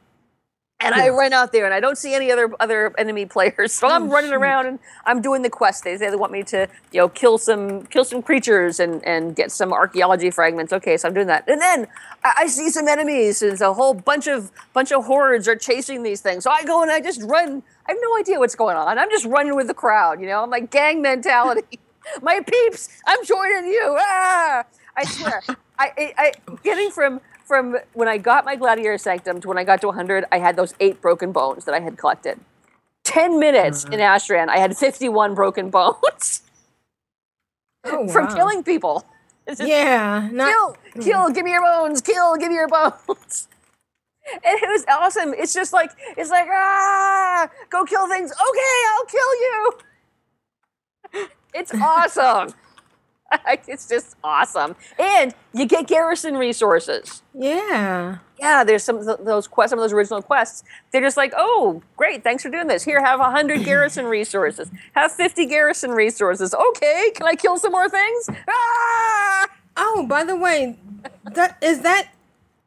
And 0.84 0.96
I 0.96 1.10
run 1.10 1.34
out 1.34 1.52
there, 1.52 1.66
and 1.66 1.74
I 1.74 1.80
don't 1.80 1.98
see 1.98 2.14
any 2.14 2.32
other 2.32 2.50
other 2.60 2.94
enemy 2.98 3.26
players. 3.26 3.74
So 3.82 3.88
I'm 3.88 4.10
running 4.10 4.32
around, 4.32 4.68
and 4.68 4.80
I'm 5.06 5.22
doing 5.22 5.42
the 5.42 5.50
quest. 5.50 5.84
They, 5.84 5.98
they 5.98 6.16
want 6.16 6.32
me 6.32 6.44
to, 6.44 6.68
you 6.92 7.00
know, 7.00 7.10
kill 7.10 7.40
some 7.40 7.84
kill 7.88 8.06
some 8.06 8.22
creatures 8.22 8.80
and 8.80 9.04
and 9.06 9.36
get 9.36 9.52
some 9.52 9.74
archaeology 9.74 10.30
fragments. 10.30 10.72
Okay, 10.72 10.98
so 10.98 11.08
I'm 11.08 11.14
doing 11.16 11.28
that, 11.28 11.48
and 11.48 11.60
then 11.60 11.88
I, 12.24 12.34
I 12.40 12.48
see 12.48 12.70
some 12.70 12.88
enemies. 12.88 13.42
and 13.42 13.60
a 13.62 13.74
whole 13.74 13.94
bunch 13.96 14.28
of 14.28 14.52
bunch 14.74 14.92
of 14.92 15.06
hordes 15.06 15.48
are 15.48 15.56
chasing 15.56 16.04
these 16.04 16.22
things. 16.22 16.44
So 16.44 16.52
I 16.52 16.64
go 16.64 16.82
and 16.84 16.92
I 16.92 17.00
just 17.00 17.22
run. 17.24 17.64
I 17.88 17.92
have 17.94 17.98
no 18.02 18.18
idea 18.18 18.38
what's 18.40 18.56
going 18.56 18.78
on. 18.78 19.00
I'm 19.00 19.10
just 19.10 19.26
running 19.26 19.56
with 19.56 19.68
the 19.68 19.74
crowd. 19.74 20.22
You 20.22 20.28
know, 20.28 20.44
I'm 20.44 20.50
like 20.50 20.70
gang 20.70 21.02
mentality. 21.02 21.80
My 22.22 22.40
peeps, 22.42 22.90
I'm 23.08 23.24
joining 23.26 23.68
you. 23.68 23.96
Ah! 24.00 24.64
I 24.96 25.06
swear, 25.06 25.42
I, 25.80 25.92
I, 25.98 26.14
I 26.18 26.32
getting 26.64 26.92
from 26.92 27.22
from 27.52 27.76
when 27.92 28.08
I 28.08 28.18
got 28.18 28.46
my 28.46 28.56
gladiator 28.56 28.98
sanctum 28.98 29.42
to 29.42 29.48
when 29.50 29.58
I 29.58 29.66
got 29.66 29.82
to 29.82 29.88
100, 29.88 30.24
I 30.32 30.40
had 30.40 30.56
those 30.56 30.74
eight 30.80 31.02
broken 31.02 31.34
bones 31.34 31.66
that 31.66 31.76
I 31.76 31.82
had 31.82 31.98
collected. 31.98 32.40
10 33.04 33.42
minutes 33.42 33.84
in 33.84 34.00
Ashran, 34.00 34.48
I 34.48 34.58
had 34.58 34.78
51 34.78 35.36
broken 35.36 35.70
bones 35.78 36.44
Oh, 37.84 38.08
from 38.08 38.28
wow. 38.28 38.36
killing 38.36 38.64
people. 38.64 39.04
Just, 39.46 39.62
Yeah, 39.64 40.30
not 40.32 40.48
kill, 40.48 40.78
kill, 41.04 41.30
give 41.32 41.44
me 41.44 41.52
your 41.52 41.62
bones, 41.62 42.00
kill, 42.00 42.38
give 42.38 42.48
me 42.48 42.56
your 42.56 42.70
bones. 42.70 43.50
And 44.46 44.58
it 44.64 44.70
was 44.70 44.86
awesome. 44.88 45.34
It's 45.34 45.54
just 45.54 45.74
like, 45.74 45.92
it's 46.16 46.30
like, 46.30 46.48
ah, 46.50 47.50
go 47.70 47.84
kill 47.84 48.08
things. 48.08 48.32
Okay, 48.32 48.78
I'll 48.94 49.06
kill 49.06 49.34
you. 49.46 49.74
It's 51.56 51.74
awesome. 51.82 52.54
it's 53.68 53.88
just 53.88 54.16
awesome. 54.24 54.76
And 55.00 55.34
you 55.54 55.66
get 55.66 55.88
garrison 55.88 56.36
resources. 56.38 57.22
yeah. 57.34 58.18
Yeah, 58.40 58.64
there's 58.64 58.84
some 58.84 58.98
of 58.98 59.24
those 59.24 59.46
quests, 59.48 59.70
some 59.70 59.78
of 59.78 59.84
those 59.84 59.94
original 59.94 60.20
quests. 60.24 60.64
They're 60.92 61.00
just 61.02 61.16
like, 61.16 61.32
oh, 61.38 61.84
great, 61.96 62.24
thanks 62.24 62.42
for 62.42 62.50
doing 62.50 62.66
this. 62.66 62.84
Here, 62.84 63.00
have 63.00 63.20
100 63.20 63.64
garrison 63.66 64.06
resources. 64.06 64.72
Have 64.94 65.12
50 65.12 65.46
garrison 65.46 65.92
resources. 65.92 66.52
Okay, 66.52 67.12
can 67.14 67.28
I 67.28 67.36
kill 67.36 67.58
some 67.60 67.72
more 67.72 67.88
things? 67.88 68.30
Ah! 68.50 69.48
Oh, 69.78 70.08
by 70.10 70.24
the 70.24 70.36
way, 70.36 70.76
that 71.24 71.58
is 71.62 71.82
that 71.82 72.08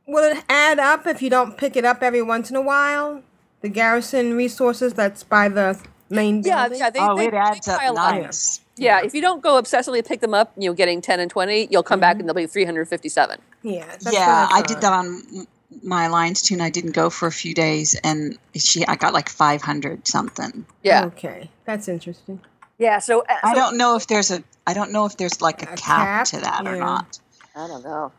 will 0.06 0.22
it 0.36 0.44
add 0.48 0.78
up 0.78 1.08
if 1.08 1.20
you 1.20 1.28
don't 1.28 1.56
pick 1.56 1.74
it 1.76 1.84
up 1.84 2.04
every 2.04 2.22
once 2.22 2.50
in 2.50 2.56
a 2.56 2.62
while? 2.62 3.22
The 3.60 3.68
garrison 3.68 4.36
resources 4.36 4.94
that's 4.94 5.24
by 5.24 5.48
the 5.48 5.76
main 6.08 6.42
Yeah, 6.44 6.68
building? 6.68 6.78
yeah, 6.78 6.90
they, 6.90 7.00
oh, 7.00 7.16
they, 7.16 7.26
it 7.26 7.34
adds 7.34 7.66
they 7.66 7.72
up 7.72 7.80
pile 7.80 7.98
up. 7.98 8.32
Nice. 8.76 8.84
Yeah, 8.84 9.00
if 9.04 9.14
you 9.14 9.20
don't 9.20 9.40
go 9.42 9.60
obsessively 9.60 10.04
pick 10.04 10.20
them 10.20 10.34
up, 10.34 10.52
you 10.56 10.68
know, 10.68 10.74
getting 10.74 11.00
10 11.00 11.20
and 11.20 11.30
20, 11.30 11.68
you'll 11.70 11.84
come 11.84 12.00
back 12.00 12.18
and 12.18 12.28
they'll 12.28 12.34
be 12.34 12.46
357. 12.46 13.38
Yeah, 13.62 13.96
yeah, 14.10 14.46
what 14.46 14.52
I 14.52 14.62
did 14.62 14.80
that 14.80 14.92
on 14.92 15.46
my 15.82 16.04
alliance 16.04 16.42
toon. 16.42 16.60
I 16.60 16.70
didn't 16.70 16.92
go 16.92 17.10
for 17.10 17.26
a 17.26 17.32
few 17.32 17.54
days, 17.54 17.94
and 18.04 18.38
she 18.54 18.86
I 18.86 18.96
got 18.96 19.12
like 19.12 19.28
five 19.28 19.62
hundred 19.62 20.06
something. 20.06 20.66
Yeah. 20.82 21.06
Okay, 21.06 21.50
that's 21.64 21.88
interesting. 21.88 22.40
Yeah, 22.78 22.98
so, 22.98 23.20
uh, 23.20 23.34
I 23.44 23.54
don't 23.54 23.76
know 23.76 23.96
if 23.96 24.08
there's 24.08 24.30
a 24.30 24.42
I 24.66 24.74
don't 24.74 24.92
know 24.92 25.06
if 25.06 25.16
there's 25.16 25.40
like 25.40 25.62
a, 25.62 25.72
A 25.72 25.76
cap, 25.76 25.78
cap? 25.78 26.26
to 26.26 26.40
that 26.40 26.66
or 26.66 26.76
not. 26.76 27.18
I 27.54 27.66
don't 27.68 27.84
know. 27.84 28.12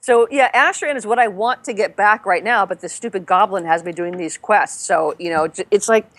So 0.00 0.26
yeah, 0.32 0.50
Ashran 0.50 0.96
is 0.96 1.06
what 1.06 1.20
I 1.20 1.28
want 1.28 1.62
to 1.64 1.72
get 1.72 1.94
back 1.94 2.26
right 2.26 2.42
now, 2.42 2.66
but 2.66 2.80
this 2.80 2.92
stupid 2.92 3.24
goblin 3.24 3.64
has 3.66 3.84
me 3.84 3.92
doing 3.92 4.16
these 4.16 4.36
quests. 4.36 4.84
So 4.84 5.14
you 5.18 5.30
know, 5.30 5.48
it's 5.70 5.88
like, 5.88 6.10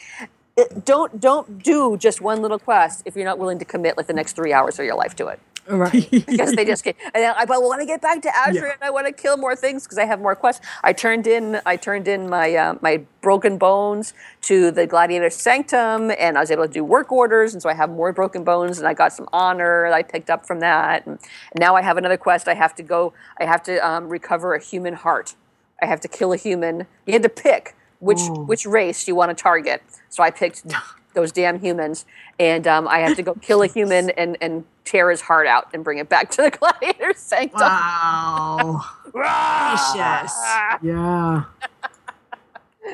it, 0.56 0.86
don't 0.86 1.20
don't 1.20 1.64
do 1.64 1.98
just 1.98 2.22
one 2.22 2.42
little 2.42 2.60
quest 2.60 3.04
if 3.06 3.16
you're 3.16 3.26
not 3.26 3.40
willing 3.40 3.60
to 3.60 3.66
commit 3.66 3.98
like 3.98 4.08
the 4.08 4.14
next 4.14 4.34
three 4.36 4.54
hours 4.54 4.78
of 4.80 4.86
your 4.86 4.96
life 4.96 5.16
to 5.16 5.28
it. 5.28 5.40
Right. 5.68 6.10
Because 6.34 6.54
they 6.54 6.66
just 6.66 6.84
get, 6.84 6.96
and 7.14 7.26
I 7.26 7.46
but 7.46 7.64
when 7.64 7.80
I 7.80 7.86
get 7.86 8.02
back 8.02 8.22
to 8.24 8.36
azure 8.36 8.66
and 8.66 8.82
I 8.82 8.90
want 8.90 9.08
to 9.08 9.14
kill 9.14 9.38
more 9.38 9.56
things 9.56 9.84
because 9.84 9.98
I 9.98 10.06
have 10.06 10.20
more 10.20 10.36
quests. 10.36 10.66
I 10.84 10.94
turned 10.94 11.26
in 11.28 11.62
I 11.66 11.78
turned 11.78 12.08
in 12.08 12.30
my 12.30 12.54
uh, 12.54 12.76
my 12.82 13.04
broken 13.22 13.58
bones 13.58 14.14
to 14.42 14.72
the 14.72 14.86
Gladiator 14.86 15.30
Sanctum, 15.30 16.12
and 16.12 16.38
I 16.38 16.42
was 16.42 16.52
able 16.52 16.68
to 16.68 16.74
do 16.74 16.84
work 16.84 17.12
orders, 17.12 17.54
and 17.54 17.62
so 17.62 17.70
I 17.70 17.74
have 17.74 17.90
more 17.90 18.12
broken 18.12 18.44
bones, 18.44 18.80
and 18.80 18.88
I 18.88 18.94
got 18.94 19.14
some 19.14 19.30
honor 19.32 19.90
that 19.90 19.94
I 19.94 20.04
picked 20.04 20.30
up 20.30 20.46
from 20.46 20.60
that. 20.60 21.06
And, 21.06 21.18
and 21.18 21.60
now 21.60 21.76
I 21.76 21.82
have 21.82 21.98
another 21.98 22.18
quest. 22.18 22.48
I 22.48 22.56
have 22.56 22.76
to 22.76 22.84
go. 22.84 23.14
I 23.40 23.46
have 23.46 23.64
to 23.64 23.78
um, 23.88 24.10
recover 24.10 24.56
a 24.56 24.62
human 24.62 24.94
heart. 24.94 25.36
I 25.82 25.86
have 25.86 26.02
to 26.02 26.08
kill 26.08 26.34
a 26.34 26.38
human. 26.38 26.88
You 27.06 27.14
had 27.14 27.24
to 27.24 27.30
pick 27.30 27.76
which 28.04 28.22
which 28.48 28.66
race 28.66 29.08
you 29.08 29.16
want 29.16 29.36
to 29.36 29.42
target. 29.42 29.82
So 30.10 30.24
I 30.24 30.30
picked 30.30 30.64
those 31.14 31.32
damn 31.32 31.60
humans, 31.60 32.06
and 32.40 32.68
um, 32.68 32.88
I 32.88 33.00
have 33.00 33.16
to 33.16 33.24
go 33.24 33.36
kill 33.36 33.64
a 33.64 33.68
human 33.68 34.10
and 34.18 34.38
and 34.42 34.66
tear 34.86 35.10
his 35.10 35.22
heart 35.22 35.48
out 35.48 35.70
and 35.74 35.84
bring 35.84 35.98
it 35.98 36.10
back 36.10 36.30
to 36.32 36.44
the 36.44 36.52
Gladiator 36.60 37.14
Sanctum. 37.16 37.62
Wow. 37.62 38.82
Precious. 39.12 40.34
Yeah. 40.82 41.44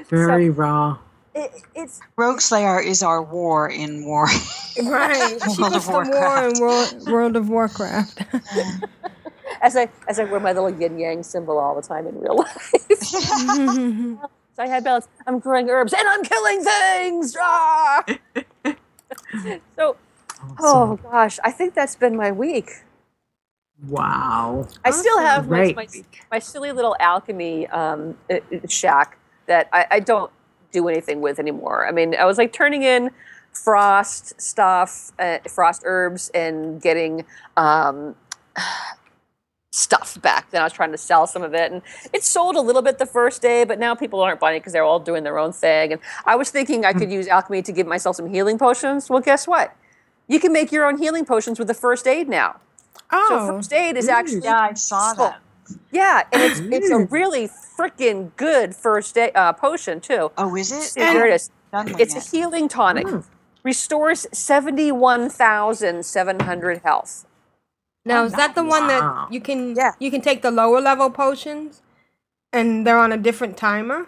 Very 0.08 0.52
raw. 0.52 1.00
It, 1.34 1.52
it's 1.76 2.00
Rogue 2.16 2.42
Slayer 2.42 2.80
is 2.80 3.02
our 3.02 3.24
war 3.24 3.70
in 3.70 4.06
war. 4.06 4.26
Right. 4.84 5.40
She 5.56 5.62
World 5.62 5.74
was 5.74 5.76
of 5.76 5.86
the 5.86 5.92
war 5.92 6.04
in 6.04 6.60
Warcraft. 6.60 6.60
World, 6.60 7.10
World 7.10 7.36
of 7.36 7.50
Warcraft. 7.50 8.24
as 9.62 9.76
I 9.76 9.90
as 10.08 10.20
I 10.20 10.26
wear 10.26 10.40
my 10.40 10.54
little 10.54 10.70
yin 10.70 11.00
yang 11.00 11.24
symbol 11.24 11.58
all 11.58 11.76
the 11.76 11.82
time 11.82 12.08
in 12.08 12.20
real 12.20 12.38
life. 12.38 14.30
I 14.60 14.68
had 14.68 14.84
balance. 14.84 15.08
I'm 15.26 15.40
growing 15.40 15.70
herbs 15.70 15.94
and 15.94 16.08
I'm 16.08 16.24
killing 16.24 16.64
things. 16.64 17.36
Ah! 17.40 18.04
so, 19.76 19.96
oh 20.60 21.00
gosh, 21.04 21.40
I 21.44 21.52
think 21.52 21.74
that's 21.74 21.96
been 21.96 22.16
my 22.16 22.32
week. 22.32 22.72
Wow. 23.88 24.68
I 24.84 24.92
still 24.92 25.20
have 25.20 25.50
my, 25.50 25.74
my, 25.74 25.88
my 26.32 26.40
silly 26.40 26.72
little 26.74 26.96
alchemy 27.00 27.68
um, 27.68 28.18
shack 28.68 29.18
that 29.46 29.70
I, 29.72 29.86
I 29.92 30.00
don't 30.02 30.32
do 30.72 30.88
anything 30.90 31.22
with 31.22 31.40
anymore. 31.40 31.88
I 31.88 31.92
mean, 31.92 32.14
I 32.16 32.26
was 32.26 32.38
like 32.38 32.52
turning 32.52 32.84
in 32.84 33.12
frost 33.54 34.40
stuff, 34.40 35.12
uh, 35.20 35.40
frost 35.48 35.84
herbs, 35.86 36.30
and 36.34 36.82
getting 36.82 37.26
um, 37.58 38.16
stuff 39.80 40.22
back. 40.22 40.52
Then 40.52 40.62
I 40.62 40.66
was 40.66 40.74
trying 40.74 40.92
to 40.92 40.98
sell 40.98 41.26
some 41.28 41.42
of 41.44 41.54
it, 41.54 41.72
and 41.72 41.82
it 42.14 42.24
sold 42.24 42.56
a 42.56 42.62
little 42.62 42.82
bit 42.82 42.98
the 43.00 43.06
first 43.06 43.42
day, 43.42 43.64
but 43.64 43.80
now 43.80 43.96
people 43.96 44.20
aren't 44.22 44.40
buying 44.40 44.58
it 44.58 44.60
because 44.60 44.74
they're 44.74 44.84
all 44.84 45.00
doing 45.00 45.24
their 45.24 45.38
own 45.40 45.52
thing. 45.54 45.94
And 45.94 46.02
I 46.26 46.36
was 46.36 46.50
thinking 46.50 46.86
I 46.86 46.94
could 46.94 47.12
use 47.12 47.28
alchemy 47.28 47.62
to 47.64 47.72
give 47.72 47.88
myself 47.88 48.16
some 48.18 48.30
healing 48.30 48.58
potions. 48.58 49.10
Well, 49.10 49.22
guess 49.22 49.48
what? 49.48 49.76
You 50.28 50.40
can 50.40 50.52
make 50.54 50.72
your 50.72 50.86
own 50.86 50.98
healing 51.00 51.26
potions 51.26 51.58
with 51.58 51.68
the 51.68 51.74
first 51.74 52.06
aid 52.08 52.28
now. 52.30 52.58
So 52.96 53.04
Oh, 53.12 53.48
first 53.48 53.74
aid 53.74 53.98
is 53.98 54.08
actually 54.08 54.42
yeah, 54.44 54.60
I 54.60 54.74
saw 54.74 55.08
useful. 55.10 55.26
that. 55.26 55.42
Yeah, 55.92 56.24
and 56.32 56.42
it's 56.44 56.60
it's 56.60 56.90
a 56.90 57.00
really 57.06 57.48
freaking 57.48 58.32
good 58.36 58.76
first 58.76 59.18
aid 59.18 59.32
uh, 59.36 59.54
potion 59.54 60.00
too. 60.02 60.32
Oh, 60.38 60.56
is 60.56 60.72
it? 60.72 60.82
See, 60.82 61.00
here 61.02 61.26
it 61.26 61.34
is. 61.34 61.50
Done 61.72 61.86
with 61.86 62.00
It's 62.00 62.16
a 62.16 62.20
healing 62.38 62.68
tonic. 62.68 63.08
Restores 63.64 64.26
seventy 64.32 64.92
one 64.92 65.30
thousand 65.30 66.06
seven 66.06 66.40
hundred 66.42 66.82
health. 66.84 67.26
Now 68.06 68.24
is 68.24 68.34
that 68.34 68.56
the 68.56 68.64
one 68.64 68.88
Wow. 68.88 69.28
that 69.28 69.34
you 69.34 69.42
can 69.42 69.76
Yeah. 69.76 69.92
you 70.00 70.10
can 70.12 70.22
take 70.22 70.42
the 70.42 70.52
lower 70.52 70.82
level 70.82 71.10
potions, 71.10 71.82
and 72.54 72.86
they're 72.86 72.98
on 72.98 73.12
a 73.12 73.18
different 73.18 73.58
timer? 73.58 74.08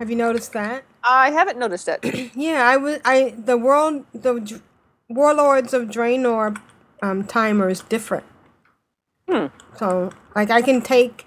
Have 0.00 0.10
you 0.10 0.16
noticed 0.16 0.52
that? 0.52 0.84
I 1.04 1.30
haven't 1.30 1.58
noticed 1.58 1.88
it. 1.88 2.00
Yeah, 2.34 2.66
I 2.66 2.76
was 2.76 2.98
I 3.04 3.34
the 3.36 3.56
world 3.56 4.04
the 4.12 4.40
dr- 4.40 4.62
Warlords 5.08 5.74
of 5.74 5.88
Draenor 5.88 6.58
um, 7.02 7.24
timer 7.24 7.68
is 7.68 7.80
different. 7.82 8.24
Hmm. 9.28 9.46
So, 9.76 10.10
like, 10.34 10.50
I 10.50 10.62
can 10.62 10.80
take, 10.82 11.26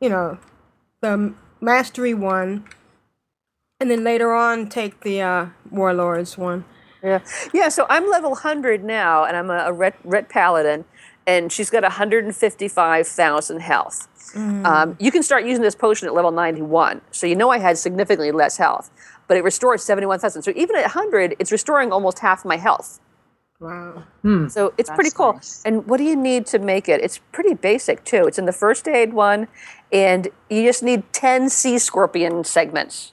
you 0.00 0.08
know, 0.08 0.38
the 1.00 1.34
mastery 1.60 2.14
one, 2.14 2.64
and 3.80 3.90
then 3.90 4.02
later 4.04 4.32
on 4.34 4.68
take 4.68 5.00
the 5.00 5.20
uh, 5.20 5.46
Warlords 5.70 6.38
one. 6.38 6.64
Yeah, 7.02 7.20
yeah. 7.52 7.68
So 7.68 7.86
I'm 7.88 8.08
level 8.08 8.30
100 8.30 8.84
now, 8.84 9.24
and 9.24 9.36
I'm 9.36 9.50
a, 9.50 9.64
a 9.66 9.72
red, 9.72 9.94
red 10.04 10.28
paladin, 10.28 10.84
and 11.26 11.50
she's 11.50 11.70
got 11.70 11.82
155,000 11.82 13.60
health. 13.60 14.08
Um, 14.66 14.96
you 14.98 15.10
can 15.10 15.22
start 15.22 15.44
using 15.44 15.62
this 15.62 15.74
potion 15.74 16.08
at 16.08 16.14
level 16.14 16.30
91, 16.30 17.00
so 17.10 17.26
you 17.26 17.36
know 17.36 17.50
I 17.50 17.58
had 17.58 17.76
significantly 17.76 18.32
less 18.32 18.56
health, 18.56 18.90
but 19.28 19.36
it 19.36 19.44
restores 19.44 19.82
71,000. 19.82 20.42
So 20.42 20.52
even 20.56 20.76
at 20.76 20.82
100, 20.82 21.36
it's 21.38 21.52
restoring 21.52 21.92
almost 21.92 22.20
half 22.20 22.44
my 22.44 22.56
health. 22.56 23.00
Wow. 23.60 24.02
So 24.48 24.74
it's 24.76 24.90
pretty 24.90 25.10
cool. 25.10 25.34
nice. 25.34 25.62
And 25.64 25.86
what 25.86 25.98
do 25.98 26.04
you 26.04 26.16
need 26.16 26.46
to 26.46 26.58
make 26.58 26.88
it? 26.88 27.00
It's 27.00 27.18
pretty 27.30 27.54
basic 27.54 28.04
too. 28.04 28.26
It's 28.26 28.38
in 28.38 28.46
the 28.46 28.52
first 28.52 28.88
aid 28.88 29.12
one, 29.12 29.46
and 29.92 30.28
you 30.50 30.64
just 30.64 30.82
need 30.82 31.04
10 31.12 31.48
sea 31.48 31.78
scorpion 31.78 32.42
segments, 32.42 33.12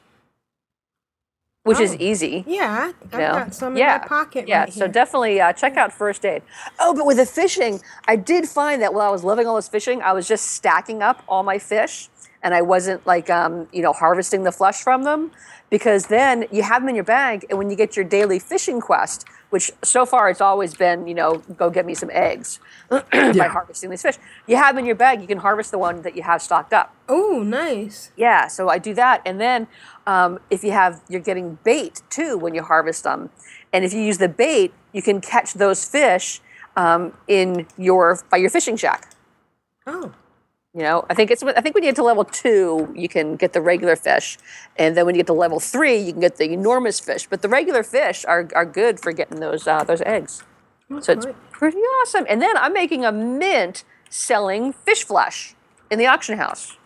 which 1.69 1.79
is 1.79 1.93
Oh. 1.93 1.97
easy. 2.09 2.43
Yeah, 2.47 2.91
I've 3.05 3.11
know? 3.11 3.33
got 3.39 3.53
some 3.53 3.77
yeah. 3.77 3.95
in 3.95 4.01
my 4.01 4.07
pocket 4.07 4.47
Yeah, 4.47 4.61
right 4.61 4.73
so 4.73 4.87
definitely 4.87 5.39
uh, 5.39 5.53
check 5.53 5.77
out 5.77 5.93
first 5.93 6.25
aid. 6.25 6.41
Oh, 6.79 6.95
but 6.95 7.05
with 7.05 7.17
the 7.17 7.25
fishing, 7.27 7.79
I 8.07 8.15
did 8.15 8.49
find 8.49 8.81
that 8.81 8.91
while 8.95 9.07
I 9.07 9.11
was 9.11 9.23
loving 9.23 9.45
all 9.47 9.55
this 9.55 9.69
fishing, 9.69 10.01
I 10.01 10.13
was 10.13 10.27
just 10.27 10.45
stacking 10.57 11.03
up 11.03 11.23
all 11.27 11.43
my 11.43 11.59
fish, 11.59 12.09
and 12.43 12.53
I 12.55 12.61
wasn't 12.63 13.05
like 13.05 13.29
um, 13.29 13.67
you 13.71 13.83
know 13.83 13.93
harvesting 13.93 14.41
the 14.43 14.51
flesh 14.51 14.81
from 14.81 15.03
them, 15.03 15.31
because 15.69 16.07
then 16.07 16.45
you 16.51 16.63
have 16.63 16.81
them 16.81 16.89
in 16.89 16.95
your 16.95 17.03
bag, 17.19 17.45
and 17.49 17.57
when 17.59 17.69
you 17.69 17.75
get 17.75 17.95
your 17.95 18.05
daily 18.05 18.39
fishing 18.39 18.81
quest, 18.81 19.25
which 19.49 19.71
so 19.83 20.05
far 20.05 20.29
it's 20.29 20.41
always 20.41 20.73
been 20.73 21.07
you 21.07 21.13
know 21.13 21.37
go 21.57 21.69
get 21.69 21.85
me 21.85 21.93
some 21.93 22.09
eggs 22.11 22.59
by 22.89 23.47
harvesting 23.49 23.89
these 23.89 24.01
fish, 24.01 24.17
you 24.47 24.55
have 24.55 24.75
them 24.75 24.79
in 24.79 24.85
your 24.85 24.95
bag. 24.95 25.21
You 25.21 25.27
can 25.27 25.39
harvest 25.39 25.71
the 25.71 25.77
one 25.77 26.01
that 26.01 26.15
you 26.15 26.23
have 26.23 26.41
stocked 26.41 26.73
up. 26.73 26.95
Oh, 27.07 27.43
nice. 27.43 28.11
Yeah, 28.15 28.47
so 28.47 28.69
I 28.69 28.77
do 28.79 28.93
that, 28.95 29.21
and 29.25 29.39
then 29.39 29.67
um, 30.07 30.39
if 30.49 30.63
you 30.63 30.71
have, 30.71 31.01
you're 31.09 31.21
getting 31.21 31.59
bait 31.63 32.01
too 32.09 32.37
when 32.37 32.55
you 32.55 32.63
harvest 32.63 33.03
them, 33.03 33.29
and 33.71 33.85
if 33.85 33.93
you 33.93 34.01
use 34.01 34.17
the 34.17 34.29
bait, 34.29 34.73
you 34.91 35.01
can 35.01 35.21
catch 35.21 35.53
those 35.53 35.85
fish 35.85 36.41
um, 36.75 37.13
in 37.27 37.67
your 37.77 38.19
by 38.29 38.37
your 38.37 38.49
fishing 38.49 38.75
shack. 38.75 39.13
Oh, 39.85 40.13
You 40.75 40.81
know, 40.81 41.03
I 41.09 41.15
think 41.15 41.31
it's 41.31 41.41
I 41.41 41.61
think 41.61 41.73
when 41.73 41.83
you 41.83 41.89
get 41.89 41.95
to 41.95 42.03
level 42.03 42.23
two, 42.23 42.93
you 42.95 43.09
can 43.09 43.35
get 43.37 43.53
the 43.53 43.61
regular 43.61 43.95
fish, 43.95 44.37
and 44.77 44.95
then 44.95 45.05
when 45.07 45.15
you 45.15 45.19
get 45.19 45.27
to 45.27 45.33
level 45.33 45.59
three, 45.59 45.97
you 45.97 46.11
can 46.11 46.21
get 46.21 46.37
the 46.37 46.51
enormous 46.51 46.99
fish. 46.99 47.25
But 47.27 47.41
the 47.41 47.49
regular 47.49 47.81
fish 47.81 48.23
are, 48.25 48.47
are 48.53 48.65
good 48.65 48.99
for 48.99 49.11
getting 49.11 49.39
those 49.39 49.65
uh, 49.65 49.83
those 49.83 50.01
eggs. 50.01 50.43
So 51.01 51.13
it's 51.13 51.27
pretty 51.51 51.77
awesome. 51.77 52.25
And 52.29 52.41
then 52.41 52.55
I'm 52.57 52.73
making 52.73 53.03
a 53.03 53.11
mint 53.11 53.83
selling 54.09 54.73
fish 54.73 55.03
flesh 55.03 55.55
in 55.89 55.99
the 55.99 56.05
auction 56.05 56.37
house. 56.37 56.78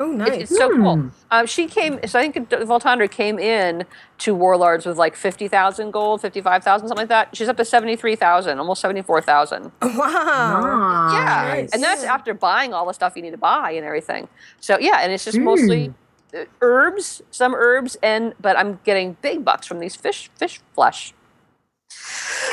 Oh, 0.00 0.10
It- 0.12 0.16
nice. 0.16 0.40
It's 0.42 0.56
so 0.56 0.70
cool. 0.74 1.10
Um, 1.30 1.46
she 1.46 1.66
came, 1.66 2.00
so 2.06 2.18
I 2.18 2.28
think 2.28 2.48
Voltandra 2.50 3.08
came 3.08 3.38
in 3.38 3.84
to 4.18 4.34
Warlords 4.34 4.84
with 4.86 4.96
like 4.98 5.14
50,000 5.14 5.90
gold, 5.92 6.20
55,000, 6.20 6.88
something 6.88 7.02
like 7.02 7.08
that. 7.08 7.36
She's 7.36 7.48
up 7.48 7.56
to 7.58 7.64
73,000, 7.64 8.58
almost 8.58 8.80
74,000. 8.80 9.70
Wow. 9.82 11.10
Yeah. 11.12 11.54
Nice. 11.54 11.70
And 11.72 11.82
that's 11.82 12.02
after 12.02 12.34
buying 12.34 12.72
all 12.74 12.86
the 12.86 12.92
stuff 12.94 13.12
you 13.16 13.22
need 13.22 13.30
to 13.32 13.36
buy 13.38 13.70
and 13.72 13.84
everything. 13.86 14.28
So, 14.60 14.78
yeah, 14.80 14.98
and 15.02 15.12
it's 15.12 15.24
just 15.24 15.38
mostly 15.38 15.92
uh, 16.34 16.44
herbs, 16.60 17.22
some 17.30 17.54
herbs, 17.54 17.96
and, 18.02 18.34
but 18.40 18.58
I'm 18.58 18.80
getting 18.84 19.16
big 19.22 19.44
bucks 19.44 19.66
from 19.66 19.78
these 19.80 19.94
fish, 19.96 20.30
fish 20.36 20.60
flesh. 20.74 21.12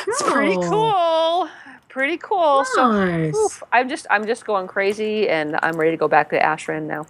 It's 0.07 0.21
pretty 0.23 0.55
Oh. 0.57 0.69
cool. 0.69 1.49
Pretty 1.89 2.17
cool. 2.17 2.63
So, 2.75 2.91
Nice. 2.91 3.35
oof, 3.35 3.63
I'm 3.71 3.89
just, 3.89 4.05
I'm 4.11 4.25
just 4.27 4.45
going 4.45 4.67
crazy 4.67 5.27
and 5.29 5.57
I'm 5.63 5.77
ready 5.77 5.91
to 5.91 5.97
go 5.97 6.07
back 6.07 6.29
to 6.29 6.39
Ashran 6.39 6.83
now. 6.83 7.07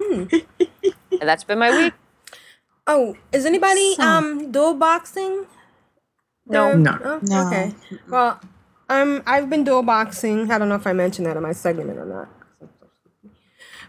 And 0.00 1.28
that's 1.28 1.44
been 1.44 1.58
my 1.58 1.70
week. 1.76 1.92
Oh, 2.86 3.16
is 3.32 3.44
anybody 3.44 3.94
So- 3.94 4.02
um 4.02 4.50
dual 4.50 4.74
boxing? 4.74 5.46
No. 6.46 6.74
No. 6.74 6.98
oh, 7.04 7.20
No. 7.22 7.46
Okay. 7.46 7.74
Well, 8.08 8.40
um, 8.88 9.22
I've 9.26 9.50
been 9.50 9.64
dual 9.64 9.82
boxing. 9.82 10.50
I 10.50 10.58
don't 10.58 10.68
know 10.70 10.76
if 10.76 10.86
I 10.86 10.94
mentioned 10.94 11.26
that 11.26 11.36
in 11.36 11.42
my 11.42 11.52
segment 11.52 11.98
or 11.98 12.06
not. 12.06 12.28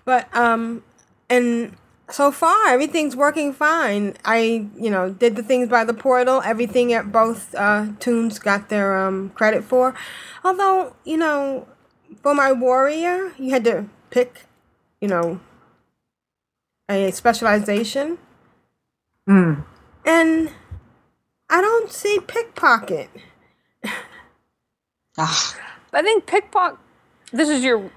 But 0.04 0.36
um, 0.36 0.84
and 1.30 1.76
so 2.10 2.32
far 2.32 2.68
everything's 2.68 3.16
working 3.16 3.54
fine. 3.54 4.18
I 4.26 4.68
you 4.76 4.90
know 4.90 5.12
did 5.12 5.36
the 5.38 5.44
things 5.44 5.70
by 5.70 5.86
the 5.86 5.94
portal. 5.94 6.42
Everything 6.44 6.92
at 6.92 7.12
both 7.12 7.54
uh, 7.56 7.88
toons 8.00 8.40
got 8.40 8.70
their 8.70 8.98
um 8.98 9.30
credit 9.36 9.64
for. 9.64 9.94
Although 10.44 10.96
you 11.06 11.18
know, 11.18 11.68
for 12.22 12.34
my 12.34 12.52
warrior, 12.52 13.32
you 13.38 13.52
had 13.52 13.64
to 13.66 13.86
pick, 14.10 14.46
you 15.00 15.08
know, 15.08 15.40
a 16.90 17.12
specialization. 17.12 18.18
Mm. 19.30 19.64
And 20.06 20.52
I 21.50 21.62
don't 21.62 21.92
see 21.92 22.20
pickpocket. 22.20 23.10
Ah, 25.18 25.56
I 25.94 26.02
think 26.02 26.26
pickpocket. 26.26 26.80
This 27.32 27.50
is 27.50 27.64
your 27.64 27.92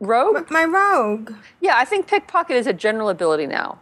rogue. 0.00 0.50
My 0.50 0.64
rogue. 0.64 1.32
Yeah, 1.60 1.76
I 1.76 1.84
think 1.84 2.06
pickpocket 2.06 2.56
is 2.56 2.66
a 2.66 2.72
general 2.72 3.08
ability 3.08 3.46
now. 3.46 3.80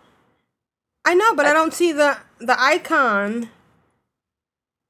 I 1.05 1.15
know, 1.15 1.35
but 1.35 1.47
I 1.47 1.53
don't 1.53 1.73
see 1.73 1.93
the 1.93 2.19
the 2.39 2.61
icon. 2.61 3.51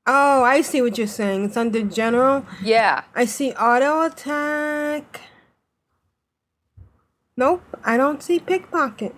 Oh, 0.06 0.44
I 0.44 0.60
see 0.60 0.80
what 0.80 0.96
you're 0.96 1.08
saying. 1.08 1.46
It's 1.46 1.56
under 1.56 1.82
general. 1.82 2.46
Yeah. 2.62 3.02
I 3.14 3.24
see 3.24 3.52
auto 3.52 4.02
attack. 4.02 5.20
Nope, 7.36 7.62
I 7.84 7.96
don't 7.96 8.22
see 8.22 8.38
pickpocket. 8.38 9.14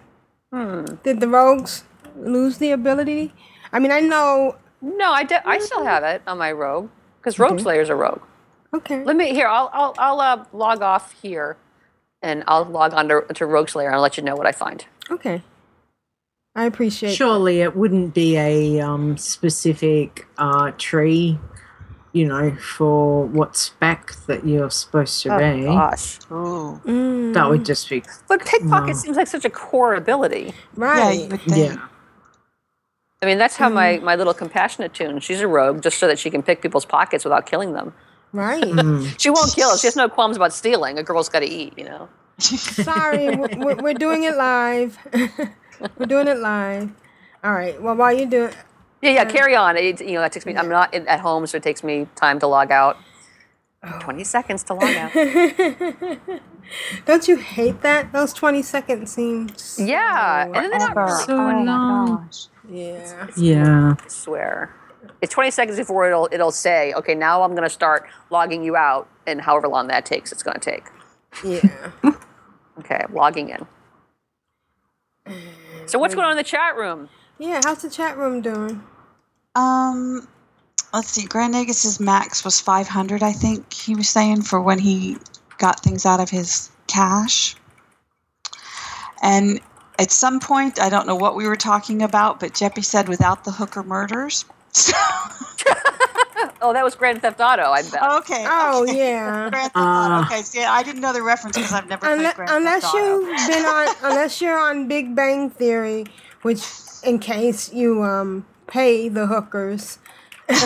Hmm. 0.53 0.85
Did 1.05 1.21
the 1.21 1.29
rogues 1.29 1.85
lose 2.17 2.59
the 2.59 2.71
ability? 2.71 3.35
I 3.73 3.79
mean, 3.79 3.93
I 3.93 4.01
know. 4.01 4.57
No, 4.81 5.13
I, 5.13 5.25
de- 5.25 5.47
I 5.47 5.59
still 5.59 5.85
have 5.85 6.05
it 6.05 6.23
on 6.27 6.39
my 6.39 6.53
rogue 6.53 6.89
because 7.21 7.37
Rogueslayer's 7.37 7.89
a 7.91 7.95
rogue. 7.95 8.23
Okay. 8.73 9.05
Let 9.05 9.17
me 9.17 9.33
here. 9.35 9.47
I'll 9.49 9.71
I'll, 9.73 9.95
I'll 9.99 10.21
uh, 10.21 10.45
log 10.53 10.83
off 10.83 11.13
here, 11.21 11.57
and 12.23 12.45
I'll 12.47 12.65
log 12.65 12.95
on 12.95 13.09
to, 13.09 13.23
to 13.35 13.45
Rogueslayer 13.45 13.87
and 13.87 13.95
I'll 13.95 14.01
let 14.01 14.17
you 14.17 14.23
know 14.23 14.37
what 14.37 14.47
I 14.47 14.53
find. 14.53 14.85
Okay. 15.11 15.43
I 16.55 16.65
appreciate. 16.65 17.15
Surely 17.15 17.61
it 17.61 17.77
wouldn't 17.77 18.15
be 18.15 18.37
a 18.37 18.81
um, 18.81 19.17
specific 19.17 20.27
uh, 20.39 20.73
tree, 20.77 21.39
you 22.19 22.27
know, 22.27 22.45
for 22.77 23.25
what 23.27 23.57
spec 23.57 24.13
that 24.27 24.45
you're 24.47 24.71
supposed 24.71 25.23
to 25.23 25.35
Oh 25.35 25.39
be. 25.39 25.65
gosh. 25.65 26.19
oh. 26.31 26.81
Mm, 26.85 27.33
That 27.35 27.49
would 27.51 27.65
just 27.65 27.89
be 27.89 28.03
But 28.29 28.45
pickpocket 28.45 28.95
No. 28.97 29.01
seems 29.03 29.17
like 29.17 29.29
such 29.29 29.45
a 29.45 29.51
core 29.51 29.95
ability. 29.95 30.53
Right. 30.75 31.21
you 31.23 31.29
would 31.29 31.41
think. 31.43 31.73
yeah. 31.75 31.87
I 33.23 33.27
mean, 33.27 33.39
that's 33.39 33.57
how 33.57 33.69
my, 33.69 33.99
my 33.99 34.15
little 34.15 34.35
compassionate 34.35 34.95
toon. 34.95 35.19
She's 35.21 35.41
a 35.41 35.49
rogue 35.49 35.83
just 35.83 35.99
so 35.99 36.07
that 36.07 36.19
she 36.19 36.31
can 36.31 36.43
pick 36.43 36.63
people's 36.63 36.85
pockets 36.87 37.25
without 37.25 37.47
killing 37.47 37.73
them. 37.73 37.93
Right. 38.33 38.63
Mm. 38.63 39.19
She 39.23 39.31
won't 39.31 39.53
kill. 39.55 39.77
She 39.77 39.87
has 39.87 39.97
no 39.97 40.09
qualms 40.09 40.37
about 40.37 40.53
stealing. 40.53 40.99
A 40.99 41.03
girl's 41.03 41.29
got 41.29 41.41
to 41.41 41.47
eat, 41.47 41.73
you 41.77 41.85
know. 41.85 42.09
Sorry, 42.39 43.35
we're, 43.35 43.49
we're- 43.65 43.83
we're 43.83 43.95
doing 44.07 44.23
it 44.25 44.37
live. 44.37 44.99
we're 45.99 46.07
doing 46.07 46.29
it 46.29 46.39
live. 46.39 46.91
All 47.43 47.53
right. 47.53 47.81
Well, 47.83 47.97
while 47.97 48.13
you 48.13 48.27
do 48.27 48.45
it, 48.47 48.57
Yeah, 49.03 49.11
yeah. 49.11 49.25
Carry 49.25 49.55
on. 49.55 49.77
It, 49.77 50.01
you 50.01 50.15
know, 50.15 50.21
that 50.21 50.33
takes 50.33 50.45
me. 50.47 50.57
I'm 50.57 50.69
not 50.69 50.93
in, 50.95 51.07
at 51.09 51.21
home, 51.21 51.47
so 51.47 51.57
it 51.57 51.63
takes 51.63 51.85
me 51.85 52.07
time 52.17 52.39
to 52.41 52.47
log 52.47 52.71
out. 52.73 52.97
Oh. 53.85 53.99
Twenty 54.01 54.25
seconds 54.25 54.65
to 54.65 54.75
log 54.75 54.93
out. 54.97 55.13
don't 57.07 57.29
you 57.29 57.37
hate 57.37 57.81
that? 57.83 58.13
Those 58.13 58.33
twenty 58.33 58.63
seconds 58.63 59.13
seem. 59.13 59.49
so- 59.57 59.85
yeah, 59.85 60.45
and 60.47 60.55
then 60.55 60.71
they're 60.71 60.79
not 60.81 60.91
Ever. 60.91 61.05
really 61.05 61.25
So 61.25 61.33
oh 61.35 61.37
long. 61.37 61.65
my 61.65 62.17
gosh. 62.25 62.47
Yeah. 62.69 63.27
Yeah. 63.37 63.95
I 64.05 64.09
swear. 64.09 64.75
It's 65.23 65.33
20 65.33 65.51
seconds 65.51 65.77
before 65.79 66.07
it'll 66.07 66.29
it'll 66.33 66.51
say, 66.53 66.93
okay, 66.95 67.15
now 67.15 67.43
I'm 67.43 67.55
gonna 67.55 67.69
start 67.71 68.07
logging 68.31 68.63
you 68.65 68.77
out, 68.77 69.09
and 69.27 69.41
however 69.41 69.69
long 69.69 69.87
that 69.89 70.05
takes, 70.05 70.33
it's 70.33 70.43
gonna 70.43 70.59
take. 70.59 70.85
Yeah. 71.45 71.61
Okay, 72.81 73.03
logging 73.13 73.49
in. 73.49 73.67
So 75.87 75.99
what's 75.99 76.15
going 76.15 76.25
on 76.27 76.31
in 76.31 76.37
the 76.37 76.45
chat 76.45 76.77
room? 76.77 77.09
Yeah. 77.39 77.61
How's 77.65 77.83
the 77.83 77.91
chat 77.91 78.17
room 78.17 78.41
doing? 78.41 78.83
Um, 79.55 80.27
let's 80.93 81.09
see. 81.09 81.27
Grand 81.27 81.55
Nagus's 81.55 82.01
max 82.01 82.45
was 82.45 82.61
500, 82.61 83.23
I 83.23 83.33
think 83.33 83.73
he 83.73 83.95
was 83.95 84.09
saying, 84.09 84.43
for 84.43 84.61
when 84.61 84.79
he 84.79 85.17
got 85.59 85.81
things 85.81 86.07
out 86.07 86.21
of 86.21 86.31
his 86.31 86.71
cache. 86.87 87.57
And 89.23 89.61
at 89.99 90.11
some 90.13 90.39
point, 90.41 90.81
I 90.81 90.89
don't 90.89 91.07
know 91.07 91.17
what 91.17 91.35
we 91.35 91.49
were 91.49 91.57
talking 91.57 92.03
about, 92.03 92.39
but 92.41 92.53
Jeppy 92.53 92.85
said 92.85 93.09
without 93.09 93.45
the 93.45 93.51
hooker 93.51 93.83
murders. 93.83 94.45
So, 94.73 94.93
Oh, 96.61 96.73
that 96.73 96.83
was 96.85 96.95
Grand 96.97 97.23
Theft 97.23 97.41
Auto. 97.41 97.71
I 97.71 97.83
bet. 97.83 98.03
okay. 98.03 98.45
Oh 98.47 98.83
okay. 98.83 98.99
yeah. 98.99 99.49
Grand 99.51 99.55
Theft 99.55 99.73
Ah. 99.77 100.21
Auto. 100.23 100.27
Okay, 100.27 100.43
see, 100.43 100.63
I 100.63 100.83
didn't 100.83 101.01
know 101.01 101.13
the 101.13 101.23
reference 101.23 101.57
because 101.57 101.73
I've 101.73 101.89
never 101.89 102.07
played 102.07 102.19
Unless, 102.19 102.35
Grand 102.37 102.51
unless 102.51 102.83
Theft 102.83 102.95
Auto. 102.95 103.21
you've 103.21 103.49
been 103.49 103.65
on, 103.65 103.89
unless 104.03 104.41
you're 104.41 104.59
on 104.59 104.89
Big 104.89 105.15
Bang 105.15 105.51
Theory, 105.51 106.05
which 106.43 106.63
in 107.05 107.19
case 107.19 107.73
you 107.73 108.03
um 108.03 108.45
pay 108.67 109.09
the 109.09 109.27
hookers, 109.27 109.99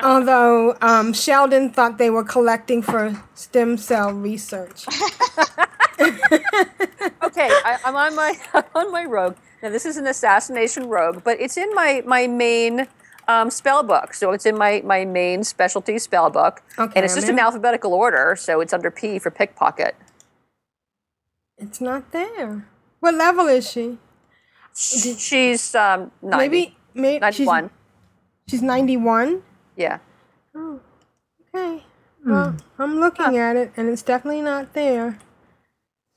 Although 0.00 0.76
um, 0.80 1.12
Sheldon 1.12 1.70
thought 1.70 1.98
they 1.98 2.10
were 2.10 2.22
collecting 2.22 2.82
for 2.82 3.20
stem 3.34 3.76
cell 3.76 4.12
research. 4.12 4.86
okay, 6.00 7.48
I, 7.50 7.78
I'm 7.84 7.96
on 7.96 8.14
my 8.14 8.34
I'm 8.54 8.64
on 8.76 8.92
my 8.92 9.04
rogue. 9.04 9.36
Now 9.62 9.70
this 9.70 9.84
is 9.84 9.96
an 9.96 10.06
assassination 10.06 10.88
rogue, 10.88 11.24
but 11.24 11.40
it's 11.40 11.56
in 11.56 11.74
my 11.74 12.02
my 12.06 12.28
main 12.28 12.86
um, 13.26 13.50
spell 13.50 13.82
book. 13.82 14.14
So 14.14 14.30
it's 14.30 14.46
in 14.46 14.56
my 14.56 14.82
my 14.84 15.04
main 15.04 15.42
specialty 15.42 15.98
spell 15.98 16.30
book, 16.30 16.62
Okay, 16.78 16.92
and 16.94 17.04
it's 17.04 17.16
just 17.16 17.28
in. 17.28 17.36
alphabetical 17.40 17.92
order. 17.92 18.36
So 18.38 18.60
it's 18.60 18.72
under 18.72 18.92
P 18.92 19.18
for 19.18 19.32
pickpocket. 19.32 19.96
It's 21.58 21.80
not 21.80 22.12
there. 22.12 22.68
What 23.00 23.14
level 23.14 23.46
is 23.46 23.70
she? 23.70 23.98
She's 24.74 25.74
um, 25.74 26.12
90, 26.22 26.36
Maybe, 26.36 26.76
maybe 26.94 27.32
she's, 27.32 27.46
91. 27.46 27.70
she's 28.46 28.62
91. 28.62 29.42
Yeah. 29.76 29.98
Oh, 30.54 30.80
okay. 31.54 31.82
Well, 32.24 32.56
I'm 32.78 33.00
looking 33.00 33.36
at 33.36 33.56
it, 33.56 33.72
and 33.76 33.88
it's 33.88 34.02
definitely 34.02 34.42
not 34.42 34.74
there. 34.74 35.18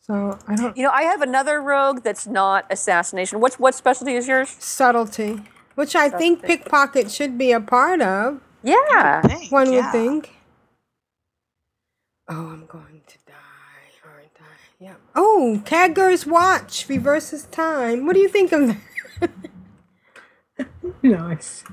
So 0.02 0.38
I 0.48 0.56
don't. 0.56 0.76
You 0.76 0.84
know, 0.84 0.92
I 0.92 1.04
have 1.04 1.22
another 1.22 1.62
rogue 1.62 2.04
that's 2.04 2.28
not 2.28 2.66
assassination. 2.70 3.40
What's 3.40 3.60
what 3.60 3.76
specialty 3.76 4.14
is 4.16 4.28
yours? 4.28 4.50
Subtlety, 4.60 5.42
which 5.76 5.96
I 5.96 6.10
think 6.10 6.42
pickpocket 6.44 7.12
should 7.12 7.38
be 7.38 7.52
a 7.52 7.62
part 7.62 8.02
of. 8.02 8.42
Yeah. 8.64 9.22
One 9.50 9.70
would 9.70 9.76
yeah. 9.76 9.92
think. 9.92 10.36
Oh, 12.28 12.48
I'm 12.48 12.66
going 12.66 13.02
to 13.08 13.18
die, 13.28 13.34
aren't 14.06 14.38
I? 14.40 14.62
Yeah. 14.82 14.96
Oh, 15.14 15.62
Cadger's 15.64 16.26
watch 16.26 16.90
reverses 16.90 17.46
time. 17.46 18.08
What 18.08 18.14
do 18.14 18.20
you 18.20 18.28
think 18.28 18.52
of 18.52 18.76
that? 19.20 19.30
nice. 21.04 21.64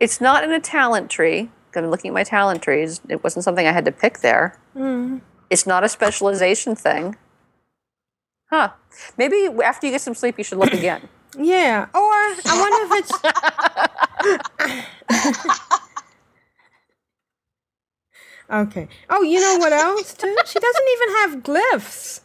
It's 0.00 0.18
not 0.18 0.42
in 0.42 0.50
a 0.50 0.58
talent 0.58 1.10
tree. 1.10 1.50
I'm 1.76 1.90
looking 1.90 2.08
at 2.08 2.14
my 2.14 2.24
talent 2.24 2.62
trees. 2.62 3.02
It 3.10 3.22
wasn't 3.22 3.44
something 3.44 3.66
I 3.66 3.72
had 3.72 3.84
to 3.84 3.92
pick 3.92 4.20
there. 4.20 4.58
Mm. 4.74 5.20
It's 5.50 5.66
not 5.66 5.84
a 5.84 5.88
specialization 5.88 6.74
thing. 6.74 7.16
Huh. 8.48 8.70
Maybe 9.18 9.46
after 9.62 9.86
you 9.86 9.92
get 9.92 10.00
some 10.00 10.14
sleep, 10.14 10.38
you 10.38 10.44
should 10.44 10.58
look 10.58 10.72
again. 10.72 11.08
Yeah. 11.38 11.88
Or 11.94 12.00
I 12.00 12.56
wonder 12.58 12.80
if 12.88 13.02
it's. 15.12 15.78
okay. 18.50 18.88
Oh, 19.10 19.22
you 19.22 19.40
know 19.40 19.56
what 19.58 19.72
else 19.72 20.14
too? 20.14 20.36
She 20.46 20.58
doesn't 20.58 20.88
even 20.92 21.08
have 21.16 21.42
glyphs. 21.44 22.20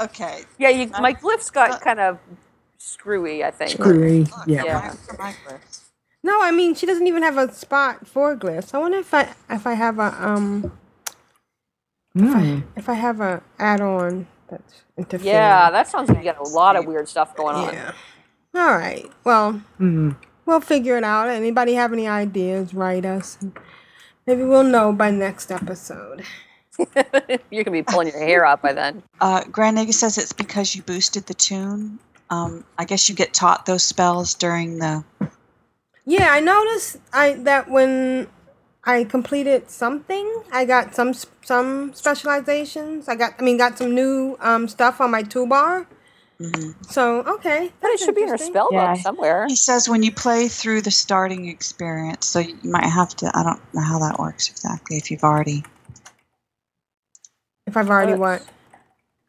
Okay. 0.00 0.44
Yeah, 0.58 0.70
you, 0.70 0.88
my 1.00 1.14
glyphs 1.14 1.52
got 1.52 1.80
kind 1.80 2.00
of 2.00 2.18
screwy, 2.78 3.44
I 3.44 3.50
think. 3.50 3.70
Screwy. 3.70 4.26
Yeah. 4.46 4.64
Yeah. 4.64 4.92
For 4.92 5.16
my. 5.18 5.34
No, 6.22 6.42
I 6.42 6.50
mean 6.52 6.74
she 6.74 6.86
doesn't 6.86 7.06
even 7.06 7.22
have 7.22 7.38
a 7.38 7.52
spot 7.52 8.06
for 8.06 8.36
glyphs. 8.36 8.74
I 8.74 8.78
wonder 8.78 8.98
if 8.98 9.12
I 9.14 9.34
if 9.50 9.66
I 9.66 9.74
have 9.74 9.98
a 9.98 10.14
um 10.28 10.72
Hmm. 12.14 12.60
if 12.76 12.88
I 12.88 12.94
have 12.94 13.20
a 13.20 13.42
add-on 13.58 14.26
that's 14.48 14.82
interfering. 14.98 15.32
Yeah, 15.32 15.70
that 15.70 15.88
sounds 15.88 16.08
like 16.10 16.18
you 16.18 16.24
got 16.24 16.38
a 16.38 16.44
lot 16.48 16.76
of 16.76 16.86
weird 16.86 17.08
stuff 17.08 17.34
going 17.36 17.56
on. 17.56 17.74
Yeah. 17.74 17.92
All 18.54 18.76
right. 18.76 19.10
Well, 19.24 19.62
Hmm. 19.78 20.10
We'll 20.44 20.60
figure 20.60 20.96
it 20.96 21.04
out. 21.04 21.28
Anybody 21.28 21.74
have 21.74 21.92
any 21.92 22.08
ideas? 22.08 22.74
Write 22.74 23.04
us. 23.04 23.38
Maybe 24.26 24.44
we'll 24.44 24.64
know 24.64 24.92
by 24.92 25.10
next 25.10 25.50
episode. 25.50 26.24
You're 27.50 27.64
gonna 27.64 27.70
be 27.70 27.82
pulling 27.82 28.08
your 28.08 28.18
hair 28.18 28.46
out 28.46 28.62
by 28.62 28.72
then. 28.72 29.02
Uh, 29.20 29.44
Grand 29.44 29.76
Nagus 29.76 29.94
says 29.94 30.18
it's 30.18 30.32
because 30.32 30.74
you 30.74 30.82
boosted 30.82 31.26
the 31.26 31.34
toon. 31.34 31.98
Um, 32.30 32.64
I 32.78 32.84
guess 32.84 33.08
you 33.08 33.14
get 33.14 33.34
taught 33.34 33.66
those 33.66 33.82
spells 33.82 34.34
during 34.34 34.78
the. 34.78 35.04
Yeah, 36.04 36.28
I 36.30 36.40
noticed 36.40 36.96
I 37.12 37.34
that 37.34 37.70
when 37.70 38.26
I 38.84 39.04
completed 39.04 39.70
something, 39.70 40.42
I 40.50 40.64
got 40.64 40.94
some 40.94 41.14
some 41.44 41.92
specializations. 41.94 43.08
I 43.08 43.16
got 43.16 43.34
I 43.38 43.42
mean 43.42 43.58
got 43.58 43.78
some 43.78 43.94
new 43.94 44.36
um 44.40 44.66
stuff 44.66 45.00
on 45.00 45.10
my 45.10 45.22
toolbar. 45.22 45.86
So 46.88 47.20
okay, 47.22 47.72
But 47.80 47.90
it 47.92 48.00
should 48.00 48.14
be 48.14 48.22
in 48.22 48.28
her 48.28 48.34
interesting. 48.34 48.52
spell 48.54 48.68
Yeah. 48.72 48.92
book 48.92 49.02
somewhere. 49.02 49.46
He 49.48 49.56
says 49.56 49.88
when 49.88 50.02
you 50.02 50.12
play 50.12 50.48
through 50.48 50.82
the 50.82 50.90
starting 50.90 51.48
experience, 51.48 52.28
so 52.28 52.40
you 52.40 52.58
might 52.64 52.86
have 52.86 53.14
to. 53.16 53.30
I 53.34 53.42
don't 53.42 53.74
know 53.74 53.82
how 53.82 53.98
that 54.00 54.18
works 54.18 54.48
exactly. 54.50 54.96
If 54.98 55.10
you've 55.10 55.24
already, 55.24 55.64
If 57.66 57.76
I've 57.76 57.90
already 57.90 58.14
what? 58.14 58.42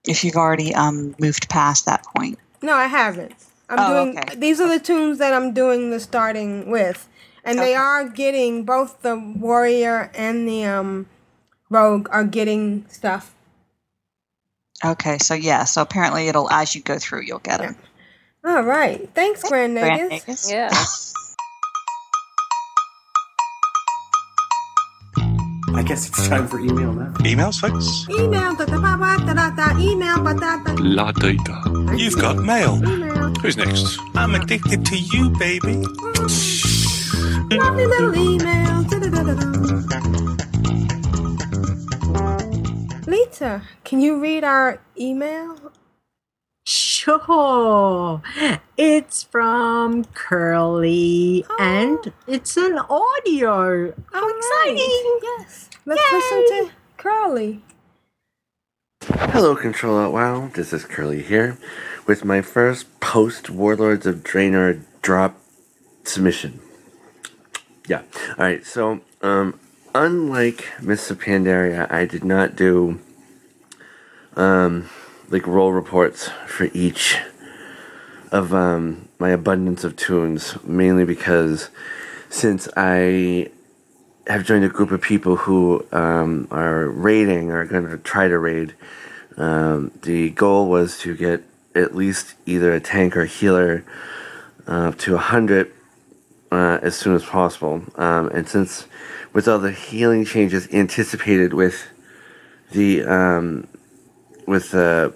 if 0.07 0.23
you've 0.23 0.35
already 0.35 0.73
um 0.75 1.15
moved 1.19 1.49
past 1.49 1.85
that 1.85 2.03
point. 2.15 2.39
No, 2.61 2.73
I 2.73 2.87
haven't. 2.87 3.33
I'm 3.69 3.79
Oh, 3.79 3.87
doing 3.87 4.17
okay. 4.17 4.35
these 4.35 4.59
are 4.61 4.67
the 4.67 4.79
toons 4.83 5.17
that 5.19 5.33
I'm 5.33 5.53
doing 5.53 5.91
the 5.91 5.99
starting 5.99 6.69
with. 6.69 7.07
And 7.45 7.59
they 7.59 7.75
are 7.75 8.07
getting 8.07 8.63
both 8.63 9.01
the 9.01 9.17
warrior 9.17 10.11
and 10.15 10.47
the 10.47 10.63
um 10.65 11.07
rogue 11.69 12.07
are 12.11 12.23
getting 12.23 12.85
stuff. 12.89 13.33
Okay, 14.85 15.17
so 15.17 15.33
yeah, 15.33 15.63
so 15.63 15.81
apparently 15.81 16.27
it'll 16.27 16.49
as 16.51 16.75
you 16.75 16.81
go 16.81 16.99
through, 16.99 17.21
you'll 17.21 17.39
get 17.39 17.59
them. 17.59 17.75
All 18.45 18.63
right. 18.63 19.09
Thanks, 19.15 19.41
Grand 19.47 19.77
Grand 19.77 20.11
Nagus. 20.11 20.25
Nagus. 20.25 20.51
Yeah. 20.51 20.69
I 25.75 25.81
guess 25.81 26.07
it's 26.07 26.27
time 26.27 26.47
for 26.47 26.59
email 26.59 26.93
now. 26.93 27.11
Emails, 27.19 27.59
folks? 27.59 28.05
Email 28.09 28.55
da 28.55 28.65
da 28.65 28.79
ba 28.79 28.97
ba 28.97 29.17
da 29.25 29.33
da 29.33 29.49
da 29.55 29.79
email 29.79 30.21
ba 30.21 30.33
da 30.33 30.57
da 30.63 30.75
La 30.79 31.11
data. 31.13 31.63
You've 31.95 32.19
got 32.19 32.37
mail. 32.37 32.75
email. 32.83 33.33
Who's 33.41 33.57
next? 33.57 33.97
I'm 34.15 34.35
addicted 34.35 34.85
to 34.85 34.97
you, 34.97 35.29
baby. 35.39 35.83
Mm. 35.83 37.57
Lovely 37.57 37.87
little 37.87 38.15
email. 38.15 38.83
Da 38.83 38.99
da 38.99 39.09
da 39.09 39.23
da 39.23 39.33
da. 39.33 40.32
Leeta, 43.33 43.63
can 43.83 43.99
you 43.99 44.19
read 44.21 44.43
our 44.43 44.79
email? 44.95 45.71
Sure. 46.67 48.21
It's 48.77 49.23
from 49.23 50.05
Curly 50.13 51.43
and 51.59 52.13
it's 52.27 52.55
an 52.57 52.77
audio. 52.77 53.91
How 54.11 54.29
exciting! 54.29 55.19
Yes. 55.23 55.69
Let's 55.83 56.11
listen 56.11 56.45
to 56.47 56.71
Curly. 56.97 57.63
Hello, 59.03 59.55
Ctrl 59.55 60.03
Alt 60.03 60.13
WoW. 60.13 60.51
This 60.53 60.71
is 60.71 60.85
Curly 60.85 61.23
here 61.23 61.57
with 62.05 62.23
my 62.23 62.43
first 62.43 62.99
post 62.99 63.49
Warlords 63.49 64.05
of 64.05 64.17
Draenor 64.17 64.83
drop 65.01 65.39
submission. 66.03 66.59
Yeah. 67.87 68.03
All 68.37 68.45
right. 68.45 68.63
So, 68.63 69.01
um, 69.23 69.59
unlike 69.95 70.71
Mists 70.83 71.09
of 71.09 71.19
Pandaria, 71.19 71.91
I 71.91 72.05
did 72.05 72.23
not 72.23 72.55
do 72.55 72.99
um 74.35 74.89
like 75.29 75.47
roll 75.47 75.71
reports 75.71 76.29
for 76.47 76.69
each 76.73 77.17
of 78.31 78.53
um 78.53 79.07
my 79.19 79.29
abundance 79.29 79.83
of 79.83 79.95
toons, 79.95 80.57
mainly 80.63 81.05
because 81.05 81.69
since 82.29 82.67
I 82.75 83.51
have 84.27 84.45
joined 84.45 84.63
a 84.63 84.69
group 84.69 84.91
of 84.91 85.01
people 85.01 85.35
who 85.35 85.85
um, 85.91 86.47
are 86.49 86.87
raiding 86.87 87.51
or 87.51 87.65
going 87.65 87.87
to 87.89 87.97
try 87.97 88.27
to 88.27 88.37
raid. 88.39 88.73
Um, 89.37 89.91
the 90.03 90.29
goal 90.29 90.69
was 90.69 90.97
to 90.99 91.15
get 91.15 91.43
at 91.75 91.95
least 91.95 92.35
either 92.45 92.73
a 92.73 92.79
tank 92.79 93.17
or 93.17 93.23
a 93.23 93.27
healer 93.27 93.83
uh, 94.67 94.91
to 94.91 95.13
100 95.13 95.71
uh, 96.51 96.79
as 96.81 96.95
soon 96.95 97.15
as 97.15 97.25
possible. 97.25 97.83
Um, 97.95 98.29
and 98.29 98.47
since 98.47 98.87
with 99.33 99.47
all 99.47 99.59
the 99.59 99.71
healing 99.71 100.23
changes 100.23 100.71
anticipated 100.71 101.53
with 101.53 101.87
the 102.71 103.03
um, 103.03 103.67
with 104.47 104.71
the 104.71 105.13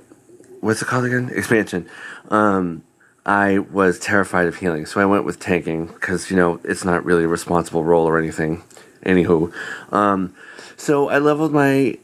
what's 0.62 0.82
it 0.82 0.86
called 0.86 1.06
again 1.06 1.30
expansion 1.34 1.88
um, 2.30 2.84
I 3.28 3.60
was 3.60 4.00
terrified 4.00 4.48
of 4.48 4.56
healing, 4.56 4.86
so 4.86 5.02
I 5.02 5.06
went 5.06 5.26
with 5.26 5.38
tanking 5.38 5.88
because 5.88 6.32
you 6.32 6.38
know 6.38 6.62
it's 6.64 6.86
not 6.86 7.04
really 7.04 7.26
a 7.26 7.28
responsible 7.28 7.84
role 7.84 8.08
or 8.08 8.18
anything. 8.18 8.64
Anywho, 9.06 9.54
um, 9.94 10.34
so 10.78 11.10
I 11.10 11.20
leveled 11.20 11.52
my 11.52 11.98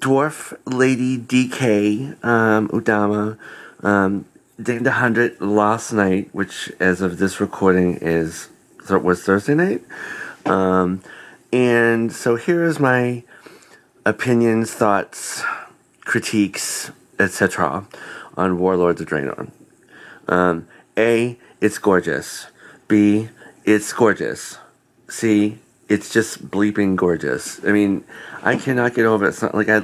dwarf 0.00 0.52
lady 0.66 1.16
DK 1.16 2.22
um, 2.24 2.68
Udama 2.70 3.38
um, 3.84 4.24
to 4.64 4.90
hundred 4.90 5.40
last 5.40 5.92
night, 5.92 6.28
which 6.32 6.72
as 6.80 7.00
of 7.00 7.18
this 7.18 7.40
recording 7.40 7.98
is 8.00 8.48
was 8.90 9.22
Thursday 9.22 9.54
night. 9.54 9.82
Um, 10.44 11.02
and 11.52 12.12
so 12.12 12.34
here 12.34 12.64
is 12.64 12.80
my 12.80 13.22
opinions, 14.04 14.72
thoughts, 14.72 15.42
critiques, 16.00 16.90
etc. 17.18 17.86
on 18.36 18.58
Warlords 18.58 19.00
of 19.00 19.08
Draenor. 19.08 19.50
Um, 20.28 20.66
A, 20.96 21.38
it's 21.60 21.78
gorgeous. 21.78 22.46
B, 22.88 23.28
it's 23.64 23.92
gorgeous. 23.92 24.58
C, 25.08 25.58
it's 25.88 26.12
just 26.12 26.50
bleeping 26.50 26.96
gorgeous. 26.96 27.64
I 27.64 27.72
mean, 27.72 28.04
I 28.42 28.56
cannot 28.56 28.94
get 28.94 29.04
over 29.04 29.26
it. 29.26 29.28
It's 29.28 29.42
not 29.42 29.54
like 29.54 29.68
I. 29.68 29.82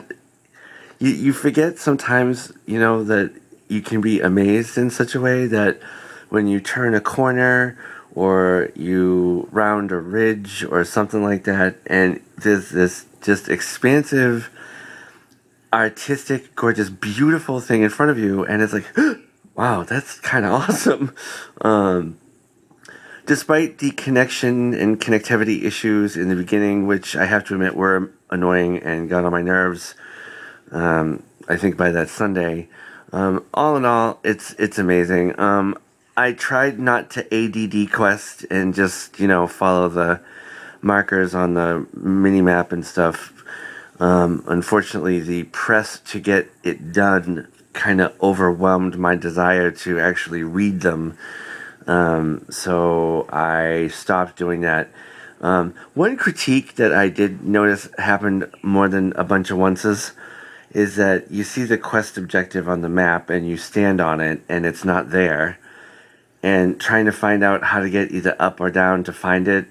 You, 0.98 1.10
you 1.10 1.32
forget 1.32 1.78
sometimes, 1.78 2.52
you 2.66 2.80
know, 2.80 3.04
that 3.04 3.32
you 3.68 3.82
can 3.82 4.00
be 4.00 4.20
amazed 4.20 4.76
in 4.76 4.90
such 4.90 5.14
a 5.14 5.20
way 5.20 5.46
that 5.46 5.80
when 6.28 6.48
you 6.48 6.60
turn 6.60 6.94
a 6.94 7.00
corner 7.00 7.78
or 8.14 8.70
you 8.74 9.48
round 9.52 9.92
a 9.92 9.98
ridge 9.98 10.64
or 10.64 10.84
something 10.84 11.22
like 11.22 11.44
that, 11.44 11.76
and 11.86 12.20
there's 12.36 12.70
this 12.70 13.06
just 13.20 13.48
expansive, 13.48 14.50
artistic, 15.72 16.54
gorgeous, 16.54 16.90
beautiful 16.90 17.60
thing 17.60 17.82
in 17.82 17.90
front 17.90 18.10
of 18.10 18.18
you, 18.18 18.44
and 18.44 18.62
it's 18.62 18.72
like, 18.72 18.86
wow, 19.54 19.82
that's 19.82 20.18
kind 20.20 20.44
of 20.44 20.52
awesome. 20.68 21.14
Um, 21.60 22.18
despite 23.26 23.78
the 23.78 23.90
connection 23.90 24.72
and 24.72 25.00
connectivity 25.00 25.64
issues 25.64 26.16
in 26.16 26.28
the 26.28 26.36
beginning, 26.36 26.86
which 26.86 27.14
I 27.14 27.26
have 27.26 27.44
to 27.44 27.54
admit 27.54 27.76
were 27.76 28.10
annoying 28.30 28.78
and 28.78 29.08
got 29.08 29.24
on 29.24 29.32
my 29.32 29.42
nerves, 29.42 29.94
um, 30.70 31.22
I 31.48 31.56
think 31.56 31.76
by 31.76 31.90
that 31.90 32.08
Sunday. 32.08 32.68
Um, 33.12 33.44
all 33.54 33.76
in 33.76 33.84
all, 33.84 34.20
it's 34.22 34.52
it's 34.54 34.78
amazing. 34.78 35.38
Um, 35.40 35.78
I 36.16 36.32
tried 36.32 36.78
not 36.78 37.10
to 37.10 37.34
ADD 37.34 37.92
quest 37.92 38.44
and 38.50 38.74
just 38.74 39.18
you 39.20 39.28
know 39.28 39.46
follow 39.46 39.88
the 39.88 40.20
markers 40.80 41.34
on 41.34 41.54
the 41.54 41.86
mini 41.94 42.40
map 42.40 42.72
and 42.72 42.84
stuff. 42.84 43.32
Um, 44.00 44.44
unfortunately, 44.46 45.20
the 45.20 45.44
press 45.44 45.98
to 46.00 46.20
get 46.20 46.48
it 46.62 46.92
done 46.92 47.48
kind 47.72 48.00
of 48.00 48.14
overwhelmed 48.22 48.98
my 48.98 49.14
desire 49.14 49.70
to 49.70 49.98
actually 49.98 50.42
read 50.42 50.80
them. 50.80 51.16
Um, 51.86 52.46
so 52.50 53.26
I 53.30 53.88
stopped 53.88 54.36
doing 54.36 54.60
that. 54.62 54.88
Um, 55.40 55.74
one 55.94 56.16
critique 56.16 56.74
that 56.74 56.92
I 56.92 57.08
did 57.08 57.44
notice 57.44 57.88
happened 57.98 58.50
more 58.62 58.88
than 58.88 59.12
a 59.12 59.24
bunch 59.24 59.50
of 59.50 59.58
onces 59.58 60.12
is 60.72 60.96
that 60.96 61.30
you 61.30 61.44
see 61.44 61.64
the 61.64 61.78
quest 61.78 62.18
objective 62.18 62.68
on 62.68 62.82
the 62.82 62.88
map 62.88 63.30
and 63.30 63.48
you 63.48 63.56
stand 63.56 64.00
on 64.00 64.20
it 64.20 64.42
and 64.48 64.66
it's 64.66 64.84
not 64.84 65.10
there. 65.10 65.58
And 66.42 66.80
trying 66.80 67.06
to 67.06 67.12
find 67.12 67.42
out 67.42 67.62
how 67.62 67.80
to 67.80 67.90
get 67.90 68.12
either 68.12 68.36
up 68.38 68.60
or 68.60 68.70
down 68.70 69.04
to 69.04 69.12
find 69.12 69.48
it 69.48 69.66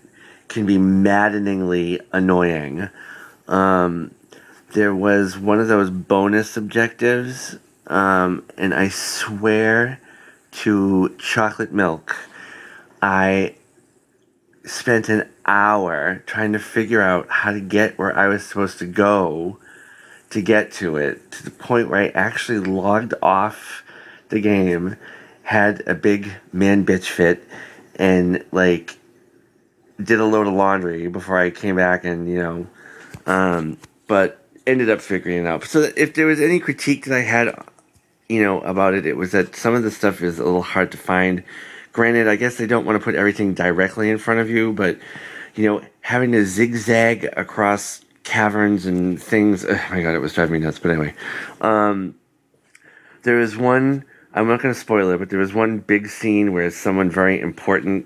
can 0.48 0.66
be 0.66 0.78
maddeningly 0.78 2.00
annoying. 2.12 2.90
Um, 3.48 4.12
there 4.74 4.94
was 4.94 5.38
one 5.38 5.60
of 5.60 5.68
those 5.68 5.90
bonus 5.90 6.58
objectives, 6.58 7.58
um, 7.88 8.44
and 8.58 8.74
I 8.74 8.90
swear 8.90 10.00
to 10.52 11.16
chocolate 11.20 11.72
milk, 11.72 12.16
I 13.02 13.56
spent 14.66 15.08
an 15.08 15.30
hour 15.46 16.24
trying 16.26 16.54
to 16.54 16.60
figure 16.60 17.02
out 17.02 17.30
how 17.30 17.52
to 17.52 17.62
get 17.62 17.98
where 17.98 18.18
I 18.18 18.28
was 18.28 18.46
supposed 18.46 18.80
to 18.80 18.86
go 18.86 19.60
to 20.30 20.42
get 20.42 20.72
to 20.74 20.98
it 20.98 21.32
to 21.32 21.44
the 21.44 21.52
point 21.52 21.90
where 21.90 22.02
I 22.02 22.08
actually 22.10 22.60
logged 22.60 23.14
off 23.22 23.84
the 24.30 24.42
game, 24.42 24.98
had 25.44 25.88
a 25.88 25.96
big 25.96 26.34
man 26.52 26.86
bitch 26.86 27.06
fit, 27.06 27.44
and 27.96 28.44
like 28.52 28.97
did 30.02 30.20
a 30.20 30.26
load 30.26 30.48
of 30.48 30.54
laundry 30.54 31.08
before 31.08 31.38
I 31.38 31.50
came 31.50 31.76
back 31.76 32.06
and 32.06 32.30
you 32.30 32.38
know, 32.38 32.68
um, 33.26 33.78
but 34.08 34.44
ended 34.66 34.90
up 34.90 35.02
figuring 35.02 35.46
it 35.46 35.48
out. 35.48 35.64
So 35.64 35.90
if 35.96 36.14
there 36.14 36.26
was 36.26 36.42
any 36.42 36.60
critique 36.60 37.06
that 37.06 37.18
I 37.18 37.22
had, 37.22 37.56
you 38.28 38.44
know, 38.44 38.62
about 38.62 38.94
it, 38.94 39.06
it 39.06 39.18
was 39.18 39.32
that 39.32 39.56
some 39.56 39.74
of 39.74 39.84
the 39.84 39.92
stuff 39.92 40.22
is 40.22 40.40
a 40.40 40.44
little 40.44 40.62
hard 40.62 40.92
to 40.92 40.98
find. 40.98 41.44
Granted, 41.94 42.28
I 42.28 42.36
guess 42.36 42.58
they 42.58 42.68
don't 42.68 42.86
want 42.86 43.00
to 43.00 43.04
put 43.04 43.16
everything 43.16 43.54
directly 43.54 44.10
in 44.10 44.18
front 44.18 44.40
of 44.40 44.50
you, 44.50 44.74
but 44.74 45.00
you 45.56 45.66
know, 45.66 45.82
having 46.02 46.32
to 46.34 46.46
zigzag 46.46 47.26
across 47.36 48.02
caverns 48.24 48.86
and 48.86 49.22
things. 49.22 49.66
Oh 49.66 49.82
my 49.90 50.02
god, 50.02 50.14
it 50.14 50.20
was 50.20 50.34
driving 50.34 50.54
me 50.54 50.60
nuts. 50.60 50.78
But 50.78 50.92
anyway, 50.92 51.16
um, 51.62 52.16
there 53.24 53.38
was 53.38 53.58
one. 53.58 54.06
I'm 54.34 54.48
not 54.48 54.62
going 54.62 54.74
to 54.74 54.80
spoil 54.80 55.10
it, 55.10 55.18
but 55.18 55.32
there 55.32 55.40
was 55.40 55.54
one 55.54 55.80
big 55.80 56.08
scene 56.10 56.54
where 56.54 56.70
someone 56.70 57.10
very 57.10 57.40
important 57.40 58.06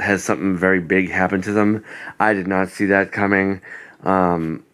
has 0.00 0.24
something 0.24 0.56
very 0.56 0.80
big 0.80 1.10
happen 1.10 1.42
to 1.42 1.52
them. 1.52 1.84
I 2.18 2.32
did 2.32 2.46
not 2.46 2.68
see 2.68 2.86
that 2.86 3.12
coming. 3.12 3.60
Um, 4.02 4.64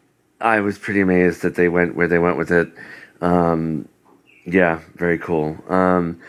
I 0.41 0.61
was 0.61 0.79
pretty 0.79 1.01
amazed 1.01 1.43
that 1.43 1.55
they 1.55 1.69
went 1.69 1.97
where 1.97 2.09
they 2.09 2.19
went 2.19 2.37
with 2.37 2.51
it. 2.51 2.69
Um, 3.21 3.89
yeah, 4.45 4.81
very 4.95 5.19
cool. 5.19 5.57
Um, 5.69 6.21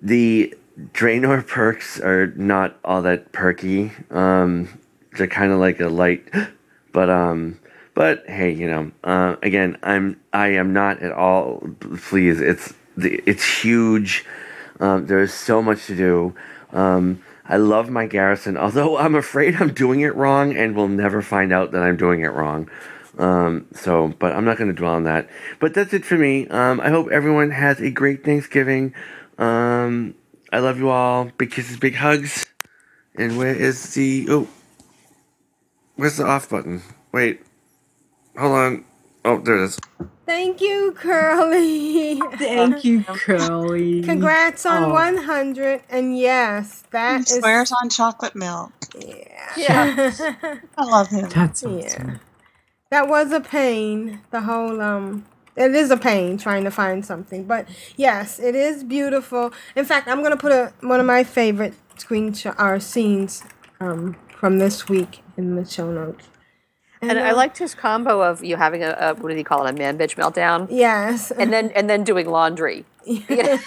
the 0.00 0.54
Draenor 0.92 1.46
perks 1.46 2.00
are 2.00 2.28
not 2.36 2.78
all 2.84 3.02
that 3.02 3.32
perky. 3.32 3.92
Um, 4.10 4.68
they're 5.16 5.26
kind 5.26 5.52
of 5.52 5.58
like 5.58 5.80
a 5.80 5.88
light, 5.88 6.28
but 6.92 7.10
um, 7.10 7.58
but 7.94 8.24
hey, 8.26 8.50
you 8.50 8.68
know, 8.68 8.92
uh, 9.04 9.36
again, 9.42 9.78
I'm 9.82 10.20
I 10.32 10.48
am 10.48 10.72
not 10.72 11.02
at 11.02 11.12
all 11.12 11.68
pleased. 11.96 12.40
It's 12.40 12.74
it's 12.98 13.62
huge. 13.62 14.24
Um, 14.80 15.06
there 15.06 15.22
is 15.22 15.32
so 15.32 15.62
much 15.62 15.86
to 15.86 15.96
do. 15.96 16.34
Um, 16.72 17.22
I 17.48 17.56
love 17.56 17.90
my 17.90 18.06
garrison, 18.06 18.56
although 18.56 18.98
I'm 18.98 19.14
afraid 19.14 19.56
I'm 19.56 19.72
doing 19.72 20.00
it 20.00 20.14
wrong 20.14 20.56
and 20.56 20.74
will 20.74 20.88
never 20.88 21.22
find 21.22 21.52
out 21.52 21.72
that 21.72 21.82
I'm 21.82 21.96
doing 21.96 22.22
it 22.22 22.28
wrong. 22.32 22.70
Um, 23.18 23.66
so, 23.72 24.08
but 24.18 24.32
I'm 24.32 24.44
not 24.44 24.58
going 24.58 24.68
to 24.68 24.74
dwell 24.74 24.94
on 24.94 25.04
that. 25.04 25.28
But 25.58 25.74
that's 25.74 25.94
it 25.94 26.04
for 26.04 26.18
me. 26.18 26.48
Um, 26.48 26.80
I 26.80 26.90
hope 26.90 27.08
everyone 27.10 27.50
has 27.50 27.80
a 27.80 27.90
great 27.90 28.24
Thanksgiving. 28.24 28.94
Um, 29.38 30.14
I 30.52 30.58
love 30.58 30.78
you 30.78 30.90
all. 30.90 31.30
Big 31.38 31.50
kisses, 31.50 31.78
big 31.78 31.94
hugs. 31.94 32.44
And 33.14 33.38
where 33.38 33.54
is 33.54 33.94
the 33.94 34.26
oh? 34.28 34.48
Where's 35.96 36.18
the 36.18 36.26
off 36.26 36.50
button? 36.50 36.82
Wait, 37.12 37.40
hold 38.36 38.52
on. 38.52 38.84
Oh, 39.24 39.38
there 39.38 39.56
it 39.56 39.64
is. 39.64 39.78
Thank 40.26 40.60
you, 40.60 40.92
Curly. 40.96 42.20
Thank 42.38 42.84
you, 42.84 43.02
Curly. 43.06 44.02
Congrats 44.02 44.66
on 44.66 44.84
Oh. 44.84 44.92
100. 44.92 45.82
And 45.88 46.18
yes, 46.18 46.84
that 46.90 47.18
He 47.18 47.22
is. 47.22 47.40
swears 47.40 47.72
on 47.72 47.90
chocolate 47.90 48.36
milk. 48.36 48.72
Yeah. 49.56 50.12
I 50.78 50.84
love 50.84 51.08
him. 51.08 51.28
That's 51.30 51.62
yeah. 51.62 52.16
That 52.90 53.08
was 53.08 53.32
a 53.32 53.40
pain. 53.40 54.20
The 54.30 54.42
whole 54.42 54.80
um 54.80 55.26
it 55.56 55.74
is 55.74 55.90
a 55.90 55.96
pain 55.96 56.38
trying 56.38 56.64
to 56.64 56.70
find 56.70 57.04
something. 57.06 57.44
But 57.44 57.68
yes, 57.96 58.38
it 58.40 58.54
is 58.56 58.84
beautiful. 58.84 59.52
In 59.76 59.84
fact, 59.84 60.08
I'm 60.08 60.22
gonna 60.22 60.36
put 60.36 60.52
a 60.52 60.72
one 60.80 61.00
of 61.00 61.06
my 61.06 61.24
favorite 61.24 61.74
screenshot 61.96 62.58
or 62.58 62.80
scenes 62.80 63.44
um 63.80 64.16
from 64.40 64.58
this 64.58 64.88
week 64.88 65.22
in 65.36 65.56
the 65.56 65.64
show 65.64 65.90
notes. 65.92 66.26
And 67.10 67.18
I 67.18 67.32
liked 67.32 67.58
his 67.58 67.74
combo 67.74 68.22
of 68.22 68.44
you 68.44 68.56
having 68.56 68.82
a, 68.82 68.96
a 68.98 69.14
what 69.14 69.28
did 69.28 69.38
he 69.38 69.44
call 69.44 69.66
it, 69.66 69.70
a 69.70 69.72
man 69.72 69.98
bitch 69.98 70.16
meltdown? 70.16 70.66
Yes. 70.70 71.30
And 71.30 71.52
then 71.52 71.70
and 71.74 71.88
then 71.88 72.04
doing 72.04 72.28
laundry. 72.28 72.84
You 73.04 73.22
know? 73.30 73.58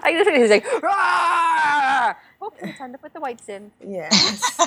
I 0.00 0.12
just 0.12 0.30
he's 0.30 0.50
like, 0.50 0.64
"Rah!" 0.82 2.14
okay, 2.42 2.72
time 2.78 2.92
to 2.92 2.98
put 2.98 3.12
the 3.12 3.20
whites 3.20 3.48
in. 3.48 3.72
Yes. 3.84 4.58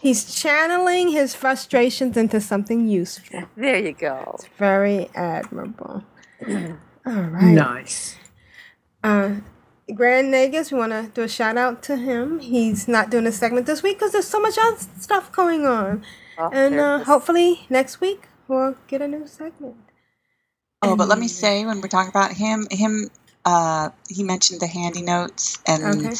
He's 0.00 0.34
channeling 0.34 1.08
his 1.10 1.34
frustrations 1.34 2.16
into 2.16 2.40
something 2.40 2.88
useful. 2.88 3.42
There 3.56 3.76
you 3.76 3.92
go. 3.92 4.32
It's 4.36 4.48
very 4.56 5.10
admirable. 5.14 6.04
All 6.48 6.78
right. 7.04 7.52
Nice. 7.52 8.16
Uh, 9.04 9.36
Grand 9.94 10.32
Nagus, 10.32 10.70
we 10.72 10.78
want 10.78 10.92
to 10.92 11.10
do 11.14 11.22
a 11.22 11.28
shout 11.28 11.56
out 11.56 11.82
to 11.84 11.96
him. 11.96 12.38
He's 12.40 12.86
not 12.88 13.10
doing 13.10 13.26
a 13.26 13.32
segment 13.32 13.66
this 13.66 13.82
week 13.82 13.98
because 13.98 14.12
there's 14.12 14.26
so 14.26 14.40
much 14.40 14.56
other 14.58 14.76
stuff 14.98 15.32
going 15.32 15.66
on. 15.66 16.04
and 16.52 16.78
uh, 16.80 17.04
hopefully 17.04 17.66
next 17.68 18.00
week 18.00 18.28
we'll 18.48 18.76
get 18.88 19.02
a 19.02 19.08
new 19.08 19.26
segment. 19.26 19.76
Oh, 20.82 20.96
but 20.96 21.08
let 21.08 21.18
me 21.18 21.28
say 21.28 21.64
when 21.66 21.80
we're 21.82 21.88
talking 21.88 22.08
about 22.08 22.32
him, 22.32 22.66
him, 22.70 23.10
uh, 23.44 23.90
he 24.08 24.22
mentioned 24.22 24.60
the 24.60 24.66
handy 24.66 25.02
notes, 25.02 25.58
and 25.66 26.06
Okay. 26.06 26.14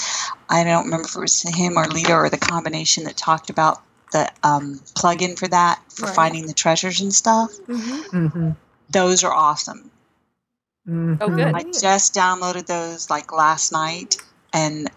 I 0.50 0.64
don't 0.64 0.84
remember 0.84 1.06
if 1.08 1.16
it 1.16 1.20
was 1.20 1.40
him 1.42 1.78
or 1.78 1.84
Leeta 1.86 2.12
or 2.14 2.28
the 2.28 2.36
combination 2.36 3.04
that 3.04 3.16
talked 3.16 3.48
about 3.48 3.78
the 4.12 4.30
um, 4.42 4.80
plug-in 4.96 5.36
for 5.36 5.48
that 5.48 5.80
for 5.88 6.06
Right. 6.06 6.14
finding 6.14 6.46
the 6.46 6.52
treasures 6.52 7.00
and 7.00 7.14
stuff. 7.14 7.52
Mm-hmm. 7.68 8.26
Mm-hmm. 8.26 8.50
Those 8.90 9.24
are 9.24 9.32
awesome. 9.32 9.90
Oh, 11.20 11.30
good. 11.30 11.50
I 11.54 11.64
just 11.64 12.14
downloaded 12.14 12.66
those 12.66 13.10
like 13.10 13.32
last 13.32 13.72
night, 13.72 14.16
and 14.54 14.90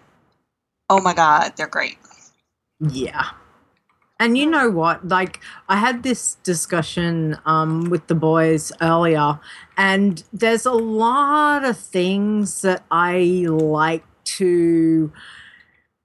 oh 0.89 1.01
my 1.01 1.13
god, 1.13 1.53
they're 1.57 1.67
great. 1.67 1.97
Yeah. 2.79 3.31
And 4.19 4.37
you 4.37 4.45
know 4.45 4.69
what? 4.69 5.07
Like 5.07 5.41
I 5.69 5.77
had 5.77 6.03
this 6.03 6.35
discussion 6.43 7.37
um, 7.45 7.89
with 7.89 8.07
the 8.07 8.15
boys 8.15 8.71
earlier, 8.81 9.39
and 9.77 10.23
there's 10.33 10.65
a 10.65 10.71
lot 10.73 11.65
of 11.65 11.77
things 11.77 12.61
that 12.61 12.83
I 12.91 13.45
like 13.49 14.05
to 14.39 15.11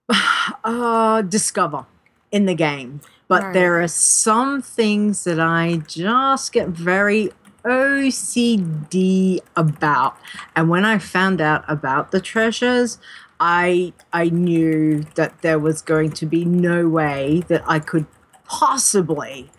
uh, 0.65 1.23
discover 1.23 1.87
in 2.33 2.47
the 2.47 2.55
game. 2.55 3.01
But 3.29 3.45
Right. 3.45 3.53
there 3.53 3.81
are 3.83 3.89
some 3.89 4.63
things 4.63 5.25
that 5.25 5.41
I 5.41 5.83
just 5.87 6.53
get 6.53 6.69
very 6.69 7.31
OCD 7.69 9.41
about. 9.55 10.17
And 10.57 10.69
when 10.69 10.85
I 10.85 10.99
found 10.99 11.41
out 11.41 11.65
about 11.69 12.11
the 12.11 12.21
treasures, 12.21 12.99
I 13.39 13.93
I 14.13 14.31
knew 14.31 15.03
that 15.15 15.43
there 15.43 15.59
was 15.59 15.83
going 15.83 16.13
to 16.13 16.27
be 16.27 16.45
no 16.45 16.89
way 16.89 17.43
that 17.49 17.63
I 17.67 17.79
could 17.79 18.07
possibly 18.47 19.51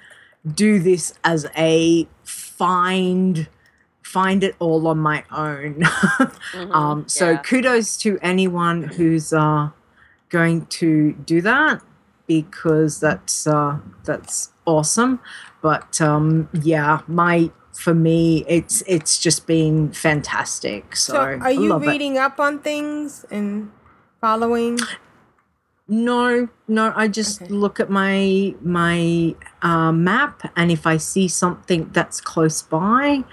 do 0.46 0.80
this 0.80 1.14
as 1.24 1.46
a 1.56 2.08
find 2.24 3.48
find 4.02 4.44
it 4.44 4.56
all 4.58 4.88
on 4.88 4.98
my 4.98 5.24
own. 5.32 5.84
um, 6.72 7.08
so 7.08 7.32
yeah. 7.32 7.38
kudos 7.38 7.96
to 7.98 8.18
anyone 8.24 8.84
who's 8.84 9.32
uh, 9.32 9.70
going 10.30 10.66
to 10.66 11.14
do 11.14 11.42
that 11.42 11.82
because 12.26 13.00
that's 13.00 13.48
uh, 13.48 13.78
that's 14.04 14.52
awesome. 14.66 15.20
But 15.62 16.02
um, 16.02 16.50
yeah, 16.54 17.02
my 17.08 17.52
for 17.80 17.94
me, 17.94 18.44
it's 18.48 18.84
it's 18.86 19.18
just 19.20 19.48
been 19.48 19.92
fantastic. 19.94 20.96
So, 20.96 21.14
So, 21.14 21.20
are 21.42 21.52
you 21.52 21.70
love 21.72 21.84
it. 21.84 21.88
reading 21.88 22.18
up 22.18 22.40
on 22.40 22.60
things 22.60 23.26
and 23.32 23.72
following? 24.20 24.78
No, 25.88 26.50
no. 26.68 26.94
I 26.96 27.08
just 27.08 27.50
look 27.50 27.80
at 27.80 27.90
my 27.90 28.54
my 28.62 29.34
uh, 29.62 29.92
map, 29.92 30.52
and 30.56 30.72
if 30.72 30.86
I 30.86 30.98
see 30.98 31.28
something 31.28 31.90
that's 31.94 32.22
close 32.22 32.62
by, 32.62 33.24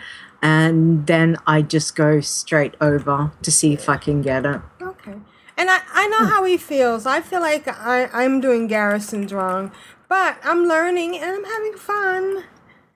and 0.40 1.06
then 1.06 1.36
I 1.46 1.60
just 1.62 1.96
go 1.96 2.20
straight 2.20 2.74
over 2.80 3.32
to 3.42 3.50
see 3.50 3.72
if 3.74 3.88
I 3.88 3.96
can 3.98 4.22
get 4.22 4.46
it. 4.46 4.60
Okay. 4.80 5.16
And 5.58 5.70
I, 5.70 5.80
I 5.92 6.06
Hmm. 6.06 6.10
know 6.10 6.24
how 6.28 6.44
he 6.44 6.56
feels. 6.56 7.04
I 7.04 7.20
feel 7.20 7.40
like 7.40 7.66
I, 7.68 8.08
I'm 8.12 8.40
doing 8.40 8.68
Garrison's 8.68 9.32
wrong, 9.32 9.72
but 10.08 10.38
I'm 10.44 10.64
learning 10.68 11.16
and 11.18 11.24
I'm 11.30 11.44
having 11.44 11.74
fun. 11.76 12.44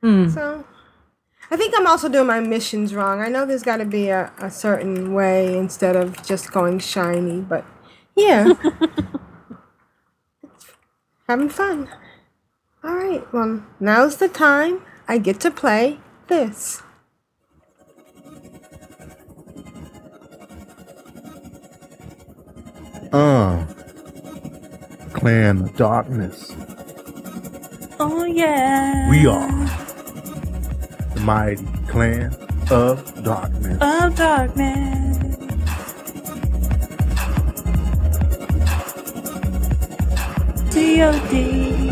Hmm. 0.02 0.28
So 0.28 0.64
I 1.50 1.56
think 1.56 1.74
I'm 1.76 1.86
also 1.86 2.08
doing 2.08 2.26
my 2.26 2.40
missions 2.40 2.94
wrong. 2.94 3.20
I 3.20 3.28
know 3.28 3.44
there's 3.44 3.62
got 3.62 3.78
to 3.78 3.84
be 3.84 4.08
a, 4.08 4.32
a 4.38 4.50
certain 4.50 5.12
way 5.12 5.56
instead 5.56 5.96
of 5.96 6.24
just 6.24 6.52
going 6.52 6.78
shiny, 6.78 7.40
but 7.40 7.64
yeah. 8.14 8.52
having 11.28 11.48
fun. 11.48 11.88
All 12.84 12.94
right, 12.94 13.32
well, 13.32 13.64
now's 13.78 14.16
the 14.16 14.28
time 14.28 14.82
I 15.08 15.18
get 15.18 15.40
to 15.40 15.50
play 15.50 15.98
this. 16.28 16.82
Uh. 23.12 23.66
Clan 25.12 25.70
Darkness. 25.76 26.54
Oh 27.98 28.24
yeah. 28.24 29.10
We 29.10 29.26
are 29.26 29.48
the 29.48 29.89
mighty 31.20 31.64
clan 31.88 32.34
of 32.70 33.24
darkness. 33.24 33.78
Of 33.80 34.16
darkness. 34.16 35.16
D.O.D. 40.72 41.90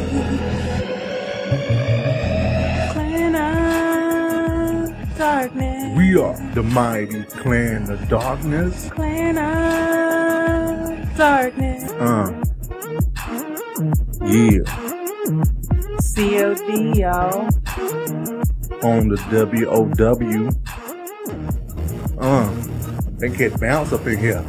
Clan 2.93 3.35
of 3.35 5.19
darkness. 5.19 5.97
We 5.97 6.17
are 6.17 6.37
the 6.55 6.63
mighty 6.63 7.23
clan 7.25 7.91
of 7.91 8.09
darkness. 8.09 8.89
Clan 8.91 9.39
of 9.39 11.17
darkness. 11.17 11.91
Uh. 11.93 12.33
Yeah. 14.25 14.65
C.O.D. 16.01 17.01
y'all. 17.01 17.49
On 18.83 19.09
the 19.09 19.19
WOW. 19.31 20.49
Um, 22.19 22.65
They 23.19 23.29
get 23.29 23.59
bounce 23.61 23.93
up 23.93 24.07
in 24.07 24.19
here. 24.19 24.45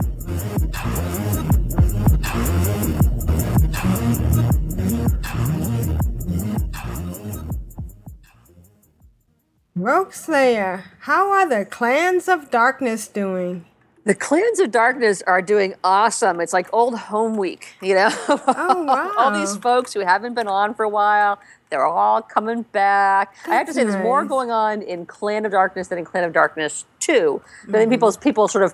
Rogueslayer, 9.77 10.84
how 11.01 11.31
are 11.31 11.47
the 11.47 11.65
clans 11.65 12.27
of 12.27 12.51
darkness 12.51 13.07
doing? 13.07 13.65
The 14.05 14.15
Clans 14.15 14.59
of 14.59 14.71
Darkness 14.71 15.21
are 15.27 15.41
doing 15.41 15.76
awesome. 15.84 16.39
It's 16.39 16.53
like 16.53 16.67
old 16.73 16.97
home 16.97 17.38
week, 17.38 17.76
you 17.81 17.93
know? 17.95 18.09
Oh, 18.30 18.84
wow. 18.84 19.11
all 19.17 19.31
these 19.31 19.55
folks 19.57 19.93
who 19.93 19.99
haven't 19.99 20.34
been 20.34 20.47
on 20.47 20.73
for 20.73 20.84
a 20.84 20.89
while, 20.89 21.39
they're 21.69 21.85
all 21.85 22.21
coming 22.21 22.63
back. 22.63 23.35
I 23.45 23.55
have 23.55 23.67
to 23.67 23.73
That's 23.73 23.76
say, 23.77 23.84
there's 23.84 23.97
more 24.03 24.23
going 24.26 24.51
on 24.51 24.81
in 24.81 25.05
Clan 25.05 25.45
of 25.45 25.51
Darkness 25.51 25.89
than 25.89 25.99
in 25.99 26.05
Clan 26.05 26.23
of 26.23 26.34
Darkness 26.34 26.85
2. 27.01 27.41
I 27.67 27.71
think 27.73 27.89
Mhm. 27.89 27.93
people's 27.93 28.17
people 28.17 28.47
sort 28.47 28.63
of 28.63 28.73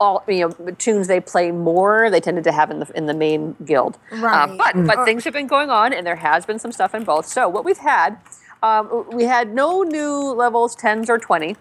all 0.00 0.24
you 0.26 0.48
know 0.48 0.70
toons 0.78 1.08
they 1.08 1.20
play 1.20 1.50
more 1.50 2.08
they 2.08 2.18
tended 2.20 2.42
to 2.42 2.52
have 2.52 2.70
in 2.70 2.78
the 2.80 2.90
in 2.94 3.04
the 3.04 3.12
main 3.12 3.54
guild 3.66 3.98
Uh, 4.10 4.46
but 4.56 4.72
but 4.86 4.98
Uh, 5.00 5.04
things 5.04 5.24
have 5.24 5.34
been 5.34 5.46
going 5.46 5.68
on 5.68 5.92
and 5.92 6.06
there 6.06 6.16
has 6.16 6.46
been 6.46 6.58
some 6.58 6.72
stuff 6.72 6.94
in 6.94 7.04
both 7.04 7.26
so 7.26 7.50
what 7.50 7.66
we've 7.66 7.76
had 7.76 8.16
um, 8.62 9.04
we 9.12 9.24
had 9.24 9.52
no 9.54 9.82
new 9.82 10.10
levels 10.32 10.74
10s 10.74 11.10
or 11.10 11.18
20 11.18 11.56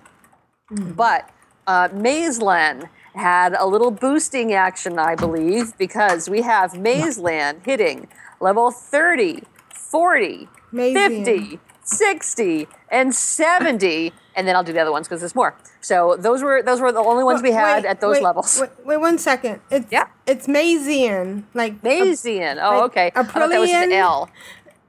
but 0.71 1.29
uh, 1.67 1.89
Mazeland 1.89 2.89
had 3.15 3.53
a 3.53 3.65
little 3.65 3.91
boosting 3.91 4.53
action, 4.53 4.97
I 4.97 5.15
believe, 5.15 5.77
because 5.77 6.29
we 6.29 6.41
have 6.41 6.73
Mazeland 6.73 7.65
hitting 7.65 8.07
level 8.39 8.71
30, 8.71 9.43
40, 9.69 10.47
Mazian. 10.73 11.25
50, 11.25 11.59
60, 11.83 12.67
and 12.89 13.13
70. 13.13 14.13
And 14.35 14.47
then 14.47 14.55
I'll 14.55 14.63
do 14.63 14.73
the 14.73 14.79
other 14.79 14.91
ones 14.91 15.07
because 15.07 15.21
there's 15.21 15.35
more. 15.35 15.55
So 15.79 16.15
those 16.17 16.41
were 16.41 16.63
those 16.63 16.81
were 16.81 16.91
the 16.91 16.99
only 16.99 17.23
ones 17.23 17.41
we 17.43 17.51
had 17.51 17.83
Wait, 17.83 17.89
at 17.89 18.01
those 18.01 18.15
wait, 18.15 18.23
levels. 18.23 18.59
Wait, 18.59 18.69
wait 18.85 18.97
one 18.97 19.17
second. 19.17 19.59
It's 19.69 19.91
Yeah. 19.91 20.07
it's 20.25 20.47
Mazian, 20.47 21.43
like 21.53 21.81
Mazian. 21.81 22.57
Oh, 22.63 22.79
like 22.79 22.83
okay. 22.85 23.11
I 23.15 23.23
thought 23.23 23.49
that 23.49 23.59
was 23.59 23.69
an 23.69 23.91
L. 23.91 24.29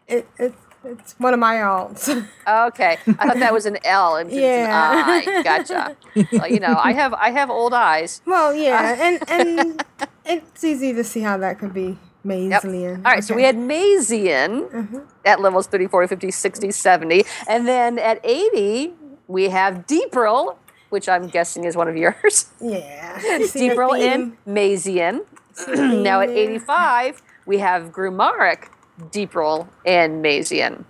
It, 0.06 0.26
it's 0.38 0.56
it's 0.84 1.14
one 1.18 1.34
of 1.34 1.40
my 1.40 1.56
alts. 1.56 2.08
Okay, 2.46 2.98
I 3.06 3.26
thought 3.26 3.38
that 3.38 3.52
was 3.52 3.66
an 3.66 3.78
L 3.84 4.16
and 4.16 4.30
Yeah. 4.30 4.92
an 4.92 5.28
I. 5.28 5.42
Gotcha. 5.42 5.96
Well, 6.32 6.46
you 6.48 6.60
know, 6.60 6.78
I 6.80 6.92
have 6.92 7.12
I 7.14 7.30
have 7.30 7.50
old 7.50 7.72
eyes. 7.74 8.20
well, 8.26 8.54
yeah, 8.54 8.96
Uh, 8.98 9.02
and 9.04 9.30
and 9.30 9.84
it's 10.24 10.62
easy 10.64 10.92
to 10.92 11.02
see 11.04 11.20
how 11.20 11.36
that 11.38 11.58
could 11.58 11.74
be 11.74 11.98
Mazian. 12.24 12.96
All 13.04 13.12
right, 13.12 13.22
so 13.24 13.34
we 13.34 13.42
had 13.42 13.56
Mazian 13.56 15.02
at 15.24 15.40
levels 15.40 15.66
30, 15.66 15.88
40, 15.88 16.08
50, 16.08 16.30
60, 16.30 16.70
70. 16.70 17.24
And 17.48 17.66
then 17.68 17.98
at 17.98 18.20
80, 18.24 18.94
we 19.28 19.48
have 19.50 19.86
Deepril, 19.86 20.56
which 20.90 21.08
I'm 21.08 21.26
guessing 21.28 21.64
is 21.64 21.76
one 21.76 21.88
of 21.88 21.96
yours. 21.96 22.46
Yeah. 22.60 23.18
Deepril 23.40 23.98
and 24.00 24.36
Mazian. 24.46 25.24
now 26.02 26.20
at 26.20 26.30
85, 26.30 27.22
we 27.46 27.58
have 27.58 27.92
Grumaric, 27.92 28.68
Deepril, 29.00 29.68
and 29.84 30.24
Mazian. 30.24 30.84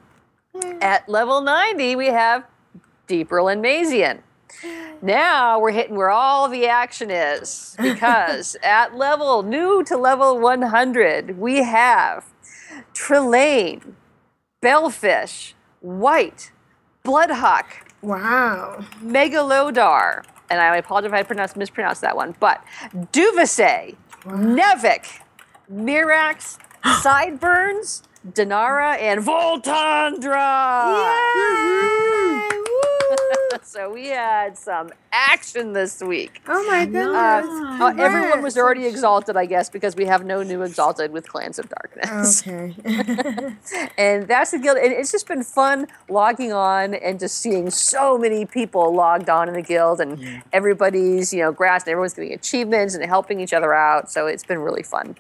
Hmm. 0.55 0.79
At 0.81 1.09
level 1.09 1.41
90, 1.41 1.97
we 1.97 2.07
have 2.07 2.45
Deepril 3.09 3.53
and 3.53 3.65
Mazian. 3.65 4.21
Now 5.03 5.59
we're 5.59 5.73
hitting 5.73 5.97
where 5.97 6.11
all 6.11 6.49
the 6.49 6.67
action 6.67 7.11
is 7.11 7.77
because 7.83 8.57
at 8.63 8.95
level 8.97 9.43
new 9.43 9.83
to 9.85 9.97
level 9.97 10.39
100, 10.39 11.39
we 11.39 11.63
have 11.63 12.25
Trelane, 12.95 13.95
Bellfish, 14.61 15.55
White, 15.81 16.53
Bloodhawk, 17.05 17.67
Wow. 18.05 18.85
Megalodar, 19.03 20.25
and 20.51 20.61
I 20.61 20.77
apologize 20.77 21.09
if 21.09 21.15
I 21.15 21.23
pronounced, 21.23 21.57
mispronounced 21.57 22.03
that 22.03 22.15
one, 22.15 22.37
but 22.39 22.63
Duvase, 23.13 23.97
Nevik, 24.25 25.21
Mirax, 25.73 26.59
Sideburns, 27.01 28.03
Denara, 28.27 28.99
and 28.99 29.23
Voltandra. 29.23 30.95
Yay! 30.97 32.51
so 33.63 33.91
we 33.93 34.09
had 34.09 34.57
some 34.57 34.91
action 35.13 35.73
this 35.73 36.03
week. 36.03 36.43
Oh 36.49 36.67
my 36.69 36.85
goodness. 36.85 37.07
Uh, 37.07 37.85
uh, 37.85 37.95
everyone 37.99 38.43
was 38.43 38.57
already 38.57 38.87
exalted, 38.87 39.37
I 39.37 39.47
guess, 39.47 39.71
because 39.71 39.97
we 39.97 40.05
have 40.07 40.25
no 40.25 40.43
new 40.43 40.63
exalted 40.63 41.13
with 41.13 41.29
Clans 41.29 41.59
of 41.59 41.69
Darkness. 41.69 42.43
Okay. 42.47 42.75
and 43.99 44.29
that's 44.29 44.51
the 44.51 44.59
guild. 44.59 44.79
And 44.79 44.93
it's 44.93 45.13
just 45.13 45.27
been 45.27 45.43
fun 45.43 45.87
logging 46.09 46.53
on 46.53 46.95
and 46.95 47.19
just 47.19 47.39
seeing 47.39 47.71
so 47.71 48.19
many 48.19 48.45
people 48.47 48.95
logged 48.95 49.29
on 49.29 49.49
in 49.49 49.55
the 49.55 49.63
guild, 49.63 50.01
and 50.01 50.43
everybody's 50.53 51.33
you 51.33 51.41
know 51.41 51.53
grass, 51.53 51.85
and 51.85 51.91
everyone's 51.91 52.15
getting 52.15 52.33
achievements 52.33 52.95
and 52.95 53.05
helping 53.05 53.41
each 53.41 53.53
other 53.53 53.75
out. 53.75 54.11
So 54.11 54.27
it's 54.27 54.45
been 54.45 54.59
really 54.59 54.83
fun. 54.83 55.17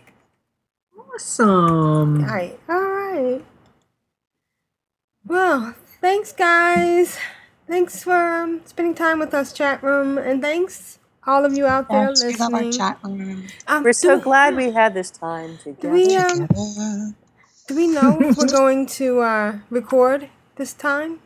Awesome. 1.15 2.24
All 2.28 2.35
right. 2.36 2.61
All 2.69 2.82
right. 2.82 3.45
Well, 5.27 5.74
thanks, 6.01 6.32
guys. 6.32 7.19
Thanks 7.69 8.05
for 8.05 8.12
um, 8.16 8.62
spending 8.66 8.95
time 8.95 9.20
with 9.20 9.35
us, 9.35 9.53
chat 9.53 9.82
room, 9.82 10.19
and 10.19 10.43
thanks 10.43 10.99
all 11.27 11.45
of 11.47 11.55
you 11.55 11.66
out 11.66 11.91
there 11.91 12.11
Yes, 12.11 12.27
we 12.28 12.35
listening. 12.35 12.39
love 12.39 12.55
our 12.55 12.65
chat 12.65 12.99
room. 13.05 13.47
Um, 13.69 13.85
We're 13.85 13.95
so 13.95 14.19
do, 14.19 14.20
glad 14.20 14.57
we 14.57 14.73
had 14.73 14.95
this 14.95 15.11
time 15.11 15.59
together. 15.59 15.81
do 15.81 15.91
together. 15.91 15.91
we 15.91 16.16
um, 16.16 16.49
do 17.69 17.77
we 17.77 17.89
know 17.89 18.23
if 18.23 18.36
we're 18.36 18.49
going 18.49 18.86
to 18.86 19.20
uh, 19.20 19.59
record 19.70 20.31
this 20.57 20.74
time 20.74 21.20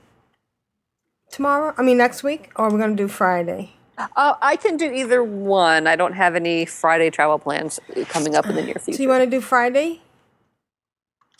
tomorrow? 1.31 1.75
I 1.79 1.83
mean, 1.83 1.99
next 1.99 2.23
week, 2.25 2.53
or 2.57 2.67
are 2.67 2.73
we're 2.73 2.79
going 2.79 2.97
to 2.97 3.05
do 3.05 3.09
Friday? 3.09 3.75
Uh, 4.17 4.35
I 4.41 4.57
can 4.57 4.77
do 4.77 4.93
either 4.93 5.23
one. 5.25 5.87
I 5.87 5.97
don't 5.97 6.13
have 6.15 6.35
any 6.37 6.65
Friday 6.67 7.11
travel 7.11 7.39
plans 7.39 7.81
coming 8.09 8.35
up 8.37 8.47
in 8.47 8.55
the 8.55 8.63
near 8.63 8.75
future. 8.81 8.97
So 8.97 9.03
you 9.03 9.09
want 9.09 9.25
to 9.25 9.31
do 9.31 9.41
Friday? 9.41 10.01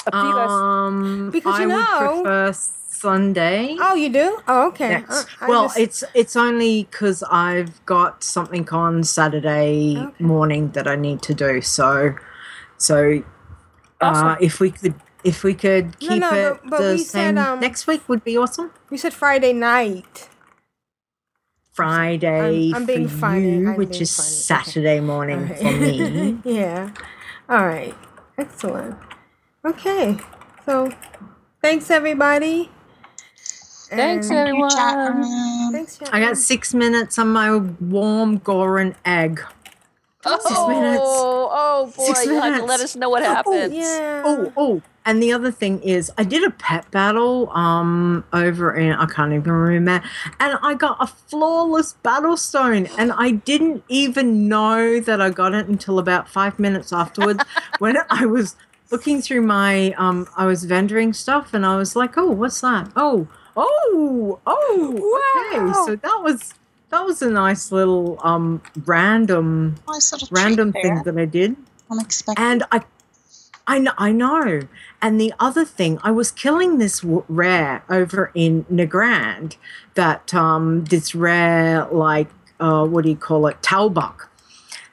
Up 0.07 0.13
to 0.13 0.19
you 0.29 0.33
guys. 0.35 0.51
Um, 0.51 1.31
Because 1.31 1.55
I 1.57 1.63
you 1.63 1.69
would 1.69 1.75
know- 1.75 2.23
prefer 2.23 2.53
Sunday. 2.91 3.77
Oh, 3.81 3.95
you 3.95 4.09
do? 4.09 4.41
Oh, 4.49 4.69
okay. 4.69 4.91
Yes. 4.91 5.05
Uh, 5.11 5.45
I 5.45 5.49
well, 5.49 5.65
just- 5.67 5.79
it's 5.79 6.05
it's 6.15 6.37
only 6.37 6.85
because 6.91 7.23
I've 7.31 7.85
got 7.87 8.25
something 8.25 8.69
on 8.71 9.05
Saturday 9.05 10.05
morning 10.19 10.71
that 10.73 10.89
I 10.89 10.97
need 10.97 11.23
to 11.23 11.35
do. 11.35 11.61
So, 11.61 12.15
so 12.77 13.23
uh, 14.01 14.35
if 14.41 14.59
we 14.59 14.71
could 14.73 14.95
if 15.23 15.45
we 15.45 15.55
could 15.55 15.95
No, 16.03 16.09
keep 16.09 16.21
no, 16.23 16.31
it 16.33 16.61
but- 16.65 16.71
but 16.71 16.81
the 16.83 16.93
we 16.95 16.99
said, 16.99 17.37
same 17.37 17.39
um, 17.39 17.61
next 17.61 17.87
week 17.87 18.09
would 18.09 18.25
be 18.25 18.37
awesome. 18.37 18.73
You 18.91 18.99
said 18.99 19.15
Friday 19.15 19.53
night. 19.53 20.29
Friday 21.79 22.73
I'm- 22.73 22.75
I'm 22.75 22.87
being 22.87 23.07
for 23.07 23.19
funny. 23.19 23.51
you, 23.59 23.69
I'm 23.71 23.77
which 23.77 23.91
being 23.91 24.03
is 24.03 24.17
funny. 24.17 24.29
Saturday 24.29 24.99
morning 24.99 25.47
for 25.47 25.63
me. 25.63 26.39
yeah. 26.45 26.91
All 27.49 27.65
right. 27.65 27.95
Excellent. 28.37 28.97
Okay. 29.65 30.17
So, 30.67 30.91
thanks 31.63 31.89
everybody. 31.89 32.69
Thanks, 33.91 34.29
And- 34.29 34.39
everyone. 34.39 35.71
Thanks, 35.73 36.01
I 36.13 36.19
got 36.19 36.37
six 36.37 36.75
minutes 36.75 37.17
on 37.17 37.29
my 37.29 37.57
warm 37.57 38.39
Goren 38.39 38.97
egg. 39.05 39.41
Oh, 40.27 40.37
Six 40.41 40.69
minutes. 40.69 41.01
oh, 41.01 41.49
oh 41.53 41.93
boy! 41.97 42.05
Six 42.07 42.27
You'll 42.27 42.43
have 42.43 42.59
to 42.59 42.65
let 42.65 42.81
us 42.81 42.97
know 42.97 43.09
what 43.09 43.23
oh, 43.23 43.27
oh, 43.27 43.35
happens. 43.35 43.73
Yeah. 43.73 44.23
Oh, 44.27 44.53
oh, 44.57 44.83
and 45.09 45.23
the 45.23 45.33
other 45.33 45.51
thing 45.51 45.81
is, 45.83 46.13
I 46.19 46.25
did 46.25 46.45
a 46.45 46.51
pet 46.51 46.89
battle 46.91 47.49
um 47.51 48.25
over 48.33 48.75
in 48.75 48.93
I 48.93 49.07
can't 49.07 49.33
even 49.33 49.51
remember, 49.53 50.07
and 50.39 50.59
I 50.63 50.75
got 50.75 50.99
a 51.01 51.07
flawless 51.07 51.95
battle 51.95 52.37
stone, 52.37 52.87
and 52.99 53.11
I 53.13 53.31
didn't 53.31 53.83
even 53.89 54.49
know 54.49 55.01
that 55.01 55.21
I 55.21 55.31
got 55.31 55.55
it 55.55 55.67
until 55.67 55.99
about 55.99 56.29
five 56.29 56.59
minutes 56.59 56.93
afterwards 56.93 57.43
when 57.79 57.97
I 58.11 58.27
was 58.27 58.55
looking 58.91 59.23
through 59.23 59.43
my 59.43 59.93
um 59.93 60.29
I 60.37 60.45
was 60.45 60.67
vendoring 60.67 61.15
stuff, 61.15 61.55
and 61.55 61.65
I 61.65 61.77
was 61.77 61.97
like, 61.97 62.19
oh, 62.19 62.31
what's 62.31 62.61
that? 62.61 62.93
Oh, 62.95 63.27
oh, 63.57 64.39
oh, 64.47 65.53
okay, 65.55 65.73
so 65.87 65.97
that 65.97 66.21
was. 66.23 66.55
That 66.91 67.05
was 67.05 67.21
a 67.21 67.29
nice 67.29 67.71
little 67.71 68.19
um 68.23 68.63
random 68.87 69.77
Nice 69.87 70.11
little 70.11 70.29
random 70.31 70.73
thing 70.73 70.95
there. 70.95 71.03
that 71.05 71.19
I 71.19 71.27
did. 71.27 71.55
Unexpected. 71.91 72.43
And 72.43 72.65
I, 72.73 72.81
I 73.69 73.79
know, 73.79 73.93
I 73.99 74.11
know. 74.13 74.63
And 75.01 75.21
the 75.21 75.33
other 75.39 75.65
thing, 75.65 75.99
I 76.03 76.11
was 76.11 76.31
killing 76.33 76.79
this 76.79 77.01
w- 77.01 77.25
rare 77.29 77.85
over 77.89 78.33
in 78.35 78.65
Nagrand, 78.65 79.57
that 79.95 80.33
um, 80.35 80.85
this 80.87 81.15
rare 81.15 81.87
like 81.93 82.29
uh, 82.59 82.85
what 82.87 83.05
do 83.05 83.11
you 83.11 83.17
call 83.17 83.47
it, 83.47 83.61
talbuk. 83.63 84.27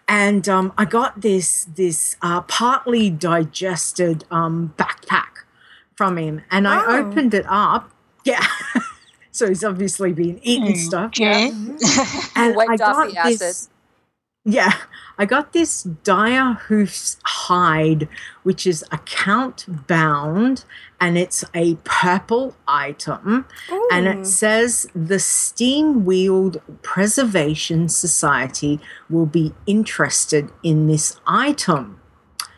And 0.07 0.47
um, 0.47 0.71
I 0.77 0.85
got 0.85 1.21
this 1.21 1.65
this 1.75 2.15
uh, 2.21 2.41
partly 2.41 3.09
digested 3.09 4.23
um, 4.29 4.73
backpack 4.77 5.45
from 5.95 6.17
him, 6.17 6.41
and 6.51 6.67
I 6.67 6.83
Oh. 6.85 6.97
opened 7.07 7.33
it 7.33 7.45
up. 7.47 7.89
Yeah. 8.25 8.45
so 9.31 9.47
he's 9.47 9.63
obviously 9.63 10.13
been 10.13 10.39
eating 10.43 10.75
stuff. 10.77 11.17
Yeah. 11.17 11.49
And 12.35 12.55
Wiped 12.55 12.81
I 12.81 12.85
off 12.85 12.95
got 12.97 13.11
the 13.11 13.17
acid. 13.17 13.39
this. 13.39 13.69
Yeah, 14.47 14.73
I 15.17 15.25
got 15.25 15.53
this 15.53 15.81
dire 15.81 16.53
hoofs 16.53 17.17
hide, 17.23 18.07
which 18.43 18.67
is 18.67 18.85
account 18.91 19.87
bound, 19.87 20.65
and 21.01 21.17
it's 21.17 21.43
a 21.55 21.75
purple 21.83 22.55
item, 22.67 23.47
and 23.91 24.05
it 24.05 24.27
says 24.27 24.87
the 24.93 25.15
Steamwheedle 25.15 26.61
Preservation 26.83 27.89
Society 27.89 28.79
will 29.09 29.25
be 29.25 29.51
interested 29.65 30.51
in 30.61 30.85
this 30.85 31.19
item. 31.25 31.99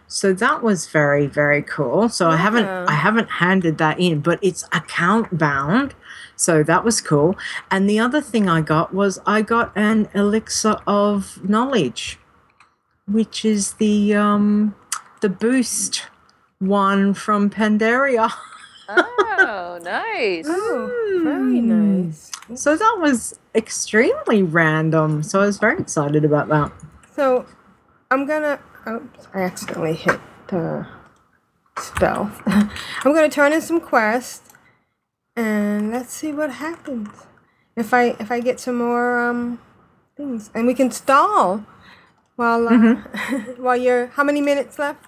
So 0.09 0.33
that 0.33 0.61
was 0.61 0.87
very 0.87 1.25
very 1.25 1.61
cool. 1.61 2.09
So 2.09 2.29
I 2.29 2.35
haven't 2.35 2.67
I 2.67 2.93
haven't 2.93 3.29
handed 3.29 3.77
that 3.77 3.97
in, 3.97 4.19
but 4.19 4.39
it's 4.41 4.65
account 4.73 5.37
bound. 5.37 5.95
So 6.37 6.63
that 6.63 6.85
was 6.85 7.01
cool. 7.01 7.35
And 7.69 7.89
the 7.89 7.99
other 7.99 8.21
thing 8.21 8.47
I 8.47 8.61
got 8.61 8.93
was 8.93 9.19
I 9.25 9.41
got 9.41 9.71
an 9.75 10.07
elixir 10.13 10.77
of 10.87 11.43
knowledge, 11.43 12.17
which 13.07 13.43
is 13.43 13.73
the 13.73 14.15
um 14.15 14.75
the 15.21 15.29
boost 15.29 16.03
one 16.59 17.13
from 17.13 17.49
Pandaria. 17.49 18.31
Oh, 19.39 19.79
nice. 19.83 20.45
Oh, 20.47 21.21
very 21.21 21.59
nice. 21.59 22.31
So 22.55 22.77
that 22.77 22.97
was 22.99 23.37
extremely 23.53 24.43
random. 24.43 25.23
So 25.23 25.41
I 25.41 25.45
was 25.45 25.57
very 25.57 25.77
excited 25.77 26.23
about 26.23 26.47
that. 26.47 26.71
So, 27.13 27.45
I'm 28.09 28.25
gonna. 28.25 28.59
Oops, 28.87 29.27
I 29.33 29.41
accidentally 29.41 29.93
hit 29.93 30.19
the 30.47 30.87
spell. 31.77 32.31
I'm 32.47 32.71
gonna 33.03 33.29
turn 33.29 33.51
in 33.51 33.61
some 33.61 33.81
quests, 33.81 34.46
and 35.37 35.91
let's 35.91 36.11
see 36.13 36.33
what 36.33 36.49
happens. 36.51 37.07
If 37.75 37.93
I 37.93 38.15
if 38.19 38.31
I 38.31 38.39
get 38.41 38.59
some 38.59 38.75
more 38.77 39.19
um 39.19 39.59
things, 40.17 40.49
and 40.53 40.65
we 40.67 40.73
can 40.73 40.91
stall 40.91 41.63
while 42.35 42.67
uh, 42.67 42.95
while 43.57 43.77
you're. 43.77 44.07
How 44.07 44.23
many 44.23 44.41
minutes 44.41 44.77
left? 44.79 45.05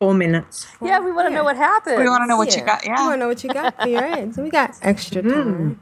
Four 0.00 0.14
minutes. 0.14 0.66
Yeah, 0.80 1.00
we 1.00 1.12
want 1.12 1.28
to 1.28 1.34
know 1.34 1.44
what 1.44 1.56
happened. 1.56 1.98
We 1.98 2.08
want 2.08 2.22
to 2.22 2.26
know 2.28 2.36
what 2.36 2.54
you 2.56 2.64
got. 2.64 2.84
Yeah, 2.86 2.96
we 3.00 3.02
want 3.08 3.14
to 3.14 3.18
know 3.18 3.28
what 3.28 3.42
you 3.44 3.50
got 3.50 3.80
for 3.82 3.88
your 3.88 4.04
eggs. 4.04 4.36
We 4.38 4.48
got 4.48 4.76
extra 4.82 5.22
time. 5.22 5.80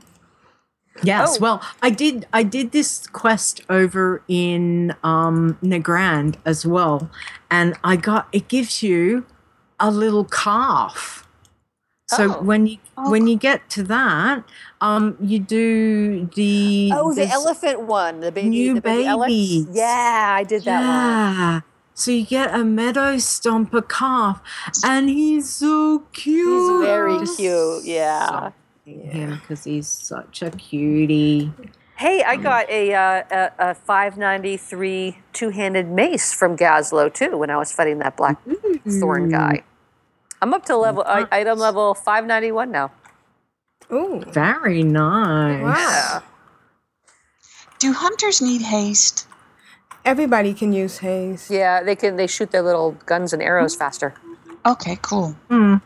Yes, 1.03 1.37
Oh. 1.37 1.41
well, 1.43 1.63
I 1.83 1.91
did. 1.91 2.27
I 2.33 2.43
did 2.43 2.73
this 2.73 3.07
quest 3.07 3.61
over 3.69 4.23
in 4.29 4.95
um, 5.05 5.59
Nagrand 5.63 6.37
as 6.47 6.65
well, 6.67 7.11
and 7.51 7.77
I 7.85 7.97
got. 7.97 8.29
It 8.33 8.49
gives 8.49 8.83
you 8.83 9.27
a 9.79 9.91
little 9.91 10.25
calf. 10.25 11.26
So 12.09 12.37
Oh. 12.39 12.43
when 12.43 12.67
you 12.67 12.79
when 12.97 13.27
you 13.27 13.37
get 13.37 13.69
to 13.71 13.83
that, 13.85 14.45
um, 14.81 15.17
you 15.21 15.39
do 15.41 16.27
the 16.37 16.93
Oh, 16.95 17.13
the 17.13 17.27
elephant 17.27 17.81
one, 17.81 18.21
the 18.21 18.31
baby, 18.31 18.49
New 18.49 18.75
the 18.75 18.81
baby 18.81 19.09
babies. 19.09 19.67
Yeah, 19.73 20.35
I 20.39 20.45
did 20.45 20.63
that 20.65 20.79
one. 20.79 20.87
Yeah. 20.87 21.61
So 21.95 22.11
you 22.13 22.25
get 22.25 22.55
a 22.55 22.63
meadow 22.63 23.17
stomper 23.17 23.87
calf, 23.89 24.41
and 24.85 25.09
he's 25.09 25.51
so 25.51 26.05
cute. 26.13 26.47
He's 26.47 26.87
very 26.87 27.27
cute. 27.37 27.85
Yeah. 27.85 28.51
him 28.85 29.41
because 29.41 29.65
he's 29.65 29.89
such 29.89 30.43
a 30.43 30.51
cutie. 30.51 31.53
Hey, 31.97 32.23
I 32.23 32.37
got 32.37 32.69
a, 32.71 32.93
uh, 32.95 33.23
a, 33.31 33.71
a 33.71 33.75
593 33.75 35.19
two-handed 35.33 35.89
mace 35.89 36.33
from 36.33 36.57
Gazlo 36.57 37.13
too 37.13 37.37
when 37.39 37.51
I 37.51 37.57
was 37.57 37.73
fighting 37.73 37.99
that 37.99 38.17
black 38.17 38.39
thorn 39.01 39.31
guy. 39.31 39.65
I'm 40.43 40.53
up 40.55 40.65
to 40.67 40.77
level 40.77 41.03
I, 41.07 41.27
item 41.33 41.59
level 41.59 41.95
591 41.95 42.71
now. 42.71 42.93
Ooh. 43.93 44.23
Very 44.33 44.83
nice. 44.83 45.63
Wow. 45.63 46.23
Do 47.79 47.93
hunters 47.93 48.41
need 48.41 48.63
haste? 48.63 49.27
Everybody 50.05 50.55
can 50.55 50.73
use 50.73 50.99
haste. 50.99 51.51
Yeah, 51.51 51.83
they 51.83 51.97
can 51.97 52.17
they 52.17 52.27
shoot 52.27 52.51
their 52.51 52.63
little 52.63 52.93
guns 53.07 53.33
and 53.33 53.43
arrows 53.43 53.75
faster. 53.75 54.15
Okay, 54.65 54.99
cool. 55.03 55.33
Hmm. 55.49 55.77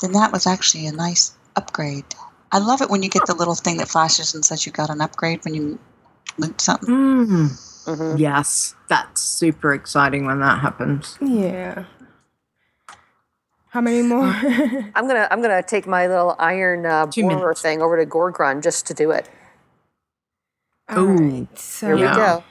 Then 0.00 0.12
that 0.12 0.32
was 0.32 0.46
actually 0.46 0.86
a 0.86 0.92
nice 0.92 1.36
upgrade. 1.56 2.04
I 2.52 2.58
love 2.58 2.82
it 2.82 2.90
when 2.90 3.02
you 3.02 3.08
get 3.08 3.26
the 3.26 3.34
little 3.34 3.54
thing 3.54 3.78
that 3.78 3.88
flashes 3.88 4.34
and 4.34 4.44
says 4.44 4.64
you 4.64 4.72
got 4.72 4.90
an 4.90 5.00
upgrade 5.00 5.44
when 5.44 5.54
you 5.54 5.78
loot 6.38 6.60
something. 6.60 6.88
Mm. 6.88 7.84
Mm-hmm. 7.84 8.16
Yes, 8.16 8.74
that's 8.88 9.20
super 9.20 9.74
exciting 9.74 10.24
when 10.24 10.40
that 10.40 10.60
happens. 10.60 11.18
Yeah. 11.20 11.84
How 13.74 13.80
many 13.82 14.02
more? 14.02 14.24
I'm 14.94 15.08
gonna 15.08 15.28
I'm 15.32 15.42
gonna 15.42 15.62
take 15.64 15.86
my 15.88 16.06
little 16.06 16.36
iron 16.38 16.86
uh, 16.86 17.06
Two 17.10 17.22
borer 17.22 17.36
minutes. 17.40 17.62
thing 17.62 17.82
over 17.82 17.96
to 18.02 18.08
Gorgrond 18.08 18.62
just 18.62 18.86
to 18.86 18.94
do 18.94 19.10
it. 19.10 19.28
Ooh, 20.96 21.48
so 21.54 21.86
Here 21.88 21.96
we 21.96 22.02
go. 22.02 22.44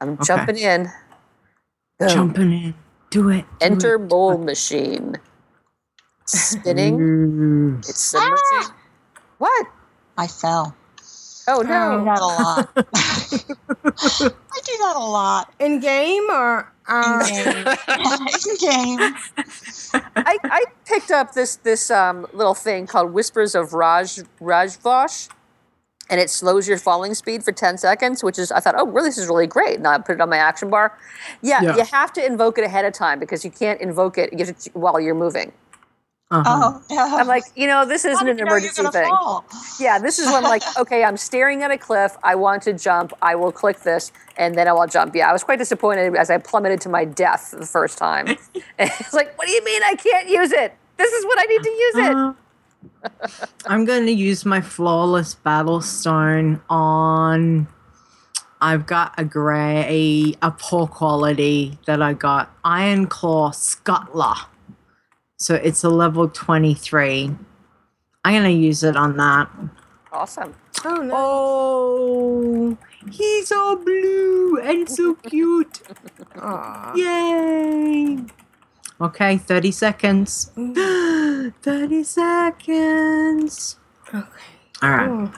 I'm 0.00 0.10
Okay. 0.10 0.24
jumping 0.24 0.58
in. 0.58 0.88
Boom. 1.98 2.08
jumping 2.08 2.52
in. 2.52 2.74
Do 3.10 3.30
it. 3.30 3.46
do 3.66 3.66
Enter 3.66 3.94
it. 3.96 4.08
mold 4.10 4.46
machine. 4.46 5.16
Spinning. 6.26 7.00
Ooh. 7.00 7.78
It's 7.78 8.00
submerging. 8.00 8.74
What? 9.38 9.66
I 10.16 10.28
fell. 10.28 10.77
Oh 11.50 11.60
I 11.60 11.62
do 11.62 11.68
no! 11.68 12.04
that 12.04 12.20
a 12.20 12.26
lot. 12.26 12.68
I 14.54 14.60
do 14.64 14.76
that 14.80 14.94
a 14.96 14.98
lot. 15.00 15.52
In 15.58 15.80
game 15.80 16.26
or 16.30 16.70
uh, 16.86 17.26
In 17.26 17.34
game. 17.34 17.66
In 18.48 18.56
game. 19.00 19.14
I, 20.16 20.36
I 20.44 20.64
picked 20.84 21.10
up 21.10 21.32
this 21.32 21.56
this 21.56 21.90
um, 21.90 22.26
little 22.32 22.54
thing 22.54 22.86
called 22.86 23.12
Whispers 23.12 23.54
of 23.54 23.72
Raj 23.72 24.16
Rajvosh, 24.40 25.30
and 26.10 26.20
it 26.20 26.28
slows 26.30 26.68
your 26.68 26.76
falling 26.78 27.14
speed 27.14 27.42
for 27.44 27.52
ten 27.52 27.78
seconds, 27.78 28.22
which 28.22 28.38
is 28.38 28.52
I 28.52 28.60
thought, 28.60 28.74
oh, 28.76 28.86
really, 28.86 29.08
this 29.08 29.18
is 29.18 29.26
really 29.26 29.46
great. 29.46 29.76
And 29.78 29.86
I 29.86 29.96
put 29.98 30.16
it 30.16 30.20
on 30.20 30.28
my 30.28 30.36
action 30.38 30.68
bar. 30.68 30.96
Yeah, 31.40 31.62
Yeah. 31.62 31.76
you 31.76 31.84
have 31.84 32.12
to 32.14 32.24
invoke 32.24 32.58
it 32.58 32.64
ahead 32.64 32.84
of 32.84 32.92
time 32.92 33.18
because 33.18 33.44
you 33.44 33.50
can't 33.50 33.80
invoke 33.80 34.18
it 34.18 34.32
you 34.32 34.44
have 34.44 34.58
to- 34.58 34.70
while 34.74 35.00
you're 35.00 35.14
moving. 35.14 35.52
Uh-huh. 36.30 36.72
Oh, 36.74 36.82
yeah. 36.90 37.16
I'm 37.16 37.26
like, 37.26 37.44
you 37.56 37.66
know, 37.66 37.86
this 37.86 38.04
isn't 38.04 38.28
an 38.28 38.36
you 38.36 38.44
know 38.44 38.50
you're 38.50 38.58
emergency 38.58 38.82
thing. 38.92 39.08
fall? 39.08 39.46
Yeah, 39.80 39.98
this 39.98 40.18
is 40.18 40.26
when 40.26 40.36
I'm 40.36 40.42
like, 40.42 40.62
okay, 40.78 41.02
I'm 41.02 41.16
staring 41.16 41.62
at 41.62 41.70
a 41.70 41.78
cliff. 41.78 42.18
I 42.22 42.34
want 42.34 42.62
to 42.64 42.74
jump. 42.74 43.14
I 43.22 43.34
will 43.34 43.50
click 43.50 43.80
this, 43.80 44.12
and 44.36 44.54
then 44.54 44.68
I 44.68 44.72
will 44.72 44.86
jump. 44.86 45.14
Yeah, 45.14 45.30
I 45.30 45.32
was 45.32 45.42
quite 45.42 45.58
disappointed 45.58 46.14
as 46.16 46.28
I 46.28 46.36
plummeted 46.36 46.82
to 46.82 46.90
my 46.90 47.06
death 47.06 47.54
the 47.58 47.64
first 47.64 47.96
time. 47.96 48.28
it's 48.78 49.14
like, 49.14 49.38
what 49.38 49.46
do 49.46 49.52
you 49.52 49.64
mean 49.64 49.82
I 49.82 49.94
can't 49.94 50.28
use 50.28 50.52
it? 50.52 50.74
This 50.98 51.10
is 51.12 51.24
what 51.24 51.38
I 51.40 51.44
need 51.44 51.62
to 51.62 51.70
use 51.70 51.96
it. 51.96 52.16
Uh, 52.16 52.32
I'm 53.66 53.86
going 53.86 54.04
to 54.04 54.12
use 54.12 54.44
my 54.44 54.60
flawless 54.60 55.34
battle 55.34 55.80
stone 55.80 56.60
on. 56.68 57.68
I've 58.60 58.86
got 58.86 59.14
a 59.16 59.24
grey, 59.24 60.34
a 60.42 60.50
poor 60.50 60.86
quality 60.88 61.78
that 61.86 62.02
I 62.02 62.12
got 62.12 62.54
Iron 62.64 63.06
Claw 63.06 63.52
Scuttler. 63.52 64.46
So 65.38 65.54
it's 65.54 65.84
a 65.84 65.88
level 65.88 66.28
23. 66.28 67.30
I'm 68.24 68.32
going 68.32 68.42
to 68.44 68.50
use 68.50 68.82
it 68.82 68.96
on 68.96 69.16
that. 69.16 69.48
Awesome. 70.12 70.54
Oh 70.84 70.96
no. 70.96 71.14
Oh, 71.16 72.78
he's 73.10 73.52
all 73.52 73.76
blue 73.76 74.58
and 74.62 74.88
so 74.88 75.14
cute. 75.14 75.82
Aw. 76.36 76.94
Yay! 76.94 78.18
Okay, 79.00 79.38
30 79.38 79.70
seconds. 79.70 80.50
30 81.62 82.02
seconds. 82.04 83.76
Okay. 84.08 84.26
All 84.82 84.90
right. 84.90 85.08
Oh. 85.08 85.32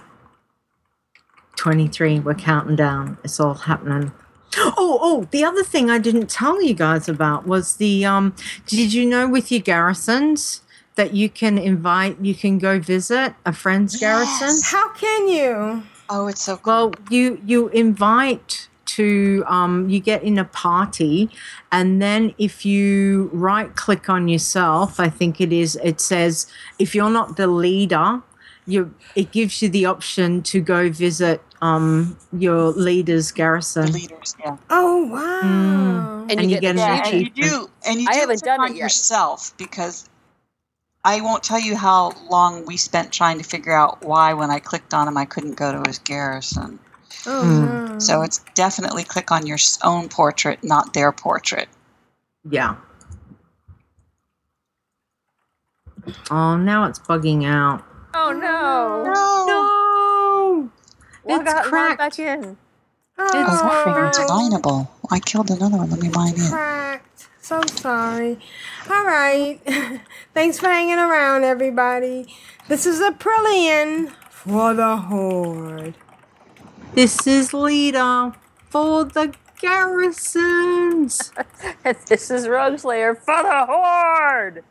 23. 1.56 2.20
We're 2.20 2.34
counting 2.34 2.76
down. 2.76 3.18
It's 3.22 3.38
all 3.38 3.54
happening. 3.54 4.12
Oh, 4.56 4.98
oh, 5.00 5.28
the 5.30 5.44
other 5.44 5.62
thing 5.62 5.90
I 5.90 5.98
didn't 5.98 6.28
tell 6.28 6.62
you 6.62 6.74
guys 6.74 7.08
about 7.08 7.46
was 7.46 7.76
the 7.76 8.04
um 8.04 8.34
did 8.66 8.92
you 8.92 9.06
know 9.06 9.28
with 9.28 9.50
your 9.52 9.60
garrisons 9.60 10.62
that 10.96 11.14
you 11.14 11.28
can 11.28 11.56
invite 11.56 12.18
you 12.20 12.34
can 12.34 12.58
go 12.58 12.78
visit 12.80 13.34
a 13.46 13.52
friend's 13.52 13.98
garrison? 13.98 14.56
How 14.64 14.92
can 14.94 15.28
you? 15.28 15.82
Oh, 16.08 16.26
it's 16.26 16.42
so 16.42 16.56
cool. 16.56 16.72
Well, 16.72 16.94
you 17.10 17.40
you 17.44 17.68
invite 17.68 18.68
to 18.86 19.44
um 19.46 19.88
you 19.88 20.00
get 20.00 20.22
in 20.24 20.36
a 20.36 20.44
party 20.44 21.30
and 21.70 22.02
then 22.02 22.34
if 22.38 22.66
you 22.66 23.30
right 23.32 23.74
click 23.76 24.08
on 24.10 24.26
yourself, 24.26 24.98
I 24.98 25.08
think 25.08 25.40
it 25.40 25.52
is 25.52 25.78
it 25.84 26.00
says 26.00 26.46
if 26.78 26.94
you're 26.94 27.10
not 27.10 27.36
the 27.36 27.46
leader, 27.46 28.22
you 28.66 28.92
it 29.14 29.30
gives 29.30 29.62
you 29.62 29.68
the 29.68 29.86
option 29.86 30.42
to 30.42 30.60
go 30.60 30.90
visit 30.90 31.40
um 31.62 32.16
your 32.32 32.70
leader's 32.70 33.32
garrison. 33.32 33.92
leaders, 33.92 34.36
yeah. 34.40 34.56
Oh 34.70 35.06
wow. 35.06 36.26
And, 36.30 36.50
you, 36.50 36.60
get, 36.60 36.76
yeah, 36.76 37.06
an 37.06 37.14
and 37.14 37.20
you 37.22 37.30
do, 37.30 37.70
and 37.86 38.00
you 38.00 38.08
I 38.08 38.14
do 38.14 38.20
haven't 38.20 38.42
done 38.42 38.64
it 38.64 38.76
yet. 38.76 38.82
yourself 38.82 39.56
because 39.56 40.08
I 41.04 41.20
won't 41.20 41.42
tell 41.42 41.60
you 41.60 41.76
how 41.76 42.12
long 42.30 42.66
we 42.66 42.76
spent 42.76 43.12
trying 43.12 43.38
to 43.38 43.44
figure 43.44 43.72
out 43.72 44.04
why 44.04 44.34
when 44.34 44.50
I 44.50 44.58
clicked 44.58 44.94
on 44.94 45.08
him 45.08 45.16
I 45.16 45.24
couldn't 45.24 45.56
go 45.56 45.72
to 45.72 45.88
his 45.88 45.98
garrison. 45.98 46.78
Oh 47.26 47.84
no. 47.88 47.98
So 47.98 48.22
it's 48.22 48.38
definitely 48.54 49.04
click 49.04 49.30
on 49.30 49.46
your 49.46 49.58
own 49.82 50.08
portrait, 50.08 50.62
not 50.62 50.94
their 50.94 51.12
portrait. 51.12 51.68
Yeah. 52.48 52.76
Oh, 56.30 56.56
now 56.56 56.84
it's 56.84 56.98
bugging 56.98 57.44
out. 57.44 57.84
Oh 58.14 58.32
no. 58.32 59.04
No. 59.04 59.69
Well, 61.30 61.40
I 61.40 61.44
It's 61.44 61.54
got 61.54 61.64
cracked. 61.64 61.98
back 61.98 62.18
in. 62.18 62.58
Oh, 63.18 63.44
that 63.66 63.84
thing 63.84 64.00
was 64.00 64.20
right. 64.20 64.28
mineable. 64.28 64.90
I 65.10 65.20
killed 65.20 65.50
another 65.50 65.78
one. 65.78 65.90
Let 65.90 66.00
me 66.00 66.10
mine 66.10 66.34
in. 66.34 66.50
Cracked. 66.50 67.28
So 67.40 67.66
sorry. 67.66 68.38
All 68.90 69.04
right. 69.06 69.60
Thanks 70.34 70.58
for 70.60 70.66
hanging 70.68 70.98
around, 70.98 71.44
everybody. 71.44 72.34
This 72.68 72.86
is 72.86 73.00
Aprillian 73.00 74.12
for 74.30 74.74
the 74.74 74.96
Horde. 74.98 75.96
This 76.94 77.26
is 77.26 77.52
Leeta 77.52 78.34
for 78.70 79.04
the 79.04 79.34
garrisons. 79.60 81.32
this 82.08 82.30
is 82.30 82.46
Rogueslayer 82.46 83.16
for 83.18 83.42
the 83.42 83.66
Horde. 83.66 84.64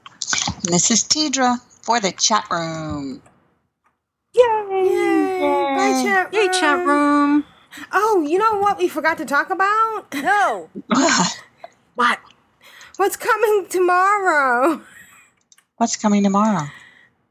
And 0.63 0.73
this 0.73 0.91
is 0.91 1.03
Tedrah 1.03 1.57
for 1.83 1.99
the 2.01 2.11
chat 2.13 2.45
room. 2.51 3.21
Yay! 4.35 5.73
Bye, 5.75 5.93
chat 5.93 6.33
room. 6.33 6.43
Yay, 6.43 6.49
chat 6.49 6.85
room. 6.85 7.45
Oh, 7.93 8.25
you 8.27 8.37
know 8.39 8.59
what 8.59 8.77
we 8.79 8.87
forgot 8.89 9.17
to 9.19 9.25
talk 9.25 9.49
about? 9.51 10.07
No. 10.13 10.69
What? 11.95 12.19
What's 12.97 13.17
coming 13.17 13.67
tomorrow? 13.69 14.81
What's 15.77 15.97
coming 15.97 16.23
tomorrow? 16.23 16.67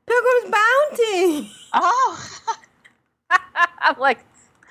Pilgrim's 0.06 0.54
Bounty. 0.54 1.52
Oh, 1.74 2.28
I'm 3.80 3.98
like, 3.98 4.20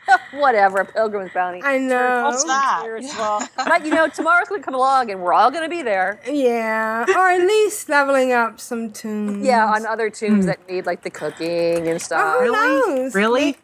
whatever, 0.31 0.85
Pilgrim's 0.85 1.31
Bounty. 1.33 1.61
I 1.63 1.77
know. 1.77 2.23
what's 2.25 2.43
that? 2.43 2.79
Spiritual. 2.81 3.41
but 3.55 3.85
you 3.85 3.93
know, 3.93 4.07
tomorrow's 4.07 4.47
gonna 4.47 4.61
come 4.63 4.75
along, 4.75 5.11
and 5.11 5.21
we're 5.21 5.33
all 5.33 5.51
gonna 5.51 5.69
be 5.69 5.81
there. 5.81 6.19
Yeah, 6.29 7.05
or 7.15 7.29
at 7.29 7.41
least 7.41 7.89
leveling 7.89 8.31
up 8.31 8.59
some 8.59 8.91
toons. 8.91 9.45
Yeah, 9.45 9.65
on 9.65 9.85
other 9.85 10.09
toons 10.09 10.45
that 10.45 10.59
need 10.69 10.85
like 10.85 11.03
the 11.03 11.09
cooking 11.09 11.87
and 11.87 12.01
stuff. 12.01 12.21
Oh, 12.23 12.39
who 12.39 12.51
Really? 12.51 13.01
knows? 13.01 13.15
Really? 13.15 13.57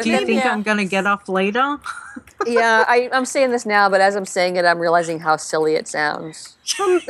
Do 0.00 0.10
you 0.10 0.18
think 0.18 0.44
yeah. 0.44 0.52
I'm 0.52 0.62
going 0.62 0.78
to 0.78 0.84
get 0.84 1.06
off 1.06 1.28
later? 1.28 1.78
yeah, 2.46 2.84
I, 2.86 3.10
I'm 3.12 3.24
saying 3.24 3.50
this 3.50 3.66
now, 3.66 3.88
but 3.88 4.00
as 4.00 4.14
I'm 4.14 4.26
saying 4.26 4.54
it, 4.56 4.64
I'm 4.64 4.78
realizing 4.78 5.18
how 5.18 5.36
silly 5.36 5.74
it 5.74 5.88
sounds. 5.88 6.56
Um, 6.78 7.00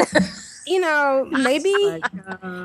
you 0.67 0.81
know, 0.81 1.29
maybe 1.31 1.75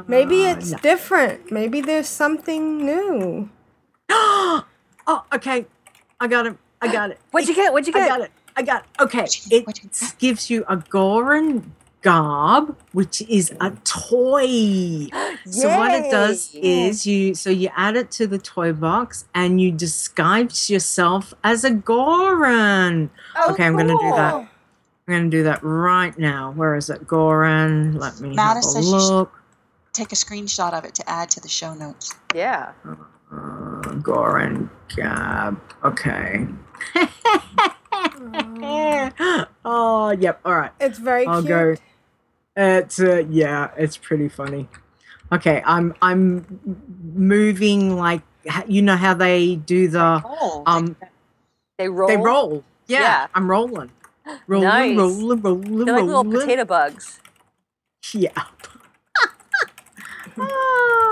maybe 0.07 0.43
it's 0.45 0.71
different. 0.81 1.51
Maybe 1.51 1.81
there's 1.81 2.07
something 2.07 2.85
new. 2.85 3.49
oh, 4.09 4.65
okay. 5.33 5.65
I 6.19 6.27
got 6.27 6.45
it. 6.47 6.57
I 6.81 6.91
got 6.91 7.11
it. 7.11 7.19
What'd 7.31 7.47
you 7.49 7.55
get? 7.55 7.71
What'd 7.73 7.87
you 7.87 7.93
get? 7.93 8.03
I 8.03 8.07
got 8.07 8.21
it. 8.21 8.31
I 8.55 8.61
got 8.61 8.83
it. 8.83 9.01
Okay. 9.01 9.25
It 9.51 9.65
gives 10.19 10.49
you 10.49 10.63
a 10.67 10.77
Goren 10.77 11.73
garb, 12.01 12.77
which 12.91 13.21
is 13.23 13.53
a 13.59 13.71
toy. 13.83 15.07
So 15.45 15.67
what 15.77 15.91
it 15.91 16.09
does 16.09 16.55
is 16.55 17.05
you 17.05 17.35
so 17.35 17.49
you 17.49 17.67
add 17.75 17.97
it 17.97 18.09
to 18.11 18.27
the 18.27 18.37
toy 18.37 18.71
box 18.71 19.25
and 19.35 19.59
you 19.59 19.71
disguise 19.73 20.69
yourself 20.69 21.33
as 21.43 21.65
a 21.65 21.71
Goren. 21.71 23.09
Oh, 23.35 23.51
okay, 23.51 23.65
I'm 23.65 23.75
gonna 23.75 23.89
do 23.99 24.09
that. 24.15 24.33
I'm 24.35 24.47
gonna 25.05 25.29
do 25.29 25.43
that 25.43 25.59
right 25.61 26.17
now. 26.17 26.51
Where 26.51 26.77
is 26.77 26.89
it? 26.89 27.05
Goren. 27.05 27.97
Let 27.99 28.21
me 28.21 28.29
Mattis 28.37 28.37
have 28.37 28.57
a 28.57 28.61
says 28.61 28.85
you 28.85 28.99
should- 29.01 29.07
look. 29.09 29.33
take 29.91 30.13
a 30.13 30.15
screenshot 30.15 30.71
of 30.71 30.85
it 30.85 30.95
to 30.95 31.09
add 31.09 31.29
to 31.31 31.41
the 31.41 31.49
show 31.49 31.73
notes. 31.73 32.15
Yeah. 32.33 32.71
Oh. 32.85 32.95
Uh, 33.33 33.93
Goren 33.95 34.69
Gab. 34.95 35.59
Okay. 35.83 36.45
oh, 39.65 40.15
yep. 40.19 40.39
All 40.45 40.55
right. 40.55 40.71
It's 40.79 40.99
very 40.99 41.25
I'll 41.25 41.41
cute. 41.41 41.49
go. 41.49 41.75
It's 42.55 42.99
uh, 42.99 43.23
yeah, 43.29 43.71
it's 43.77 43.97
pretty 43.97 44.29
funny. 44.29 44.67
Okay, 45.31 45.63
I'm 45.65 45.95
I'm 46.01 46.45
moving 47.15 47.95
like 47.97 48.21
you 48.67 48.81
know 48.83 48.95
how 48.95 49.13
they 49.15 49.55
do 49.55 49.87
the 49.87 50.21
Oh, 50.23 50.63
um 50.67 50.95
They 51.79 51.89
roll. 51.89 52.07
they 52.07 52.17
roll. 52.17 52.63
Yeah, 52.87 52.99
Yeah. 53.01 53.27
I'm 53.33 53.49
rolling. 53.49 53.89
Rolling, 54.47 54.67
Nice. 54.67 54.97
rolling, 54.97 55.41
rolling, 55.41 55.85
They're 55.85 55.95
like 55.95 56.03
little 56.05 56.23
potato 56.25 56.65
bugs. 56.65 57.19
Yeah. 58.13 58.31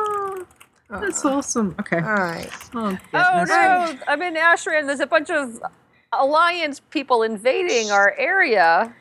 That's 0.91 1.23
awesome. 1.25 1.75
Okay. 1.79 1.97
All 1.97 2.03
right. 2.03 2.49
Oh, 2.75 2.97
Oh 3.13 3.45
no! 3.47 3.95
I'm 4.07 4.21
in 4.21 4.35
Ashran. 4.35 4.87
There's 4.87 4.99
a 4.99 5.07
bunch 5.07 5.29
of 5.29 5.61
Alliance 6.13 6.81
people 6.89 7.23
invading 7.23 7.91
our 7.91 8.13
area. 8.17 8.93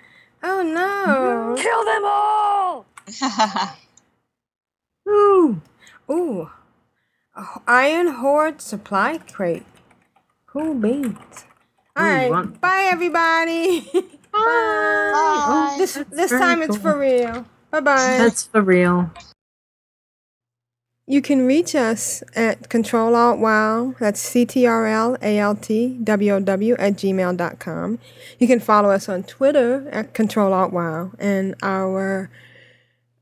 Oh 0.42 0.62
no. 0.62 1.56
Kill 1.60 1.84
them 1.84 2.04
all! 2.04 2.86
Ooh. 5.08 5.60
Ooh. 6.10 6.50
Iron 7.66 8.08
Horde 8.08 8.60
supply 8.60 9.18
crate. 9.18 9.66
Cool 10.46 10.74
beans. 10.74 11.44
All 11.96 12.04
Ooh, 12.04 12.08
right. 12.08 12.30
one- 12.30 12.52
Bye, 12.60 12.88
everybody. 12.90 13.80
Bye. 14.32 14.38
Oh, 14.42 15.74
this, 15.78 15.94
this 16.10 16.30
very 16.30 16.40
time 16.40 16.62
it's 16.62 16.76
for 16.76 16.98
real. 16.98 17.44
Bye 17.70 17.80
bye. 17.80 17.96
That's 18.18 18.46
for 18.46 18.62
real. 18.62 19.10
You 21.10 21.20
can 21.20 21.44
reach 21.44 21.74
us 21.74 22.22
at 22.36 22.68
Ctrl 22.68 23.16
Alt 23.16 23.40
WoW. 23.40 23.96
That's 23.98 24.20
C 24.20 24.46
T 24.46 24.64
R 24.64 24.86
L 24.86 25.16
A 25.20 25.40
L 25.40 25.56
T 25.56 25.98
W 26.04 26.34
O 26.34 26.38
W 26.38 26.76
at 26.78 26.92
gmail.com. 26.92 27.98
You 28.38 28.46
can 28.46 28.60
follow 28.60 28.92
us 28.92 29.08
on 29.08 29.24
Twitter 29.24 29.88
at 29.90 30.14
Ctrl 30.14 30.52
Alt 30.52 30.72
WoW. 30.72 31.10
And 31.18 31.56
our 31.62 32.30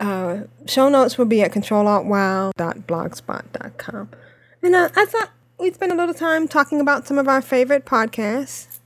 uh, 0.00 0.40
show 0.66 0.90
notes 0.90 1.16
will 1.16 1.24
be 1.24 1.40
at 1.40 1.52
ctrlaltwow.blogspot.com. 1.52 4.10
And 4.62 4.74
uh, 4.74 4.90
I 4.94 5.06
thought 5.06 5.30
we'd 5.58 5.74
spend 5.74 5.90
a 5.90 5.94
little 5.94 6.12
time 6.12 6.46
talking 6.46 6.82
about 6.82 7.06
some 7.06 7.16
of 7.16 7.26
our 7.26 7.40
favorite 7.40 7.86
podcasts. 7.86 8.80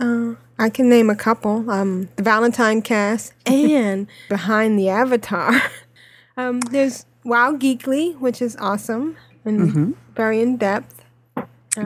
Uh, 0.00 0.36
I 0.58 0.70
can 0.70 0.88
name 0.88 1.10
a 1.10 1.14
couple 1.14 1.70
um, 1.70 2.08
The 2.16 2.22
Valentine 2.22 2.80
Cast 2.80 3.34
and 3.44 4.06
Behind 4.30 4.78
the 4.78 4.88
Avatar. 4.88 5.60
Um, 6.36 6.60
there's 6.60 7.04
Wow 7.24 7.52
Geekly, 7.56 8.18
which 8.18 8.40
is 8.42 8.56
awesome 8.56 9.16
and 9.44 9.60
Mhm. 9.72 9.94
very 10.16 10.40
in 10.40 10.56
depth. 10.56 11.04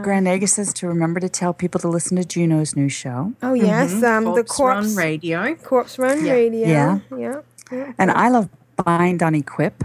Grand 0.02 0.27
Nagus 0.27 0.48
says 0.51 0.73
to 0.74 0.89
remember 0.89 1.20
to 1.20 1.28
tell 1.28 1.52
people 1.52 1.78
to 1.81 1.89
listen 1.89 2.16
to 2.16 2.24
Juno's 2.24 2.74
new 2.74 2.89
show. 2.89 3.35
Oh 3.43 3.52
yes, 3.55 3.93
Mhm. 3.93 4.05
um, 4.28 4.35
the 4.35 4.43
Corpse 4.44 4.86
Run 4.89 4.97
Radio. 4.97 5.55
Corpse 5.56 5.98
Run 5.98 6.24
Yeah. 6.24 6.32
Radio. 6.32 6.66
Yeah. 6.69 6.98
yeah, 7.16 7.40
yeah. 7.70 7.93
And 7.98 8.11
I 8.11 8.28
love 8.31 8.48
Bind 8.82 9.23
on 9.23 9.35
Equip. 9.35 9.85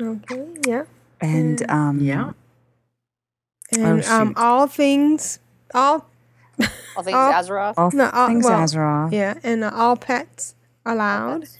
Okay, 0.00 0.46
yeah. 0.66 0.82
And 1.20 1.68
um, 1.70 2.00
yeah. 2.00 2.32
And 3.72 4.02
Oh, 4.04 4.20
um, 4.20 4.32
all 4.36 4.66
things, 4.66 5.38
all 5.74 6.06
All 6.96 7.02
things 7.04 7.14
All- 7.16 7.32
Azeroth. 7.32 7.74
all 7.78 7.90
no, 7.94 8.10
all, 8.10 8.26
things 8.28 8.44
well, 8.44 8.60
Azeroth. 8.60 9.12
Yeah, 9.12 9.34
and 9.44 9.62
uh, 9.64 9.70
all 9.72 9.96
pets 9.96 10.54
allowed. 10.84 11.24
All 11.24 11.30
All 11.34 11.40
pets 11.40 11.58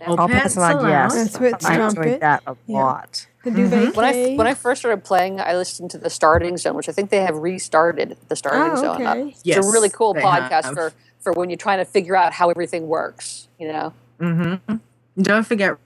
pets 0.00 0.56
allowed, 0.56 0.76
allowed. 0.76 0.88
yes. 0.88 1.14
That's 1.14 1.38
with 1.40 1.64
I 1.66 1.76
trumpet. 1.76 1.98
enjoyed 2.04 2.20
that 2.20 2.42
a 2.46 2.56
Yeah. 2.66 2.76
lot. 2.78 3.26
The 3.44 3.50
duvet 3.50 3.96
When 3.96 4.04
I 4.04 4.34
when 4.36 4.46
I 4.46 4.54
first 4.54 4.80
started 4.82 5.02
playing, 5.04 5.40
I 5.40 5.56
listened 5.56 5.90
to 5.92 5.98
the 5.98 6.10
Starting 6.10 6.56
Zone, 6.58 6.74
which 6.76 6.88
I 6.88 6.92
think 6.92 7.10
they 7.10 7.20
have 7.22 7.36
restarted 7.36 8.16
the 8.28 8.36
Starting 8.36 8.72
Oh, 8.72 8.76
Zone. 8.76 9.06
Uh, 9.06 9.14
okay. 9.14 9.34
It's 9.44 9.66
a 9.66 9.70
really 9.70 9.88
cool 9.88 10.14
podcast 10.14 10.64
have. 10.64 10.74
for 10.74 10.92
for 11.20 11.32
when 11.32 11.48
you're 11.50 11.56
trying 11.56 11.78
to 11.78 11.84
figure 11.84 12.16
out 12.16 12.32
how 12.34 12.50
everything 12.50 12.86
works. 12.88 13.48
You 13.58 13.68
know, 13.72 13.92
Mm-hmm. 14.20 14.76
Don't 15.22 15.44
forget 15.46 15.76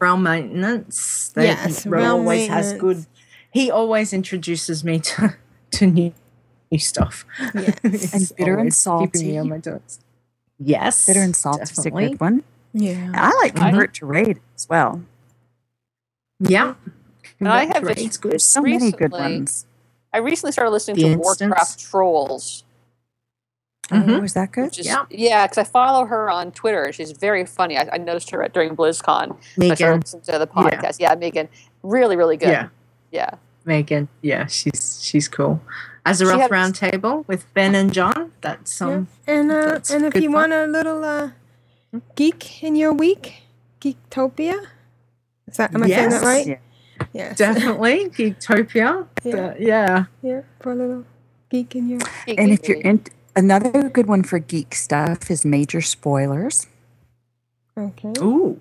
realm 0.00 0.22
maintenance. 0.22 1.30
They, 1.34 1.46
Yes, 1.46 1.84
Ro 1.86 1.98
realm 1.98 2.20
always 2.20 2.48
has 2.48 2.72
good. 2.72 2.82
maintenance. 2.82 3.06
He 3.50 3.70
always 3.70 4.12
introduces 4.14 4.82
me 4.82 4.98
to 5.00 5.36
to 5.72 5.86
new, 5.86 6.14
new 6.70 6.78
stuff. 6.78 7.26
Yes. 7.54 7.74
And 8.14 8.32
bitter 8.38 8.52
and 8.58 8.60
Always 8.60 8.64
me 8.64 8.70
salty. 8.70 9.38
on 9.38 9.48
my 9.50 9.58
toes. 9.58 10.00
Yes, 10.58 11.06
Bitter 11.06 11.20
and 11.20 11.36
salt 11.36 11.60
is 11.60 11.70
a 11.72 11.74
definitely. 11.76 12.08
good 12.10 12.20
one. 12.20 12.44
Yeah. 12.72 12.92
And 12.92 13.16
I 13.16 13.30
like 13.42 13.54
convert 13.56 13.94
to 13.94 14.06
raid 14.06 14.40
as 14.56 14.68
well. 14.68 15.02
Yeah, 16.40 16.74
and 17.38 17.48
I 17.48 17.64
have 17.66 17.74
Convert 17.76 17.96
raid's 17.98 18.16
good. 18.16 18.32
There's 18.32 18.44
so 18.44 18.62
many 18.62 18.90
good 18.92 19.12
ones. 19.12 19.66
I 20.12 20.18
recently 20.18 20.52
started 20.52 20.70
listening 20.70 20.96
The 20.96 21.02
to 21.02 21.08
Instance. 21.12 21.40
Warcraft 21.40 21.80
Trolls. 21.80 22.64
Mhm. 23.88 24.20
Oh, 24.20 24.22
is 24.22 24.34
that 24.34 24.52
good? 24.52 24.76
Is, 24.78 24.86
Yeah. 24.86 25.04
yeah, 25.10 25.46
because 25.46 25.58
I 25.58 25.64
follow 25.64 26.04
her 26.06 26.30
on 26.30 26.50
Twitter. 26.52 26.92
She's 26.92 27.12
very 27.12 27.44
funny. 27.44 27.76
I, 27.76 27.88
I 27.92 27.98
noticed 27.98 28.30
her 28.30 28.42
at, 28.42 28.52
during 28.54 28.74
BlizzCon. 28.76 29.28
So 29.28 29.34
I 29.34 29.38
Megan. 29.58 29.76
started 29.76 30.04
listening 30.04 30.22
to 30.22 30.38
the 30.38 30.46
podcast. 30.46 30.96
Yeah, 30.98 31.14
Megan, 31.14 31.48
really, 31.82 32.16
really 32.16 32.36
good. 32.36 32.48
Yeah, 32.48 32.68
yeah. 33.10 33.30
Megan. 33.64 34.08
Yeah, 34.22 34.46
she's 34.46 35.00
she's 35.02 35.28
cool. 35.28 35.60
Azeroth 36.06 36.40
had- 36.40 36.50
Roundtable 36.50 37.26
with 37.28 37.52
Ben 37.54 37.74
and 37.74 37.92
John. 37.92 38.32
That's 38.40 38.80
um. 38.82 39.08
And 39.26 39.50
uh, 39.52 39.66
That's 39.66 39.90
and 39.90 40.04
if 40.04 40.14
you 40.16 40.32
fun. 40.32 40.50
want 40.50 40.52
a 40.52 40.66
little 40.66 41.04
uh, 41.04 41.30
geek 42.14 42.62
in 42.62 42.76
your 42.76 42.92
week, 42.92 43.42
Geektopia. 43.80 44.66
Is 45.48 45.56
that 45.56 45.74
am 45.74 45.82
I 45.82 45.88
saying 45.88 46.10
that 46.10 46.22
right? 46.22 46.46
Yeah. 46.46 46.56
Yes. 47.12 47.36
Definitely 47.38 48.08
Geektopia. 48.16 49.06
Yeah. 49.22 49.32
The- 49.32 49.56
yeah. 49.58 50.04
Yeah, 50.22 50.42
for 50.60 50.72
a 50.72 50.74
little 50.74 51.04
geek 51.50 51.74
in 51.76 51.88
your. 51.88 52.00
And 52.26 52.52
if 52.52 52.68
you're 52.68 52.80
in, 52.80 53.02
another 53.36 53.88
good 53.88 54.06
one 54.06 54.22
for 54.22 54.38
geek 54.38 54.74
stuff 54.74 55.30
is 55.30 55.44
major 55.44 55.80
spoilers. 55.80 56.66
Okay. 57.76 58.12
Ooh. 58.18 58.60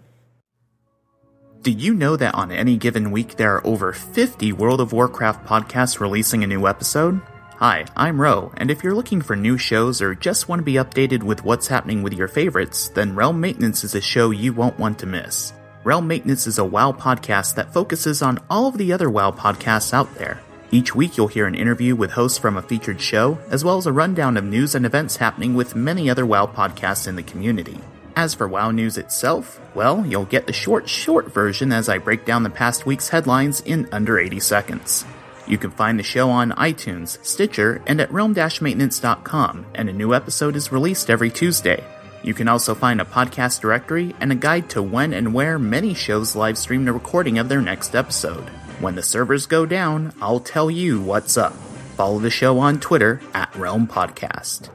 Did 1.61 1.79
you 1.79 1.93
know 1.93 2.15
that 2.15 2.33
on 2.33 2.51
any 2.51 2.75
given 2.75 3.11
week 3.11 3.35
there 3.35 3.53
are 3.55 3.67
over 3.67 3.93
50 3.93 4.51
World 4.53 4.81
of 4.81 4.93
Warcraft 4.93 5.45
podcasts 5.45 5.99
releasing 5.99 6.43
a 6.43 6.47
new 6.47 6.65
episode? 6.67 7.21
Hi, 7.61 7.85
I'm 7.95 8.19
Ro, 8.19 8.51
and 8.57 8.71
if 8.71 8.83
you're 8.83 8.95
looking 8.95 9.21
for 9.21 9.35
new 9.35 9.55
shows 9.55 10.01
or 10.01 10.15
just 10.15 10.49
want 10.49 10.61
to 10.61 10.63
be 10.63 10.81
updated 10.81 11.21
with 11.21 11.43
what's 11.43 11.67
happening 11.67 12.01
with 12.01 12.11
your 12.11 12.27
favorites, 12.27 12.89
then 12.89 13.13
Realm 13.13 13.39
Maintenance 13.39 13.83
is 13.83 13.93
a 13.93 14.01
show 14.01 14.31
you 14.31 14.51
won't 14.51 14.79
want 14.79 14.97
to 14.97 15.05
miss. 15.05 15.53
Realm 15.83 16.07
Maintenance 16.07 16.47
is 16.47 16.57
a 16.57 16.65
WoW 16.65 16.91
podcast 16.91 17.53
that 17.53 17.71
focuses 17.71 18.23
on 18.23 18.39
all 18.49 18.65
of 18.65 18.79
the 18.79 18.91
other 18.91 19.11
WoW 19.11 19.29
podcasts 19.29 19.93
out 19.93 20.11
there. 20.15 20.41
Each 20.71 20.95
week 20.95 21.17
you'll 21.17 21.27
hear 21.27 21.45
an 21.45 21.53
interview 21.53 21.95
with 21.95 22.09
hosts 22.09 22.39
from 22.39 22.57
a 22.57 22.63
featured 22.63 22.99
show, 22.99 23.37
as 23.51 23.63
well 23.63 23.77
as 23.77 23.85
a 23.85 23.93
rundown 23.93 24.37
of 24.37 24.43
news 24.43 24.73
and 24.73 24.83
events 24.83 25.17
happening 25.17 25.53
with 25.53 25.75
many 25.75 26.09
other 26.09 26.25
WoW 26.25 26.47
podcasts 26.47 27.07
in 27.07 27.15
the 27.15 27.21
community. 27.21 27.77
As 28.15 28.33
for 28.33 28.47
WoW 28.47 28.71
news 28.71 28.97
itself, 28.97 29.61
well, 29.75 30.03
you'll 30.03 30.25
get 30.25 30.47
the 30.47 30.51
short, 30.51 30.89
short 30.89 31.31
version 31.31 31.71
as 31.71 31.89
I 31.89 31.99
break 31.99 32.25
down 32.25 32.41
the 32.41 32.49
past 32.49 32.87
week's 32.87 33.09
headlines 33.09 33.61
in 33.61 33.87
under 33.91 34.17
80 34.17 34.39
seconds. 34.39 35.05
You 35.51 35.57
can 35.57 35.71
find 35.71 35.99
the 35.99 36.03
show 36.03 36.29
on 36.29 36.53
iTunes, 36.53 37.23
Stitcher, 37.25 37.83
and 37.85 37.99
at 37.99 38.09
realm-maintenance.com, 38.09 39.65
and 39.75 39.89
a 39.89 39.93
new 39.93 40.13
episode 40.13 40.55
is 40.55 40.71
released 40.71 41.09
every 41.09 41.29
Tuesday. 41.29 41.83
You 42.23 42.33
can 42.33 42.47
also 42.47 42.73
find 42.73 43.01
a 43.01 43.05
podcast 43.05 43.59
directory 43.59 44.15
and 44.21 44.31
a 44.31 44.35
guide 44.35 44.69
to 44.69 44.81
when 44.81 45.13
and 45.13 45.33
where 45.33 45.59
many 45.59 45.93
shows 45.93 46.37
live 46.37 46.57
stream 46.57 46.85
the 46.85 46.93
recording 46.93 47.37
of 47.37 47.49
their 47.49 47.61
next 47.61 47.95
episode. 47.95 48.47
When 48.79 48.95
the 48.95 49.03
servers 49.03 49.45
go 49.45 49.65
down, 49.65 50.13
I'll 50.21 50.39
tell 50.39 50.71
you 50.71 51.01
what's 51.01 51.35
up. 51.35 51.53
Follow 51.97 52.19
the 52.19 52.29
show 52.29 52.57
on 52.59 52.79
Twitter 52.79 53.19
at 53.33 53.53
Realm 53.53 53.87
Podcast. 53.87 54.69